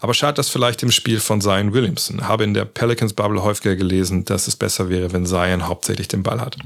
Aber 0.00 0.14
schadet 0.14 0.38
das 0.38 0.48
vielleicht 0.48 0.82
im 0.82 0.90
Spiel 0.90 1.20
von 1.20 1.42
Zion 1.42 1.74
Williamson? 1.74 2.26
Habe 2.26 2.44
in 2.44 2.54
der 2.54 2.64
Pelicans 2.64 3.12
Bubble 3.12 3.42
häufiger 3.42 3.76
gelesen, 3.76 4.24
dass 4.24 4.48
es 4.48 4.56
besser 4.56 4.88
wäre, 4.88 5.12
wenn 5.12 5.26
Zion 5.26 5.68
hauptsächlich 5.68 6.08
den 6.08 6.22
Ball 6.22 6.40
hat. 6.40 6.56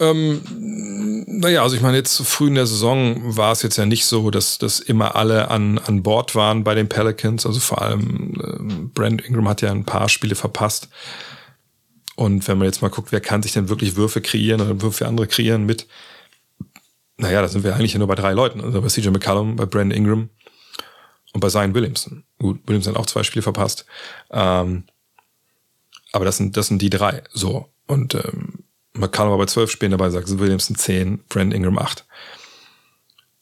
Ähm, 0.00 0.40
naja, 1.26 1.62
also 1.62 1.76
ich 1.76 1.82
meine, 1.82 1.98
jetzt 1.98 2.26
früh 2.26 2.48
in 2.48 2.54
der 2.54 2.66
Saison 2.66 3.36
war 3.36 3.52
es 3.52 3.60
jetzt 3.60 3.76
ja 3.76 3.84
nicht 3.84 4.06
so, 4.06 4.30
dass, 4.30 4.56
dass 4.56 4.80
immer 4.80 5.16
alle 5.16 5.50
an, 5.50 5.78
an 5.78 6.02
Bord 6.02 6.34
waren 6.34 6.64
bei 6.64 6.74
den 6.74 6.88
Pelicans. 6.88 7.44
Also 7.44 7.60
vor 7.60 7.82
allem 7.82 8.32
äh, 8.42 8.88
Brand 8.94 9.22
Ingram 9.22 9.48
hat 9.48 9.60
ja 9.60 9.70
ein 9.70 9.84
paar 9.84 10.08
Spiele 10.08 10.34
verpasst. 10.34 10.88
Und 12.16 12.46
wenn 12.46 12.58
man 12.58 12.66
jetzt 12.66 12.82
mal 12.82 12.88
guckt, 12.88 13.12
wer 13.12 13.20
kann 13.20 13.42
sich 13.42 13.52
denn 13.52 13.68
wirklich 13.68 13.96
Würfe 13.96 14.20
kreieren 14.20 14.60
oder 14.60 14.80
Würfe 14.82 14.98
für 14.98 15.08
andere 15.08 15.26
kreieren 15.26 15.64
mit, 15.64 15.86
naja, 17.16 17.40
da 17.40 17.48
sind 17.48 17.64
wir 17.64 17.74
eigentlich 17.74 17.94
nur 17.94 18.08
bei 18.08 18.14
drei 18.14 18.32
Leuten. 18.32 18.60
Also 18.60 18.80
bei 18.80 18.88
CJ 18.88 19.08
McCallum, 19.08 19.56
bei 19.56 19.66
Brandon 19.66 19.96
Ingram 19.96 20.28
und 21.32 21.40
bei 21.40 21.48
Zion 21.48 21.74
Williamson. 21.74 22.24
Gut, 22.38 22.60
Williamson 22.66 22.94
hat 22.94 23.00
auch 23.00 23.06
zwei 23.06 23.22
Spiele 23.22 23.42
verpasst. 23.42 23.86
Ähm, 24.30 24.84
aber 26.12 26.24
das 26.24 26.36
sind, 26.36 26.56
das 26.56 26.66
sind 26.66 26.82
die 26.82 26.90
drei. 26.90 27.22
So. 27.32 27.68
Und 27.86 28.14
ähm, 28.14 28.64
McCallum 28.92 29.30
war 29.30 29.38
bei 29.38 29.46
zwölf 29.46 29.70
Spielen 29.70 29.92
dabei, 29.92 30.10
sagt 30.10 30.38
Williamson 30.38 30.76
zehn, 30.76 31.24
Brandon 31.28 31.56
Ingram 31.56 31.78
acht. 31.78 32.06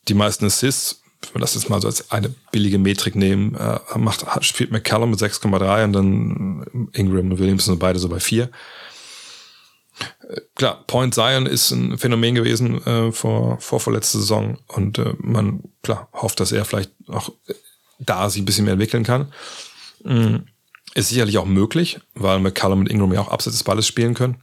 Die 0.08 0.14
meisten 0.14 0.46
Assists 0.46 0.99
wenn 1.22 1.34
wir 1.34 1.40
das 1.40 1.54
jetzt 1.54 1.68
mal 1.68 1.80
so 1.80 1.88
als 1.88 2.10
eine 2.10 2.34
billige 2.50 2.78
Metrik 2.78 3.14
nehmen, 3.14 3.54
äh, 3.54 3.78
macht, 3.96 4.24
spielt 4.44 4.70
McCallum 4.70 5.10
mit 5.10 5.20
6,3 5.20 5.84
und 5.84 5.92
dann 5.92 6.88
Ingram 6.92 7.30
und 7.30 7.38
Williamson 7.38 7.78
beide 7.78 7.98
so 7.98 8.08
bei 8.08 8.20
4. 8.20 8.44
Äh, 8.44 10.40
klar, 10.54 10.84
Point 10.86 11.14
Zion 11.14 11.46
ist 11.46 11.70
ein 11.70 11.98
Phänomen 11.98 12.34
gewesen 12.34 12.84
äh, 12.86 13.12
vor, 13.12 13.60
vor 13.60 13.80
vorletzter 13.80 14.18
Saison 14.18 14.58
und 14.68 14.98
äh, 14.98 15.14
man, 15.18 15.62
klar, 15.82 16.08
hofft, 16.12 16.40
dass 16.40 16.52
er 16.52 16.64
vielleicht 16.64 16.92
auch 17.08 17.32
da 17.98 18.30
sich 18.30 18.42
ein 18.42 18.46
bisschen 18.46 18.64
mehr 18.64 18.72
entwickeln 18.72 19.04
kann. 19.04 19.32
Mhm. 20.04 20.46
Ist 20.94 21.10
sicherlich 21.10 21.38
auch 21.38 21.44
möglich, 21.44 22.00
weil 22.14 22.40
McCallum 22.40 22.80
und 22.80 22.90
Ingram 22.90 23.12
ja 23.12 23.20
auch 23.20 23.28
abseits 23.28 23.56
des 23.56 23.64
Balles 23.64 23.86
spielen 23.86 24.14
können. 24.14 24.42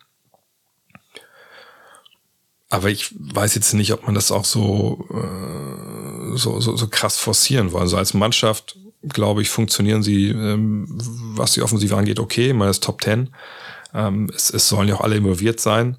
Aber 2.70 2.90
ich 2.90 3.16
weiß 3.18 3.56
jetzt 3.56 3.74
nicht, 3.74 3.94
ob 3.94 4.06
man 4.06 4.16
das 4.16 4.32
auch 4.32 4.46
so, 4.46 5.08
äh, 5.12 6.38
so, 6.38 6.60
so, 6.60 6.76
so 6.76 6.88
krass 6.88 7.18
forcieren 7.18 7.72
will. 7.72 7.80
Also 7.80 7.98
als 7.98 8.14
Mannschaft, 8.14 8.78
glaube 9.04 9.42
ich, 9.42 9.50
funktionieren 9.50 10.04
sie, 10.04 10.30
ähm, 10.30 10.88
was 11.36 11.54
die 11.54 11.62
Offensive 11.62 11.96
angeht, 11.96 12.20
okay. 12.20 12.52
Meine, 12.54 12.70
das 12.70 12.82
Top 12.82 13.02
Ten. 13.02 13.30
Ähm, 13.94 14.30
es, 14.36 14.50
es 14.50 14.68
sollen 14.68 14.90
ja 14.90 14.96
auch 14.96 15.02
alle 15.02 15.16
involviert 15.16 15.60
sein. 15.60 15.98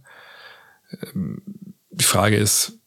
Ähm, 1.02 1.42
die 1.90 2.04
Frage 2.04 2.36
ist, 2.36 2.78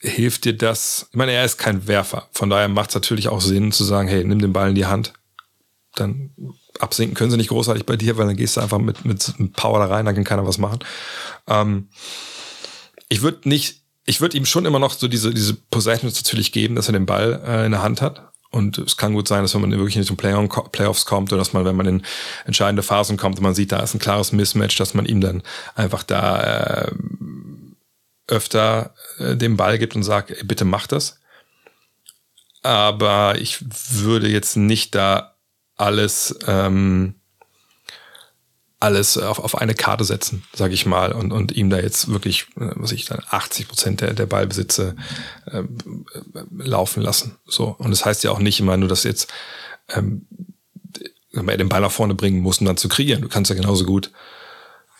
hilft 0.00 0.44
dir 0.44 0.56
das? 0.56 1.08
Ich 1.10 1.16
meine, 1.16 1.32
er 1.32 1.44
ist 1.44 1.58
kein 1.58 1.86
Werfer. 1.86 2.28
Von 2.32 2.50
daher 2.50 2.68
macht 2.68 2.90
es 2.90 2.94
natürlich 2.94 3.28
auch 3.28 3.40
Sinn 3.40 3.72
zu 3.72 3.84
sagen, 3.84 4.08
hey, 4.08 4.24
nimm 4.24 4.40
den 4.40 4.52
Ball 4.52 4.70
in 4.70 4.74
die 4.74 4.86
Hand. 4.86 5.12
Dann 5.94 6.30
absinken 6.80 7.14
können 7.14 7.30
sie 7.30 7.36
nicht 7.36 7.50
großartig 7.50 7.86
bei 7.86 7.96
dir, 7.96 8.16
weil 8.16 8.26
dann 8.26 8.36
gehst 8.36 8.56
du 8.56 8.60
einfach 8.60 8.78
mit, 8.78 9.04
mit 9.04 9.34
Power 9.54 9.78
da 9.78 9.86
rein, 9.86 10.06
dann 10.06 10.14
kann 10.14 10.24
keiner 10.24 10.46
was 10.46 10.58
machen. 10.58 10.80
Ähm, 11.46 11.88
ich 13.08 13.22
würde 13.22 13.48
nicht, 13.48 13.82
ich 14.06 14.20
würde 14.20 14.36
ihm 14.36 14.46
schon 14.46 14.66
immer 14.66 14.78
noch 14.78 14.92
so 14.92 15.08
diese, 15.08 15.32
diese 15.32 15.54
Possessions 15.54 16.22
natürlich 16.22 16.52
geben, 16.52 16.74
dass 16.74 16.88
er 16.88 16.92
den 16.92 17.06
Ball 17.06 17.42
äh, 17.46 17.66
in 17.66 17.72
der 17.72 17.82
Hand 17.82 18.02
hat. 18.02 18.30
Und 18.50 18.78
es 18.78 18.96
kann 18.96 19.14
gut 19.14 19.26
sein, 19.26 19.42
dass 19.42 19.52
wenn 19.54 19.62
man 19.62 19.72
wirklich 19.72 19.98
Richtung 19.98 20.16
Play 20.16 20.32
Playoffs 20.70 21.06
kommt 21.06 21.32
oder 21.32 21.40
dass 21.40 21.52
man, 21.52 21.64
wenn 21.64 21.74
man 21.74 21.86
in 21.86 22.02
entscheidende 22.44 22.84
Phasen 22.84 23.16
kommt 23.16 23.38
und 23.38 23.42
man 23.42 23.54
sieht, 23.54 23.72
da 23.72 23.80
ist 23.80 23.94
ein 23.94 23.98
klares 23.98 24.30
Mismatch, 24.30 24.76
dass 24.76 24.94
man 24.94 25.06
ihm 25.06 25.20
dann 25.20 25.42
einfach 25.74 26.04
da 26.04 26.84
äh, 26.84 26.92
öfter 28.28 28.94
äh, 29.18 29.34
den 29.36 29.56
Ball 29.56 29.78
gibt 29.78 29.96
und 29.96 30.04
sagt, 30.04 30.30
ey, 30.30 30.44
bitte 30.44 30.64
mach 30.64 30.86
das. 30.86 31.18
Aber 32.62 33.34
ich 33.40 33.58
würde 33.90 34.28
jetzt 34.28 34.56
nicht 34.56 34.94
da 34.94 35.34
alles 35.76 36.38
ähm, 36.46 37.16
alles 38.84 39.16
auf, 39.16 39.38
auf 39.38 39.56
eine 39.56 39.74
Karte 39.74 40.04
setzen, 40.04 40.44
sage 40.54 40.74
ich 40.74 40.84
mal, 40.84 41.12
und, 41.12 41.32
und 41.32 41.52
ihm 41.52 41.70
da 41.70 41.78
jetzt 41.78 42.08
wirklich, 42.08 42.42
äh, 42.60 42.70
was 42.76 42.92
ich 42.92 43.06
dann 43.06 43.22
80 43.30 43.66
Prozent 43.66 44.00
der, 44.02 44.12
der 44.12 44.26
Ballbesitze 44.26 44.94
äh, 45.46 45.62
laufen 46.58 47.02
lassen. 47.02 47.36
So 47.46 47.74
und 47.78 47.90
das 47.90 48.04
heißt 48.04 48.22
ja 48.24 48.30
auch 48.30 48.38
nicht 48.38 48.60
immer 48.60 48.76
nur, 48.76 48.88
dass 48.88 49.04
jetzt 49.04 49.32
ähm, 49.88 50.26
den 51.32 51.68
Ball 51.68 51.80
nach 51.80 51.90
vorne 51.90 52.14
bringen 52.14 52.40
muss, 52.40 52.58
um 52.58 52.66
dann 52.66 52.76
zu 52.76 52.88
kreieren. 52.88 53.22
Du 53.22 53.28
kannst 53.28 53.50
ja 53.50 53.56
genauso 53.56 53.84
gut 53.86 54.12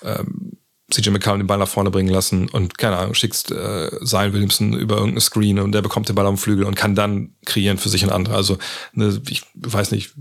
ähm, 0.03 0.57
CJ 0.95 1.11
McCallum 1.11 1.41
den 1.41 1.47
Ball 1.49 1.59
nach 1.59 1.69
vorne 1.69 1.91
bringen 1.91 2.13
lassen 2.13 2.49
und 2.49 2.79
keine 2.79 2.97
Ahnung, 2.97 3.15
schickst 3.15 3.51
äh, 3.51 3.91
Zion 4.05 4.33
Williamson 4.33 4.75
über 4.75 4.97
irgendeine 4.97 5.21
Screen 5.21 5.59
und 5.59 5.73
der 5.73 5.83
bekommt 5.83 6.09
den 6.09 6.15
Ball 6.15 6.27
am 6.27 6.39
Flügel 6.39 6.65
und 6.65 6.77
kann 6.77 6.95
dann 6.95 7.35
kreieren 7.45 7.79
für 7.79 7.89
sich 7.89 8.05
und 8.05 8.11
andere. 8.11 8.37
Also 8.37 8.59
ne, 8.93 9.21
ich 9.29 9.43
weiß 9.55 9.91
nicht, 9.91 10.13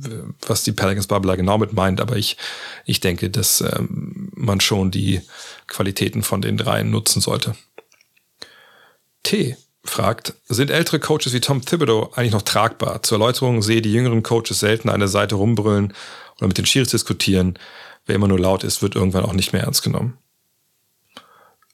was 0.48 0.64
die 0.64 0.72
Pelicans 0.72 1.08
Bubble 1.08 1.38
genau 1.38 1.60
mit 1.60 1.74
meint, 1.74 2.02
aber 2.02 2.18
ich, 2.18 2.38
ich 2.86 3.00
denke, 3.00 3.30
dass 3.30 3.62
ähm, 3.62 4.32
man 4.36 4.62
schon 4.62 4.90
die 4.90 5.22
Qualitäten 5.68 6.24
von 6.24 6.42
den 6.42 6.58
dreien 6.58 6.90
nutzen 6.90 7.22
sollte. 7.22 7.56
T 9.22 9.56
fragt, 9.86 10.34
sind 10.48 10.72
ältere 10.72 11.00
Coaches 11.00 11.34
wie 11.34 11.42
Tom 11.42 11.64
Thibodeau 11.64 12.12
eigentlich 12.16 12.32
noch 12.32 12.42
tragbar? 12.42 13.04
Zur 13.04 13.20
Erläuterung 13.20 13.62
sehe 13.62 13.82
die 13.82 13.94
jüngeren 13.94 14.24
Coaches 14.24 14.60
selten 14.60 14.90
an 14.90 15.02
der 15.02 15.10
Seite 15.10 15.36
rumbrüllen 15.36 15.94
oder 16.38 16.48
mit 16.48 16.58
den 16.58 16.66
Schiris 16.66 16.90
diskutieren. 16.90 17.60
Wer 18.06 18.16
immer 18.16 18.28
nur 18.28 18.40
laut 18.40 18.64
ist, 18.64 18.82
wird 18.82 18.96
irgendwann 18.96 19.24
auch 19.24 19.34
nicht 19.34 19.54
mehr 19.54 19.64
ernst 19.64 19.84
genommen 19.84 20.18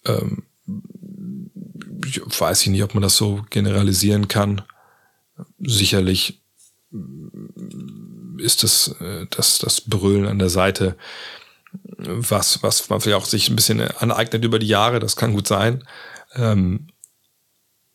ähm, 0.05 0.43
ich 2.05 2.21
weiß 2.21 2.61
ich 2.61 2.67
nicht, 2.69 2.83
ob 2.83 2.93
man 2.93 3.03
das 3.03 3.15
so 3.15 3.45
generalisieren 3.49 4.27
kann. 4.27 4.61
Sicherlich 5.59 6.41
ist 8.37 8.63
das, 8.63 8.95
äh, 8.99 9.27
das, 9.29 9.59
das 9.59 9.81
Brüllen 9.81 10.25
an 10.25 10.39
der 10.39 10.49
Seite 10.49 10.95
was, 11.97 12.63
was 12.63 12.89
man 12.89 12.99
vielleicht 12.99 13.21
auch 13.21 13.27
sich 13.27 13.49
ein 13.49 13.55
bisschen 13.55 13.79
aneignet 13.79 14.43
über 14.43 14.57
die 14.57 14.67
Jahre, 14.67 14.99
das 14.99 15.15
kann 15.15 15.33
gut 15.33 15.47
sein. 15.47 15.83
Ähm, 16.33 16.87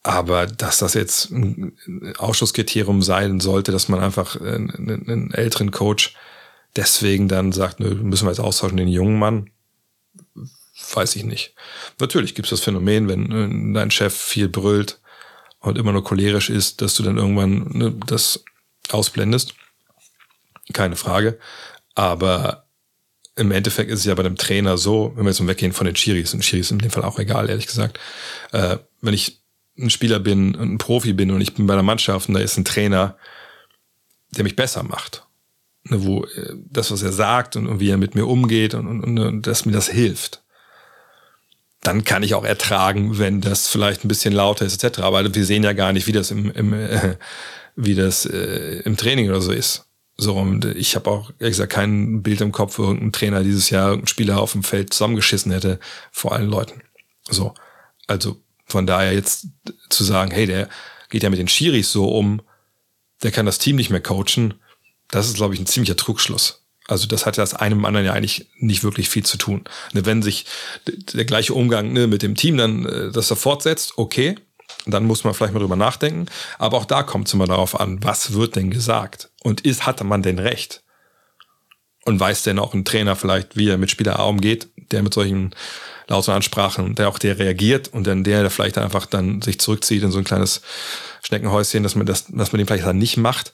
Aber 0.03 0.47
dass 0.47 0.79
das 0.79 0.95
jetzt 0.95 1.31
ein 1.31 1.77
Ausschusskriterium 2.19 3.03
sein 3.03 3.41
sollte, 3.41 3.73
dass 3.73 3.89
man 3.89 4.01
einfach 4.01 4.41
einen, 4.41 4.71
einen 4.71 5.33
älteren 5.33 5.71
Coach 5.71 6.15
deswegen 6.77 7.27
dann 7.27 7.53
sagt, 7.53 7.81
nö, 7.81 7.95
müssen 7.95 8.27
wir 8.27 8.31
jetzt 8.31 8.41
austauschen, 8.41 8.77
den 8.77 8.89
jungen 8.89 9.19
Mann, 9.19 9.51
weiß 10.95 11.16
ich 11.16 11.25
nicht. 11.25 11.55
Natürlich 11.99 12.35
gibt 12.35 12.47
es 12.47 12.51
das 12.51 12.61
Phänomen, 12.61 13.09
wenn 13.09 13.75
dein 13.75 13.91
Chef 13.91 14.14
viel 14.14 14.49
brüllt 14.49 15.01
und 15.61 15.79
immer 15.79 15.93
nur 15.93 16.05
cholerisch 16.05 16.51
ist, 16.51 16.81
dass 16.83 16.95
du 16.95 17.03
dann 17.03 17.16
irgendwann 17.16 17.68
ne, 17.72 17.95
das 18.07 18.45
ausblendest. 18.91 19.55
Keine 20.72 20.97
Frage. 20.97 21.39
Aber 21.95 22.66
im 23.37 23.51
Endeffekt 23.51 23.91
ist 23.91 24.01
es 24.01 24.05
ja 24.05 24.14
bei 24.14 24.25
einem 24.25 24.37
Trainer 24.37 24.79
so, 24.79 25.12
wenn 25.14 25.25
wir 25.25 25.31
jetzt 25.31 25.47
weggehen 25.47 25.72
von 25.72 25.87
den 25.87 25.95
Chiris, 25.95 26.35
und 26.35 26.43
Chiris 26.43 26.70
in 26.70 26.79
dem 26.79 26.91
Fall 26.91 27.05
auch 27.05 27.18
egal, 27.18 27.49
ehrlich 27.49 27.66
gesagt, 27.66 27.99
äh, 28.53 28.79
wenn 29.01 29.14
ich 29.14 29.41
ein 29.77 29.91
Spieler 29.91 30.20
bin, 30.20 30.55
ein 30.55 30.79
Profi 30.79 31.12
bin 31.12 31.31
und 31.31 31.41
ich 31.41 31.55
bin 31.55 31.66
bei 31.66 31.75
der 31.75 31.83
Mannschaft 31.83 32.29
und 32.29 32.35
da 32.35 32.41
ist 32.41 32.57
ein 32.57 32.64
Trainer, 32.64 33.16
der 34.31 34.45
mich 34.45 34.57
besser 34.57 34.85
macht. 34.85 35.27
Ne, 35.85 36.05
wo 36.05 36.25
äh, 36.25 36.55
das, 36.70 36.91
was 36.91 37.03
er 37.03 37.12
sagt 37.12 37.57
und, 37.57 37.66
und 37.66 37.81
wie 37.81 37.91
er 37.91 37.99
mit 37.99 38.14
mir 38.14 38.27
umgeht 38.27 38.75
und, 38.75 38.87
und, 38.87 39.18
und 39.18 39.47
dass 39.47 39.66
mir 39.66 39.72
das 39.72 39.89
hilft. 39.89 40.43
Dann 41.85 42.03
kann 42.03 42.24
ich 42.24 42.35
auch 42.35 42.45
ertragen, 42.45 43.18
wenn 43.18 43.41
das 43.41 43.68
vielleicht 43.68 44.05
ein 44.05 44.09
bisschen 44.09 44.35
lauter 44.35 44.66
ist, 44.66 44.82
etc. 44.82 45.01
Aber 45.01 45.32
wir 45.32 45.45
sehen 45.45 45.62
ja 45.62 45.72
gar 45.72 45.93
nicht, 45.93 46.09
wie 46.09 46.12
das 46.12 46.32
im, 46.32 46.51
im 46.51 46.72
äh, 46.72 47.16
wie 47.76 47.95
das 47.95 48.26
äh, 48.26 48.80
im 48.85 48.97
Training 48.97 49.28
oder 49.28 49.41
so 49.41 49.53
ist. 49.53 49.87
So, 50.16 50.37
und 50.37 50.64
ich 50.64 50.95
habe 50.95 51.11
auch, 51.11 51.30
ehrlich 51.39 51.55
gesagt, 51.55 51.72
kein 51.72 52.22
Bild 52.22 52.41
im 52.41 52.53
Kopf, 52.53 52.78
wo 52.78 52.85
irgendein 52.85 53.12
Trainer 53.12 53.43
dieses 53.43 53.70
Jahr 53.70 53.89
irgendeinen 53.89 54.07
Spieler 54.07 54.41
auf 54.41 54.53
dem 54.53 54.62
Feld 54.62 54.93
zusammengeschissen 54.93 55.53
hätte 55.53 55.80
vor 56.12 56.32
allen 56.32 56.49
Leuten. 56.49 56.82
So. 57.28 57.55
Also 58.07 58.41
von 58.66 58.87
daher 58.87 59.12
jetzt 59.12 59.49
zu 59.91 60.05
sagen, 60.05 60.30
hey, 60.30 60.47
der 60.47 60.68
geht 61.11 61.22
ja 61.22 61.30
mit 61.30 61.39
den 61.39 61.49
Schiris 61.49 61.91
so 61.91 62.09
um, 62.09 62.43
der 63.22 63.32
kann 63.32 63.47
das 63.47 63.59
Team 63.59 63.76
nicht 63.76 63.91
mehr 63.91 64.03
coachen, 64.03 64.55
das 65.11 65.26
ist, 65.26 65.37
glaube 65.37 65.55
ich, 65.55 65.61
ein 65.61 65.66
ziemlicher 65.66 65.97
Trugschluss. 65.97 66.64
Also 66.87 67.07
das 67.07 67.24
hat 67.24 67.37
ja 67.37 67.43
das 67.43 67.55
einem 67.55 67.85
anderen 67.85 68.07
ja 68.07 68.12
eigentlich 68.12 68.49
nicht 68.57 68.85
wirklich 68.85 69.09
viel 69.09 69.24
zu 69.24 69.39
tun. 69.39 69.64
Ne, 69.93 70.05
wenn 70.05 70.22
sich 70.22 70.47
der 70.87 71.24
gleiche 71.24 71.55
Umgang 71.55 71.93
ne, 71.93 72.07
mit 72.07 72.22
dem 72.22 72.35
Team 72.35 72.57
dann 72.57 72.87
äh, 72.87 73.11
das 73.11 73.28
da 73.28 73.35
fortsetzt, 73.35 73.95
okay, 73.97 74.37
dann 74.87 75.07
muss 75.07 75.24
man 75.24 75.35
vielleicht 75.35 75.55
mal 75.55 75.61
drüber 75.61 75.76
nachdenken. 75.76 76.26
Aber 76.59 76.76
auch 76.76 76.85
da 76.85 77.03
kommt 77.03 77.28
es 77.28 77.35
immer 77.35 77.47
darauf 77.47 77.78
an, 77.78 78.03
was 78.03 78.32
wird 78.32 78.57
denn 78.57 78.70
gesagt? 78.70 79.30
Und 79.43 79.62
ist, 79.62 79.87
hatte 79.87 80.05
man 80.05 80.22
denn 80.22 80.39
recht? 80.39 80.82
Und 82.05 82.20
weiß 82.20 82.43
denn 82.43 82.59
auch 82.59 82.74
ein 82.74 82.85
Trainer 82.85 83.16
vielleicht, 83.16 83.57
wie 83.57 83.68
er 83.68 83.78
mit 83.78 83.91
Spieler 83.91 84.18
A 84.18 84.24
umgeht, 84.24 84.68
der 84.91 85.03
mit 85.03 85.14
solchen 85.14 85.55
lauten 86.07 86.33
Ansprachen, 86.33 86.95
der 86.95 87.09
auch 87.09 87.19
der 87.19 87.39
reagiert 87.39 87.89
und 87.89 88.07
dann 88.07 88.25
der, 88.25 88.43
der 88.43 88.51
vielleicht 88.51 88.79
einfach 88.79 89.07
dann 89.07 89.43
sich 89.43 89.59
zurückzieht 89.59 90.03
in 90.03 90.11
so 90.11 90.19
ein 90.19 90.25
kleines 90.25 90.61
Schneckenhäuschen, 91.23 91.83
dass 91.83 91.95
man 91.95 92.07
das, 92.07 92.27
dass 92.29 92.53
man 92.53 92.59
den 92.59 92.67
vielleicht 92.67 92.87
dann 92.87 92.99
nicht 92.99 93.17
macht, 93.17 93.53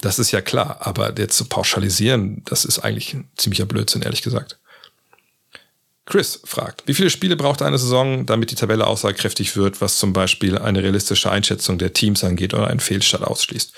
das 0.00 0.18
ist 0.18 0.32
ja 0.32 0.40
klar. 0.40 0.78
Aber 0.80 1.16
jetzt 1.16 1.36
zu 1.36 1.44
pauschalisieren, 1.44 2.42
das 2.44 2.64
ist 2.64 2.80
eigentlich 2.80 3.16
ziemlicher 3.36 3.66
Blödsinn, 3.66 4.02
ehrlich 4.02 4.22
gesagt. 4.22 4.58
Chris 6.04 6.40
fragt, 6.44 6.82
wie 6.86 6.94
viele 6.94 7.10
Spiele 7.10 7.36
braucht 7.36 7.62
eine 7.62 7.78
Saison, 7.78 8.26
damit 8.26 8.50
die 8.50 8.56
Tabelle 8.56 8.86
aussagekräftig 8.86 9.56
wird, 9.56 9.80
was 9.80 9.98
zum 9.98 10.12
Beispiel 10.12 10.58
eine 10.58 10.82
realistische 10.82 11.30
Einschätzung 11.30 11.78
der 11.78 11.92
Teams 11.92 12.24
angeht 12.24 12.54
oder 12.54 12.66
einen 12.66 12.80
Fehlstart 12.80 13.22
ausschließt? 13.22 13.72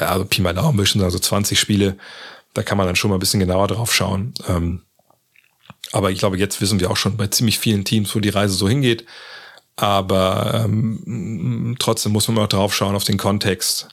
Ja, 0.00 0.08
also 0.08 0.24
Pi 0.24 0.40
mal 0.40 0.54
Daumen, 0.54 0.78
würde 0.78 0.90
sagen, 0.90 1.10
so 1.10 1.18
20 1.18 1.60
Spiele, 1.60 1.98
da 2.54 2.62
kann 2.62 2.78
man 2.78 2.86
dann 2.86 2.96
schon 2.96 3.10
mal 3.10 3.16
ein 3.16 3.20
bisschen 3.20 3.40
genauer 3.40 3.68
drauf 3.68 3.94
schauen. 3.94 4.32
Ähm, 4.48 4.85
aber 5.92 6.10
ich 6.10 6.18
glaube, 6.18 6.38
jetzt 6.38 6.60
wissen 6.60 6.80
wir 6.80 6.90
auch 6.90 6.96
schon 6.96 7.16
bei 7.16 7.28
ziemlich 7.28 7.58
vielen 7.58 7.84
Teams, 7.84 8.14
wo 8.14 8.20
die 8.20 8.28
Reise 8.28 8.54
so 8.54 8.68
hingeht. 8.68 9.04
Aber 9.76 10.62
ähm, 10.64 11.76
trotzdem 11.78 12.12
muss 12.12 12.28
man 12.28 12.36
mal 12.36 12.46
drauf 12.46 12.74
schauen 12.74 12.96
auf 12.96 13.04
den 13.04 13.18
Kontext. 13.18 13.88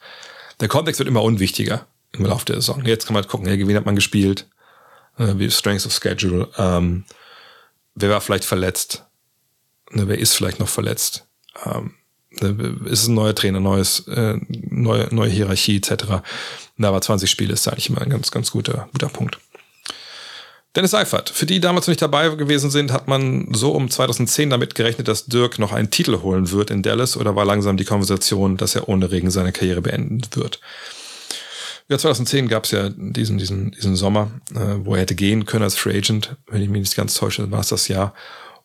Der 0.60 0.70
Kontext 0.70 1.00
wird 1.00 1.10
immer 1.10 1.24
unwichtiger 1.24 1.86
im 2.14 2.26
Laufe 2.26 2.46
der 2.46 2.56
Saison. 2.56 2.86
Jetzt 2.86 3.06
kann 3.06 3.14
man 3.14 3.28
gucken, 3.28 3.48
hey, 3.48 3.68
wen 3.68 3.76
hat 3.76 3.86
man 3.86 3.96
gespielt? 3.96 4.48
Äh, 5.18 5.34
wie 5.38 5.52
Strengths 5.52 5.86
of 5.86 5.94
Schedule? 5.94 6.50
Ähm, 6.58 7.04
wer 7.96 8.10
war 8.10 8.22
vielleicht 8.22 8.46
verletzt? 8.46 9.06
Ne, 9.92 10.08
wer 10.08 10.18
ist 10.18 10.34
vielleicht 10.34 10.60
noch 10.60 10.70
verletzt? 10.70 11.28
Ähm, 11.66 11.96
ne, 12.40 12.78
ist 12.86 13.04
es 13.04 13.08
ein 13.08 13.16
neuer 13.16 13.36
Trainer, 13.36 13.60
neues, 13.60 14.08
äh, 14.08 14.38
neue, 14.48 15.14
neue 15.14 15.30
Hierarchie 15.30 15.78
etc. 15.78 16.22
Na, 16.78 16.88
aber 16.88 17.02
20 17.02 17.30
Spiele 17.30 17.54
ist 17.54 17.68
eigentlich 17.68 17.90
immer 17.90 18.02
ein 18.02 18.10
ganz, 18.10 18.32
ganz 18.32 18.52
guter, 18.52 18.88
guter 18.94 19.10
Punkt. 19.10 19.38
Dennis 20.76 20.92
Seifert. 20.92 21.30
Für 21.30 21.46
die, 21.46 21.56
die 21.56 21.60
damals 21.60 21.86
noch 21.86 21.92
nicht 21.92 22.02
dabei 22.02 22.30
gewesen 22.30 22.72
sind, 22.72 22.92
hat 22.92 23.08
man 23.08 23.54
so 23.54 23.72
um 23.72 23.90
2010 23.92 24.50
damit 24.50 24.74
gerechnet, 24.74 25.08
dass 25.08 25.28
Dirk 25.28 25.60
noch 25.60 25.72
einen 25.72 25.92
Titel 25.92 26.22
holen 26.22 26.50
wird 26.52 26.72
in 26.72 26.82
Dallas 26.82 27.16
oder 27.16 27.36
war 27.36 27.46
langsam 27.46 27.78
die 27.78 27.86
Konversation, 27.86 28.58
dass 28.58 28.76
er 28.76 28.90
ohne 28.90 29.12
Regen 29.12 29.30
seine 29.30 29.52
Karriere 29.52 29.82
beenden 29.82 30.22
wird? 30.32 30.60
Ja, 31.90 31.98
2010 31.98 32.48
gab 32.48 32.64
es 32.64 32.72
ja 32.72 32.90
diesen, 32.90 33.38
diesen, 33.38 33.72
diesen 33.72 33.96
Sommer, 33.96 34.32
äh, 34.56 34.78
wo 34.86 34.96
er 34.96 35.02
hätte 35.02 35.16
gehen 35.16 35.46
können 35.46 35.64
als 35.64 35.76
Free 35.76 35.98
Agent. 35.98 36.36
Wenn 36.48 36.62
ich 36.62 36.70
mich 36.70 36.80
nicht 36.80 36.96
ganz 36.96 37.14
täusche, 37.14 37.52
war 37.52 37.60
es 37.60 37.68
das 37.68 37.88
Jahr. 37.88 38.16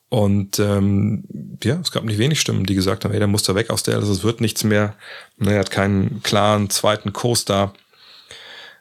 Und 0.08 0.58
ähm, 0.58 1.24
ja, 1.62 1.78
es 1.82 1.90
gab 1.90 2.04
nicht 2.04 2.18
wenig 2.18 2.40
Stimmen, 2.40 2.64
die 2.64 2.74
gesagt 2.74 3.04
haben, 3.04 3.12
ey, 3.12 3.18
der 3.18 3.28
muss 3.28 3.42
da 3.42 3.54
weg 3.54 3.68
aus 3.68 3.86
also 3.86 4.10
es 4.10 4.22
wird 4.22 4.40
nichts 4.40 4.64
mehr. 4.64 4.94
Ne, 5.36 5.52
er 5.52 5.58
hat 5.58 5.70
keinen 5.70 6.22
klaren 6.22 6.70
zweiten 6.70 7.12
Co-Star. 7.12 7.74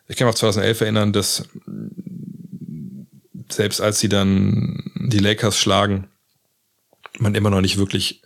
Ich 0.08 0.16
kann 0.16 0.28
mich 0.28 0.36
auch 0.36 0.40
2011 0.40 0.82
erinnern, 0.82 1.12
dass 1.12 1.44
selbst 3.58 3.82
als 3.82 4.00
sie 4.00 4.08
dann 4.08 4.84
die 4.96 5.20
Lakers 5.20 5.58
schlagen, 5.58 6.08
man 7.18 7.36
immer 7.36 7.50
noch 7.50 7.62
nicht 7.62 7.78
wirklich 7.78 8.22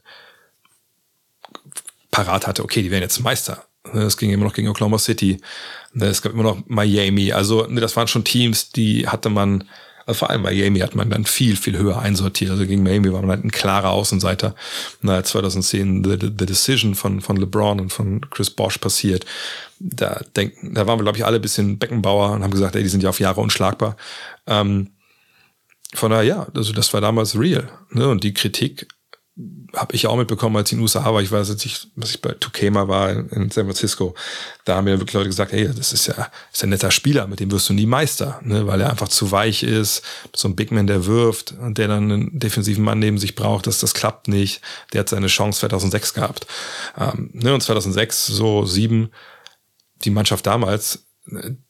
parat 2.11 2.47
hatte, 2.47 2.63
okay, 2.63 2.81
die 2.81 2.91
werden 2.91 3.03
jetzt 3.03 3.19
Meister. 3.21 3.65
Es 3.93 4.17
ging 4.17 4.29
immer 4.31 4.43
noch 4.43 4.53
gegen 4.53 4.67
Oklahoma 4.67 4.99
City. 4.99 5.39
Es 5.97 6.21
gab 6.21 6.33
immer 6.33 6.43
noch 6.43 6.63
Miami. 6.67 7.31
Also 7.31 7.65
ne, 7.65 7.79
das 7.79 7.95
waren 7.95 8.09
schon 8.09 8.25
Teams, 8.25 8.71
die 8.71 9.07
hatte 9.07 9.29
man, 9.29 9.63
also 10.05 10.19
vor 10.19 10.29
allem 10.29 10.41
Miami 10.41 10.79
hat 10.79 10.95
man 10.95 11.09
dann 11.09 11.25
viel, 11.25 11.55
viel 11.55 11.77
höher 11.77 11.99
einsortiert. 11.99 12.51
Also 12.51 12.67
gegen 12.67 12.83
Miami 12.83 13.11
war 13.13 13.21
man 13.21 13.29
halt 13.29 13.45
ein 13.45 13.51
klarer 13.51 13.91
Außenseiter. 13.91 14.53
Na, 15.01 15.23
2010 15.23 16.03
The, 16.03 16.17
The 16.19 16.45
Decision 16.45 16.93
von, 16.93 17.21
von 17.21 17.37
LeBron 17.37 17.79
und 17.79 17.93
von 17.93 18.29
Chris 18.29 18.49
Bosch 18.49 18.77
passiert. 18.79 19.25
Da 19.79 20.21
denken, 20.35 20.73
da 20.73 20.85
waren 20.85 20.99
wir, 20.99 21.03
glaube 21.03 21.17
ich, 21.17 21.25
alle 21.25 21.37
ein 21.37 21.41
bisschen 21.41 21.79
Beckenbauer 21.79 22.33
und 22.33 22.43
haben 22.43 22.51
gesagt, 22.51 22.75
ey, 22.75 22.83
die 22.83 22.89
sind 22.89 23.01
ja 23.01 23.09
auf 23.09 23.21
Jahre 23.21 23.39
unschlagbar. 23.39 23.95
Ähm, 24.45 24.89
von 25.93 26.11
daher, 26.11 26.23
ja, 26.23 26.47
also 26.53 26.73
das 26.73 26.93
war 26.93 27.01
damals 27.01 27.37
real. 27.37 27.69
Ne? 27.89 28.07
Und 28.07 28.23
die 28.23 28.33
Kritik 28.33 28.87
habe 29.75 29.95
ich 29.95 30.07
auch 30.07 30.17
mitbekommen, 30.17 30.57
als 30.57 30.69
ich 30.69 30.73
in 30.73 30.79
den 30.79 30.83
USA 30.83 31.13
war. 31.13 31.21
Ich 31.21 31.31
weiß 31.31 31.47
jetzt 31.49 31.63
nicht, 31.63 31.87
was 31.95 32.11
ich 32.11 32.21
bei 32.21 32.33
Tukema 32.33 32.87
war 32.89 33.11
in 33.11 33.49
San 33.49 33.65
Francisco. 33.65 34.13
Da 34.65 34.75
haben 34.75 34.85
mir 34.85 34.99
wirklich 34.99 35.13
Leute 35.13 35.29
gesagt, 35.29 35.53
hey, 35.53 35.69
das 35.73 35.93
ist 35.93 36.07
ja 36.07 36.29
ist 36.51 36.63
ein 36.63 36.69
netter 36.69 36.91
Spieler, 36.91 37.27
mit 37.27 37.39
dem 37.39 37.49
wirst 37.51 37.69
du 37.69 37.73
nie 37.73 37.85
Meister, 37.85 38.41
ne? 38.43 38.67
weil 38.67 38.81
er 38.81 38.89
einfach 38.89 39.07
zu 39.07 39.31
weich 39.31 39.63
ist. 39.63 40.03
So 40.35 40.49
ein 40.49 40.55
Big 40.55 40.71
Man, 40.71 40.87
der 40.87 41.05
wirft 41.05 41.53
und 41.53 41.77
der 41.77 41.87
dann 41.87 42.11
einen 42.11 42.39
defensiven 42.39 42.83
Mann 42.83 42.99
neben 42.99 43.17
sich 43.17 43.35
braucht, 43.35 43.67
das, 43.67 43.79
das 43.79 43.93
klappt 43.93 44.27
nicht. 44.27 44.61
Der 44.91 45.01
hat 45.01 45.09
seine 45.09 45.27
Chance 45.27 45.61
2006 45.61 46.13
gehabt. 46.13 46.47
Ähm, 46.97 47.29
ne? 47.33 47.53
Und 47.53 47.61
2006, 47.61 48.27
so 48.27 48.65
sieben, 48.65 49.11
die 50.03 50.11
Mannschaft 50.11 50.45
damals, 50.45 51.05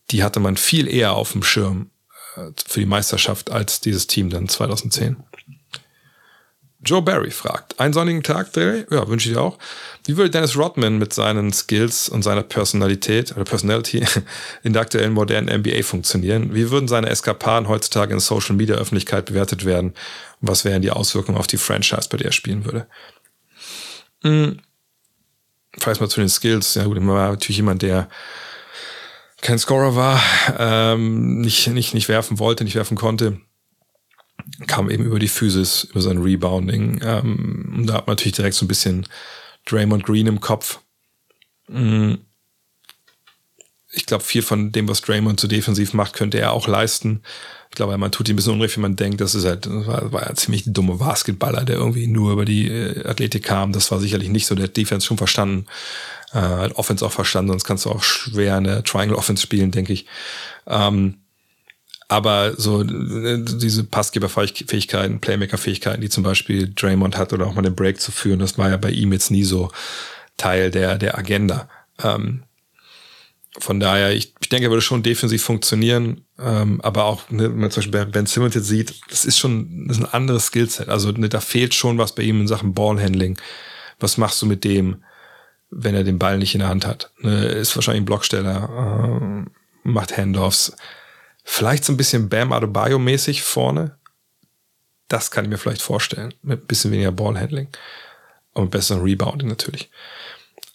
die 0.10 0.24
hatte 0.24 0.40
man 0.40 0.58
viel 0.58 0.88
eher 0.88 1.14
auf 1.14 1.34
dem 1.34 1.44
Schirm 1.44 1.92
für 2.68 2.80
die 2.80 2.86
Meisterschaft 2.86 3.52
als 3.52 3.82
dieses 3.82 4.08
Team 4.08 4.30
dann 4.30 4.48
2010. 4.48 5.18
Joe 6.84 7.02
Barry 7.02 7.30
fragt, 7.30 7.80
einen 7.80 7.94
sonnigen 7.94 8.24
Tag, 8.24 8.54
Barry? 8.54 8.86
Ja, 8.90 9.08
wünsche 9.08 9.30
ich 9.30 9.36
dir 9.36 9.42
auch. 9.42 9.60
Wie 10.06 10.18
würde 10.18 10.32
Dennis 10.32 10.58
Rodman 10.58 10.98
mit 10.98 11.14
seinen 11.14 11.54
Skills 11.54 12.10
und 12.10 12.24
seiner 12.24 12.42
Personalität 12.42 13.32
oder 13.34 13.44
Personality 13.44 14.04
in 14.64 14.74
der 14.74 14.82
aktuellen 14.82 15.14
modernen 15.14 15.60
NBA 15.60 15.84
funktionieren? 15.84 16.56
Wie 16.56 16.72
würden 16.72 16.88
seine 16.88 17.10
Eskapaden 17.10 17.68
heutzutage 17.68 18.14
in 18.14 18.20
Social 18.20 18.56
Media 18.56 18.76
Öffentlichkeit 18.78 19.26
bewertet 19.26 19.64
werden? 19.64 19.92
Und 20.42 20.50
was 20.50 20.66
wären 20.66 20.82
die 20.82 20.90
Auswirkungen 20.90 21.38
auf 21.38 21.46
die 21.46 21.58
Franchise, 21.58 22.10
bei 22.10 22.18
der 22.18 22.28
er 22.28 22.32
spielen 22.32 22.66
würde? 22.66 22.88
Hm. 24.24 24.60
Falls 25.78 26.00
mal 26.00 26.10
zu 26.10 26.20
den 26.20 26.30
Skills. 26.30 26.74
Ja 26.74 26.86
gut, 26.86 26.98
er 26.98 27.08
war 27.08 27.30
natürlich 27.30 27.58
jemand, 27.58 27.84
der 27.84 28.10
kein 29.42 29.60
Scorer 29.60 29.96
war, 29.96 30.22
ähm, 30.58 31.42
nicht, 31.42 31.68
nicht, 31.68 31.94
nicht 31.94 32.10
werfen 32.10 32.40
wollte, 32.40 32.64
nicht 32.64 32.76
werfen 32.76 32.98
konnte 32.98 33.42
kam 34.68 34.90
eben 34.90 35.06
über 35.06 35.20
die 35.20 35.28
Physis, 35.28 35.86
über 35.86 36.02
sein 36.02 36.18
Rebounding. 36.18 37.02
Ähm, 37.04 37.74
und 37.76 37.88
da 37.88 37.96
hat 37.96 38.08
man 38.08 38.16
natürlich 38.16 38.36
direkt 38.36 38.56
so 38.56 38.66
ein 38.66 38.68
bisschen 38.68 39.08
Draymond 39.66 40.06
Green 40.06 40.28
im 40.28 40.42
Kopf. 40.42 40.80
Mm. 41.68 42.16
Ich 43.94 44.06
glaube, 44.06 44.24
viel 44.24 44.42
von 44.42 44.72
dem, 44.72 44.88
was 44.88 45.02
Draymond 45.02 45.40
so 45.40 45.50
defensiv 45.50 45.94
macht, 45.94 46.14
könnte 46.14 46.40
er 46.40 46.54
auch 46.54 46.68
leisten. 46.68 47.24
Ich 47.70 47.76
glaube, 47.76 47.98
man 47.98 48.12
tut 48.12 48.30
ihm 48.30 48.34
ein 48.34 48.36
bisschen 48.38 48.54
unrecht, 48.54 48.78
wenn 48.78 48.84
man 48.84 48.96
denkt, 48.96 49.20
das 49.20 49.36
ist 49.36 49.46
halt, 49.46 49.66
das 49.66 49.86
war, 49.86 50.12
war 50.14 50.28
ja 50.28 50.36
ziemlich 50.36 50.64
dummer 50.66 50.96
Basketballer, 50.96 51.66
der 51.66 51.76
irgendwie 51.76 52.08
nur 52.08 52.32
über 52.32 52.46
die 52.46 52.70
äh, 52.70 53.06
Athletik 53.06 53.44
kam. 53.44 53.74
Das 53.74 53.92
war 53.92 54.00
sicherlich 54.00 54.30
nicht 54.30 54.46
so. 54.46 54.56
Der 54.56 54.66
hat 54.66 54.78
Defense 54.78 55.06
schon 55.06 55.18
verstanden, 55.18 55.66
äh, 56.34 56.70
Offense 56.74 57.06
auch 57.06 57.12
verstanden, 57.12 57.52
sonst 57.52 57.66
kannst 57.66 57.86
du 57.86 57.90
auch 57.90 58.04
schwer 58.04 58.58
eine 58.58 58.84
Triangle 58.84 59.18
Offense 59.18 59.44
spielen, 59.44 59.72
denke 59.72 59.94
ich. 59.94 60.06
Ähm, 60.68 61.16
Aber 62.08 62.54
so 62.58 62.82
äh, 62.82 63.40
diese 63.42 63.86
Passgeberfähigkeiten, 63.86 65.22
Playmaker-Fähigkeiten, 65.22 66.02
die 66.02 66.10
zum 66.10 66.24
Beispiel 66.24 66.72
Draymond 66.76 67.18
hat 67.18 67.32
oder 67.32 67.48
auch 67.48 67.54
mal 67.54 67.62
den 67.62 67.76
Break 67.76 68.02
zu 68.02 68.12
führen, 68.12 68.40
das 68.40 68.58
war 68.58 68.70
ja 68.70 68.78
bei 68.78 68.92
ihm 68.92 69.14
jetzt 69.14 69.32
nie 69.32 69.46
so 69.46 69.72
Teil 70.36 70.72
der, 70.72 70.98
der 70.98 71.18
Agenda. 71.18 71.70
Ähm, 72.04 72.44
von 73.60 73.80
daher, 73.80 74.14
ich, 74.14 74.34
ich 74.40 74.50
denke, 74.50 74.68
er 74.68 74.72
würde 74.72 74.82
schon 74.82 75.04
defensiv 75.04 75.44
funktionieren, 75.44 76.26
ähm, 76.40 76.82
aber 76.82 77.04
auch, 77.06 77.30
ne, 77.30 77.44
wenn 77.44 77.60
man 77.60 77.72
zum 77.72 77.82
Beispiel 77.82 78.06
Ben 78.06 78.26
Simmons 78.26 78.56
jetzt 78.56 78.68
sieht, 78.68 78.94
das 79.10 79.26
ist 79.26 79.38
schon 79.38 79.88
das 79.88 79.98
ist 79.98 80.04
ein 80.04 80.14
anderes 80.14 80.48
Skillset. 80.48 80.90
Also 80.90 81.12
ne, 81.12 81.30
da 81.30 81.42
fehlt 81.42 81.74
schon 81.74 81.98
was 81.98 82.16
bei 82.16 82.24
ihm 82.24 82.42
in 82.42 82.48
Sachen 82.48 82.74
Ballhandling. 82.74 83.38
Was 84.00 84.18
machst 84.18 84.42
du 84.42 84.46
mit 84.46 84.64
dem, 84.64 85.04
wenn 85.72 85.96
er 85.96 86.04
den 86.04 86.20
Ball 86.20 86.38
nicht 86.38 86.54
in 86.54 86.60
der 86.60 86.70
Hand 86.70 86.86
hat? 86.86 87.12
Ne, 87.20 87.46
ist 87.46 87.76
wahrscheinlich 87.76 88.02
ein 88.02 88.06
Blocksteller, 88.06 89.16
äh, 89.22 89.50
macht 89.84 90.18
Handoffs. 90.18 90.76
Vielleicht 91.44 91.86
so 91.86 91.94
ein 91.94 91.98
bisschen 91.98 92.30
Bam 92.30 92.54
Adebayo-mäßig 92.54 93.42
vorne. 93.42 93.98
Das 95.08 95.32
kann 95.32 95.46
ich 95.46 95.50
mir 95.50 95.58
vielleicht 95.58 95.82
vorstellen. 95.82 96.34
Mit 96.44 96.64
ein 96.64 96.68
bisschen 96.68 96.92
weniger 96.92 97.12
Ballhandling. 97.12 97.68
Und 98.54 98.70
besseren 98.70 99.02
Rebounding 99.02 99.48
natürlich. 99.48 99.90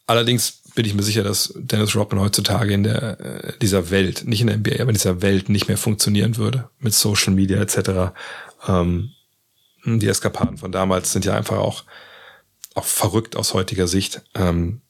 Allerdings 0.07 0.63
bin 0.75 0.85
ich 0.85 0.95
mir 0.95 1.03
sicher, 1.03 1.23
dass 1.23 1.53
Dennis 1.57 1.97
Rodman 1.97 2.21
heutzutage 2.21 2.73
in 2.73 2.85
der, 2.85 3.21
äh, 3.21 3.59
dieser 3.61 3.91
Welt, 3.91 4.25
nicht 4.27 4.41
in 4.41 4.47
der 4.47 4.57
NBA, 4.57 4.81
aber 4.81 4.91
in 4.91 4.97
dieser 4.97 5.23
Welt 5.23 5.49
nicht 5.49 5.69
mehr 5.69 5.79
funktionieren 5.79 6.37
würde. 6.37 6.69
Mit 6.79 6.95
Social 6.95 7.33
Media 7.33 7.61
etc. 7.61 8.15
Ähm, 8.67 9.13
die 9.85 10.09
Eskapaden 10.09 10.59
von 10.59 10.73
damals 10.73 11.13
sind 11.13 11.25
ja 11.25 11.35
einfach 11.35 11.59
auch, 11.59 11.85
auch 12.75 12.85
verrückt 12.85 13.37
aus 13.37 13.55
heutiger 13.55 13.89
Sicht. 13.89 14.23
Ähm, 14.35 14.81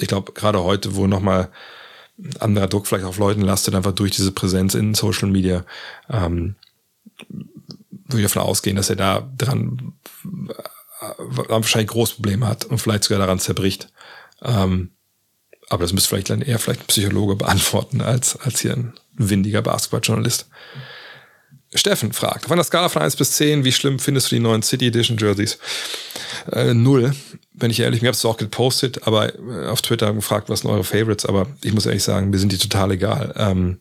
ich 0.00 0.08
glaube, 0.08 0.32
gerade 0.32 0.62
heute, 0.62 0.96
wo 0.96 1.06
nochmal 1.06 1.50
anderer 2.40 2.66
Druck 2.66 2.86
vielleicht 2.86 3.04
auf 3.04 3.18
Leuten 3.18 3.42
lastet, 3.42 3.74
einfach 3.74 3.92
durch 3.92 4.12
diese 4.12 4.32
Präsenz 4.32 4.74
in 4.74 4.94
Social 4.94 5.28
Media, 5.28 5.64
ähm, 6.10 6.56
würde 7.28 8.22
ich 8.22 8.32
davon 8.32 8.42
ausgehen, 8.42 8.76
dass 8.76 8.90
er 8.90 8.96
da 8.96 9.30
dran 9.36 9.94
äh, 10.48 11.04
wahrscheinlich 11.18 11.90
große 11.90 12.16
Probleme 12.16 12.46
hat 12.46 12.64
und 12.64 12.78
vielleicht 12.78 13.04
sogar 13.04 13.20
daran 13.20 13.38
zerbricht. 13.38 13.92
Ähm, 14.42 14.90
aber 15.68 15.82
das 15.82 15.92
müsste 15.92 16.08
vielleicht 16.08 16.30
dann 16.30 16.42
eher 16.42 16.58
vielleicht 16.58 16.80
ein 16.80 16.86
Psychologe 16.86 17.36
beantworten 17.36 18.00
als, 18.00 18.36
als 18.36 18.60
hier 18.60 18.72
ein 18.72 18.94
windiger 19.14 19.62
Basketballjournalist. 19.62 20.48
Steffen 21.74 22.12
fragt, 22.12 22.46
auf 22.46 22.52
einer 22.52 22.64
Skala 22.64 22.88
von 22.88 23.02
1 23.02 23.16
bis 23.16 23.32
10, 23.32 23.64
wie 23.64 23.72
schlimm 23.72 23.98
findest 23.98 24.30
du 24.30 24.36
die 24.36 24.40
neuen 24.40 24.62
City 24.62 24.86
Edition 24.86 25.18
Jerseys? 25.18 25.58
Äh, 26.52 26.72
null, 26.72 27.14
wenn 27.52 27.70
ich 27.70 27.80
ehrlich, 27.80 28.00
mir 28.00 28.08
hab's 28.08 28.24
auch 28.24 28.38
gepostet, 28.38 29.06
aber 29.06 29.34
äh, 29.34 29.66
auf 29.66 29.82
Twitter 29.82 30.12
gefragt, 30.14 30.48
was 30.48 30.60
sind 30.60 30.70
eure 30.70 30.84
Favorites, 30.84 31.26
aber 31.26 31.46
ich 31.62 31.72
muss 31.74 31.86
ehrlich 31.86 32.04
sagen, 32.04 32.30
mir 32.30 32.38
sind 32.38 32.52
die 32.52 32.58
total 32.58 32.92
egal. 32.92 33.34
Ähm, 33.36 33.80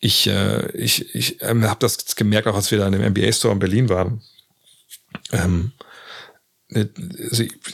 ich 0.00 0.26
äh, 0.26 0.68
ich, 0.72 1.14
ich 1.14 1.40
ähm, 1.42 1.64
habe 1.64 1.78
das 1.78 2.16
gemerkt, 2.16 2.48
auch 2.48 2.56
als 2.56 2.72
wir 2.72 2.78
da 2.78 2.86
in 2.88 2.92
dem 2.92 3.08
NBA 3.08 3.30
Store 3.32 3.54
in 3.54 3.60
Berlin 3.60 3.88
waren. 3.88 4.20
Ähm, 5.30 5.72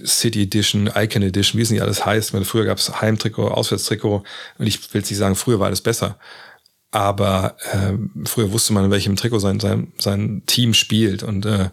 City 0.05 0.43
Edition, 0.43 0.90
Icon 0.95 1.23
Edition, 1.23 1.59
wie 1.59 1.62
es 1.62 1.70
nicht 1.70 1.82
alles 1.82 2.05
heißt. 2.05 2.32
Früher 2.45 2.65
gab 2.65 2.78
es 2.78 3.01
Heimtrikot, 3.01 3.49
Auswärtstrikot 3.49 4.24
und 4.59 4.66
ich 4.66 4.93
will 4.93 5.01
nicht 5.01 5.16
sagen, 5.16 5.36
früher 5.36 5.61
war 5.61 5.69
alles 5.69 5.81
besser. 5.81 6.19
Aber 6.90 7.56
äh, 7.73 7.93
früher 8.27 8.52
wusste 8.52 8.73
man, 8.73 8.85
in 8.85 8.90
welchem 8.90 9.16
Trikot 9.16 9.40
sein, 9.40 9.60
sein, 9.60 9.93
sein 9.98 10.43
Team 10.47 10.73
spielt. 10.74 11.23
Und 11.23 11.44
äh, 11.44 11.70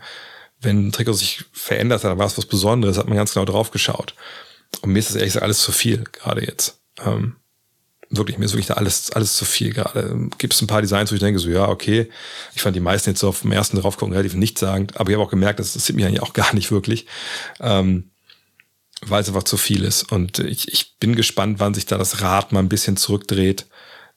wenn 0.62 0.88
ein 0.88 0.92
Trikot 0.92 1.14
sich 1.14 1.46
verändert 1.54 2.04
hat, 2.04 2.12
dann 2.12 2.18
war 2.18 2.26
es 2.26 2.38
was 2.38 2.46
Besonderes, 2.46 2.98
hat 2.98 3.08
man 3.08 3.18
ganz 3.18 3.34
genau 3.34 3.46
drauf 3.46 3.72
geschaut. 3.72 4.16
Und 4.82 4.92
mir 4.92 5.00
ist 5.00 5.10
das 5.10 5.16
ehrlich 5.16 5.30
gesagt 5.30 5.44
alles 5.44 5.60
zu 5.60 5.72
viel, 5.72 6.04
gerade 6.12 6.46
jetzt. 6.46 6.80
Ähm, 7.06 7.38
wirklich, 8.10 8.38
mir 8.38 8.46
ist 8.46 8.54
wirklich 8.54 8.68
da 8.68 8.76
alles, 8.76 9.12
alles 9.12 9.38
zu 9.38 9.46
viel 9.46 9.74
gerade. 9.74 10.30
Gibt 10.38 10.54
es 10.54 10.62
ein 10.62 10.68
paar 10.68 10.82
Designs, 10.82 11.12
wo 11.12 11.16
ich 11.16 11.22
denke, 11.22 11.40
so, 11.40 11.50
ja, 11.50 11.68
okay. 11.68 12.10
Ich 12.54 12.62
fand 12.62 12.76
die 12.76 12.82
meisten 12.82 13.10
jetzt 13.10 13.20
so 13.20 13.30
auf 13.30 13.42
dem 13.42 13.52
ersten 13.52 13.80
draufgucken 13.80 14.14
relativ 14.14 14.36
nichtssagend, 14.36 15.00
aber 15.00 15.10
ich 15.10 15.16
habe 15.16 15.26
auch 15.26 15.32
gemerkt, 15.32 15.60
das 15.60 15.70
interessiert 15.70 15.96
mich 15.96 16.06
eigentlich 16.06 16.22
auch 16.22 16.34
gar 16.34 16.54
nicht 16.54 16.72
wirklich. 16.72 17.06
Ähm, 17.60 18.12
weil 19.02 19.22
es 19.22 19.28
einfach 19.28 19.44
zu 19.44 19.58
viel 19.58 19.84
ist. 19.84 20.12
Und 20.12 20.40
ich, 20.40 20.72
ich 20.72 20.98
bin 21.00 21.16
gespannt, 21.16 21.60
wann 21.60 21.74
sich 21.74 21.86
da 21.86 21.98
das 21.98 22.22
Rad 22.22 22.52
mal 22.52 22.60
ein 22.60 22.70
bisschen 22.70 22.98
zurückdreht, 22.98 23.68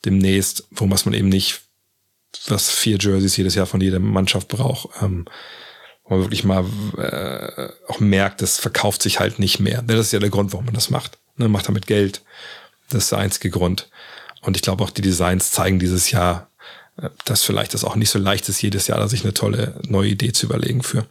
demnächst, 0.04 0.66
wo 0.70 0.88
was 0.90 1.04
man 1.04 1.14
eben 1.14 1.28
nicht, 1.28 1.62
was 2.46 2.70
vier 2.70 2.98
Jerseys 2.98 3.36
jedes 3.36 3.54
Jahr 3.54 3.66
von 3.66 3.80
jeder 3.80 3.98
Mannschaft 3.98 4.48
braucht. 4.48 4.90
Ähm, 5.02 5.26
wo 6.04 6.14
man 6.14 6.24
wirklich 6.24 6.44
mal 6.44 6.64
äh, 6.96 7.68
auch 7.90 8.00
merkt, 8.00 8.40
das 8.40 8.58
verkauft 8.58 9.02
sich 9.02 9.20
halt 9.20 9.38
nicht 9.38 9.60
mehr. 9.60 9.82
Das 9.82 9.98
ist 10.00 10.12
ja 10.12 10.18
der 10.18 10.30
Grund, 10.30 10.52
warum 10.52 10.66
man 10.66 10.74
das 10.74 10.90
macht. 10.90 11.18
Man 11.36 11.50
macht 11.50 11.68
damit 11.68 11.86
Geld. 11.86 12.22
Das 12.88 13.04
ist 13.04 13.12
der 13.12 13.18
einzige 13.18 13.50
Grund. 13.50 13.90
Und 14.40 14.56
ich 14.56 14.62
glaube 14.62 14.82
auch 14.82 14.90
die 14.90 15.02
Designs 15.02 15.50
zeigen 15.50 15.78
dieses 15.78 16.10
Jahr, 16.10 16.48
äh, 16.96 17.10
dass 17.24 17.42
vielleicht 17.42 17.74
das 17.74 17.84
auch 17.84 17.96
nicht 17.96 18.10
so 18.10 18.18
leicht 18.18 18.48
ist, 18.48 18.62
jedes 18.62 18.86
Jahr 18.86 19.06
sich 19.08 19.24
eine 19.24 19.34
tolle 19.34 19.78
neue 19.86 20.08
Idee 20.08 20.32
zu 20.32 20.46
überlegen 20.46 20.82
für. 20.82 21.06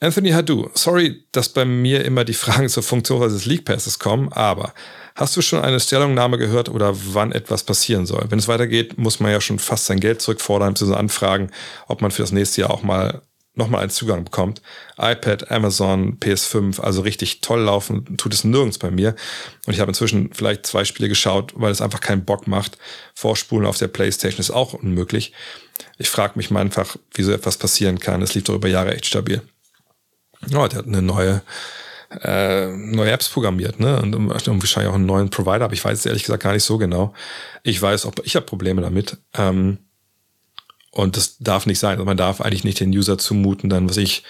Anthony 0.00 0.30
Hadou, 0.30 0.70
sorry, 0.74 1.24
dass 1.32 1.48
bei 1.48 1.64
mir 1.64 2.04
immer 2.04 2.24
die 2.24 2.34
Fragen 2.34 2.68
zur 2.68 2.84
Funktion 2.84 3.20
des 3.20 3.46
League 3.46 3.64
Passes 3.64 3.98
kommen, 3.98 4.32
aber 4.32 4.72
hast 5.16 5.36
du 5.36 5.42
schon 5.42 5.60
eine 5.60 5.80
Stellungnahme 5.80 6.38
gehört 6.38 6.68
oder 6.68 6.92
wann 7.12 7.32
etwas 7.32 7.64
passieren 7.64 8.06
soll? 8.06 8.26
Wenn 8.28 8.38
es 8.38 8.46
weitergeht, 8.46 8.96
muss 8.96 9.18
man 9.18 9.32
ja 9.32 9.40
schon 9.40 9.58
fast 9.58 9.86
sein 9.86 9.98
Geld 9.98 10.22
zurückfordern, 10.22 10.74
bzw. 10.74 10.94
anfragen, 10.94 11.50
ob 11.88 12.00
man 12.00 12.12
für 12.12 12.22
das 12.22 12.30
nächste 12.30 12.60
Jahr 12.60 12.70
auch 12.70 12.84
mal 12.84 13.22
nochmal 13.54 13.80
einen 13.80 13.90
Zugang 13.90 14.22
bekommt. 14.22 14.62
iPad, 14.98 15.50
Amazon, 15.50 16.20
PS5, 16.20 16.80
also 16.80 17.00
richtig 17.00 17.40
toll 17.40 17.62
laufen, 17.62 18.16
tut 18.16 18.32
es 18.32 18.44
nirgends 18.44 18.78
bei 18.78 18.92
mir. 18.92 19.16
Und 19.66 19.72
ich 19.72 19.80
habe 19.80 19.90
inzwischen 19.90 20.30
vielleicht 20.32 20.64
zwei 20.64 20.84
Spiele 20.84 21.08
geschaut, 21.08 21.54
weil 21.56 21.72
es 21.72 21.80
einfach 21.80 22.00
keinen 22.00 22.24
Bock 22.24 22.46
macht. 22.46 22.78
Vorspulen 23.16 23.66
auf 23.66 23.78
der 23.78 23.88
Playstation 23.88 24.38
ist 24.38 24.52
auch 24.52 24.74
unmöglich. 24.74 25.32
Ich 25.96 26.08
frage 26.08 26.34
mich 26.36 26.52
mal 26.52 26.60
einfach, 26.60 26.96
wie 27.14 27.24
so 27.24 27.32
etwas 27.32 27.56
passieren 27.56 27.98
kann. 27.98 28.22
Es 28.22 28.34
lief 28.34 28.44
doch 28.44 28.54
über 28.54 28.68
Jahre 28.68 28.94
echt 28.94 29.06
stabil. 29.06 29.42
Ja, 30.46 30.68
der 30.68 30.78
hat 30.78 30.86
eine 30.86 31.02
neue, 31.02 31.42
äh, 32.22 32.66
neue 32.68 33.10
Apps 33.10 33.28
programmiert, 33.28 33.80
ne? 33.80 34.00
Und, 34.00 34.14
und 34.14 34.28
wahrscheinlich 34.28 34.90
auch 34.90 34.94
einen 34.94 35.06
neuen 35.06 35.30
Provider, 35.30 35.64
aber 35.64 35.74
ich 35.74 35.84
weiß 35.84 35.98
es 35.98 36.06
ehrlich 36.06 36.22
gesagt 36.22 36.42
gar 36.42 36.52
nicht 36.52 36.64
so 36.64 36.78
genau. 36.78 37.12
Ich 37.62 37.80
weiß, 37.80 38.06
ob 38.06 38.24
ich 38.24 38.36
habe 38.36 38.46
Probleme 38.46 38.80
damit. 38.80 39.18
Ähm, 39.34 39.78
und 40.90 41.16
das 41.16 41.38
darf 41.38 41.66
nicht 41.66 41.78
sein. 41.78 41.92
Also 41.92 42.04
man 42.04 42.16
darf 42.16 42.40
eigentlich 42.40 42.64
nicht 42.64 42.80
den 42.80 42.90
User 42.90 43.18
zumuten, 43.18 43.68
dann, 43.68 43.88
was 43.88 43.96
ich, 43.96 44.24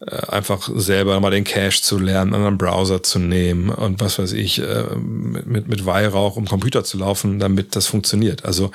äh, 0.00 0.26
einfach 0.26 0.68
selber 0.74 1.18
mal 1.20 1.30
den 1.30 1.44
Cache 1.44 1.80
zu 1.80 1.98
lernen, 1.98 2.34
einen 2.34 2.44
anderen 2.44 2.58
Browser 2.58 3.02
zu 3.02 3.18
nehmen 3.18 3.70
und 3.70 3.98
was 3.98 4.18
weiß 4.18 4.32
ich, 4.32 4.58
äh, 4.58 4.84
mit, 4.94 5.68
mit 5.68 5.86
Weihrauch 5.86 6.36
um 6.36 6.46
Computer 6.46 6.84
zu 6.84 6.98
laufen, 6.98 7.38
damit 7.38 7.76
das 7.76 7.86
funktioniert. 7.86 8.44
Also 8.44 8.72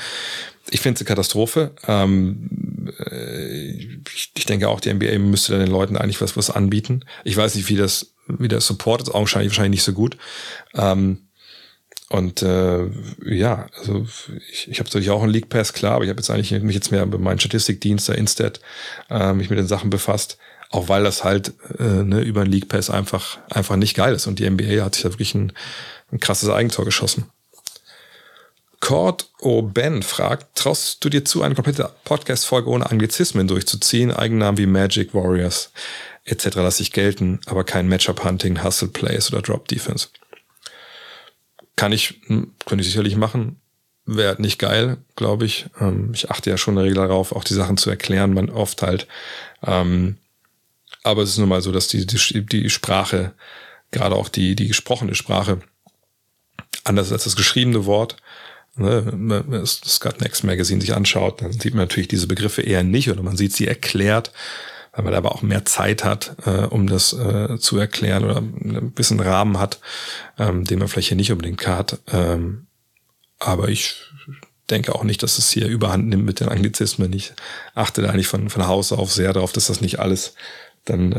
ich 0.71 0.79
finde 0.79 0.95
es 0.95 1.01
eine 1.01 1.07
Katastrophe. 1.07 1.71
Ähm, 1.87 2.89
äh, 2.97 3.71
ich, 4.15 4.31
ich 4.35 4.45
denke 4.45 4.69
auch, 4.69 4.79
die 4.79 4.93
NBA 4.93 5.19
müsste 5.19 5.59
den 5.59 5.67
Leuten 5.67 5.97
eigentlich 5.97 6.21
was, 6.21 6.37
was 6.37 6.49
anbieten. 6.49 7.05
Ich 7.23 7.37
weiß 7.37 7.55
nicht, 7.55 7.69
wie 7.69 7.75
das, 7.75 8.13
wie 8.27 8.47
der 8.47 8.61
Support 8.61 9.03
ist, 9.03 9.13
augenscheinlich 9.13 9.51
wahrscheinlich 9.51 9.79
nicht 9.79 9.83
so 9.83 9.93
gut. 9.93 10.17
Ähm, 10.73 11.27
und 12.09 12.41
äh, 12.41 12.89
ja, 13.25 13.67
also 13.77 14.05
ich, 14.51 14.69
ich 14.69 14.79
habe 14.79 14.87
natürlich 14.87 15.09
auch 15.11 15.21
einen 15.23 15.31
League 15.31 15.49
Pass, 15.49 15.73
klar, 15.73 15.95
aber 15.95 16.03
ich 16.05 16.09
habe 16.09 16.19
jetzt 16.19 16.29
eigentlich 16.29 16.51
mich 16.61 16.75
jetzt 16.75 16.91
mehr 16.91 17.05
mit 17.05 17.19
meinem 17.19 17.39
Statistikdienst, 17.39 18.07
der 18.07 18.17
Instat, 18.17 18.59
äh, 19.09 19.33
mich 19.33 19.49
mit 19.49 19.59
den 19.59 19.67
Sachen 19.67 19.89
befasst. 19.89 20.37
Auch 20.69 20.87
weil 20.87 21.03
das 21.03 21.25
halt 21.25 21.53
äh, 21.79 22.03
ne, 22.03 22.21
über 22.21 22.41
einen 22.41 22.51
League 22.51 22.69
Pass 22.69 22.89
einfach, 22.89 23.39
einfach 23.49 23.75
nicht 23.75 23.95
geil 23.95 24.13
ist. 24.15 24.25
Und 24.25 24.39
die 24.39 24.49
NBA 24.49 24.83
hat 24.83 24.95
sich 24.95 25.03
da 25.03 25.09
wirklich 25.09 25.35
ein, 25.35 25.51
ein 26.11 26.19
krasses 26.21 26.49
Eigentor 26.49 26.85
geschossen. 26.85 27.25
Cord 28.81 29.29
Ben 29.73 30.03
fragt, 30.03 30.57
traust 30.57 31.03
du 31.05 31.09
dir 31.09 31.23
zu, 31.23 31.43
eine 31.43 31.55
komplette 31.55 31.89
Podcast-Folge 32.03 32.69
ohne 32.69 32.89
Anglizismen 32.89 33.47
durchzuziehen? 33.47 34.11
Eigennamen 34.11 34.57
wie 34.57 34.65
Magic 34.65 35.13
Warriors 35.13 35.71
etc. 36.25 36.55
lasse 36.55 36.83
ich 36.83 36.91
gelten, 36.91 37.39
aber 37.45 37.63
kein 37.63 37.87
Matchup-Hunting, 37.87 38.63
Hustle-Plays 38.63 39.31
oder 39.31 39.41
Drop-Defense. 39.41 40.09
Kann 41.75 41.91
ich, 41.91 42.21
hm, 42.27 42.53
könnte 42.65 42.81
ich 42.81 42.89
sicherlich 42.89 43.15
machen. 43.15 43.59
Wäre 44.05 44.41
nicht 44.41 44.59
geil, 44.59 44.97
glaube 45.15 45.45
ich. 45.45 45.67
Ähm, 45.79 46.11
ich 46.13 46.29
achte 46.29 46.49
ja 46.49 46.57
schon 46.57 46.73
in 46.73 46.77
der 46.77 46.85
Regel 46.85 46.95
darauf, 46.95 47.31
auch 47.31 47.43
die 47.43 47.53
Sachen 47.53 47.77
zu 47.77 47.89
erklären, 47.89 48.33
man 48.33 48.49
oft 48.49 48.81
halt. 48.81 49.07
Ähm, 49.65 50.17
aber 51.03 51.23
es 51.23 51.31
ist 51.31 51.37
nun 51.37 51.49
mal 51.49 51.61
so, 51.61 51.71
dass 51.71 51.87
die, 51.87 52.05
die, 52.05 52.45
die 52.45 52.69
Sprache, 52.69 53.33
gerade 53.91 54.15
auch 54.15 54.29
die, 54.29 54.55
die 54.55 54.67
gesprochene 54.67 55.15
Sprache, 55.15 55.61
anders 56.83 57.11
als 57.11 57.23
das 57.23 57.35
geschriebene 57.35 57.85
Wort, 57.85 58.17
ne, 58.75 59.43
das 59.49 59.81
Scott 59.85 60.21
Next 60.21 60.43
Magazine 60.43 60.81
sich 60.81 60.95
anschaut, 60.95 61.41
dann 61.41 61.51
sieht 61.51 61.73
man 61.73 61.83
natürlich 61.83 62.07
diese 62.07 62.27
Begriffe 62.27 62.61
eher 62.61 62.83
nicht 62.83 63.09
oder 63.09 63.21
man 63.23 63.37
sieht 63.37 63.53
sie 63.53 63.67
erklärt 63.67 64.31
weil 64.93 65.05
man 65.05 65.13
aber 65.13 65.31
auch 65.33 65.41
mehr 65.41 65.65
Zeit 65.65 66.03
hat, 66.03 66.35
äh, 66.45 66.65
um 66.65 66.87
das 66.87 67.13
äh, 67.13 67.57
zu 67.59 67.77
erklären 67.77 68.25
oder 68.25 68.37
ein 68.37 68.91
bisschen 68.91 69.19
Rahmen 69.19 69.57
hat, 69.57 69.79
ähm, 70.37 70.65
den 70.65 70.79
man 70.79 70.87
vielleicht 70.87 71.09
hier 71.09 71.17
nicht 71.17 71.31
unbedingt 71.31 71.65
hat. 71.65 71.99
Ähm, 72.11 72.67
aber 73.39 73.69
ich 73.69 73.95
denke 74.69 74.93
auch 74.93 75.03
nicht, 75.03 75.23
dass 75.23 75.37
es 75.37 75.49
hier 75.49 75.67
überhand 75.67 76.07
nimmt 76.07 76.25
mit 76.25 76.39
den 76.39 76.49
Anglizismen. 76.49 77.11
Ich 77.13 77.33
achte 77.73 78.01
da 78.01 78.09
eigentlich 78.09 78.27
von, 78.27 78.49
von 78.49 78.67
Haus 78.67 78.91
auf 78.91 79.11
sehr 79.11 79.33
darauf, 79.33 79.51
dass 79.53 79.67
das 79.67 79.81
nicht 79.81 79.99
alles 79.99 80.35
dann 80.85 81.11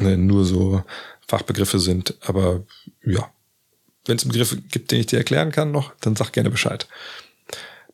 äh, 0.00 0.16
nur 0.16 0.44
so 0.44 0.82
Fachbegriffe 1.26 1.78
sind. 1.78 2.16
Aber 2.20 2.64
ja, 3.04 3.30
wenn 4.08 4.16
es 4.16 4.24
Begriffe 4.24 4.56
gibt, 4.56 4.90
den 4.90 5.00
ich 5.00 5.06
dir 5.06 5.18
erklären 5.18 5.52
kann 5.52 5.70
noch, 5.70 5.92
dann 6.00 6.16
sag 6.16 6.32
gerne 6.32 6.50
Bescheid. 6.50 6.86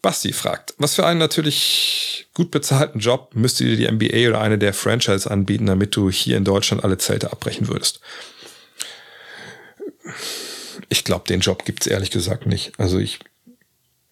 Basti 0.02 0.32
fragt, 0.32 0.74
was 0.78 0.94
für 0.94 1.06
einen 1.06 1.18
natürlich 1.18 2.26
gut 2.34 2.50
bezahlten 2.50 3.00
Job 3.00 3.30
müsste 3.34 3.64
dir 3.64 3.76
die 3.76 3.90
NBA 3.90 4.28
oder 4.28 4.40
eine 4.40 4.58
der 4.58 4.74
Franchise 4.74 5.30
anbieten, 5.30 5.66
damit 5.66 5.96
du 5.96 6.10
hier 6.10 6.36
in 6.36 6.44
Deutschland 6.44 6.84
alle 6.84 6.98
Zelte 6.98 7.32
abbrechen 7.32 7.68
würdest? 7.68 8.00
Ich 10.90 11.04
glaube, 11.04 11.26
den 11.26 11.40
Job 11.40 11.64
gibt's 11.64 11.86
ehrlich 11.86 12.10
gesagt 12.10 12.46
nicht. 12.46 12.72
Also 12.78 12.98
ich 12.98 13.20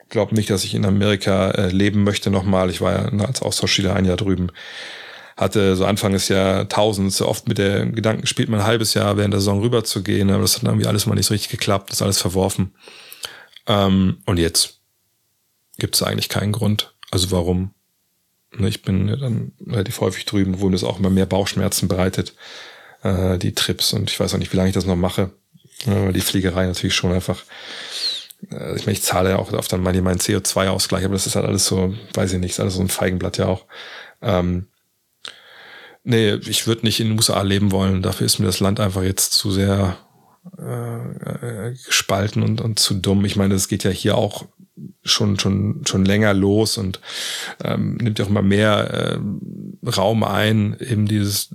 glaube 0.09 0.35
nicht, 0.35 0.49
dass 0.51 0.65
ich 0.65 0.75
in 0.75 0.87
Amerika 0.87 1.51
äh, 1.51 1.69
leben 1.69 2.05
möchte 2.05 2.31
nochmal. 2.31 2.71
Ich 2.71 2.81
war 2.81 2.93
ja 2.93 3.27
als 3.27 3.43
Austauschschüler 3.43 3.95
ein 3.95 4.05
Jahr 4.05 4.17
drüben. 4.17 4.51
Hatte 5.37 5.77
so 5.77 5.87
Anfang 5.87 6.13
des 6.13 6.29
Jahr 6.29 6.69
tausend, 6.69 7.13
so 7.13 7.27
oft 7.27 7.49
mit 7.49 7.59
der 7.59 7.87
Gedanken 7.87 8.23
gespielt, 8.23 8.49
mal 8.49 8.61
ein 8.61 8.67
halbes 8.67 8.95
Jahr 8.95 9.17
während 9.17 9.33
der 9.33 9.41
Saison 9.41 9.61
rüber 9.61 9.85
zu 9.85 10.03
gehen, 10.03 10.31
aber 10.31 10.43
das 10.43 10.57
hat 10.57 10.65
irgendwie 10.65 10.87
alles 10.87 11.07
mal 11.07 11.15
nicht 11.15 11.27
so 11.27 11.35
richtig 11.35 11.51
geklappt, 11.51 11.91
das 11.91 11.99
ist 11.99 12.03
alles 12.03 12.21
verworfen. 12.21 12.73
Ähm, 13.67 14.19
und 14.27 14.39
jetzt 14.39 14.81
gibt 15.79 15.95
es 15.95 16.03
eigentlich 16.03 16.29
keinen 16.29 16.53
Grund. 16.53 16.95
Also 17.11 17.31
warum? 17.31 17.75
Ne, 18.55 18.69
ich 18.69 18.83
bin 18.83 19.07
dann 19.07 19.53
relativ 19.67 20.01
häufig 20.01 20.27
drüben, 20.27 20.61
wo 20.61 20.69
das 20.69 20.85
auch 20.85 20.99
immer 20.99 21.11
mehr 21.11 21.27
Bauchschmerzen 21.27 21.89
bereitet, 21.89 22.35
äh, 23.03 23.39
die 23.39 23.55
Trips. 23.55 23.93
Und 23.93 24.11
ich 24.11 24.21
weiß 24.21 24.35
auch 24.35 24.39
nicht, 24.39 24.53
wie 24.53 24.57
lange 24.57 24.69
ich 24.69 24.75
das 24.75 24.87
noch 24.87 24.97
mache. 24.97 25.31
Ja, 25.87 26.13
die 26.13 26.21
Fliegerei 26.21 26.67
natürlich 26.67 26.95
schon 26.95 27.13
einfach. 27.13 27.43
Äh, 28.51 28.77
ich 28.77 28.87
meine, 28.87 28.93
ich 28.93 29.03
zahle 29.03 29.31
ja 29.31 29.39
auch 29.39 29.53
oft 29.53 29.73
dann 29.73 29.83
meinen 29.83 30.19
CO2-Ausgleich, 30.19 31.05
aber 31.05 31.15
das 31.15 31.27
ist 31.27 31.37
halt 31.37 31.47
alles 31.47 31.67
so, 31.67 31.95
weiß 32.15 32.35
ich 32.35 32.41
nicht, 32.41 32.51
ist 32.53 32.61
alles 32.61 32.75
so 32.75 32.83
ein 32.83 32.89
Feigenblatt 32.89 33.39
ja 33.39 33.47
auch. 33.47 33.65
Ähm, 34.21 34.67
nee, 36.05 36.35
ich 36.35 36.67
würde 36.67 36.85
nicht 36.85 37.01
in 37.01 37.09
den 37.09 37.17
USA 37.17 37.43
leben 37.43 37.73
wollen. 37.73 38.03
Dafür 38.03 38.27
ist 38.27 38.39
mir 38.39 38.47
das 38.47 38.61
Land 38.61 38.81
einfach 38.81 39.03
jetzt 39.03 39.33
zu 39.33 39.51
sehr 39.51 39.99
äh, 40.59 41.69
äh, 41.69 41.75
gespalten 41.87 42.43
und, 42.43 42.61
und 42.61 42.79
zu 42.79 42.95
dumm. 42.95 43.25
Ich 43.25 43.37
meine, 43.37 43.55
es 43.55 43.69
geht 43.69 43.85
ja 43.85 43.91
hier 43.91 44.17
auch 44.17 44.47
schon 45.05 45.39
schon 45.39 45.83
schon 45.87 46.05
länger 46.05 46.35
los 46.35 46.79
und 46.79 47.01
ähm, 47.63 47.97
nimmt 47.97 48.19
ja 48.19 48.25
auch 48.25 48.31
immer 48.31 48.43
mehr 48.43 48.91
äh, 48.91 49.89
Raum 49.89 50.25
ein, 50.25 50.77
eben 50.81 51.07
dieses 51.07 51.55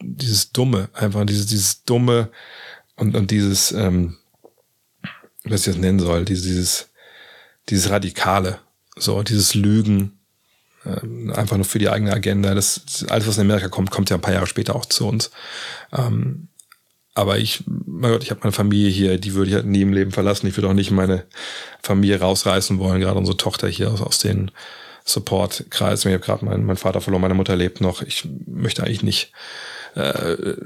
dieses 0.00 0.52
dumme, 0.52 0.90
einfach 0.92 1.24
dieses 1.24 1.46
dieses 1.46 1.84
dumme 1.84 2.30
und 2.96 3.16
und 3.16 3.30
dieses 3.30 3.72
ähm, 3.72 4.16
was 5.44 5.66
ich 5.66 5.74
das 5.74 5.80
nennen 5.80 6.00
soll, 6.00 6.24
dieses 6.24 6.44
dieses 6.44 6.90
dieses 7.68 7.90
radikale, 7.90 8.58
so 8.96 9.22
dieses 9.22 9.54
Lügen 9.54 10.15
einfach 11.32 11.56
nur 11.56 11.64
für 11.64 11.78
die 11.78 11.88
eigene 11.88 12.12
Agenda. 12.12 12.54
Das 12.54 13.04
alles 13.08 13.26
was 13.26 13.38
in 13.38 13.42
Amerika 13.42 13.68
kommt, 13.68 13.90
kommt 13.90 14.10
ja 14.10 14.16
ein 14.16 14.22
paar 14.22 14.34
Jahre 14.34 14.46
später 14.46 14.76
auch 14.76 14.86
zu 14.86 15.06
uns. 15.06 15.30
Ähm, 15.92 16.48
aber 17.14 17.38
ich, 17.38 17.64
mein 17.66 18.12
Gott, 18.12 18.22
ich 18.22 18.30
habe 18.30 18.40
meine 18.42 18.52
Familie 18.52 18.90
hier, 18.90 19.18
die 19.18 19.34
würde 19.34 19.48
ich 19.48 19.54
halt 19.56 19.66
nie 19.66 19.80
im 19.80 19.94
Leben 19.94 20.12
verlassen. 20.12 20.46
Ich 20.46 20.56
würde 20.56 20.68
auch 20.68 20.74
nicht 20.74 20.90
meine 20.90 21.24
Familie 21.82 22.20
rausreißen 22.20 22.78
wollen, 22.78 23.00
gerade 23.00 23.18
unsere 23.18 23.38
Tochter 23.38 23.68
hier 23.68 23.90
aus, 23.90 24.02
aus 24.02 24.18
den 24.18 24.50
Support-Kreisen. 25.06 26.08
Ich 26.08 26.14
habe 26.14 26.24
gerade 26.24 26.44
meinen 26.44 26.66
mein 26.66 26.76
Vater 26.76 27.00
verloren, 27.00 27.22
meine 27.22 27.34
Mutter 27.34 27.56
lebt 27.56 27.80
noch. 27.80 28.02
Ich 28.02 28.28
möchte 28.46 28.82
eigentlich 28.82 29.02
nicht 29.02 29.32
äh, 29.94 30.56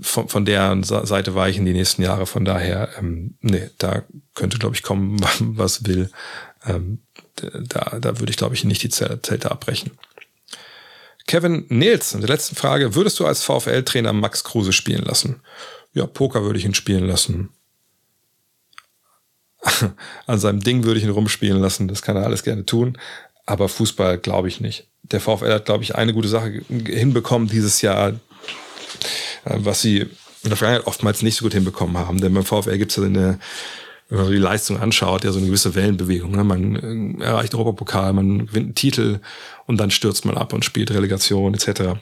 von, 0.00 0.28
von 0.28 0.44
der 0.44 0.82
Seite 0.82 1.36
weichen 1.36 1.64
die 1.64 1.72
nächsten 1.72 2.02
Jahre. 2.02 2.26
Von 2.26 2.44
daher, 2.44 2.88
ähm, 2.98 3.36
nee, 3.40 3.70
da 3.78 4.02
könnte, 4.34 4.58
glaube 4.58 4.74
ich, 4.74 4.82
kommen, 4.82 5.20
was 5.40 5.86
will. 5.86 6.10
Ähm, 6.66 6.98
da, 7.40 7.98
da 8.00 8.18
würde 8.18 8.30
ich, 8.30 8.36
glaube 8.36 8.54
ich, 8.54 8.64
nicht 8.64 8.82
die 8.82 8.88
Zelte 8.88 9.50
abbrechen. 9.50 9.92
Kevin 11.26 11.66
Nielsen, 11.68 12.20
die 12.20 12.26
letzte 12.26 12.54
Frage. 12.54 12.94
Würdest 12.94 13.20
du 13.20 13.26
als 13.26 13.44
VfL-Trainer 13.44 14.12
Max 14.12 14.42
Kruse 14.42 14.72
spielen 14.72 15.02
lassen? 15.02 15.40
ja, 15.92 16.06
Poker 16.06 16.42
würde 16.42 16.58
ich 16.58 16.64
ihn 16.64 16.74
spielen 16.74 17.06
lassen. 17.06 17.50
An 20.26 20.38
seinem 20.38 20.60
Ding 20.60 20.84
würde 20.84 20.98
ich 20.98 21.04
ihn 21.04 21.10
rumspielen 21.10 21.60
lassen. 21.60 21.88
Das 21.88 22.02
kann 22.02 22.16
er 22.16 22.24
alles 22.24 22.42
gerne 22.42 22.64
tun. 22.64 22.98
Aber 23.46 23.68
Fußball 23.68 24.18
glaube 24.18 24.48
ich 24.48 24.60
nicht. 24.60 24.86
Der 25.02 25.20
VfL 25.20 25.52
hat, 25.52 25.64
glaube 25.64 25.82
ich, 25.82 25.96
eine 25.96 26.12
gute 26.12 26.28
Sache 26.28 26.62
hinbekommen 26.68 27.48
dieses 27.48 27.82
Jahr, 27.82 28.10
äh, 28.10 28.14
was 29.44 29.82
sie 29.82 30.08
in 30.42 30.48
der 30.48 30.56
Vergangenheit 30.56 30.86
oftmals 30.86 31.22
nicht 31.22 31.36
so 31.36 31.44
gut 31.44 31.52
hinbekommen 31.52 31.98
haben. 31.98 32.20
Denn 32.20 32.32
beim 32.32 32.44
VfL 32.44 32.78
gibt 32.78 32.92
es 32.92 32.96
ja 32.96 33.02
eine, 33.02 33.40
wenn 34.10 34.24
man 34.24 34.32
die 34.32 34.38
Leistung 34.38 34.78
anschaut, 34.78 35.24
ja 35.24 35.32
so 35.32 35.38
eine 35.38 35.46
gewisse 35.46 35.74
Wellenbewegung. 35.74 36.32
Ne? 36.32 36.44
Man 36.44 37.18
äh, 37.20 37.24
erreicht 37.24 37.54
Europapokal, 37.54 38.12
man 38.12 38.46
gewinnt 38.46 38.66
einen 38.66 38.74
Titel 38.74 39.20
und 39.66 39.78
dann 39.78 39.90
stürzt 39.90 40.24
man 40.24 40.36
ab 40.36 40.52
und 40.52 40.64
spielt 40.64 40.90
Relegation 40.90 41.54
etc. 41.54 42.00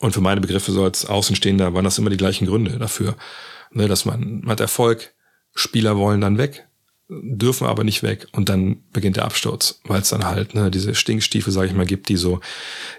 Und 0.00 0.12
für 0.12 0.20
meine 0.20 0.40
Begriffe 0.40 0.72
so 0.72 0.84
als 0.84 1.06
Außenstehender 1.06 1.74
waren 1.74 1.84
das 1.84 1.98
immer 1.98 2.10
die 2.10 2.16
gleichen 2.16 2.46
Gründe 2.46 2.78
dafür. 2.78 3.16
Ne, 3.72 3.88
dass 3.88 4.04
man, 4.04 4.40
man 4.40 4.50
hat 4.50 4.60
Erfolg, 4.60 5.12
Spieler 5.54 5.96
wollen 5.96 6.20
dann 6.20 6.38
weg, 6.38 6.66
dürfen 7.08 7.66
aber 7.66 7.84
nicht 7.84 8.02
weg 8.02 8.26
und 8.32 8.48
dann 8.48 8.82
beginnt 8.92 9.16
der 9.16 9.24
Absturz, 9.24 9.80
weil 9.84 10.02
es 10.02 10.10
dann 10.10 10.24
halt 10.24 10.54
ne, 10.54 10.70
diese 10.70 10.94
Stinkstiefel, 10.94 11.52
sage 11.52 11.68
ich 11.68 11.74
mal, 11.74 11.86
gibt, 11.86 12.08
die 12.08 12.16
so 12.16 12.40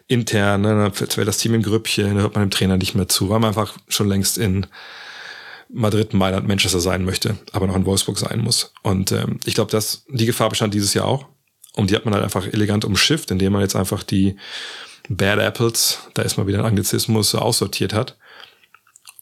intern, 0.07 0.61
ne, 0.61 0.69
dann 0.69 0.93
fällt 0.93 1.27
das 1.27 1.37
Team 1.37 1.53
in 1.53 1.61
Grüppchen, 1.61 2.05
dann 2.05 2.21
hört 2.21 2.35
man 2.35 2.43
dem 2.43 2.51
Trainer 2.51 2.77
nicht 2.77 2.95
mehr 2.95 3.07
zu, 3.07 3.29
weil 3.29 3.39
man 3.39 3.49
einfach 3.49 3.77
schon 3.87 4.09
längst 4.09 4.37
in 4.37 4.65
Madrid, 5.73 6.13
Mailand, 6.13 6.47
Manchester 6.47 6.79
sein 6.79 7.03
möchte, 7.03 7.37
aber 7.51 7.67
noch 7.67 7.75
in 7.75 7.85
Wolfsburg 7.85 8.17
sein 8.17 8.39
muss. 8.39 8.71
Und 8.83 9.11
ähm, 9.11 9.39
ich 9.45 9.55
glaube, 9.55 9.71
dass 9.71 10.05
die 10.07 10.27
Gefahr 10.27 10.49
bestand 10.49 10.73
dieses 10.73 10.93
Jahr 10.93 11.05
auch. 11.05 11.25
Und 11.75 11.89
die 11.89 11.95
hat 11.95 12.05
man 12.05 12.13
halt 12.13 12.23
einfach 12.23 12.45
elegant 12.45 12.85
umschifft, 12.85 13.31
indem 13.31 13.53
man 13.53 13.63
jetzt 13.63 13.75
einfach 13.75 14.03
die 14.03 14.37
Bad 15.09 15.39
Apples, 15.39 15.99
da 16.13 16.21
ist 16.21 16.37
mal 16.37 16.45
wieder 16.45 16.59
ein 16.59 16.65
Anglizismus, 16.65 17.33
aussortiert 17.33 17.93
hat. 17.93 18.17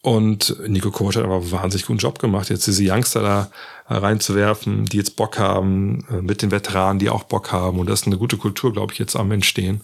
Und 0.01 0.57
Nico 0.67 0.91
Kovac 0.91 1.15
hat 1.15 1.23
aber 1.23 1.51
wahnsinnig 1.51 1.85
guten 1.85 1.99
Job 1.99 2.19
gemacht, 2.19 2.49
jetzt 2.49 2.67
diese 2.67 2.83
Youngster 2.83 3.21
da 3.21 3.51
reinzuwerfen, 3.87 4.85
die 4.85 4.97
jetzt 4.97 5.15
Bock 5.15 5.37
haben, 5.39 6.05
äh, 6.09 6.21
mit 6.21 6.41
den 6.41 6.51
Veteranen, 6.51 6.99
die 6.99 7.09
auch 7.09 7.23
Bock 7.23 7.51
haben. 7.51 7.79
Und 7.79 7.89
das 7.89 8.01
ist 8.01 8.07
eine 8.07 8.17
gute 8.17 8.37
Kultur, 8.37 8.73
glaube 8.73 8.93
ich, 8.93 8.99
jetzt 8.99 9.15
am 9.15 9.31
Entstehen. 9.31 9.81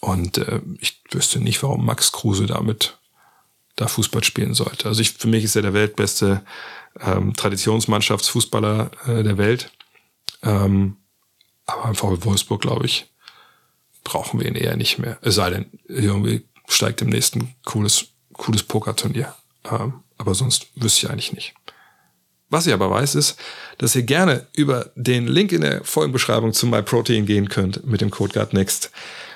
Und 0.00 0.38
äh, 0.38 0.60
ich 0.80 1.00
wüsste 1.10 1.40
nicht, 1.40 1.62
warum 1.62 1.84
Max 1.84 2.12
Kruse 2.12 2.46
damit 2.46 2.98
da 3.82 3.88
Fußball 3.88 4.24
spielen 4.24 4.54
sollte. 4.54 4.88
Also 4.88 5.00
ich, 5.00 5.12
für 5.12 5.28
mich 5.28 5.44
ist 5.44 5.56
er 5.56 5.62
der 5.62 5.74
weltbeste 5.74 6.42
ähm, 7.00 7.34
Traditionsmannschaftsfußballer 7.34 8.90
äh, 9.06 9.22
der 9.22 9.38
Welt. 9.38 9.70
Ähm, 10.42 10.96
aber 11.66 11.86
einfach 11.86 12.08
VfL 12.08 12.24
Wolfsburg, 12.24 12.60
glaube 12.62 12.86
ich, 12.86 13.06
brauchen 14.04 14.40
wir 14.40 14.48
ihn 14.48 14.54
eher 14.54 14.76
nicht 14.76 14.98
mehr. 14.98 15.18
Es 15.22 15.36
sei 15.36 15.50
denn, 15.50 15.66
irgendwie 15.86 16.44
steigt 16.68 17.02
im 17.02 17.08
nächsten 17.08 17.54
cooles, 17.64 18.06
cooles 18.32 18.62
Pokerturnier. 18.62 19.34
Ähm, 19.70 20.00
aber 20.18 20.34
sonst 20.34 20.68
wüsste 20.74 21.06
ich 21.06 21.12
eigentlich 21.12 21.32
nicht. 21.32 21.54
Was 22.52 22.66
ich 22.66 22.74
aber 22.74 22.90
weiß, 22.90 23.14
ist, 23.14 23.36
dass 23.78 23.96
ihr 23.96 24.02
gerne 24.02 24.46
über 24.54 24.90
den 24.94 25.26
Link 25.26 25.52
in 25.52 25.62
der 25.62 25.84
Folgenbeschreibung 25.84 26.52
zu 26.52 26.66
MyProtein 26.66 27.24
gehen 27.24 27.48
könnt 27.48 27.86
mit 27.86 28.02
dem 28.02 28.10
Code 28.10 28.34
GuardNext. 28.34 28.90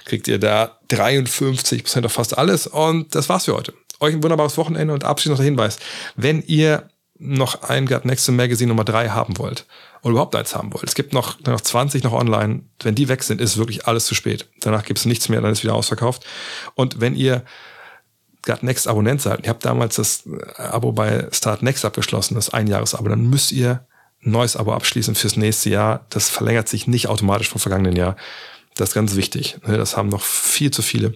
Kriegt 0.05 0.29
ihr 0.29 0.39
da 0.39 0.79
53% 0.91 2.05
auf 2.05 2.13
fast 2.13 2.37
alles. 2.37 2.67
Und 2.67 3.15
das 3.15 3.31
war's 3.31 3.47
für 3.47 3.55
heute. 3.55 3.73
Euch 4.01 4.15
ein 4.15 4.23
wunderbares 4.23 4.59
Wochenende 4.59 4.93
und 4.93 5.05
abschließend 5.05 5.33
noch 5.33 5.39
der 5.39 5.47
Hinweis. 5.47 5.79
Wenn 6.17 6.43
ihr 6.43 6.89
noch 7.19 7.63
ein 7.63 7.87
GuardNext 7.87 8.29
Magazine 8.31 8.69
Nummer 8.69 8.85
3 8.85 9.09
haben 9.09 9.39
wollt, 9.39 9.67
oder 10.07 10.13
überhaupt 10.13 10.37
eins 10.37 10.55
haben 10.55 10.73
wollt. 10.73 10.85
Es 10.85 10.95
gibt 10.95 11.13
noch, 11.13 11.41
noch 11.41 11.61
20 11.61 12.05
noch 12.05 12.13
online. 12.13 12.63
Wenn 12.81 12.95
die 12.95 13.09
weg 13.09 13.25
sind, 13.25 13.41
ist 13.41 13.57
wirklich 13.57 13.87
alles 13.89 14.07
zu 14.07 14.15
spät. 14.15 14.49
Danach 14.61 14.85
gibt 14.85 15.01
es 15.01 15.05
nichts 15.05 15.29
mehr, 15.29 15.41
dann 15.41 15.51
ist 15.51 15.65
wieder 15.65 15.75
ausverkauft. 15.75 16.25
Und 16.77 17.01
wenn 17.01 17.17
ihr 17.17 17.43
Start 18.45 18.63
Next 18.63 18.87
Abonnent 18.87 19.21
seid, 19.21 19.43
ihr 19.43 19.51
habt 19.51 19.65
damals 19.65 19.97
das 19.97 20.23
äh, 20.27 20.63
Abo 20.63 20.93
bei 20.93 21.27
Start 21.33 21.65
Next 21.65 21.85
abgeschlossen, 21.85 22.37
das 22.37 22.51
Einjahresabo, 22.51 23.09
dann 23.09 23.29
müsst 23.29 23.51
ihr 23.51 23.85
ein 24.25 24.31
neues 24.31 24.57
Abo 24.57 24.73
abschließen 24.73 25.17
fürs 25.17 25.37
nächste 25.37 25.71
Jahr. 25.71 26.07
Das 26.11 26.29
verlängert 26.29 26.69
sich 26.69 26.87
nicht 26.87 27.09
automatisch 27.09 27.49
vom 27.49 27.61
vergangenen 27.61 27.97
Jahr. 27.97 28.15
Das 28.77 28.91
ist 28.91 28.95
ganz 28.95 29.17
wichtig. 29.17 29.59
Ne? 29.67 29.77
Das 29.77 29.97
haben 29.97 30.09
noch 30.09 30.23
viel 30.23 30.71
zu 30.71 30.83
viele 30.83 31.15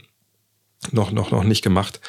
noch, 0.90 1.12
noch, 1.12 1.30
noch 1.30 1.44
nicht 1.44 1.62
gemacht. 1.62 2.00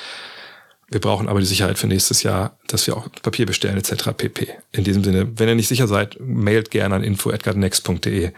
Wir 0.91 0.99
brauchen 0.99 1.30
aber 1.30 1.39
die 1.39 1.45
Sicherheit 1.45 1.80
für 1.80 1.88
nächstes 1.88 2.22
Jahr, 2.22 2.57
dass 2.68 2.85
wir 2.85 2.97
auch 2.97 3.07
Papier 3.22 3.45
bestellen 3.45 3.77
etc. 3.77 4.09
pp. 4.15 4.49
In 4.73 4.84
diesem 4.84 5.05
Sinne, 5.05 5.39
wenn 5.39 5.47
ihr 5.47 5.55
nicht 5.55 5.69
sicher 5.69 5.88
seid, 5.88 6.18
mailt 6.19 6.69
gerne 6.69 6.95
an 6.95 7.03
info@next.de 7.03 8.31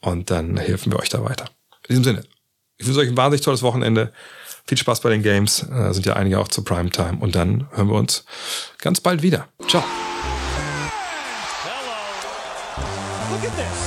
und 0.00 0.30
dann 0.30 0.56
helfen 0.56 0.92
wir 0.92 1.00
euch 1.00 1.08
da 1.08 1.24
weiter. 1.24 1.46
In 1.88 1.96
diesem 1.96 2.04
Sinne, 2.04 2.22
ich 2.78 2.86
wünsche 2.86 3.00
euch 3.00 3.08
ein 3.08 3.16
wahnsinnig 3.16 3.44
tolles 3.44 3.62
Wochenende. 3.62 4.12
Viel 4.68 4.78
Spaß 4.78 5.00
bei 5.00 5.10
den 5.10 5.22
Games. 5.22 5.66
Da 5.68 5.92
sind 5.92 6.06
ja 6.06 6.14
einige 6.14 6.38
auch 6.38 6.48
zur 6.48 6.64
Primetime. 6.64 7.18
Und 7.18 7.34
dann 7.34 7.68
hören 7.72 7.88
wir 7.88 7.96
uns 7.96 8.24
ganz 8.78 9.00
bald 9.00 9.22
wieder. 9.22 9.48
Ciao. 9.66 9.82
Hello. 11.64 13.32
Look 13.32 13.44
at 13.44 13.56
this. 13.56 13.85